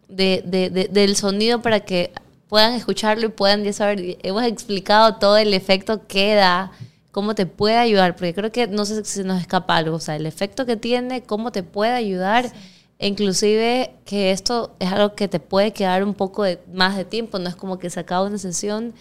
de, 0.09 0.43
de, 0.45 0.71
de, 0.71 0.89
del 0.89 1.17
sonido 1.17 1.63
para 1.63 1.81
que 1.81 2.13
puedan 2.55 2.75
escucharlo 2.75 3.27
y 3.27 3.31
puedan 3.31 3.65
ya 3.65 3.73
saber, 3.73 4.17
hemos 4.23 4.45
explicado 4.45 5.17
todo 5.17 5.37
el 5.39 5.53
efecto 5.55 6.07
que 6.07 6.37
da, 6.37 6.71
cómo 7.11 7.35
te 7.35 7.47
puede 7.47 7.79
ayudar, 7.79 8.15
porque 8.15 8.33
creo 8.33 8.53
que 8.53 8.69
no 8.69 8.85
sé 8.85 9.05
si 9.05 9.11
se 9.11 9.25
nos 9.25 9.41
escapa 9.41 9.77
algo, 9.77 9.97
o 9.97 9.99
sea, 9.99 10.15
el 10.15 10.25
efecto 10.25 10.65
que 10.65 10.77
tiene, 10.77 11.25
cómo 11.25 11.51
te 11.51 11.65
puede 11.65 11.91
ayudar, 11.91 12.53
e 13.01 13.09
inclusive 13.09 13.97
que 14.05 14.31
esto 14.31 14.77
es 14.79 14.93
algo 14.93 15.17
que 15.17 15.27
te 15.27 15.41
puede 15.41 15.73
quedar 15.73 16.05
un 16.05 16.15
poco 16.15 16.45
de, 16.45 16.61
más 16.73 16.97
de 16.97 17.05
tiempo, 17.05 17.41
no 17.41 17.49
es 17.49 17.57
como 17.57 17.81
que 17.81 17.91
se 17.91 17.99
acaba 17.99 18.25
una 18.25 18.39
sesión 18.39 18.95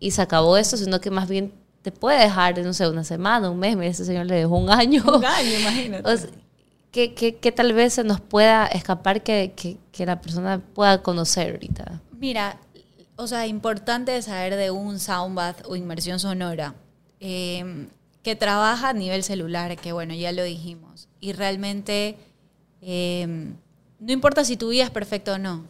y 0.00 0.12
se 0.12 0.22
acabó 0.22 0.56
esto, 0.56 0.78
sino 0.78 0.98
que 0.98 1.10
más 1.10 1.28
bien 1.28 1.52
te 1.82 1.92
puede 1.92 2.18
dejar, 2.18 2.58
no 2.64 2.72
sé, 2.72 2.88
una 2.88 3.04
semana, 3.04 3.50
un 3.50 3.58
mes, 3.58 3.76
mira, 3.76 3.90
ese 3.90 4.06
señor 4.06 4.24
le 4.24 4.36
dejó 4.36 4.56
un 4.56 4.70
año. 4.70 5.04
Un 5.06 5.22
año, 5.22 5.58
imagínate. 5.60 6.30
que, 6.90 7.12
que, 7.12 7.52
tal 7.52 7.74
vez 7.74 7.92
se 7.92 8.04
nos 8.04 8.22
pueda 8.22 8.64
escapar 8.68 9.22
que, 9.22 9.52
que, 9.54 9.76
que 9.92 10.06
la 10.06 10.18
persona 10.22 10.62
pueda 10.72 11.02
conocer 11.02 11.52
ahorita? 11.52 12.00
Mira, 12.18 12.58
o 13.16 13.26
sea, 13.26 13.46
importante 13.46 14.20
saber 14.22 14.56
de 14.56 14.70
un 14.70 14.98
soundbath 14.98 15.64
o 15.66 15.74
inmersión 15.74 16.20
sonora 16.20 16.74
em, 17.18 17.88
que 18.22 18.36
trabaja 18.36 18.90
a 18.90 18.92
nivel 18.92 19.22
celular, 19.22 19.76
que 19.76 19.92
bueno, 19.92 20.14
ya 20.14 20.32
lo 20.32 20.42
dijimos. 20.44 21.08
Y 21.20 21.32
realmente, 21.32 22.16
em, 22.82 23.56
no 23.98 24.12
importa 24.12 24.44
si 24.44 24.56
tu 24.56 24.68
vida 24.68 24.84
es 24.84 24.90
perfecta 24.90 25.34
o 25.34 25.38
no, 25.38 25.64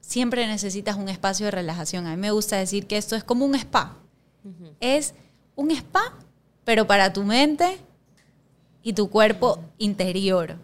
siempre 0.00 0.46
necesitas 0.46 0.96
un 0.96 1.08
espacio 1.08 1.46
de 1.46 1.50
relajación. 1.50 2.06
A 2.06 2.10
mí 2.10 2.16
me 2.16 2.30
gusta 2.30 2.56
decir 2.56 2.86
que 2.86 2.96
esto 2.96 3.16
es 3.16 3.24
como 3.24 3.44
un 3.44 3.54
spa. 3.54 3.96
Es 4.78 5.14
un 5.56 5.72
spa, 5.72 6.14
pero 6.64 6.86
para 6.86 7.12
tu 7.12 7.24
mente 7.24 7.78
y 8.82 8.92
tu 8.92 9.10
cuerpo 9.10 9.58
interior. 9.78 10.56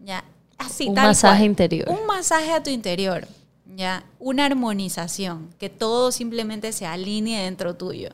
¿Ya? 0.00 0.22
Así, 0.58 0.88
un 0.88 0.94
masaje 0.94 1.44
interior. 1.44 1.88
Un 1.88 2.06
masaje 2.06 2.52
a 2.52 2.62
tu 2.62 2.68
interior. 2.68 3.26
¿Ya? 3.74 4.04
Una 4.18 4.46
armonización, 4.46 5.54
que 5.58 5.70
todo 5.70 6.12
simplemente 6.12 6.72
se 6.72 6.86
alinee 6.86 7.44
dentro 7.44 7.76
tuyo. 7.76 8.10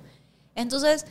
Entonces, 0.55 1.07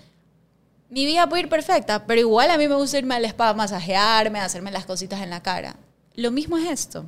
mi 0.90 1.06
vida 1.06 1.28
puede 1.28 1.44
ir 1.44 1.50
perfecta, 1.50 2.06
pero 2.06 2.22
igual 2.22 2.52
a 2.52 2.58
mí 2.58 2.68
me 2.68 2.76
gusta 2.76 2.98
irme 2.98 3.16
al 3.16 3.26
spa, 3.26 3.54
masajearme, 3.54 4.40
hacerme 4.40 4.72
las 4.72 4.86
cositas 4.86 5.22
en 5.22 5.30
la 5.30 5.42
cara. 5.42 5.78
Lo 6.16 6.32
mismo 6.32 6.58
es 6.58 6.70
esto. 6.70 7.06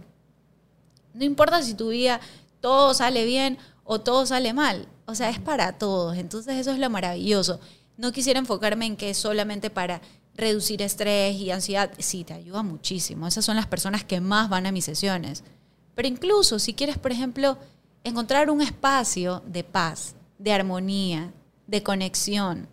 No 1.13 1.25
importa 1.25 1.61
si 1.61 1.73
tu 1.73 1.89
vida, 1.89 2.19
todo 2.61 2.93
sale 2.93 3.25
bien 3.25 3.57
o 3.83 3.99
todo 3.99 4.25
sale 4.25 4.53
mal. 4.53 4.87
O 5.05 5.15
sea, 5.15 5.29
es 5.29 5.39
para 5.39 5.73
todos. 5.73 6.17
Entonces 6.17 6.55
eso 6.55 6.71
es 6.71 6.79
lo 6.79 6.89
maravilloso. 6.89 7.59
No 7.97 8.11
quisiera 8.11 8.39
enfocarme 8.39 8.85
en 8.85 8.95
que 8.95 9.09
es 9.09 9.17
solamente 9.17 9.69
para 9.69 10.01
reducir 10.35 10.81
estrés 10.81 11.35
y 11.35 11.51
ansiedad. 11.51 11.91
Sí, 11.99 12.23
te 12.23 12.33
ayuda 12.33 12.63
muchísimo. 12.63 13.27
Esas 13.27 13.45
son 13.45 13.55
las 13.55 13.67
personas 13.67 14.03
que 14.03 14.21
más 14.21 14.49
van 14.49 14.65
a 14.65 14.71
mis 14.71 14.85
sesiones. 14.85 15.43
Pero 15.95 16.07
incluso 16.07 16.59
si 16.59 16.73
quieres, 16.73 16.97
por 16.97 17.11
ejemplo, 17.11 17.57
encontrar 18.03 18.49
un 18.49 18.61
espacio 18.61 19.41
de 19.45 19.63
paz, 19.63 20.15
de 20.37 20.51
armonía, 20.51 21.31
de 21.67 21.83
conexión, 21.83 22.67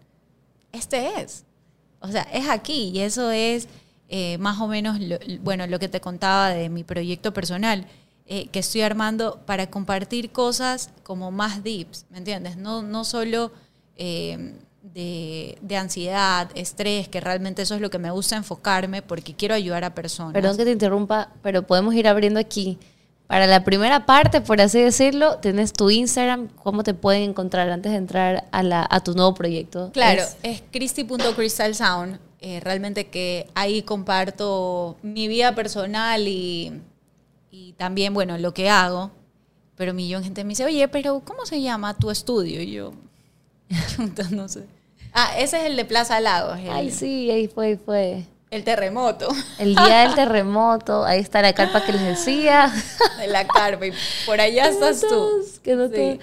este 0.72 1.20
es. 1.20 1.44
O 2.00 2.08
sea, 2.08 2.22
es 2.32 2.48
aquí 2.48 2.90
y 2.94 3.00
eso 3.00 3.30
es 3.30 3.68
eh, 4.08 4.38
más 4.38 4.60
o 4.60 4.66
menos, 4.66 4.98
lo, 4.98 5.18
bueno, 5.42 5.66
lo 5.66 5.78
que 5.78 5.88
te 5.88 6.00
contaba 6.00 6.48
de 6.48 6.68
mi 6.68 6.82
proyecto 6.82 7.32
personal, 7.32 7.86
eh, 8.26 8.48
que 8.48 8.60
estoy 8.60 8.80
armando 8.80 9.40
para 9.46 9.70
compartir 9.70 10.30
cosas 10.32 10.90
como 11.02 11.30
más 11.30 11.62
deeps, 11.62 12.06
¿me 12.10 12.18
entiendes? 12.18 12.56
No, 12.56 12.82
no 12.82 13.04
solo 13.04 13.52
eh, 13.96 14.54
de, 14.82 15.58
de, 15.60 15.76
ansiedad, 15.76 16.50
estrés, 16.54 17.08
que 17.08 17.20
realmente 17.20 17.62
eso 17.62 17.74
es 17.74 17.80
lo 17.80 17.90
que 17.90 17.98
me 17.98 18.10
gusta 18.10 18.36
enfocarme 18.36 19.02
porque 19.02 19.34
quiero 19.34 19.54
ayudar 19.54 19.84
a 19.84 19.94
personas. 19.94 20.32
Perdón 20.32 20.56
que 20.56 20.64
te 20.64 20.72
interrumpa, 20.72 21.32
pero 21.42 21.66
podemos 21.66 21.94
ir 21.94 22.08
abriendo 22.08 22.40
aquí. 22.40 22.78
Para 23.30 23.46
la 23.46 23.62
primera 23.62 24.06
parte, 24.06 24.40
por 24.40 24.60
así 24.60 24.80
decirlo, 24.80 25.36
tienes 25.36 25.72
tu 25.72 25.88
Instagram. 25.88 26.48
¿Cómo 26.48 26.82
te 26.82 26.94
pueden 26.94 27.30
encontrar 27.30 27.70
antes 27.70 27.92
de 27.92 27.98
entrar 27.98 28.48
a, 28.50 28.62
la, 28.64 28.84
a 28.90 29.04
tu 29.04 29.14
nuevo 29.14 29.34
proyecto? 29.34 29.92
Claro, 29.92 30.24
es, 30.42 30.64
es 30.72 31.76
sound 31.76 32.18
eh, 32.40 32.58
realmente 32.58 33.06
que 33.06 33.46
ahí 33.54 33.82
comparto 33.82 34.96
mi 35.02 35.28
vida 35.28 35.54
personal 35.54 36.26
y, 36.26 36.72
y, 37.52 37.74
también, 37.74 38.14
bueno, 38.14 38.36
lo 38.36 38.52
que 38.52 38.68
hago. 38.68 39.12
Pero 39.76 39.94
millón 39.94 40.22
de 40.22 40.24
gente 40.24 40.42
me 40.42 40.48
dice, 40.48 40.64
oye, 40.64 40.88
pero 40.88 41.22
¿cómo 41.24 41.46
se 41.46 41.62
llama 41.62 41.96
tu 41.96 42.10
estudio? 42.10 42.60
Y 42.60 42.72
yo, 42.72 42.94
no 44.32 44.48
sé. 44.48 44.66
Ah, 45.12 45.38
ese 45.38 45.60
es 45.60 45.66
el 45.66 45.76
de 45.76 45.84
Plaza 45.84 46.18
Lagos. 46.18 46.58
Ay, 46.68 46.90
sí, 46.90 47.30
ahí 47.30 47.46
fue, 47.46 47.66
ahí 47.66 47.76
fue. 47.76 48.24
El 48.50 48.64
terremoto. 48.64 49.28
El 49.58 49.76
día 49.76 50.00
del 50.00 50.14
terremoto, 50.16 51.04
ahí 51.04 51.20
está 51.20 51.40
la 51.40 51.52
carpa 51.52 51.84
que 51.84 51.92
les 51.92 52.02
decía. 52.02 52.72
La 53.28 53.46
carpa, 53.46 53.86
y 53.86 53.92
por 54.26 54.40
allá 54.40 54.68
estás 54.68 55.00
tú. 55.00 55.44
Que 55.62 55.76
no 55.76 55.88
sí. 55.88 56.18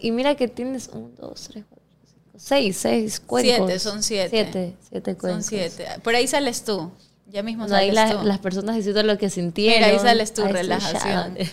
y 0.00 0.10
mira 0.10 0.34
que 0.34 0.48
tienes 0.48 0.88
un, 0.88 1.14
dos, 1.14 1.48
tres, 1.48 1.64
cuatro, 1.68 1.86
cinco, 2.04 2.38
seis, 2.38 2.76
seis 2.76 3.20
cuencos. 3.20 3.56
Siete, 3.56 3.78
son 3.78 4.02
siete. 4.02 4.30
Siete, 4.30 4.76
siete 4.88 5.16
cuencos. 5.16 5.44
Son 5.46 5.58
siete. 5.58 5.86
Por 6.02 6.16
ahí 6.16 6.26
sales 6.26 6.64
tú. 6.64 6.90
Ya 7.26 7.44
mismo 7.44 7.62
no, 7.62 7.68
sales 7.68 7.96
ahí 7.96 8.16
tú. 8.16 8.24
las 8.24 8.40
personas 8.40 8.74
diciendo 8.74 9.04
lo 9.04 9.16
que 9.16 9.30
sintieron. 9.30 9.78
Mira, 9.78 9.92
ahí 9.92 9.98
sales 10.00 10.34
tú, 10.34 10.44
relajación. 10.44 11.36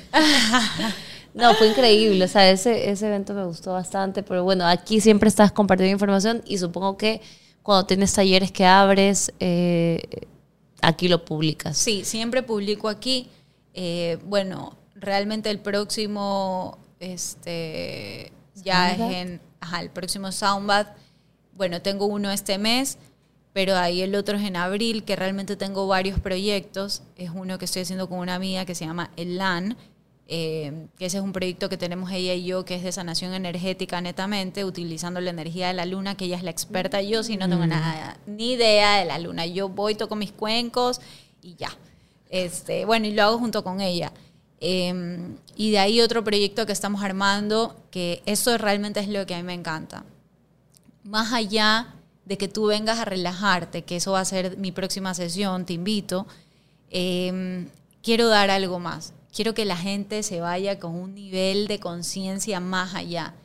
No, 1.34 1.54
fue 1.54 1.68
increíble. 1.68 2.26
O 2.26 2.28
sea, 2.28 2.50
ese, 2.50 2.90
ese 2.90 3.06
evento 3.06 3.36
me 3.36 3.46
gustó 3.46 3.72
bastante. 3.72 4.24
Pero 4.24 4.44
bueno, 4.44 4.66
aquí 4.66 5.00
siempre 5.00 5.30
estás 5.30 5.52
compartiendo 5.52 5.92
información 5.92 6.42
y 6.48 6.58
supongo 6.58 6.98
que 6.98 7.22
cuando 7.68 7.86
tienes 7.86 8.14
talleres 8.14 8.50
que 8.54 8.66
abres, 8.66 9.34
eh, 9.42 10.02
aquí 10.82 11.10
lo 11.10 11.26
publicas. 11.26 11.78
Sí, 11.78 12.06
siempre 12.06 12.42
publico 12.42 12.88
aquí. 12.88 13.30
Eh, 13.74 14.20
bueno, 14.24 14.78
realmente 14.96 15.50
el 15.50 15.60
próximo, 15.60 16.78
este, 17.02 18.32
ya 18.56 18.92
es 18.92 19.00
en, 19.02 19.42
ajá, 19.60 19.82
el 19.82 19.90
próximo 19.90 20.32
Soundbath. 20.32 20.96
Bueno, 21.58 21.82
tengo 21.82 22.06
uno 22.06 22.32
este 22.32 22.58
mes, 22.58 23.00
pero 23.52 23.76
ahí 23.76 24.02
el 24.02 24.16
otro 24.16 24.38
es 24.38 24.46
en 24.46 24.56
abril, 24.56 25.04
que 25.04 25.18
realmente 25.18 25.58
tengo 25.58 25.88
varios 25.88 26.22
proyectos. 26.22 27.04
Es 27.18 27.32
uno 27.36 27.58
que 27.58 27.66
estoy 27.66 27.82
haciendo 27.82 28.08
con 28.08 28.20
una 28.20 28.36
amiga 28.36 28.64
que 28.64 28.76
se 28.76 28.86
llama 28.86 29.12
El 29.18 29.36
LAN, 29.40 29.76
eh, 30.30 30.88
que 30.98 31.06
ese 31.06 31.18
es 31.18 31.24
un 31.24 31.32
proyecto 31.32 31.70
que 31.70 31.78
tenemos 31.78 32.12
ella 32.12 32.34
y 32.34 32.44
yo, 32.44 32.66
que 32.66 32.76
es 32.76 32.84
de 32.84 32.92
sanación 32.92 33.34
energética 33.34 34.02
netamente, 34.02 34.66
utilizando 34.66 35.22
la 35.22 35.30
energía 35.30 35.70
de 35.70 35.74
la 35.74 35.86
luna, 35.86 36.16
que 36.16 36.26
ella 36.26 36.36
es 36.36 36.44
la 36.44 36.52
experta, 36.52 37.02
yo 37.02 37.24
sí 37.24 37.38
no 37.38 37.48
tengo 37.48 37.66
Mm. 37.66 37.70
nada, 37.70 38.18
ni 38.26 38.54
idea 38.54 38.98
de 38.98 39.06
la 39.06 39.20
luna. 39.20 39.46
Yo 39.46 39.70
voy, 39.70 39.96
toco 39.96 40.16
mis 40.16 40.34
cuencos 40.34 41.00
y 41.42 41.56
ya. 41.56 41.70
Este, 42.30 42.84
bueno, 42.84 43.08
y 43.08 43.14
lo 43.14 43.24
hago 43.24 43.38
junto 43.38 43.64
con 43.64 43.80
ella. 43.80 44.12
Eh, 44.60 44.94
y 45.56 45.72
de 45.72 45.80
ahí 45.80 46.02
otro 46.02 46.24
proyecto 46.26 46.66
que 46.66 46.74
estamos 46.74 47.04
armando, 47.04 47.78
que 47.90 48.22
eso 48.26 48.58
realmente 48.58 49.00
es 49.00 49.08
lo 49.08 49.26
que 49.26 49.34
a 49.34 49.38
mí 49.38 49.44
me 49.44 49.54
encanta. 49.54 50.04
Más 51.04 51.32
allá 51.32 51.94
de 52.26 52.38
que 52.38 52.50
tú 52.50 52.66
vengas 52.66 53.00
a 53.00 53.06
relajarte, 53.06 53.84
que 53.84 53.96
eso 53.96 54.12
va 54.12 54.20
a 54.20 54.26
ser 54.26 54.58
mi 54.58 54.74
próxima 54.74 55.14
sesión, 55.14 55.66
te 55.66 55.72
invito, 55.72 56.28
eh, 56.90 57.68
quiero 58.04 58.28
dar 58.28 58.50
algo 58.50 58.80
más 58.80 59.14
quiero 59.38 59.54
que 59.54 59.66
la 59.66 59.78
gente 59.78 60.24
se 60.24 60.42
vaya 60.42 60.80
con 60.80 60.96
un 60.96 61.14
nivel 61.14 61.68
de 61.68 61.80
conciencia 61.80 62.60
más 62.60 62.96
allá. 62.96 63.36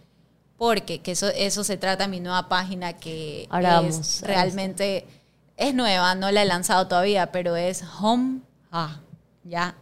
Porque 0.56 1.00
que 1.02 1.12
eso, 1.12 1.28
eso 1.28 1.64
se 1.64 1.76
trata 1.76 2.08
mi 2.08 2.18
nueva 2.18 2.48
página 2.48 2.94
que 2.94 3.46
Ahora 3.50 3.80
es 3.80 3.90
vamos 3.90 4.20
realmente, 4.22 5.04
es 5.58 5.74
nueva, 5.74 6.14
no 6.14 6.30
la 6.30 6.42
he 6.42 6.44
lanzado 6.46 6.88
todavía, 6.88 7.30
pero 7.30 7.56
es 7.56 7.84
Home 8.00 8.40
Ah, 8.70 9.00
ya. 9.44 9.74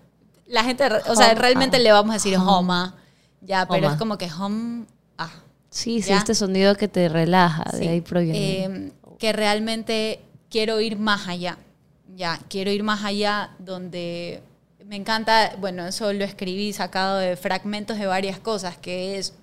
La 0.49 0.65
gente, 0.65 0.85
o 0.85 1.15
sea, 1.15 1.27
Home, 1.29 1.35
realmente 1.37 1.77
ah. 1.77 1.81
le 1.81 1.93
vamos 1.93 2.11
a 2.11 2.15
decir 2.15 2.37
Home. 2.37 2.51
Homa, 2.51 2.97
ya, 3.41 3.69
pero 3.69 3.87
Homa. 3.87 3.93
es 3.93 3.99
como 4.01 4.19
que 4.19 4.29
Home 4.33 4.87
Ah. 5.17 5.31
Sí, 5.69 6.03
sí, 6.03 6.09
¿Ya? 6.09 6.19
este 6.19 6.35
sonido 6.35 6.75
que 6.75 6.89
te 6.89 7.09
relaja, 7.09 7.71
Sí. 7.71 7.85
de 7.85 7.89
ahí 7.89 8.01
proviene. 8.01 8.65
Eh, 8.65 8.93
que 9.17 9.33
realmente 9.33 10.21
quiero 10.51 10.81
ir 10.81 10.99
más 10.99 11.29
allá. 11.29 11.57
Ya, 12.17 12.41
quiero 12.49 12.73
ir 12.73 12.83
más 12.83 13.05
allá 13.05 13.53
donde 13.61 14.43
me 14.91 14.97
encanta, 14.97 15.55
bueno, 15.61 15.87
eso 15.87 16.13
lo 16.13 16.25
escribí 16.25 16.73
sacado 16.73 17.19
de 17.19 17.37
fragmentos 17.37 17.97
de 17.97 18.07
varias 18.07 18.41
cosas, 18.41 18.77
que 18.77 19.17
es 19.19 19.35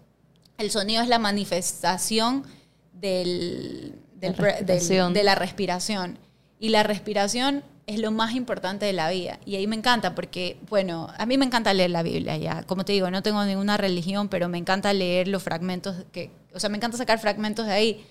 el 0.58 0.72
sonido 0.72 1.02
es 1.02 1.08
la 1.08 1.20
manifestación 1.20 2.44
del, 2.92 3.96
del 4.16 4.32
La 4.34 4.38
bre- 4.38 4.58
del- 4.58 4.68
respiración. 4.68 5.14
de 5.14 5.24
la 5.24 5.36
respiración. 5.36 6.20
Y 6.60 6.68
la 6.68 6.84
respiración 6.84 7.64
es 7.86 8.00
lo 8.00 8.12
más 8.12 8.36
importante 8.36 8.86
de 8.86 8.92
la 8.92 9.10
vida. 9.10 9.40
Y 9.46 9.56
ahí 9.56 9.68
me 9.68 9.78
encanta 9.78 10.16
porque, 10.16 10.58
bueno, 10.70 11.08
a 11.18 11.26
mí 11.26 11.38
me 11.38 11.46
encanta 11.46 11.74
leer 11.74 11.92
la 11.92 12.04
Biblia 12.04 12.36
ya. 12.36 12.64
Como 12.64 12.84
te 12.84 12.92
digo, 12.92 13.10
no 13.10 13.24
tengo 13.24 13.46
ninguna 13.46 13.78
religión, 13.78 14.28
pero 14.28 14.50
me 14.50 14.58
encanta 14.58 14.92
leer 14.92 15.30
los 15.30 15.44
fragmentos 15.44 15.96
que, 16.12 16.30
o 16.54 16.60
sea, 16.60 16.70
me 16.70 16.76
encanta 16.76 16.98
sacar 16.98 17.20
fragmentos 17.20 17.68
de 17.68 17.72
ahí. 17.72 18.06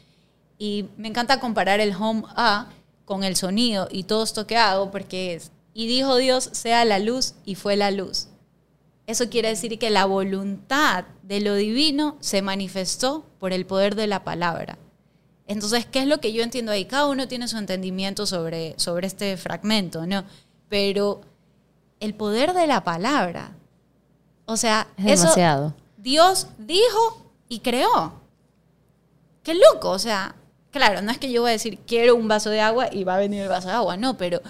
Y 0.58 0.86
me 0.96 1.08
encanta 1.08 1.38
comparar 1.38 1.80
el 1.80 1.94
home 1.94 2.22
a 2.34 2.70
con 3.04 3.24
el 3.24 3.36
sonido 3.36 3.88
y 3.90 4.04
todo 4.04 4.24
esto 4.24 4.46
que 4.46 4.56
hago 4.56 4.90
porque 4.90 5.34
es, 5.34 5.50
y 5.76 5.86
dijo 5.86 6.16
Dios, 6.16 6.48
sea 6.52 6.86
la 6.86 6.98
luz 6.98 7.34
y 7.44 7.54
fue 7.54 7.76
la 7.76 7.90
luz. 7.90 8.28
Eso 9.06 9.28
quiere 9.28 9.50
decir 9.50 9.78
que 9.78 9.90
la 9.90 10.06
voluntad 10.06 11.04
de 11.22 11.40
lo 11.40 11.54
divino 11.54 12.16
se 12.20 12.40
manifestó 12.40 13.26
por 13.38 13.52
el 13.52 13.66
poder 13.66 13.94
de 13.94 14.06
la 14.06 14.24
palabra. 14.24 14.78
Entonces, 15.46 15.84
¿qué 15.84 15.98
es 15.98 16.06
lo 16.06 16.18
que 16.18 16.32
yo 16.32 16.42
entiendo 16.42 16.72
ahí? 16.72 16.86
Cada 16.86 17.08
uno 17.08 17.28
tiene 17.28 17.46
su 17.46 17.58
entendimiento 17.58 18.24
sobre, 18.24 18.72
sobre 18.78 19.06
este 19.06 19.36
fragmento, 19.36 20.06
¿no? 20.06 20.24
Pero 20.70 21.20
el 22.00 22.14
poder 22.14 22.54
de 22.54 22.66
la 22.66 22.82
palabra, 22.82 23.52
o 24.46 24.56
sea, 24.56 24.88
es 24.96 25.04
eso 25.04 25.22
demasiado. 25.24 25.74
Dios 25.98 26.46
dijo 26.56 27.32
y 27.50 27.58
creó. 27.58 28.14
Qué 29.42 29.52
loco, 29.54 29.90
o 29.90 29.98
sea, 29.98 30.36
claro, 30.70 31.02
no 31.02 31.12
es 31.12 31.18
que 31.18 31.30
yo 31.30 31.42
voy 31.42 31.50
a 31.50 31.52
decir 31.52 31.80
quiero 31.86 32.16
un 32.16 32.28
vaso 32.28 32.48
de 32.48 32.62
agua 32.62 32.88
y 32.90 33.04
va 33.04 33.16
a 33.16 33.18
venir 33.18 33.42
el 33.42 33.48
vaso 33.50 33.68
de 33.68 33.74
agua, 33.74 33.98
no, 33.98 34.16
pero 34.16 34.40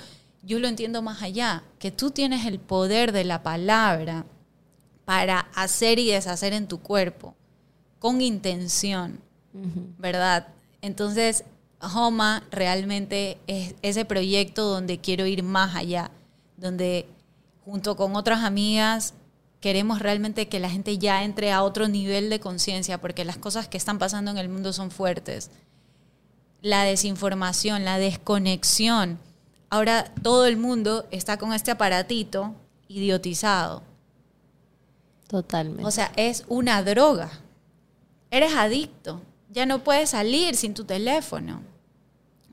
yo 0.46 0.60
lo 0.60 0.68
entiendo 0.68 1.02
más 1.02 1.22
allá, 1.22 1.64
que 1.80 1.90
tú 1.90 2.12
tienes 2.12 2.46
el 2.46 2.60
poder 2.60 3.10
de 3.10 3.24
la 3.24 3.42
palabra 3.42 4.24
para 5.04 5.40
hacer 5.54 5.98
y 5.98 6.10
deshacer 6.10 6.52
en 6.52 6.68
tu 6.68 6.78
cuerpo 6.78 7.34
con 7.98 8.20
intención, 8.20 9.20
¿verdad? 9.98 10.48
Entonces, 10.82 11.44
Homa 11.80 12.44
realmente 12.50 13.38
es 13.48 13.74
ese 13.82 14.04
proyecto 14.04 14.66
donde 14.66 14.98
quiero 14.98 15.26
ir 15.26 15.42
más 15.42 15.74
allá, 15.74 16.12
donde 16.56 17.08
junto 17.64 17.96
con 17.96 18.14
otras 18.14 18.44
amigas 18.44 19.14
queremos 19.60 19.98
realmente 19.98 20.46
que 20.46 20.60
la 20.60 20.70
gente 20.70 20.98
ya 20.98 21.24
entre 21.24 21.50
a 21.50 21.64
otro 21.64 21.88
nivel 21.88 22.30
de 22.30 22.38
conciencia, 22.38 23.00
porque 23.00 23.24
las 23.24 23.36
cosas 23.36 23.66
que 23.66 23.76
están 23.78 23.98
pasando 23.98 24.30
en 24.30 24.38
el 24.38 24.48
mundo 24.48 24.72
son 24.72 24.92
fuertes. 24.92 25.50
La 26.62 26.84
desinformación, 26.84 27.84
la 27.84 27.98
desconexión. 27.98 29.18
Ahora 29.68 30.12
todo 30.22 30.46
el 30.46 30.56
mundo 30.56 31.06
está 31.10 31.38
con 31.38 31.52
este 31.52 31.70
aparatito 31.70 32.54
idiotizado. 32.88 33.82
Totalmente. 35.26 35.84
O 35.84 35.90
sea, 35.90 36.12
es 36.16 36.44
una 36.48 36.82
droga. 36.82 37.30
Eres 38.30 38.54
adicto. 38.54 39.20
Ya 39.50 39.66
no 39.66 39.82
puedes 39.82 40.10
salir 40.10 40.54
sin 40.54 40.74
tu 40.74 40.84
teléfono. 40.84 41.62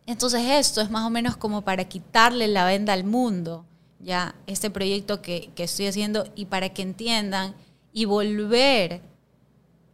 Entonces 0.05 0.41
esto 0.43 0.81
es 0.81 0.89
más 0.89 1.05
o 1.05 1.09
menos 1.09 1.37
como 1.37 1.61
para 1.61 1.85
quitarle 1.85 2.47
la 2.47 2.65
venda 2.65 2.93
al 2.93 3.05
mundo, 3.05 3.65
ya, 3.99 4.35
este 4.47 4.69
proyecto 4.69 5.21
que, 5.21 5.51
que 5.55 5.63
estoy 5.63 5.87
haciendo 5.87 6.27
y 6.35 6.45
para 6.45 6.69
que 6.69 6.81
entiendan 6.81 7.55
y 7.93 8.03
volver 8.03 9.01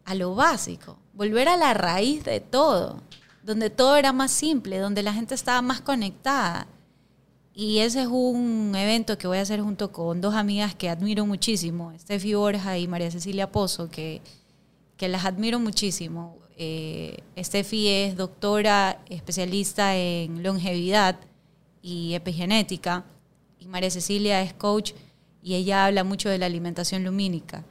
a 0.05 0.15
lo 0.15 0.33
básico, 0.33 0.97
volver 1.13 1.47
a 1.47 1.57
la 1.57 1.75
raíz 1.75 2.23
de 2.23 2.39
todo, 2.39 3.03
donde 3.43 3.69
todo 3.69 3.97
era 3.97 4.11
más 4.11 4.31
simple, 4.31 4.79
donde 4.79 5.03
la 5.03 5.13
gente 5.13 5.35
estaba 5.35 5.61
más 5.61 5.81
conectada. 5.81 6.65
Y 7.61 7.79
ese 7.79 8.03
es 8.03 8.07
un 8.07 8.73
evento 8.73 9.17
que 9.17 9.27
voy 9.27 9.37
a 9.37 9.41
hacer 9.41 9.59
junto 9.59 9.91
con 9.91 10.21
dos 10.21 10.33
amigas 10.33 10.75
que 10.75 10.87
admiro 10.87 11.25
muchísimo, 11.25 11.91
Steffi 11.99 12.33
Borja 12.33 12.77
y 12.77 12.87
María 12.87 13.11
Cecilia 13.11 13.51
Pozo, 13.51 13.89
que, 13.89 14.21
que 14.95 15.09
las 15.09 15.25
admiro 15.25 15.59
muchísimo. 15.59 16.37
Eh, 16.55 17.17
Steffi 17.37 17.89
es 17.89 18.15
doctora 18.15 19.01
especialista 19.09 19.97
en 19.97 20.41
longevidad 20.41 21.17
y 21.81 22.13
epigenética 22.13 23.03
y 23.59 23.67
María 23.67 23.91
Cecilia 23.91 24.41
es 24.41 24.53
coach 24.53 24.93
y 25.43 25.55
ella 25.55 25.85
habla 25.85 26.05
mucho 26.05 26.29
de 26.29 26.37
la 26.37 26.45
alimentación 26.45 27.03
lumínica. 27.03 27.65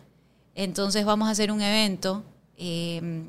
Entonces 0.54 1.06
vamos 1.06 1.28
a 1.28 1.30
hacer 1.30 1.50
un 1.50 1.62
evento 1.62 2.24
eh, 2.58 3.22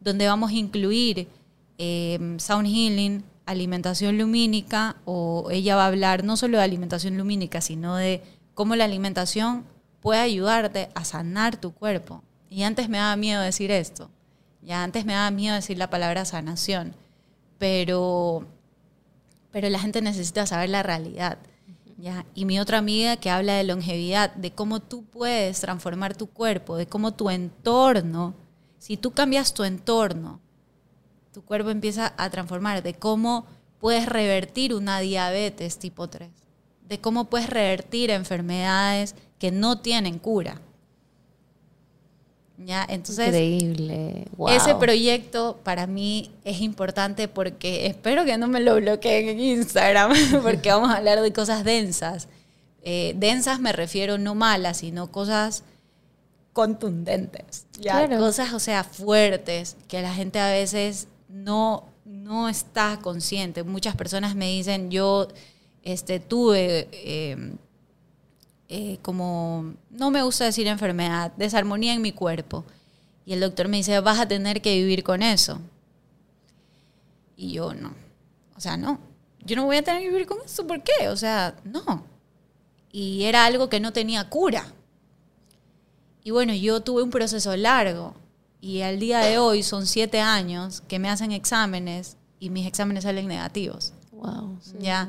donde 0.00 0.26
vamos 0.26 0.50
a 0.50 0.54
incluir 0.54 1.28
eh, 1.76 2.36
sound 2.38 2.66
healing, 2.66 3.22
alimentación 3.50 4.18
lumínica, 4.18 4.96
o 5.04 5.48
ella 5.50 5.76
va 5.76 5.84
a 5.84 5.88
hablar 5.88 6.24
no 6.24 6.36
solo 6.36 6.58
de 6.58 6.64
alimentación 6.64 7.16
lumínica, 7.16 7.60
sino 7.60 7.96
de 7.96 8.22
cómo 8.54 8.76
la 8.76 8.84
alimentación 8.84 9.64
puede 10.00 10.20
ayudarte 10.20 10.90
a 10.94 11.04
sanar 11.04 11.56
tu 11.56 11.72
cuerpo. 11.72 12.22
Y 12.48 12.62
antes 12.62 12.88
me 12.88 12.98
daba 12.98 13.16
miedo 13.16 13.42
decir 13.42 13.70
esto, 13.70 14.10
ya 14.62 14.82
antes 14.82 15.04
me 15.04 15.12
daba 15.12 15.30
miedo 15.30 15.54
decir 15.54 15.78
la 15.78 15.90
palabra 15.90 16.24
sanación, 16.24 16.94
pero, 17.58 18.46
pero 19.50 19.68
la 19.68 19.78
gente 19.78 20.02
necesita 20.02 20.46
saber 20.46 20.70
la 20.70 20.82
realidad. 20.82 21.38
¿ya? 21.98 22.26
Y 22.34 22.44
mi 22.44 22.58
otra 22.58 22.78
amiga 22.78 23.16
que 23.16 23.30
habla 23.30 23.54
de 23.54 23.64
longevidad, 23.64 24.34
de 24.34 24.52
cómo 24.52 24.80
tú 24.80 25.04
puedes 25.04 25.60
transformar 25.60 26.16
tu 26.16 26.26
cuerpo, 26.26 26.76
de 26.76 26.86
cómo 26.86 27.12
tu 27.12 27.30
entorno, 27.30 28.34
si 28.78 28.96
tú 28.96 29.12
cambias 29.12 29.54
tu 29.54 29.64
entorno, 29.64 30.40
tu 31.32 31.42
cuerpo 31.42 31.70
empieza 31.70 32.12
a 32.16 32.30
transformar, 32.30 32.82
de 32.82 32.94
cómo 32.94 33.46
puedes 33.78 34.06
revertir 34.06 34.74
una 34.74 35.00
diabetes 35.00 35.78
tipo 35.78 36.08
3, 36.08 36.28
de 36.88 37.00
cómo 37.00 37.26
puedes 37.26 37.48
revertir 37.48 38.10
enfermedades 38.10 39.14
que 39.38 39.50
no 39.50 39.78
tienen 39.78 40.18
cura. 40.18 40.60
¿Ya? 42.58 42.84
Entonces, 42.86 43.28
Increíble. 43.28 44.26
ese 44.48 44.74
proyecto 44.74 45.58
para 45.64 45.86
mí 45.86 46.30
es 46.44 46.60
importante 46.60 47.26
porque 47.26 47.86
espero 47.86 48.26
que 48.26 48.36
no 48.36 48.48
me 48.48 48.60
lo 48.60 48.76
bloqueen 48.76 49.30
en 49.30 49.40
Instagram, 49.40 50.12
porque 50.42 50.68
vamos 50.72 50.90
a 50.90 50.98
hablar 50.98 51.22
de 51.22 51.32
cosas 51.32 51.64
densas. 51.64 52.28
Eh, 52.82 53.14
densas 53.16 53.60
me 53.60 53.72
refiero 53.72 54.18
no 54.18 54.34
malas, 54.34 54.78
sino 54.78 55.10
cosas 55.10 55.64
contundentes. 56.52 57.66
¿ya? 57.78 58.06
Cosas, 58.18 58.52
o 58.52 58.58
sea, 58.58 58.84
fuertes, 58.84 59.76
que 59.88 60.02
la 60.02 60.12
gente 60.12 60.38
a 60.38 60.50
veces 60.50 61.08
no, 61.30 61.88
no 62.04 62.48
está 62.48 62.98
consciente. 63.00 63.62
Muchas 63.62 63.96
personas 63.96 64.34
me 64.34 64.48
dicen, 64.48 64.90
yo 64.90 65.28
este, 65.82 66.20
tuve 66.20 66.88
eh, 66.92 67.52
eh, 68.68 68.98
como, 69.02 69.74
no 69.90 70.10
me 70.10 70.22
gusta 70.22 70.44
decir 70.44 70.66
enfermedad, 70.66 71.32
desarmonía 71.36 71.94
en 71.94 72.02
mi 72.02 72.12
cuerpo. 72.12 72.64
Y 73.24 73.32
el 73.32 73.40
doctor 73.40 73.68
me 73.68 73.78
dice, 73.78 74.00
vas 74.00 74.18
a 74.18 74.28
tener 74.28 74.60
que 74.60 74.74
vivir 74.76 75.04
con 75.04 75.22
eso. 75.22 75.60
Y 77.36 77.52
yo 77.52 77.74
no. 77.74 77.94
O 78.56 78.60
sea, 78.60 78.76
no. 78.76 78.98
Yo 79.44 79.56
no 79.56 79.64
voy 79.64 79.76
a 79.76 79.82
tener 79.82 80.02
que 80.02 80.08
vivir 80.08 80.26
con 80.26 80.38
eso. 80.44 80.66
¿Por 80.66 80.82
qué? 80.82 81.08
O 81.08 81.16
sea, 81.16 81.56
no. 81.64 82.04
Y 82.92 83.24
era 83.24 83.44
algo 83.44 83.68
que 83.68 83.80
no 83.80 83.92
tenía 83.92 84.28
cura. 84.28 84.72
Y 86.22 86.32
bueno, 86.32 86.52
yo 86.54 86.80
tuve 86.80 87.02
un 87.02 87.10
proceso 87.10 87.56
largo 87.56 88.14
y 88.60 88.82
al 88.82 88.98
día 88.98 89.20
de 89.20 89.38
hoy 89.38 89.62
son 89.62 89.86
siete 89.86 90.20
años 90.20 90.82
que 90.86 90.98
me 90.98 91.08
hacen 91.08 91.32
exámenes 91.32 92.16
y 92.38 92.50
mis 92.50 92.66
exámenes 92.66 93.04
salen 93.04 93.26
negativos. 93.26 93.92
Wow. 94.12 94.58
Ya. 94.78 95.08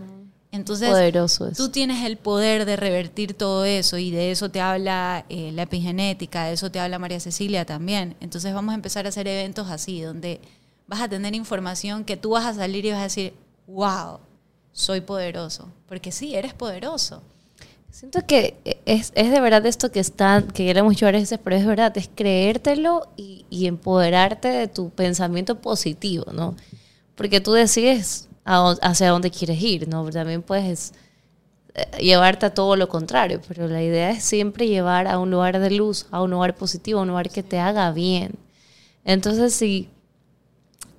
Entonces, 0.51 0.89
Poderoso 0.89 1.49
tú 1.51 1.69
tienes 1.69 2.05
el 2.05 2.17
poder 2.17 2.65
de 2.65 2.75
revertir 2.75 3.33
todo 3.33 3.63
eso 3.63 3.97
y 3.97 4.11
de 4.11 4.31
eso 4.31 4.49
te 4.49 4.59
habla 4.59 5.25
eh, 5.29 5.51
la 5.53 5.63
epigenética, 5.63 6.45
de 6.45 6.53
eso 6.53 6.69
te 6.69 6.79
habla 6.79 6.99
María 6.99 7.21
Cecilia 7.21 7.65
también. 7.65 8.17
Entonces 8.19 8.53
vamos 8.53 8.73
a 8.73 8.75
empezar 8.75 9.05
a 9.05 9.09
hacer 9.09 9.27
eventos 9.27 9.69
así, 9.69 10.01
donde 10.01 10.41
vas 10.87 11.01
a 11.01 11.07
tener 11.07 11.35
información 11.35 12.03
que 12.03 12.17
tú 12.17 12.31
vas 12.31 12.45
a 12.45 12.53
salir 12.53 12.85
y 12.85 12.91
vas 12.91 12.99
a 12.99 13.03
decir, 13.03 13.33
wow, 13.65 14.19
soy 14.73 14.99
poderoso. 14.99 15.69
Porque 15.87 16.11
sí, 16.11 16.35
eres 16.35 16.53
poderoso. 16.53 17.23
Siento 17.91 18.25
que 18.25 18.55
es, 18.85 19.11
es, 19.15 19.31
de 19.31 19.41
verdad 19.41 19.65
esto 19.65 19.91
que 19.91 19.99
están, 19.99 20.47
que 20.47 20.65
queremos 20.65 20.97
llevar 20.97 21.15
veces, 21.15 21.39
pero 21.43 21.57
es 21.57 21.65
verdad, 21.65 21.95
es 21.97 22.09
creértelo 22.13 23.09
y, 23.17 23.45
y, 23.49 23.67
empoderarte 23.67 24.47
de 24.47 24.67
tu 24.67 24.89
pensamiento 24.91 25.59
positivo, 25.59 26.31
¿no? 26.31 26.55
Porque 27.15 27.41
tú 27.41 27.51
decides 27.51 28.29
hacia 28.45 29.09
dónde 29.09 29.29
quieres 29.29 29.61
ir, 29.61 29.87
¿no? 29.87 30.09
También 30.09 30.41
puedes 30.41 30.93
eh, 31.73 31.85
llevarte 32.01 32.45
a 32.45 32.53
todo 32.53 32.75
lo 32.75 32.89
contrario, 32.89 33.41
pero 33.47 33.67
la 33.67 33.83
idea 33.83 34.11
es 34.11 34.23
siempre 34.23 34.67
llevar 34.67 35.07
a 35.07 35.19
un 35.19 35.31
lugar 35.31 35.59
de 35.59 35.71
luz, 35.71 36.07
a 36.11 36.21
un 36.21 36.31
lugar 36.31 36.55
positivo, 36.55 36.99
a 36.99 37.03
un 37.03 37.09
lugar 37.09 37.29
que 37.29 37.43
te 37.43 37.59
haga 37.59 37.91
bien. 37.91 38.33
Entonces, 39.05 39.53
si 39.53 39.89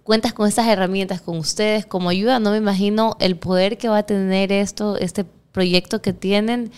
cuentas 0.05 0.33
con 0.33 0.49
estas 0.49 0.67
herramientas 0.67 1.21
con 1.21 1.39
ustedes 1.39 1.87
como 1.87 2.09
ayuda, 2.09 2.39
no 2.41 2.51
me 2.51 2.59
imagino 2.59 3.17
el 3.21 3.37
poder 3.37 3.79
que 3.79 3.89
va 3.89 3.99
a 3.99 4.03
tener 4.05 4.53
esto, 4.53 4.97
este 4.97 5.25
proyecto 5.53 6.03
que 6.03 6.13
tienen. 6.13 6.73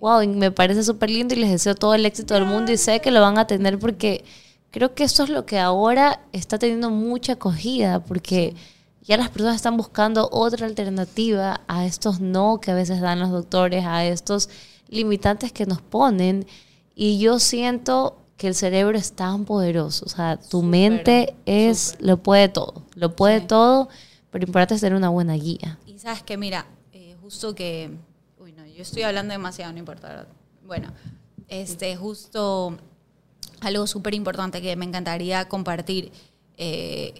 Wow, 0.00 0.26
me 0.28 0.50
parece 0.50 0.84
súper 0.84 1.10
lindo 1.10 1.34
y 1.34 1.38
les 1.38 1.50
deseo 1.50 1.74
todo 1.74 1.94
el 1.94 2.04
éxito 2.04 2.34
del 2.34 2.44
mundo 2.44 2.70
y 2.70 2.76
sé 2.76 3.00
que 3.00 3.10
lo 3.10 3.20
van 3.20 3.38
a 3.38 3.46
tener 3.46 3.78
porque 3.78 4.24
creo 4.70 4.94
que 4.94 5.04
esto 5.04 5.22
es 5.22 5.30
lo 5.30 5.46
que 5.46 5.58
ahora 5.58 6.20
está 6.32 6.58
teniendo 6.58 6.90
mucha 6.90 7.34
acogida 7.34 8.04
porque 8.04 8.54
ya 9.02 9.16
las 9.16 9.30
personas 9.30 9.56
están 9.56 9.76
buscando 9.76 10.28
otra 10.30 10.66
alternativa 10.66 11.62
a 11.66 11.86
estos 11.86 12.20
no 12.20 12.60
que 12.60 12.72
a 12.72 12.74
veces 12.74 13.00
dan 13.00 13.20
los 13.20 13.30
doctores, 13.30 13.84
a 13.86 14.04
estos 14.04 14.50
limitantes 14.88 15.52
que 15.52 15.64
nos 15.64 15.80
ponen 15.80 16.46
y 16.94 17.18
yo 17.18 17.38
siento 17.38 18.18
que 18.36 18.48
el 18.48 18.54
cerebro 18.54 18.98
es 18.98 19.12
tan 19.12 19.44
poderoso, 19.44 20.04
o 20.04 20.08
sea, 20.08 20.38
tu 20.38 20.62
mente 20.62 21.34
es, 21.46 21.96
lo 22.00 22.18
puede 22.18 22.48
todo, 22.48 22.82
lo 22.94 23.16
puede 23.16 23.40
todo, 23.40 23.88
pero 24.30 24.44
importante 24.44 24.74
es 24.74 24.80
tener 24.80 24.96
una 24.96 25.08
buena 25.08 25.34
guía. 25.34 25.78
Y 25.86 25.98
sabes 25.98 26.22
que, 26.22 26.36
mira, 26.36 26.66
eh, 26.92 27.16
justo 27.22 27.54
que 27.54 27.90
yo 28.76 28.82
estoy 28.82 29.02
hablando 29.02 29.32
demasiado, 29.32 29.72
no 29.72 29.78
importa. 29.78 30.26
Bueno, 30.64 30.92
este, 31.48 31.96
justo 31.96 32.76
algo 33.60 33.86
súper 33.86 34.14
importante 34.14 34.60
que 34.60 34.76
me 34.76 34.84
encantaría 34.84 35.48
compartir. 35.48 36.12
Eh, 36.58 37.14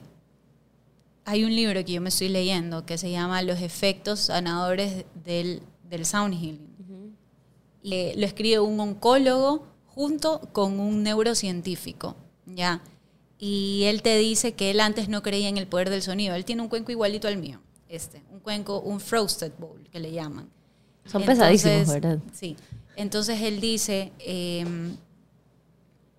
hay 1.25 1.45
un 1.45 1.57
libro 1.57 1.83
que 1.85 1.93
yo 1.93 2.01
me 2.03 2.11
estoy 2.11 2.29
leyendo 2.29 2.85
que 2.85 2.99
se 2.99 3.11
llama 3.11 3.41
Los 3.41 3.63
efectos 3.63 4.21
sanadores 4.21 5.07
del, 5.25 5.63
del 5.89 6.05
sound 6.05 6.35
healing. 6.35 7.17
lo 7.83 8.27
escribe 8.27 8.61
un 8.61 8.79
oncólogo 8.79 9.67
junto 9.87 10.41
con 10.53 10.79
un 10.79 11.03
neurocientífico, 11.03 12.17
¿ya? 12.45 12.83
Y 13.39 13.85
él 13.85 14.03
te 14.03 14.19
dice 14.19 14.53
que 14.53 14.71
él 14.71 14.81
antes 14.81 15.09
no 15.09 15.23
creía 15.23 15.49
en 15.49 15.57
el 15.57 15.67
poder 15.67 15.89
del 15.89 16.03
sonido. 16.03 16.35
Él 16.35 16.45
tiene 16.45 16.63
un 16.63 16.69
cuenco 16.69 16.93
igualito 16.93 17.29
al 17.29 17.39
mío, 17.39 17.61
este, 17.89 18.23
un 18.31 18.41
cuenco, 18.41 18.81
un 18.81 19.01
frosted 19.01 19.53
bowl, 19.59 19.89
que 19.91 20.01
le 20.01 20.13
llaman. 20.13 20.51
Son 21.07 21.25
pesadísimos, 21.25 21.89
¿verdad? 21.89 22.19
Sí. 22.33 22.57
Entonces 22.97 23.41
él 23.43 23.61
dice, 23.61 24.13
em, 24.19 24.97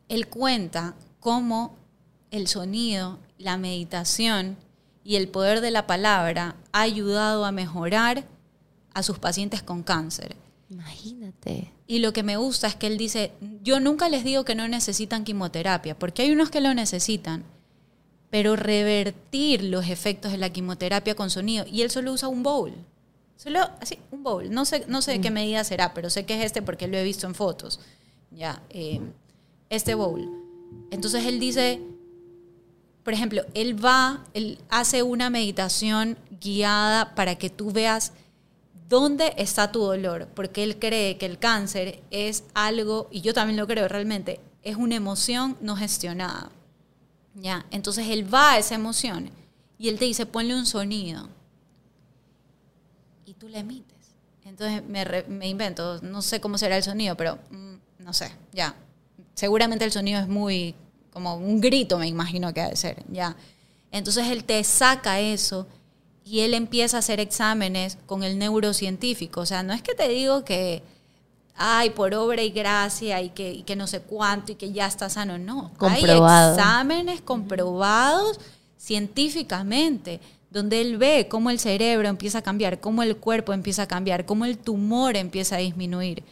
él 0.10 0.28
cuenta 0.28 0.96
cómo 1.20 1.76
el 2.32 2.48
sonido, 2.48 3.20
la 3.38 3.58
meditación 3.58 4.58
y 5.04 5.16
el 5.16 5.28
poder 5.28 5.62
de 5.62 5.72
la 5.72 5.88
palabra 5.88 6.56
ha 6.72 6.82
ayudado 6.82 7.46
a 7.46 7.52
mejorar 7.52 8.26
a 8.94 9.04
sus 9.04 9.20
pacientes 9.20 9.64
con 9.64 9.84
cáncer. 9.84 10.36
Imagínate. 10.70 11.72
Y 11.88 12.00
lo 12.00 12.12
que 12.14 12.24
me 12.24 12.38
gusta 12.38 12.68
es 12.68 12.76
que 12.76 12.88
él 12.88 12.98
dice, 12.98 13.32
yo 13.64 13.80
nunca 13.80 14.10
les 14.10 14.24
digo 14.24 14.44
que 14.44 14.56
no 14.56 14.68
necesitan 14.68 15.24
quimioterapia, 15.24 15.98
porque 15.98 16.24
hay 16.24 16.32
unos 16.32 16.50
que 16.50 16.62
lo 16.62 16.74
necesitan, 16.74 17.46
pero 18.30 18.56
revertir 18.56 19.64
los 19.64 19.88
efectos 19.88 20.32
de 20.32 20.38
la 20.38 20.50
quimioterapia 20.50 21.16
con 21.16 21.30
sonido, 21.30 21.66
y 21.72 21.82
él 21.82 21.90
solo 21.90 22.12
usa 22.12 22.28
un 22.28 22.44
bowl. 22.44 22.74
Solo 23.38 23.60
así, 23.80 24.00
un 24.12 24.24
bowl. 24.24 24.52
No 24.52 24.66
sé, 24.66 24.84
no 24.88 25.02
sé 25.02 25.12
de 25.12 25.22
qué 25.22 25.30
mm. 25.30 25.34
medida 25.34 25.64
será, 25.64 25.94
pero 25.94 26.10
sé 26.10 26.26
que 26.26 26.38
es 26.38 26.46
este 26.46 26.62
porque 26.62 26.88
lo 26.88 26.98
he 26.98 27.04
visto 27.04 27.28
en 27.28 27.36
fotos. 27.36 27.80
Ya, 28.32 28.62
eh, 28.72 29.00
este 29.70 29.94
bowl. 29.94 30.30
Entonces 30.92 31.26
él 31.26 31.40
dice, 31.40 31.80
por 33.04 33.14
ejemplo, 33.14 33.44
él 33.54 33.84
va, 33.84 34.26
él 34.34 34.60
hace 34.70 35.04
una 35.04 35.30
meditación 35.30 36.18
guiada 36.42 37.14
para 37.16 37.36
que 37.36 37.50
tú 37.50 37.72
veas 37.72 38.12
dónde 38.90 39.34
está 39.38 39.72
tu 39.72 39.82
dolor, 39.82 40.28
porque 40.34 40.64
él 40.64 40.80
cree 40.80 41.18
que 41.18 41.26
el 41.26 41.38
cáncer 41.38 42.02
es 42.10 42.44
algo, 42.54 43.08
y 43.12 43.22
yo 43.22 43.34
también 43.34 43.58
lo 43.58 43.68
creo 43.68 43.88
realmente, 43.88 44.40
es 44.64 44.78
una 44.78 44.96
emoción 44.96 45.58
no 45.62 45.76
gestionada. 45.76 46.50
¿Ya? 47.36 47.68
Entonces 47.70 48.08
él 48.10 48.34
va 48.34 48.54
a 48.54 48.58
esa 48.58 48.74
emoción 48.74 49.30
y 49.78 49.90
él 49.90 50.00
te 50.00 50.06
dice, 50.06 50.26
ponle 50.26 50.56
un 50.56 50.66
sonido 50.66 51.30
tú 53.40 53.48
le 53.48 53.60
emites. 53.60 53.96
Entonces 54.46 54.84
me, 54.88 55.06
me 55.28 55.48
invento, 55.48 56.00
no 56.02 56.22
sé 56.22 56.40
cómo 56.40 56.58
será 56.58 56.78
el 56.78 56.84
sonido, 56.84 57.16
pero 57.16 57.38
mm, 57.52 57.76
no 58.00 58.14
sé, 58.14 58.32
ya. 58.54 58.76
Seguramente 59.36 59.86
el 59.86 59.92
sonido 59.92 60.20
es 60.22 60.28
muy, 60.28 60.74
como 61.12 61.36
un 61.36 61.60
grito 61.62 61.98
me 62.00 62.08
imagino 62.08 62.54
que 62.54 62.62
ha 62.62 62.70
de 62.70 62.76
ser, 62.76 63.04
ya. 63.10 63.36
Entonces 63.92 64.28
él 64.28 64.44
te 64.44 64.64
saca 64.64 65.20
eso 65.20 65.68
y 66.24 66.42
él 66.42 66.54
empieza 66.54 66.98
a 66.98 67.00
hacer 67.00 67.20
exámenes 67.20 67.98
con 68.06 68.24
el 68.24 68.38
neurocientífico. 68.38 69.42
O 69.42 69.46
sea, 69.46 69.64
no 69.64 69.74
es 69.74 69.82
que 69.82 69.96
te 69.96 70.10
digo 70.10 70.44
que, 70.44 70.84
ay, 71.56 71.92
por 71.92 72.14
obra 72.14 72.42
y 72.42 72.50
gracia 72.50 73.22
y 73.22 73.30
que, 73.30 73.52
y 73.52 73.64
que 73.64 73.76
no 73.76 73.88
sé 73.88 74.02
cuánto 74.02 74.52
y 74.52 74.56
que 74.56 74.72
ya 74.72 74.88
está 74.88 75.10
sano. 75.10 75.38
No, 75.38 75.72
Comprobado. 75.78 76.54
hay 76.54 76.60
exámenes 76.60 77.22
comprobados 77.22 78.40
científicamente 78.78 80.20
donde 80.58 80.82
él 80.82 80.98
ve 80.98 81.28
cómo 81.30 81.52
el 81.52 81.60
cerebro 81.60 82.08
empieza 82.10 82.40
a 82.40 82.42
cambiar, 82.42 82.80
cómo 82.80 83.04
el 83.04 83.18
cuerpo 83.18 83.54
empieza 83.54 83.84
a 83.84 83.88
cambiar, 83.88 84.26
cómo 84.26 84.44
el 84.46 84.58
tumor 84.58 85.16
empieza 85.16 85.56
a 85.56 85.60
disminuir. 85.60 86.24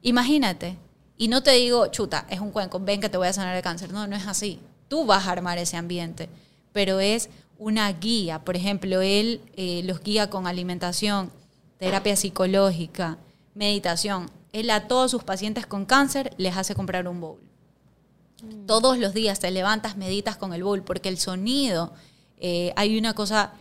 Imagínate, 0.00 0.78
y 1.18 1.28
no 1.28 1.42
te 1.42 1.50
digo, 1.52 1.86
chuta, 1.88 2.26
es 2.30 2.40
un 2.40 2.52
cuenco, 2.52 2.80
ven 2.80 3.02
que 3.02 3.10
te 3.10 3.18
voy 3.18 3.28
a 3.28 3.34
sanar 3.34 3.54
el 3.54 3.62
cáncer. 3.62 3.92
No, 3.92 4.06
no 4.06 4.16
es 4.16 4.26
así. 4.26 4.60
Tú 4.88 5.04
vas 5.04 5.26
a 5.26 5.32
armar 5.32 5.58
ese 5.58 5.76
ambiente, 5.76 6.30
pero 6.72 7.00
es 7.00 7.28
una 7.58 7.92
guía. 7.92 8.44
Por 8.44 8.56
ejemplo, 8.56 9.02
él 9.02 9.42
eh, 9.56 9.82
los 9.84 10.02
guía 10.02 10.30
con 10.30 10.46
alimentación, 10.46 11.30
terapia 11.78 12.16
psicológica, 12.16 13.18
meditación. 13.54 14.30
Él 14.52 14.70
a 14.70 14.88
todos 14.88 15.10
sus 15.10 15.22
pacientes 15.22 15.66
con 15.66 15.84
cáncer 15.84 16.32
les 16.38 16.56
hace 16.56 16.74
comprar 16.74 17.06
un 17.08 17.20
bowl. 17.20 17.38
Todos 18.66 18.96
los 18.96 19.12
días 19.12 19.38
te 19.38 19.50
levantas, 19.50 19.98
meditas 19.98 20.38
con 20.38 20.54
el 20.54 20.64
bowl, 20.64 20.82
porque 20.82 21.10
el 21.10 21.18
sonido, 21.18 21.92
eh, 22.38 22.72
hay 22.76 22.98
una 22.98 23.14
cosa, 23.14 23.52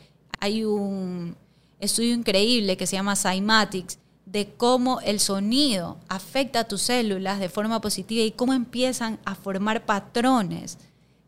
hay 0.46 0.64
un 0.64 1.36
estudio 1.80 2.14
increíble 2.14 2.78
que 2.78 2.86
se 2.88 2.96
llama 2.96 3.16
Cymatics, 3.16 3.98
de 4.26 4.54
cómo 4.58 5.02
el 5.02 5.20
sonido 5.20 5.98
afecta 6.08 6.62
a 6.62 6.64
tus 6.68 6.82
células 6.84 7.40
de 7.40 7.50
forma 7.50 7.82
positiva 7.82 8.24
y 8.24 8.32
cómo 8.32 8.54
empiezan 8.54 9.20
a 9.26 9.34
formar 9.36 9.86
patrones. 9.86 10.78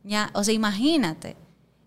¿ya? 0.04 0.30
O 0.34 0.44
sea, 0.44 0.54
imagínate, 0.54 1.36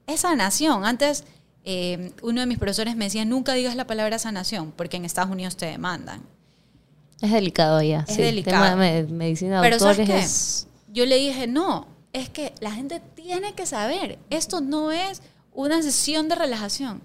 es 0.07 0.20
sanación. 0.20 0.85
Antes, 0.85 1.24
eh, 1.65 2.12
uno 2.23 2.40
de 2.40 2.47
mis 2.47 2.59
profesores 2.59 2.97
me 2.97 3.05
decía, 3.07 3.24
nunca 3.24 3.55
digas 3.55 3.77
la 3.77 3.86
palabra 3.86 4.19
sanación, 4.19 4.73
porque 4.73 4.97
en 4.97 5.05
Estados 5.05 5.31
Unidos 5.31 5.57
te 5.57 5.66
demandan. 5.66 6.23
Es 7.20 7.31
delicado 7.32 7.81
ya. 7.82 8.05
Es 8.09 8.15
sí. 8.16 8.23
delicado. 8.23 8.65
De 8.70 8.77
me- 8.77 9.02
medicina 9.12 9.57
de 9.61 9.62
Pero 9.69 9.78
¿sabes 9.78 10.07
qué? 10.09 10.19
es- 10.19 10.66
Yo 10.93 11.07
le 11.07 11.16
dije, 11.16 11.47
no, 11.47 11.86
es 12.12 12.28
que 12.31 12.55
la 12.61 12.73
gente 12.73 13.01
tiene 13.15 13.52
que 13.55 13.66
saber, 13.66 14.19
esto 14.31 14.61
no 14.61 14.90
es 14.90 15.23
una 15.52 15.82
sesión 15.82 16.28
de 16.28 16.35
relajación. 16.36 17.02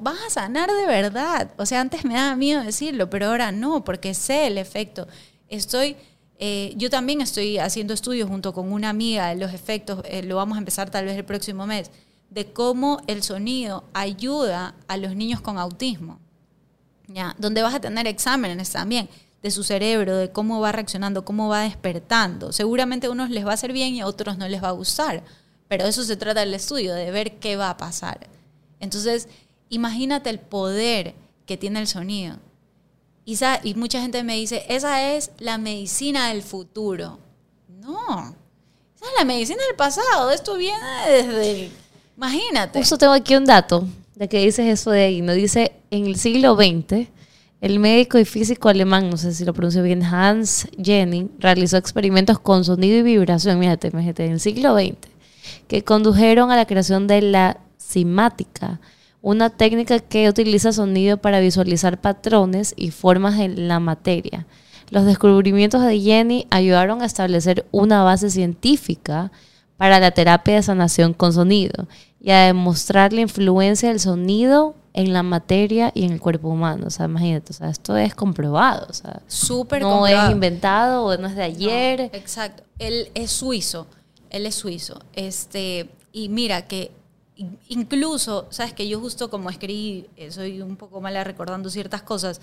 Vas 0.00 0.18
a 0.26 0.30
sanar 0.30 0.70
de 0.70 0.86
verdad. 0.86 1.50
O 1.56 1.66
sea, 1.66 1.80
antes 1.80 2.04
me 2.04 2.14
daba 2.14 2.36
miedo 2.36 2.62
decirlo, 2.62 3.10
pero 3.10 3.26
ahora 3.26 3.52
no, 3.52 3.84
porque 3.84 4.14
sé 4.14 4.46
el 4.46 4.58
efecto. 4.58 5.06
Estoy, 5.48 5.96
eh, 6.38 6.72
yo 6.76 6.90
también 6.90 7.20
estoy 7.20 7.58
haciendo 7.58 7.94
estudios 7.94 8.28
junto 8.28 8.52
con 8.52 8.72
una 8.72 8.90
amiga 8.90 9.28
de 9.28 9.36
los 9.36 9.52
efectos, 9.52 10.02
eh, 10.06 10.22
lo 10.22 10.36
vamos 10.36 10.56
a 10.56 10.58
empezar 10.58 10.90
tal 10.90 11.04
vez 11.04 11.16
el 11.16 11.24
próximo 11.24 11.66
mes, 11.66 11.90
de 12.30 12.52
cómo 12.52 13.02
el 13.06 13.22
sonido 13.22 13.84
ayuda 13.92 14.74
a 14.88 14.96
los 14.96 15.14
niños 15.14 15.40
con 15.40 15.58
autismo. 15.58 16.18
¿ya? 17.08 17.34
Donde 17.38 17.62
vas 17.62 17.74
a 17.74 17.80
tener 17.80 18.06
exámenes 18.06 18.70
también 18.70 19.08
de 19.42 19.50
su 19.50 19.62
cerebro, 19.62 20.16
de 20.16 20.32
cómo 20.32 20.60
va 20.60 20.72
reaccionando, 20.72 21.24
cómo 21.24 21.48
va 21.48 21.60
despertando. 21.60 22.52
Seguramente 22.52 23.06
a 23.06 23.10
unos 23.10 23.28
les 23.30 23.46
va 23.46 23.50
a 23.50 23.54
hacer 23.54 23.72
bien 23.72 23.94
y 23.94 24.00
a 24.00 24.06
otros 24.06 24.38
no 24.38 24.48
les 24.48 24.62
va 24.62 24.68
a 24.68 24.72
gustar, 24.72 25.22
pero 25.68 25.84
de 25.84 25.90
eso 25.90 26.02
se 26.02 26.16
trata 26.16 26.42
el 26.42 26.54
estudio, 26.54 26.94
de 26.94 27.10
ver 27.10 27.38
qué 27.38 27.56
va 27.56 27.70
a 27.70 27.76
pasar. 27.76 28.30
Entonces, 28.80 29.28
imagínate 29.74 30.30
el 30.30 30.38
poder 30.38 31.14
que 31.46 31.56
tiene 31.56 31.80
el 31.80 31.86
sonido. 31.86 32.36
Y, 33.26 33.74
mucha 33.74 34.00
gente 34.00 34.22
me 34.22 34.36
dice, 34.36 34.64
esa 34.68 35.14
es 35.14 35.30
la 35.38 35.56
medicina 35.58 36.28
del 36.28 36.42
futuro. 36.42 37.18
No, 37.80 38.34
esa 38.94 39.06
es 39.06 39.12
la 39.18 39.24
medicina 39.24 39.62
del 39.66 39.76
pasado, 39.76 40.30
esto 40.30 40.56
viene 40.56 40.78
desde... 41.08 41.70
Imagínate. 42.16 42.78
Justo 42.78 42.98
tengo 42.98 43.12
aquí 43.12 43.34
un 43.34 43.44
dato 43.44 43.86
de 44.14 44.28
que 44.28 44.38
dices 44.38 44.66
eso 44.66 44.90
de 44.90 45.04
ahí. 45.04 45.20
Nos 45.20 45.34
dice, 45.34 45.72
en 45.90 46.06
el 46.06 46.16
siglo 46.16 46.54
XX, 46.54 47.08
el 47.60 47.78
médico 47.78 48.18
y 48.18 48.24
físico 48.24 48.68
alemán, 48.68 49.08
no 49.08 49.16
sé 49.16 49.32
si 49.32 49.44
lo 49.44 49.54
pronuncio 49.54 49.82
bien, 49.82 50.02
Hans 50.02 50.68
Jenning, 50.80 51.30
realizó 51.38 51.78
experimentos 51.78 52.38
con 52.38 52.62
sonido 52.64 52.98
y 52.98 53.02
vibración, 53.02 53.58
fíjate, 53.58 53.88
en 54.26 54.32
el 54.32 54.40
siglo 54.40 54.76
XX, 54.78 54.96
que 55.66 55.82
condujeron 55.82 56.50
a 56.50 56.56
la 56.56 56.66
creación 56.66 57.06
de 57.06 57.22
la 57.22 57.58
cimática, 57.80 58.80
una 59.24 59.48
técnica 59.48 60.00
que 60.00 60.28
utiliza 60.28 60.70
sonido 60.72 61.16
para 61.16 61.40
visualizar 61.40 61.98
patrones 61.98 62.74
y 62.76 62.90
formas 62.90 63.40
en 63.40 63.68
la 63.68 63.80
materia. 63.80 64.46
Los 64.90 65.06
descubrimientos 65.06 65.82
de 65.82 65.98
Jenny 65.98 66.46
ayudaron 66.50 67.00
a 67.00 67.06
establecer 67.06 67.64
una 67.72 68.02
base 68.02 68.28
científica 68.28 69.32
para 69.78 69.98
la 69.98 70.10
terapia 70.10 70.56
de 70.56 70.62
sanación 70.62 71.14
con 71.14 71.32
sonido 71.32 71.88
y 72.20 72.32
a 72.32 72.40
demostrar 72.46 73.14
la 73.14 73.22
influencia 73.22 73.88
del 73.88 73.98
sonido 73.98 74.74
en 74.92 75.14
la 75.14 75.22
materia 75.22 75.90
y 75.94 76.04
en 76.04 76.12
el 76.12 76.20
cuerpo 76.20 76.48
humano. 76.50 76.84
O 76.86 76.90
sea, 76.90 77.06
imagínate, 77.06 77.52
o 77.52 77.54
sea, 77.56 77.70
esto 77.70 77.96
es 77.96 78.14
comprobado. 78.14 78.86
O 78.90 78.92
sea, 78.92 79.22
Súper 79.26 79.80
no 79.80 79.90
comprobado. 80.00 80.26
es 80.28 80.32
inventado 80.34 81.04
o 81.06 81.16
no 81.16 81.28
es 81.28 81.34
de 81.34 81.48
No, 81.48 81.54
ayer. 81.56 82.10
exacto. 82.12 82.62
Él 82.78 83.08
es 83.14 83.30
suizo. 83.32 83.86
Él 84.28 84.44
es 84.44 84.54
suizo. 84.54 85.00
Este, 85.14 85.88
y 86.12 86.28
mira 86.28 86.66
que 86.66 86.92
incluso, 87.68 88.46
sabes 88.50 88.72
que 88.72 88.88
yo 88.88 89.00
justo 89.00 89.30
como 89.30 89.50
escribí, 89.50 90.06
eh, 90.16 90.30
soy 90.30 90.60
un 90.60 90.76
poco 90.76 91.00
mala 91.00 91.24
recordando 91.24 91.70
ciertas 91.70 92.02
cosas, 92.02 92.40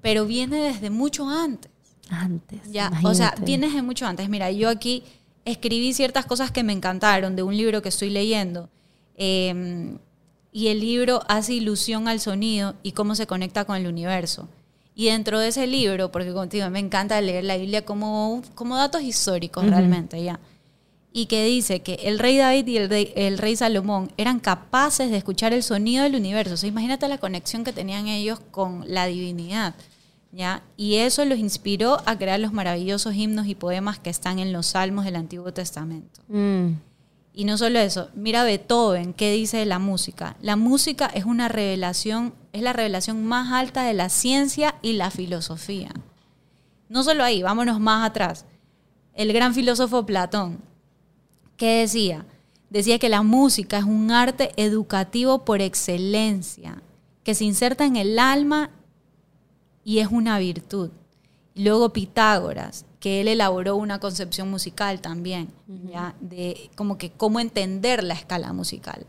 pero 0.00 0.26
viene 0.26 0.60
desde 0.60 0.90
mucho 0.90 1.28
antes. 1.28 1.70
Antes. 2.08 2.60
Ya, 2.70 2.88
o 3.04 3.14
sea, 3.14 3.26
imagínate. 3.26 3.42
viene 3.44 3.66
desde 3.68 3.82
mucho 3.82 4.06
antes. 4.06 4.28
Mira, 4.28 4.50
yo 4.50 4.68
aquí 4.68 5.04
escribí 5.44 5.92
ciertas 5.92 6.26
cosas 6.26 6.50
que 6.50 6.62
me 6.64 6.72
encantaron 6.72 7.36
de 7.36 7.42
un 7.42 7.56
libro 7.56 7.82
que 7.82 7.88
estoy 7.88 8.10
leyendo. 8.10 8.68
eh, 9.16 9.96
y 10.52 10.68
el 10.68 10.80
libro 10.80 11.22
hace 11.28 11.54
ilusión 11.54 12.08
al 12.08 12.20
sonido 12.20 12.74
y 12.82 12.92
cómo 12.92 13.14
se 13.14 13.26
conecta 13.26 13.64
con 13.64 13.76
el 13.76 13.86
universo. 13.86 14.48
Y 14.94 15.06
dentro 15.06 15.38
de 15.38 15.48
ese 15.48 15.66
libro, 15.66 16.10
porque 16.10 16.32
contigo 16.32 16.68
me 16.70 16.80
encanta 16.80 17.20
leer 17.20 17.44
la 17.44 17.56
Biblia 17.56 17.84
como, 17.84 18.42
como 18.54 18.76
datos 18.76 19.02
históricos 19.02 19.64
realmente, 19.64 20.22
ya. 20.22 20.40
Y 21.12 21.26
que 21.26 21.44
dice 21.44 21.82
que 21.82 21.94
el 22.04 22.18
rey 22.18 22.36
David 22.36 22.66
y 22.68 22.76
el 22.76 22.88
rey, 22.88 23.12
el 23.16 23.38
rey 23.38 23.56
Salomón 23.56 24.12
eran 24.16 24.38
capaces 24.38 25.10
de 25.10 25.16
escuchar 25.16 25.52
el 25.52 25.62
sonido 25.64 26.04
del 26.04 26.14
universo. 26.14 26.54
O 26.54 26.56
sea, 26.56 26.68
imagínate 26.68 27.08
la 27.08 27.18
conexión 27.18 27.64
que 27.64 27.72
tenían 27.72 28.06
ellos 28.06 28.40
con 28.52 28.84
la 28.86 29.06
divinidad. 29.06 29.74
¿ya? 30.32 30.62
Y 30.76 30.96
eso 30.96 31.24
los 31.24 31.38
inspiró 31.38 32.00
a 32.06 32.16
crear 32.16 32.38
los 32.38 32.52
maravillosos 32.52 33.14
himnos 33.14 33.46
y 33.46 33.54
poemas 33.54 33.98
que 33.98 34.10
están 34.10 34.38
en 34.38 34.52
los 34.52 34.66
salmos 34.68 35.04
del 35.04 35.16
Antiguo 35.16 35.52
Testamento. 35.52 36.20
Mm, 36.28 36.74
Y 37.32 37.44
no 37.44 37.56
solo 37.56 37.78
eso, 37.78 38.10
mira 38.14 38.42
Beethoven, 38.44 39.12
¿qué 39.12 39.32
dice 39.32 39.56
de 39.58 39.66
la 39.66 39.78
música? 39.78 40.36
La 40.40 40.56
música 40.56 41.06
es 41.06 41.24
una 41.24 41.48
revelación, 41.48 42.34
es 42.52 42.62
la 42.62 42.72
revelación 42.72 43.24
más 43.24 43.52
alta 43.52 43.84
de 43.84 43.94
la 43.94 44.08
ciencia 44.08 44.74
y 44.82 44.94
la 44.94 45.10
filosofía. 45.10 45.90
No 46.88 47.04
solo 47.04 47.22
ahí, 47.22 47.40
vámonos 47.42 47.78
más 47.78 48.08
atrás. 48.08 48.46
El 49.14 49.32
gran 49.32 49.54
filósofo 49.54 50.04
Platón, 50.04 50.58
¿qué 51.60 51.80
decía? 51.80 52.24
Decía 52.70 52.98
que 52.98 53.10
la 53.10 53.22
música 53.22 53.76
es 53.76 53.84
un 53.84 54.10
arte 54.10 54.52
educativo 54.56 55.44
por 55.44 55.60
excelencia, 55.60 56.82
que 57.22 57.34
se 57.34 57.44
inserta 57.44 57.84
en 57.84 57.96
el 57.96 58.18
alma 58.18 58.70
y 59.84 59.98
es 59.98 60.08
una 60.10 60.38
virtud. 60.38 60.88
Luego 61.54 61.92
Pitágoras, 61.92 62.86
que 62.98 63.20
él 63.20 63.28
elaboró 63.28 63.76
una 63.76 64.00
concepción 64.00 64.50
musical 64.50 65.02
también, 65.02 65.50
¿ya? 65.84 66.14
de 66.20 66.70
como 66.76 66.96
que 66.96 67.10
cómo 67.10 67.40
entender 67.40 68.04
la 68.04 68.14
escala 68.14 68.54
musical. 68.54 69.04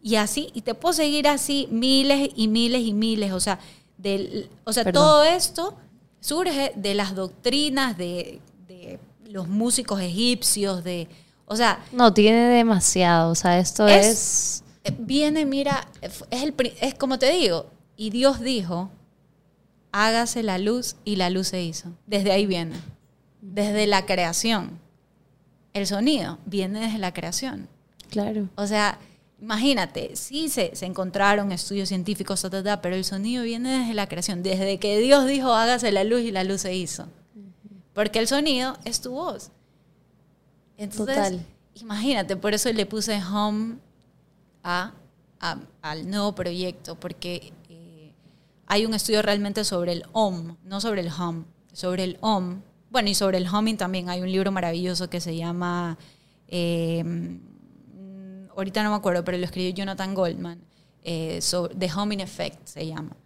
Y 0.00 0.14
así, 0.14 0.48
y 0.54 0.62
te 0.62 0.74
puedo 0.74 0.94
seguir 0.94 1.28
así 1.28 1.68
miles 1.70 2.30
y 2.34 2.48
miles 2.48 2.80
y 2.86 2.94
miles, 2.94 3.32
o 3.32 3.40
sea, 3.40 3.58
del, 3.98 4.48
o 4.64 4.72
sea 4.72 4.84
Perdón. 4.84 5.02
todo 5.02 5.24
esto 5.24 5.76
surge 6.20 6.72
de 6.74 6.94
las 6.94 7.14
doctrinas 7.14 7.98
de, 7.98 8.40
de 8.66 8.98
los 9.26 9.46
músicos 9.46 10.00
egipcios, 10.00 10.82
de, 10.82 11.06
o 11.46 11.56
sea, 11.56 11.84
No, 11.92 12.12
tiene 12.14 12.48
demasiado. 12.48 13.30
O 13.30 13.34
sea, 13.34 13.58
esto 13.58 13.86
Es- 13.86 14.06
es... 14.06 14.64
eh, 14.84 14.96
viene, 14.98 15.44
mira, 15.46 15.86
es, 16.00 16.24
el, 16.30 16.54
es 16.80 16.94
como 16.94 17.18
te 17.18 17.30
digo, 17.32 17.66
y 17.96 18.10
Dios 18.10 18.40
dijo, 18.40 18.90
hágase 19.92 20.42
la 20.42 20.58
luz 20.58 20.96
y 21.04 21.16
la 21.16 21.30
luz 21.30 21.48
se 21.48 21.62
hizo. 21.62 21.90
Desde 22.06 22.32
ahí 22.32 22.46
viene, 22.46 22.76
desde 23.40 23.86
la 23.86 24.06
creación. 24.06 24.78
El 25.72 25.86
sonido 25.86 26.38
viene 26.46 26.80
desde 26.80 26.98
la 26.98 27.12
creación. 27.12 27.68
Claro. 28.10 28.48
O 28.56 28.66
sea, 28.66 28.98
imagínate, 29.40 30.14
sí 30.16 30.48
se, 30.48 30.74
se 30.76 30.86
encontraron 30.86 31.50
estudios 31.52 31.88
científicos, 31.88 32.42
ta, 32.42 32.50
ta, 32.50 32.62
ta, 32.62 32.80
pero 32.80 32.94
el 32.96 33.04
sonido 33.04 33.42
viene 33.44 33.80
desde 33.80 33.94
la 33.94 34.08
creación, 34.08 34.42
desde 34.42 34.78
que 34.78 34.98
Dios 34.98 35.26
dijo, 35.26 35.52
hágase 35.52 35.90
la 35.92 36.04
luz 36.04 36.20
y 36.20 36.30
la 36.30 36.44
luz 36.44 36.60
se 36.62 36.74
hizo. 36.74 37.06
Porque 37.92 38.18
el 38.20 38.26
sonido 38.28 38.76
es 38.84 39.00
tu 39.00 39.12
voz. 39.12 39.50
Entonces, 40.76 41.16
Total. 41.16 41.46
imagínate, 41.74 42.36
por 42.36 42.54
eso 42.54 42.72
le 42.72 42.86
puse 42.86 43.20
home 43.22 43.76
a, 44.62 44.92
a- 45.40 45.58
al 45.82 46.10
nuevo 46.10 46.34
proyecto, 46.34 46.94
porque 46.98 47.52
eh, 47.68 48.12
hay 48.66 48.84
un 48.86 48.94
estudio 48.94 49.22
realmente 49.22 49.64
sobre 49.64 49.92
el 49.92 50.04
om, 50.12 50.56
no 50.64 50.80
sobre 50.80 51.00
el 51.02 51.08
hum, 51.12 51.44
sobre 51.72 52.04
el 52.04 52.18
om. 52.20 52.60
Bueno, 52.90 53.08
y 53.08 53.14
sobre 53.14 53.38
el 53.38 53.48
humming 53.48 53.76
también 53.76 54.08
hay 54.08 54.20
un 54.20 54.30
libro 54.30 54.52
maravilloso 54.52 55.10
que 55.10 55.20
se 55.20 55.36
llama, 55.36 55.98
eh, 56.48 57.02
mm, 57.04 58.50
ahorita 58.56 58.82
no 58.82 58.90
me 58.90 58.96
acuerdo, 58.96 59.24
pero 59.24 59.36
lo 59.38 59.44
escribió 59.44 59.74
Jonathan 59.74 60.14
Goldman, 60.14 60.60
eh, 61.02 61.40
sobre, 61.40 61.74
The 61.74 61.90
Homing 61.92 62.20
Effect 62.20 62.66
se 62.66 62.86
llama. 62.86 63.16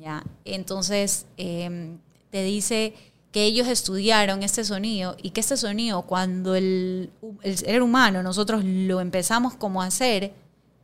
¿ya? 0.00 0.22
Entonces, 0.44 1.26
eh, 1.36 1.96
te 2.30 2.42
dice 2.44 2.94
que 3.38 3.44
ellos 3.44 3.68
estudiaron 3.68 4.42
este 4.42 4.64
sonido 4.64 5.16
y 5.22 5.30
que 5.30 5.38
este 5.38 5.56
sonido, 5.56 6.02
cuando 6.02 6.56
el, 6.56 7.12
ser 7.54 7.82
humano, 7.82 8.20
nosotros 8.20 8.64
lo 8.64 9.00
empezamos 9.00 9.54
como 9.54 9.80
a 9.80 9.86
hacer, 9.86 10.32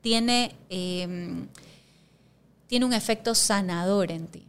tiene, 0.03 0.55
eh, 0.71 1.49
tiene 2.69 2.87
un 2.87 2.93
efecto 2.93 3.35
sanador 3.35 4.13
en 4.13 4.29
ti. 4.29 4.47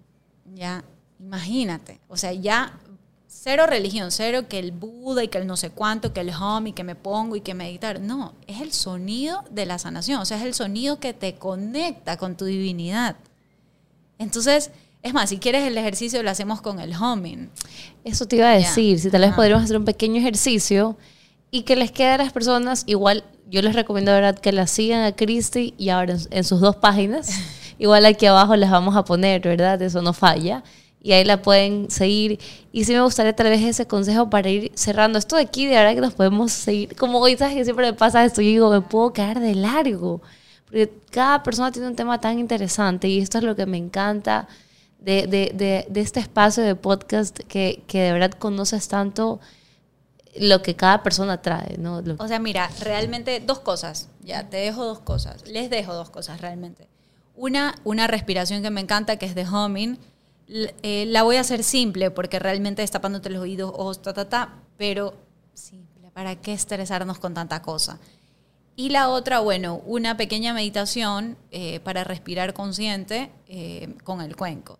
¿ya? 0.53 0.83
Imagínate, 1.19 1.99
o 2.07 2.15
sea, 2.15 2.31
ya 2.31 2.79
cero 3.25 3.65
religión, 3.65 4.11
cero 4.11 4.47
que 4.47 4.59
el 4.59 4.71
Buda 4.71 5.23
y 5.23 5.27
que 5.27 5.39
el 5.39 5.47
no 5.47 5.57
sé 5.57 5.71
cuánto, 5.71 6.13
que 6.13 6.19
el 6.19 6.29
home 6.29 6.69
y 6.69 6.73
que 6.73 6.83
me 6.83 6.93
pongo 6.93 7.35
y 7.35 7.41
que 7.41 7.55
meditar. 7.55 7.99
No, 8.01 8.35
es 8.45 8.61
el 8.61 8.71
sonido 8.71 9.43
de 9.49 9.65
la 9.65 9.79
sanación, 9.79 10.21
o 10.21 10.25
sea, 10.25 10.37
es 10.37 10.43
el 10.43 10.53
sonido 10.53 10.99
que 10.99 11.15
te 11.15 11.33
conecta 11.33 12.17
con 12.17 12.37
tu 12.37 12.45
divinidad. 12.45 13.15
Entonces, 14.19 14.69
es 15.05 15.13
más, 15.13 15.29
si 15.29 15.37
quieres 15.37 15.67
el 15.67 15.77
ejercicio 15.77 16.23
lo 16.23 16.31
hacemos 16.31 16.61
con 16.61 16.79
el 16.79 16.95
homing. 16.95 17.49
Eso 18.03 18.25
te 18.25 18.37
iba 18.37 18.49
a 18.49 18.55
decir, 18.55 18.99
si 18.99 19.11
tal 19.11 19.21
vez 19.21 19.33
podríamos 19.33 19.63
hacer 19.63 19.77
un 19.77 19.85
pequeño 19.85 20.19
ejercicio 20.19 20.97
y 21.51 21.61
que 21.61 21.75
les 21.75 21.91
quede 21.91 22.09
a 22.09 22.17
las 22.17 22.33
personas, 22.33 22.83
igual 22.87 23.23
yo 23.47 23.61
les 23.61 23.75
recomiendo 23.75 24.11
verdad 24.11 24.39
que 24.39 24.51
la 24.51 24.65
sigan 24.65 25.03
a 25.03 25.15
Cristi 25.15 25.75
y 25.77 25.89
ahora 25.89 26.17
en 26.31 26.43
sus 26.43 26.59
dos 26.59 26.77
páginas, 26.77 27.29
igual 27.77 28.03
aquí 28.07 28.25
abajo 28.25 28.55
les 28.55 28.71
vamos 28.71 28.95
a 28.95 29.05
poner, 29.05 29.41
¿verdad? 29.41 29.79
Eso 29.79 30.01
no 30.01 30.11
falla 30.11 30.63
y 31.03 31.11
ahí 31.11 31.23
la 31.23 31.39
pueden 31.39 31.91
seguir. 31.91 32.39
Y 32.71 32.85
sí 32.85 32.93
me 32.93 33.01
gustaría 33.01 33.35
tal 33.35 33.49
vez 33.49 33.61
ese 33.61 33.85
consejo 33.85 34.27
para 34.31 34.49
ir 34.49 34.71
cerrando 34.73 35.19
esto 35.19 35.35
de 35.35 35.43
aquí, 35.43 35.67
de 35.67 35.75
verdad 35.75 35.93
que 35.93 36.01
nos 36.01 36.15
podemos 36.15 36.51
seguir. 36.51 36.95
Como 36.95 37.19
hoy, 37.19 37.37
¿sabes 37.37 37.53
que 37.53 37.63
siempre 37.63 37.85
me 37.85 37.93
pasa 37.93 38.25
esto? 38.25 38.41
Yo 38.41 38.47
digo, 38.47 38.71
me 38.71 38.81
puedo 38.81 39.13
quedar 39.13 39.39
de 39.39 39.53
largo. 39.53 40.23
Porque 40.65 40.91
cada 41.11 41.43
persona 41.43 41.71
tiene 41.71 41.89
un 41.89 41.95
tema 41.95 42.19
tan 42.19 42.39
interesante 42.39 43.07
y 43.07 43.19
esto 43.19 43.37
es 43.37 43.43
lo 43.43 43.55
que 43.55 43.67
me 43.67 43.77
encanta 43.77 44.47
de, 44.99 45.27
de, 45.27 45.85
de, 45.89 46.01
este 46.01 46.19
espacio 46.19 46.63
de 46.63 46.75
podcast 46.75 47.37
que, 47.47 47.83
que, 47.87 48.01
de 48.01 48.11
verdad 48.11 48.31
conoces 48.31 48.87
tanto 48.87 49.39
lo 50.37 50.61
que 50.61 50.75
cada 50.75 51.03
persona 51.03 51.41
trae, 51.41 51.77
¿no? 51.77 52.03
O 52.17 52.27
sea, 52.27 52.39
mira, 52.39 52.69
realmente 52.81 53.39
dos 53.39 53.59
cosas. 53.59 54.09
Ya, 54.21 54.49
te 54.49 54.57
dejo 54.57 54.83
dos 54.83 54.99
cosas. 54.99 55.47
Les 55.47 55.69
dejo 55.69 55.93
dos 55.93 56.09
cosas 56.09 56.41
realmente. 56.41 56.87
Una, 57.35 57.75
una 57.83 58.07
respiración 58.07 58.63
que 58.63 58.69
me 58.69 58.81
encanta, 58.81 59.17
que 59.17 59.25
es 59.25 59.35
de 59.35 59.47
humming 59.47 59.97
eh, 60.47 61.05
la 61.07 61.23
voy 61.23 61.37
a 61.37 61.41
hacer 61.41 61.63
simple 61.63 62.11
porque 62.11 62.37
realmente 62.37 62.81
destapándote 62.81 63.29
los 63.29 63.41
oídos, 63.41 63.71
ojos, 63.73 64.01
ta, 64.01 64.13
ta, 64.13 64.29
ta, 64.29 64.53
pero 64.77 65.15
simple. 65.53 66.11
¿Para 66.11 66.35
qué 66.35 66.53
estresarnos 66.53 67.19
con 67.19 67.33
tanta 67.33 67.61
cosa? 67.61 67.99
Y 68.75 68.89
la 68.89 69.09
otra, 69.09 69.39
bueno, 69.39 69.81
una 69.85 70.17
pequeña 70.17 70.53
meditación 70.53 71.37
eh, 71.51 71.79
para 71.79 72.03
respirar 72.03 72.53
consciente 72.53 73.31
eh, 73.47 73.95
con 74.03 74.21
el 74.21 74.35
cuenco. 74.35 74.79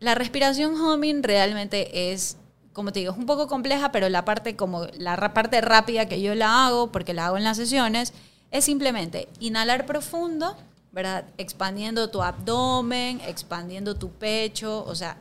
La 0.00 0.14
respiración 0.14 0.80
humming 0.80 1.22
realmente 1.22 2.12
es, 2.12 2.36
como 2.72 2.92
te 2.92 3.00
digo, 3.00 3.12
es 3.12 3.18
un 3.18 3.26
poco 3.26 3.48
compleja, 3.48 3.92
pero 3.92 4.08
la 4.08 4.24
parte 4.24 4.56
como 4.56 4.86
la 4.98 5.34
parte 5.34 5.60
rápida 5.60 6.06
que 6.06 6.20
yo 6.20 6.34
la 6.34 6.66
hago, 6.66 6.92
porque 6.92 7.14
la 7.14 7.26
hago 7.26 7.36
en 7.36 7.44
las 7.44 7.56
sesiones, 7.56 8.12
es 8.50 8.64
simplemente 8.64 9.28
inhalar 9.40 9.86
profundo 9.86 10.56
¿verdad? 10.92 11.24
Expandiendo 11.36 12.10
tu 12.10 12.22
abdomen, 12.22 13.20
expandiendo 13.26 13.94
tu 13.94 14.10
pecho, 14.10 14.84
o 14.84 14.94
sea, 14.94 15.16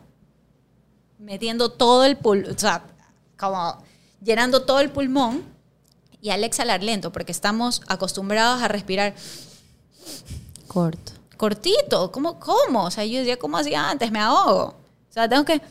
metiendo 1.19 1.69
todo 1.69 2.05
el 2.05 2.17
pulmón, 2.17 2.51
o 2.51 2.57
sea, 2.57 2.83
como 3.37 3.83
llenando 4.23 4.63
todo 4.63 4.79
el 4.79 4.89
pulmón 4.89 5.43
y 6.21 6.29
al 6.29 6.43
exhalar 6.43 6.83
lento, 6.83 7.11
porque 7.11 7.31
estamos 7.31 7.81
acostumbrados 7.87 8.61
a 8.61 8.67
respirar 8.67 9.13
corto. 10.67 11.16
Cortito, 11.37 12.11
¿cómo? 12.11 12.39
¿Cómo? 12.39 12.85
O 12.85 12.91
sea, 12.91 13.05
yo 13.05 13.19
decía, 13.19 13.37
¿cómo 13.37 13.57
hacía 13.57 13.89
antes? 13.89 14.11
Me 14.11 14.19
ahogo. 14.19 14.75
O 15.09 15.13
sea, 15.13 15.29
tengo 15.29 15.45
que... 15.45 15.61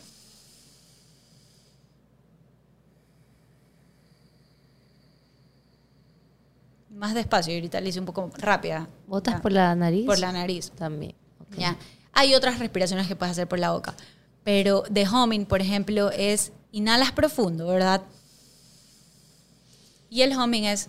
Más 6.90 7.14
despacio, 7.14 7.52
y 7.52 7.56
ahorita 7.56 7.80
le 7.80 7.90
hice 7.90 8.00
un 8.00 8.06
poco 8.06 8.30
rápida. 8.38 8.88
¿Botas 9.06 9.40
por 9.42 9.52
la 9.52 9.74
nariz? 9.74 10.06
Por 10.06 10.18
la 10.18 10.32
nariz. 10.32 10.70
También. 10.70 11.14
Ya. 11.58 11.76
Hay 12.12 12.34
otras 12.34 12.58
respiraciones 12.58 13.06
que 13.06 13.14
puedes 13.14 13.32
hacer 13.32 13.46
por 13.46 13.58
la 13.58 13.72
boca. 13.72 13.94
Pero 14.44 14.84
de 14.88 15.06
humming, 15.06 15.44
por 15.44 15.60
ejemplo, 15.60 16.10
es 16.10 16.52
inhalas 16.72 17.12
profundo, 17.12 17.66
¿verdad? 17.66 18.02
Y 20.08 20.22
el 20.22 20.34
humming 20.36 20.64
es... 20.64 20.88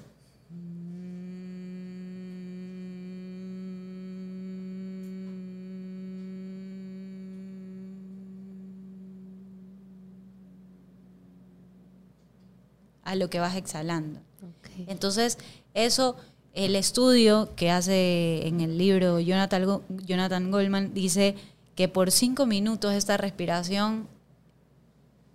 a 13.07 13.15
lo 13.15 13.29
que 13.29 13.39
vas 13.39 13.55
exhalando. 13.55 14.19
Okay. 14.59 14.85
Entonces, 14.89 15.37
eso, 15.73 16.17
el 16.53 16.75
estudio 16.75 17.55
que 17.55 17.71
hace 17.71 18.45
en 18.45 18.59
el 18.59 18.77
libro 18.77 19.21
Jonathan, 19.21 19.81
Jonathan 20.05 20.51
Goldman 20.51 20.93
dice 20.93 21.35
que 21.75 21.87
por 21.87 22.11
cinco 22.11 22.45
minutos 22.45 22.93
esta 22.93 23.15
respiración, 23.15 24.09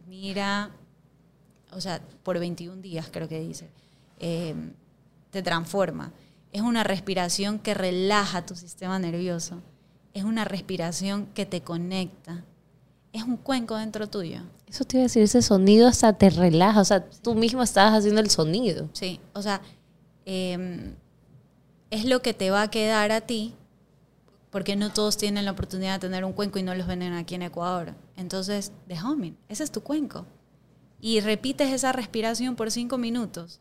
mira, 0.06 0.70
o 1.70 1.80
sea, 1.80 2.02
por 2.22 2.38
21 2.38 2.82
días 2.82 3.08
creo 3.10 3.26
que 3.26 3.40
dice, 3.40 3.70
eh, 4.20 4.54
te 5.30 5.42
transforma. 5.42 6.12
Es 6.52 6.60
una 6.60 6.84
respiración 6.84 7.58
que 7.58 7.72
relaja 7.72 8.44
tu 8.44 8.54
sistema 8.54 8.98
nervioso. 8.98 9.62
Es 10.12 10.24
una 10.24 10.44
respiración 10.44 11.24
que 11.34 11.46
te 11.46 11.62
conecta. 11.62 12.44
Es 13.12 13.22
un 13.24 13.36
cuenco 13.36 13.76
dentro 13.76 14.08
tuyo. 14.08 14.40
Eso 14.66 14.84
te 14.84 14.96
iba 14.96 15.02
a 15.02 15.04
decir, 15.04 15.22
ese 15.22 15.42
sonido 15.42 15.86
hasta 15.86 16.12
te 16.14 16.30
relaja. 16.30 16.80
O 16.80 16.84
sea, 16.84 17.04
tú 17.04 17.34
mismo 17.34 17.62
estás 17.62 17.92
haciendo 17.92 18.20
el 18.20 18.30
sonido. 18.30 18.88
Sí, 18.94 19.20
o 19.34 19.42
sea, 19.42 19.60
eh, 20.24 20.94
es 21.90 22.06
lo 22.06 22.22
que 22.22 22.32
te 22.32 22.50
va 22.50 22.62
a 22.62 22.70
quedar 22.70 23.12
a 23.12 23.20
ti, 23.20 23.54
porque 24.50 24.76
no 24.76 24.90
todos 24.92 25.18
tienen 25.18 25.44
la 25.44 25.50
oportunidad 25.50 25.94
de 25.94 26.08
tener 26.08 26.24
un 26.24 26.32
cuenco 26.32 26.58
y 26.58 26.62
no 26.62 26.74
los 26.74 26.86
venden 26.86 27.12
aquí 27.12 27.34
en 27.34 27.42
Ecuador. 27.42 27.94
Entonces, 28.16 28.72
de 28.88 28.98
homing, 28.98 29.32
ese 29.48 29.62
es 29.62 29.70
tu 29.70 29.82
cuenco. 29.82 30.24
Y 31.00 31.20
repites 31.20 31.70
esa 31.70 31.92
respiración 31.92 32.56
por 32.56 32.70
cinco 32.70 32.96
minutos. 32.96 33.60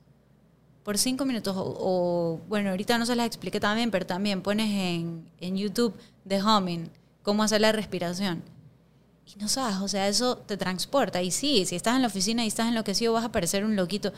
Por 0.83 0.97
cinco 0.97 1.25
minutos. 1.25 1.55
O, 1.57 2.39
bueno, 2.47 2.69
ahorita 2.69 2.97
no 2.97 3.05
se 3.05 3.15
las 3.17 3.25
expliqué 3.25 3.59
también, 3.59 3.91
pero 3.91 4.05
también 4.05 4.41
pones 4.41 4.69
en, 4.69 5.29
en 5.39 5.57
YouTube 5.57 5.93
de 6.23 6.41
homing 6.41 6.89
cómo 7.23 7.43
hacer 7.43 7.59
la 7.61 7.73
respiración. 7.73 8.43
Y 9.25 9.39
no 9.39 9.47
sabes, 9.47 9.77
o 9.77 9.87
sea, 9.87 10.07
eso 10.07 10.37
te 10.37 10.57
transporta. 10.57 11.21
Y 11.21 11.31
sí, 11.31 11.65
si 11.65 11.75
estás 11.75 11.95
en 11.95 12.01
la 12.01 12.07
oficina 12.07 12.43
y 12.43 12.47
estás 12.47 12.67
enloquecido, 12.67 13.13
vas 13.13 13.25
a 13.25 13.31
parecer 13.31 13.63
un 13.63 13.75
loquito. 13.75 14.11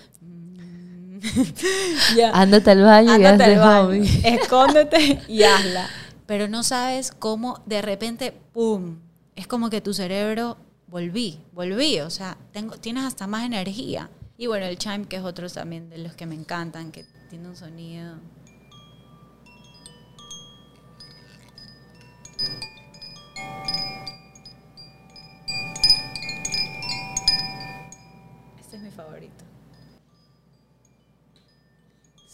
Ándate 2.34 2.72
al 2.72 2.84
baño 2.84 3.18
y 3.18 3.26
al 3.26 3.38
baño. 3.38 4.04
Escóndete 4.24 5.22
y 5.28 5.44
hazla. 5.44 5.90
Pero 6.26 6.48
no 6.48 6.64
sabes 6.64 7.12
cómo 7.12 7.62
de 7.66 7.82
repente, 7.82 8.34
¡pum! 8.54 8.98
Es 9.36 9.48
como 9.48 9.70
que 9.70 9.82
tu 9.82 9.94
cerebro 9.94 10.58
volví, 10.88 11.40
volví. 11.52 12.00
O 12.00 12.10
sea, 12.10 12.38
tengo, 12.52 12.78
tienes 12.78 13.04
hasta 13.04 13.28
más 13.28 13.46
energía. 13.46 14.10
Y 14.38 14.48
bueno, 14.48 14.66
el 14.66 14.78
chime, 14.78 15.06
que 15.06 15.18
es 15.18 15.24
otro 15.24 15.50
también 15.50 15.90
de 15.90 15.98
los 16.00 16.16
que 16.16 16.26
me 16.26 16.36
encantan, 16.36 16.92
que 16.92 17.06
tiene 17.30 17.48
un 17.48 17.56
sonido. 17.56 18.16
Este 28.60 28.78
es 28.78 28.82
mi 28.82 28.92
favorito. 28.92 29.46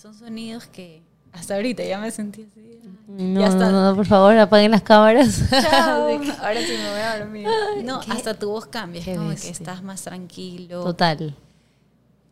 Son 0.01 0.13
sonidos 0.13 0.65
que 0.65 1.01
hasta 1.33 1.55
ahorita 1.55 1.83
ya 1.83 1.99
me 1.99 2.09
sentí 2.09 2.43
así. 2.43 2.79
No, 3.05 3.41
ya 3.41 3.49
no, 3.49 3.69
no, 3.69 3.95
por 3.97 4.05
favor, 4.05 4.37
apaguen 4.37 4.71
las 4.71 4.81
cámaras. 4.81 5.41
Chao. 5.61 6.07
Ahora 6.41 6.61
sí 6.61 6.71
me 6.81 6.89
voy 6.89 7.01
a 7.01 7.19
dormir. 7.19 7.47
No, 7.83 7.99
¿Qué? 7.99 8.13
hasta 8.13 8.33
tu 8.33 8.49
voz 8.49 8.65
cambia, 8.65 9.01
es 9.01 9.17
como 9.17 9.31
que 9.31 9.49
estás 9.49 9.83
más 9.83 10.03
tranquilo. 10.03 10.85
Total. 10.85 11.35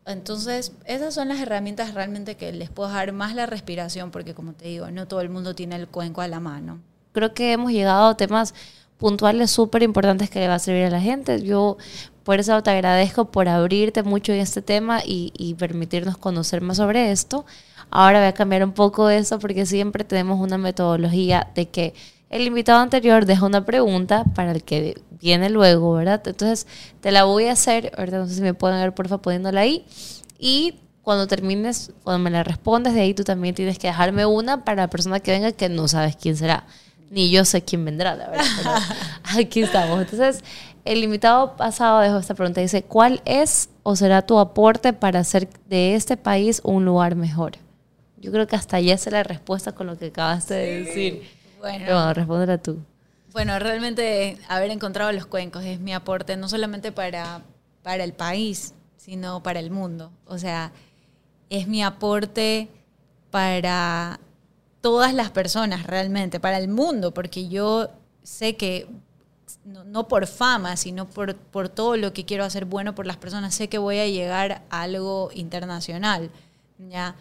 Entonces, 0.05 0.71
esas 0.85 1.13
son 1.13 1.27
las 1.27 1.41
herramientas 1.41 1.93
realmente 1.93 2.37
que 2.37 2.53
les 2.53 2.69
puedo 2.69 2.89
dar 2.89 3.11
más 3.11 3.35
la 3.35 3.47
respiración, 3.47 4.11
porque 4.11 4.33
como 4.33 4.53
te 4.53 4.69
digo, 4.69 4.89
no 4.89 5.05
todo 5.05 5.19
el 5.19 5.27
mundo 5.27 5.53
tiene 5.53 5.75
el 5.75 5.89
cuenco 5.89 6.21
a 6.21 6.29
la 6.29 6.39
mano. 6.39 6.79
Creo 7.11 7.33
que 7.33 7.51
hemos 7.51 7.73
llegado 7.73 8.07
a 8.07 8.15
temas 8.15 8.53
puntuales 8.97 9.51
súper 9.51 9.83
importantes 9.83 10.29
que 10.29 10.39
le 10.39 10.47
va 10.47 10.55
a 10.55 10.59
servir 10.59 10.85
a 10.85 10.89
la 10.89 11.01
gente. 11.01 11.41
Yo 11.41 11.77
por 12.23 12.39
eso 12.39 12.61
te 12.61 12.71
agradezco 12.71 13.31
por 13.31 13.47
abrirte 13.47 14.03
mucho 14.03 14.33
en 14.33 14.39
este 14.39 14.61
tema 14.61 14.99
y, 15.05 15.55
permitirnos 15.57 16.17
conocer 16.17 16.61
más 16.61 16.77
sobre 16.77 17.11
esto. 17.11 17.45
Ahora 17.89 18.19
voy 18.19 18.27
a 18.27 18.33
cambiar 18.33 18.65
un 18.65 18.73
poco 18.73 19.09
eso 19.09 19.39
porque 19.39 19.65
siempre 19.65 20.03
tenemos 20.03 20.39
una 20.39 20.57
metodología 20.57 21.47
de 21.55 21.69
que 21.69 21.93
el 22.29 22.41
invitado 22.41 22.81
anterior 22.81 23.25
deja 23.25 23.45
una 23.45 23.65
pregunta 23.65 24.25
para 24.35 24.51
el 24.51 24.63
que 24.63 25.01
viene 25.21 25.49
luego, 25.49 25.93
¿verdad? 25.93 26.21
Entonces 26.25 26.67
te 26.99 27.11
la 27.11 27.23
voy 27.23 27.45
a 27.45 27.53
hacer, 27.53 27.93
ahorita 27.97 28.17
no 28.17 28.27
sé 28.27 28.35
si 28.35 28.41
me 28.41 28.53
pueden 28.53 28.79
ver, 28.81 28.93
porfa, 28.93 29.19
poniéndola 29.19 29.61
ahí. 29.61 29.85
Y 30.37 30.79
cuando 31.01 31.27
termines, 31.27 31.93
cuando 32.03 32.21
me 32.21 32.29
la 32.29 32.43
respondes, 32.43 32.93
de 32.93 32.99
ahí 32.99 33.13
tú 33.13 33.23
también 33.23 33.55
tienes 33.55 33.79
que 33.79 33.87
dejarme 33.87 34.25
una 34.25 34.65
para 34.65 34.83
la 34.83 34.89
persona 34.89 35.21
que 35.21 35.31
venga 35.31 35.53
que 35.53 35.69
no 35.69 35.87
sabes 35.87 36.17
quién 36.17 36.35
será. 36.35 36.65
Ni 37.09 37.29
yo 37.29 37.45
sé 37.45 37.63
quién 37.63 37.85
vendrá, 37.85 38.15
la 38.15 38.29
verdad. 38.29 38.45
Pero 38.57 38.71
aquí 39.39 39.61
estamos. 39.61 40.01
Entonces, 40.01 40.43
el 40.85 41.03
invitado 41.03 41.55
pasado 41.55 41.99
dejó 41.99 42.17
esta 42.17 42.33
pregunta. 42.33 42.61
Dice, 42.61 42.83
¿cuál 42.83 43.21
es 43.25 43.69
o 43.83 43.95
será 43.95 44.21
tu 44.21 44.39
aporte 44.39 44.93
para 44.93 45.19
hacer 45.19 45.49
de 45.67 45.95
este 45.95 46.17
país 46.17 46.61
un 46.63 46.85
lugar 46.85 47.15
mejor? 47.15 47.53
Yo 48.17 48.31
creo 48.31 48.47
que 48.47 48.55
hasta 48.55 48.79
ya 48.79 48.97
sé 48.97 49.11
la 49.11 49.23
respuesta 49.23 49.73
con 49.73 49.87
lo 49.87 49.97
que 49.97 50.07
acabaste 50.07 50.53
de 50.53 50.83
decir. 50.83 51.29
Bueno, 51.59 51.85
bueno, 51.85 52.13
respóndela 52.13 52.57
tú. 52.57 52.79
Bueno, 53.31 53.59
realmente 53.59 54.37
haber 54.47 54.71
encontrado 54.71 55.11
los 55.11 55.25
cuencos 55.25 55.63
es 55.63 55.79
mi 55.79 55.93
aporte, 55.93 56.37
no 56.37 56.49
solamente 56.49 56.91
para, 56.91 57.41
para 57.83 58.03
el 58.03 58.13
país, 58.13 58.73
sino 58.97 59.43
para 59.43 59.59
el 59.59 59.69
mundo. 59.69 60.11
O 60.25 60.37
sea, 60.37 60.71
es 61.49 61.67
mi 61.67 61.83
aporte 61.83 62.69
para 63.29 64.19
todas 64.81 65.13
las 65.13 65.31
personas 65.31 65.85
realmente, 65.85 66.39
para 66.39 66.57
el 66.57 66.67
mundo, 66.67 67.13
porque 67.13 67.47
yo 67.47 67.89
sé 68.23 68.55
que 68.55 68.87
no, 69.63 70.07
por 70.07 70.27
fama, 70.27 70.75
sino 70.75 71.07
por, 71.07 71.35
por 71.35 71.69
todo 71.69 71.95
lo 71.97 72.13
que 72.13 72.25
quiero 72.25 72.43
hacer 72.43 72.65
bueno 72.65 72.95
por 72.95 73.05
las 73.05 73.17
personas, 73.17 73.55
sé 73.55 73.69
que 73.69 73.77
voy 73.77 73.99
a 73.99 74.07
llegar 74.07 74.63
a 74.69 74.81
algo 74.81 75.29
internacional, 75.33 76.29
¿ya? 76.77 77.15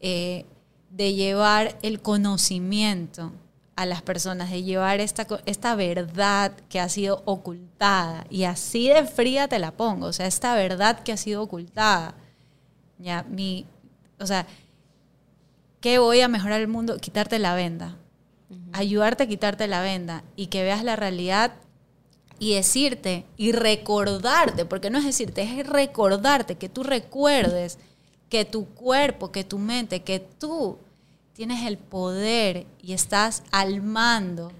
Eh, 0.00 0.44
de 0.90 1.14
llevar 1.14 1.78
el 1.82 2.00
conocimiento 2.00 3.32
a 3.76 3.86
las 3.86 4.02
personas, 4.02 4.50
de 4.50 4.62
llevar 4.62 5.00
esta, 5.00 5.26
esta 5.46 5.74
verdad 5.74 6.52
que 6.68 6.80
ha 6.80 6.88
sido 6.88 7.22
ocultada. 7.24 8.26
Y 8.28 8.44
así 8.44 8.88
de 8.88 9.06
fría 9.06 9.48
te 9.48 9.58
la 9.58 9.72
pongo, 9.72 10.06
o 10.06 10.12
sea, 10.12 10.26
esta 10.26 10.54
verdad 10.54 11.00
que 11.02 11.12
ha 11.12 11.16
sido 11.16 11.42
ocultada. 11.42 12.14
Ya, 12.98 13.22
mi, 13.22 13.66
o 14.18 14.26
sea, 14.26 14.46
¿qué 15.80 15.98
voy 15.98 16.20
a 16.20 16.28
mejorar 16.28 16.60
el 16.60 16.68
mundo? 16.68 16.98
Quitarte 16.98 17.38
la 17.38 17.54
venda. 17.54 17.96
Ayudarte 18.72 19.24
a 19.24 19.28
quitarte 19.28 19.66
la 19.66 19.80
venda 19.80 20.24
y 20.36 20.46
que 20.46 20.62
veas 20.62 20.84
la 20.84 20.96
realidad 20.96 21.52
y 22.38 22.54
decirte 22.54 23.26
y 23.36 23.52
recordarte, 23.52 24.64
porque 24.64 24.90
no 24.90 24.98
es 24.98 25.04
decirte, 25.04 25.42
es 25.42 25.66
recordarte, 25.66 26.56
que 26.56 26.68
tú 26.68 26.82
recuerdes 26.82 27.78
que 28.28 28.44
tu 28.44 28.66
cuerpo, 28.66 29.30
que 29.30 29.44
tu 29.44 29.58
mente, 29.58 30.02
que 30.02 30.20
tú 30.20 30.78
tienes 31.34 31.66
el 31.66 31.78
poder 31.78 32.66
y 32.82 32.92
estás 32.92 33.42
al 33.50 33.82
mando 33.82 34.52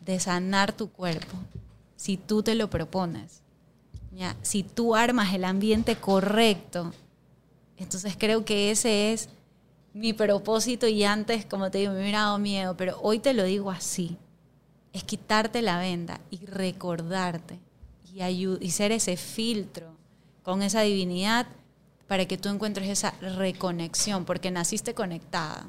de 0.00 0.20
sanar 0.20 0.72
tu 0.72 0.90
cuerpo 0.90 1.36
si 1.96 2.16
tú 2.16 2.42
te 2.42 2.54
lo 2.54 2.70
propones. 2.70 3.42
¿ya? 4.12 4.36
Si 4.42 4.62
tú 4.62 4.94
armas 4.94 5.34
el 5.34 5.44
ambiente 5.44 5.96
correcto, 5.96 6.92
entonces 7.76 8.14
creo 8.18 8.44
que 8.44 8.70
ese 8.70 9.12
es 9.12 9.28
mi 9.94 10.12
propósito 10.12 10.86
y 10.88 11.04
antes, 11.04 11.46
como 11.46 11.70
te 11.70 11.78
digo, 11.78 11.92
me 11.92 12.00
hubiera 12.00 12.22
dado 12.22 12.38
miedo, 12.38 12.76
pero 12.76 12.98
hoy 13.00 13.20
te 13.20 13.32
lo 13.32 13.44
digo 13.44 13.70
así. 13.70 14.18
Es 14.92 15.04
quitarte 15.04 15.62
la 15.62 15.78
venda 15.78 16.20
y 16.30 16.44
recordarte 16.46 17.58
y, 18.12 18.22
y 18.22 18.70
ser 18.70 18.92
ese 18.92 19.16
filtro 19.16 19.94
con 20.42 20.62
esa 20.62 20.82
divinidad 20.82 21.46
para 22.06 22.26
que 22.26 22.36
tú 22.36 22.48
encuentres 22.48 22.88
esa 22.88 23.12
reconexión, 23.20 24.24
porque 24.24 24.50
naciste 24.50 24.94
conectada, 24.94 25.66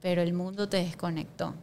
pero 0.00 0.22
el 0.22 0.32
mundo 0.32 0.68
te 0.68 0.78
desconectó. 0.78 1.54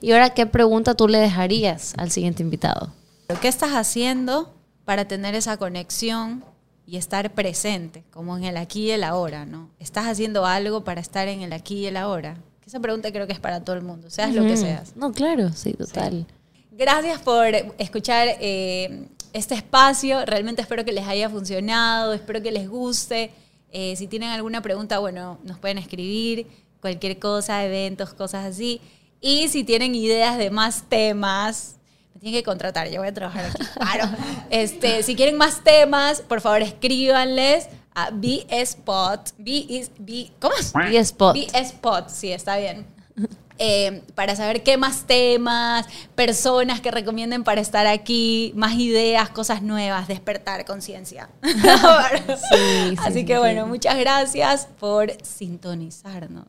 Y 0.00 0.12
ahora, 0.12 0.30
¿qué 0.30 0.46
pregunta 0.46 0.94
tú 0.94 1.08
le 1.08 1.18
dejarías 1.18 1.94
al 1.98 2.10
siguiente 2.10 2.42
invitado? 2.42 2.92
¿Qué 3.40 3.48
estás 3.48 3.72
haciendo 3.72 4.54
para 4.84 5.06
tener 5.06 5.34
esa 5.34 5.56
conexión 5.56 6.44
y 6.86 6.96
estar 6.96 7.32
presente, 7.32 8.04
como 8.10 8.36
en 8.36 8.44
el 8.44 8.56
aquí 8.56 8.86
y 8.86 8.90
el 8.90 9.04
ahora, 9.04 9.46
¿no? 9.46 9.70
¿Estás 9.78 10.06
haciendo 10.06 10.44
algo 10.44 10.84
para 10.84 11.00
estar 11.00 11.28
en 11.28 11.42
el 11.42 11.52
aquí 11.52 11.78
y 11.78 11.86
el 11.86 11.96
ahora? 11.96 12.36
Esa 12.66 12.80
pregunta 12.80 13.12
creo 13.12 13.26
que 13.26 13.32
es 13.32 13.40
para 13.40 13.62
todo 13.62 13.76
el 13.76 13.82
mundo, 13.82 14.10
seas 14.10 14.34
lo 14.34 14.42
que 14.42 14.56
seas. 14.56 14.96
No, 14.96 15.12
claro, 15.12 15.52
sí, 15.52 15.72
total. 15.74 16.26
Gracias 16.72 17.20
por 17.20 17.46
escuchar 17.78 18.28
eh, 18.40 19.06
este 19.32 19.54
espacio. 19.54 20.24
Realmente 20.24 20.62
espero 20.62 20.84
que 20.84 20.92
les 20.92 21.06
haya 21.06 21.28
funcionado, 21.28 22.14
espero 22.14 22.42
que 22.42 22.50
les 22.50 22.68
guste. 22.68 23.30
Eh, 23.70 23.94
si 23.96 24.06
tienen 24.06 24.30
alguna 24.30 24.62
pregunta, 24.62 24.98
bueno, 24.98 25.38
nos 25.44 25.58
pueden 25.58 25.78
escribir, 25.78 26.46
cualquier 26.80 27.18
cosa, 27.18 27.64
eventos, 27.64 28.14
cosas 28.14 28.44
así. 28.44 28.80
Y 29.20 29.48
si 29.48 29.64
tienen 29.64 29.94
ideas 29.94 30.36
de 30.36 30.50
más 30.50 30.88
temas, 30.88 31.76
tienen 32.24 32.40
que 32.40 32.44
contratar, 32.44 32.88
yo 32.88 33.00
voy 33.00 33.08
a 33.08 33.14
trabajar 33.14 33.44
aquí. 33.44 33.62
Claro. 33.74 34.08
Este, 34.48 35.02
si 35.02 35.14
quieren 35.14 35.36
más 35.36 35.62
temas, 35.62 36.22
por 36.22 36.40
favor 36.40 36.62
escríbanles 36.62 37.68
a 37.94 38.08
B-Spot. 38.10 39.30
B 39.36 39.50
is, 39.68 39.90
B, 39.98 40.30
¿Cómo 40.40 40.54
es? 40.58 40.72
B-Spot. 40.72 41.34
B-Spot, 41.34 42.08
sí, 42.08 42.32
está 42.32 42.56
bien. 42.56 42.86
Eh, 43.58 44.02
para 44.16 44.34
saber 44.34 44.64
qué 44.64 44.76
más 44.76 45.06
temas, 45.06 45.86
personas 46.16 46.80
que 46.80 46.90
recomienden 46.90 47.44
para 47.44 47.60
estar 47.60 47.86
aquí, 47.86 48.52
más 48.56 48.74
ideas, 48.74 49.28
cosas 49.28 49.62
nuevas, 49.62 50.08
despertar 50.08 50.64
conciencia. 50.64 51.28
Sí, 51.44 52.90
sí, 52.90 52.96
Así 52.98 53.12
sí, 53.20 53.26
que 53.26 53.34
sí. 53.34 53.38
bueno, 53.38 53.66
muchas 53.66 53.96
gracias 53.98 54.66
por 54.80 55.12
sintonizarnos. 55.22 56.46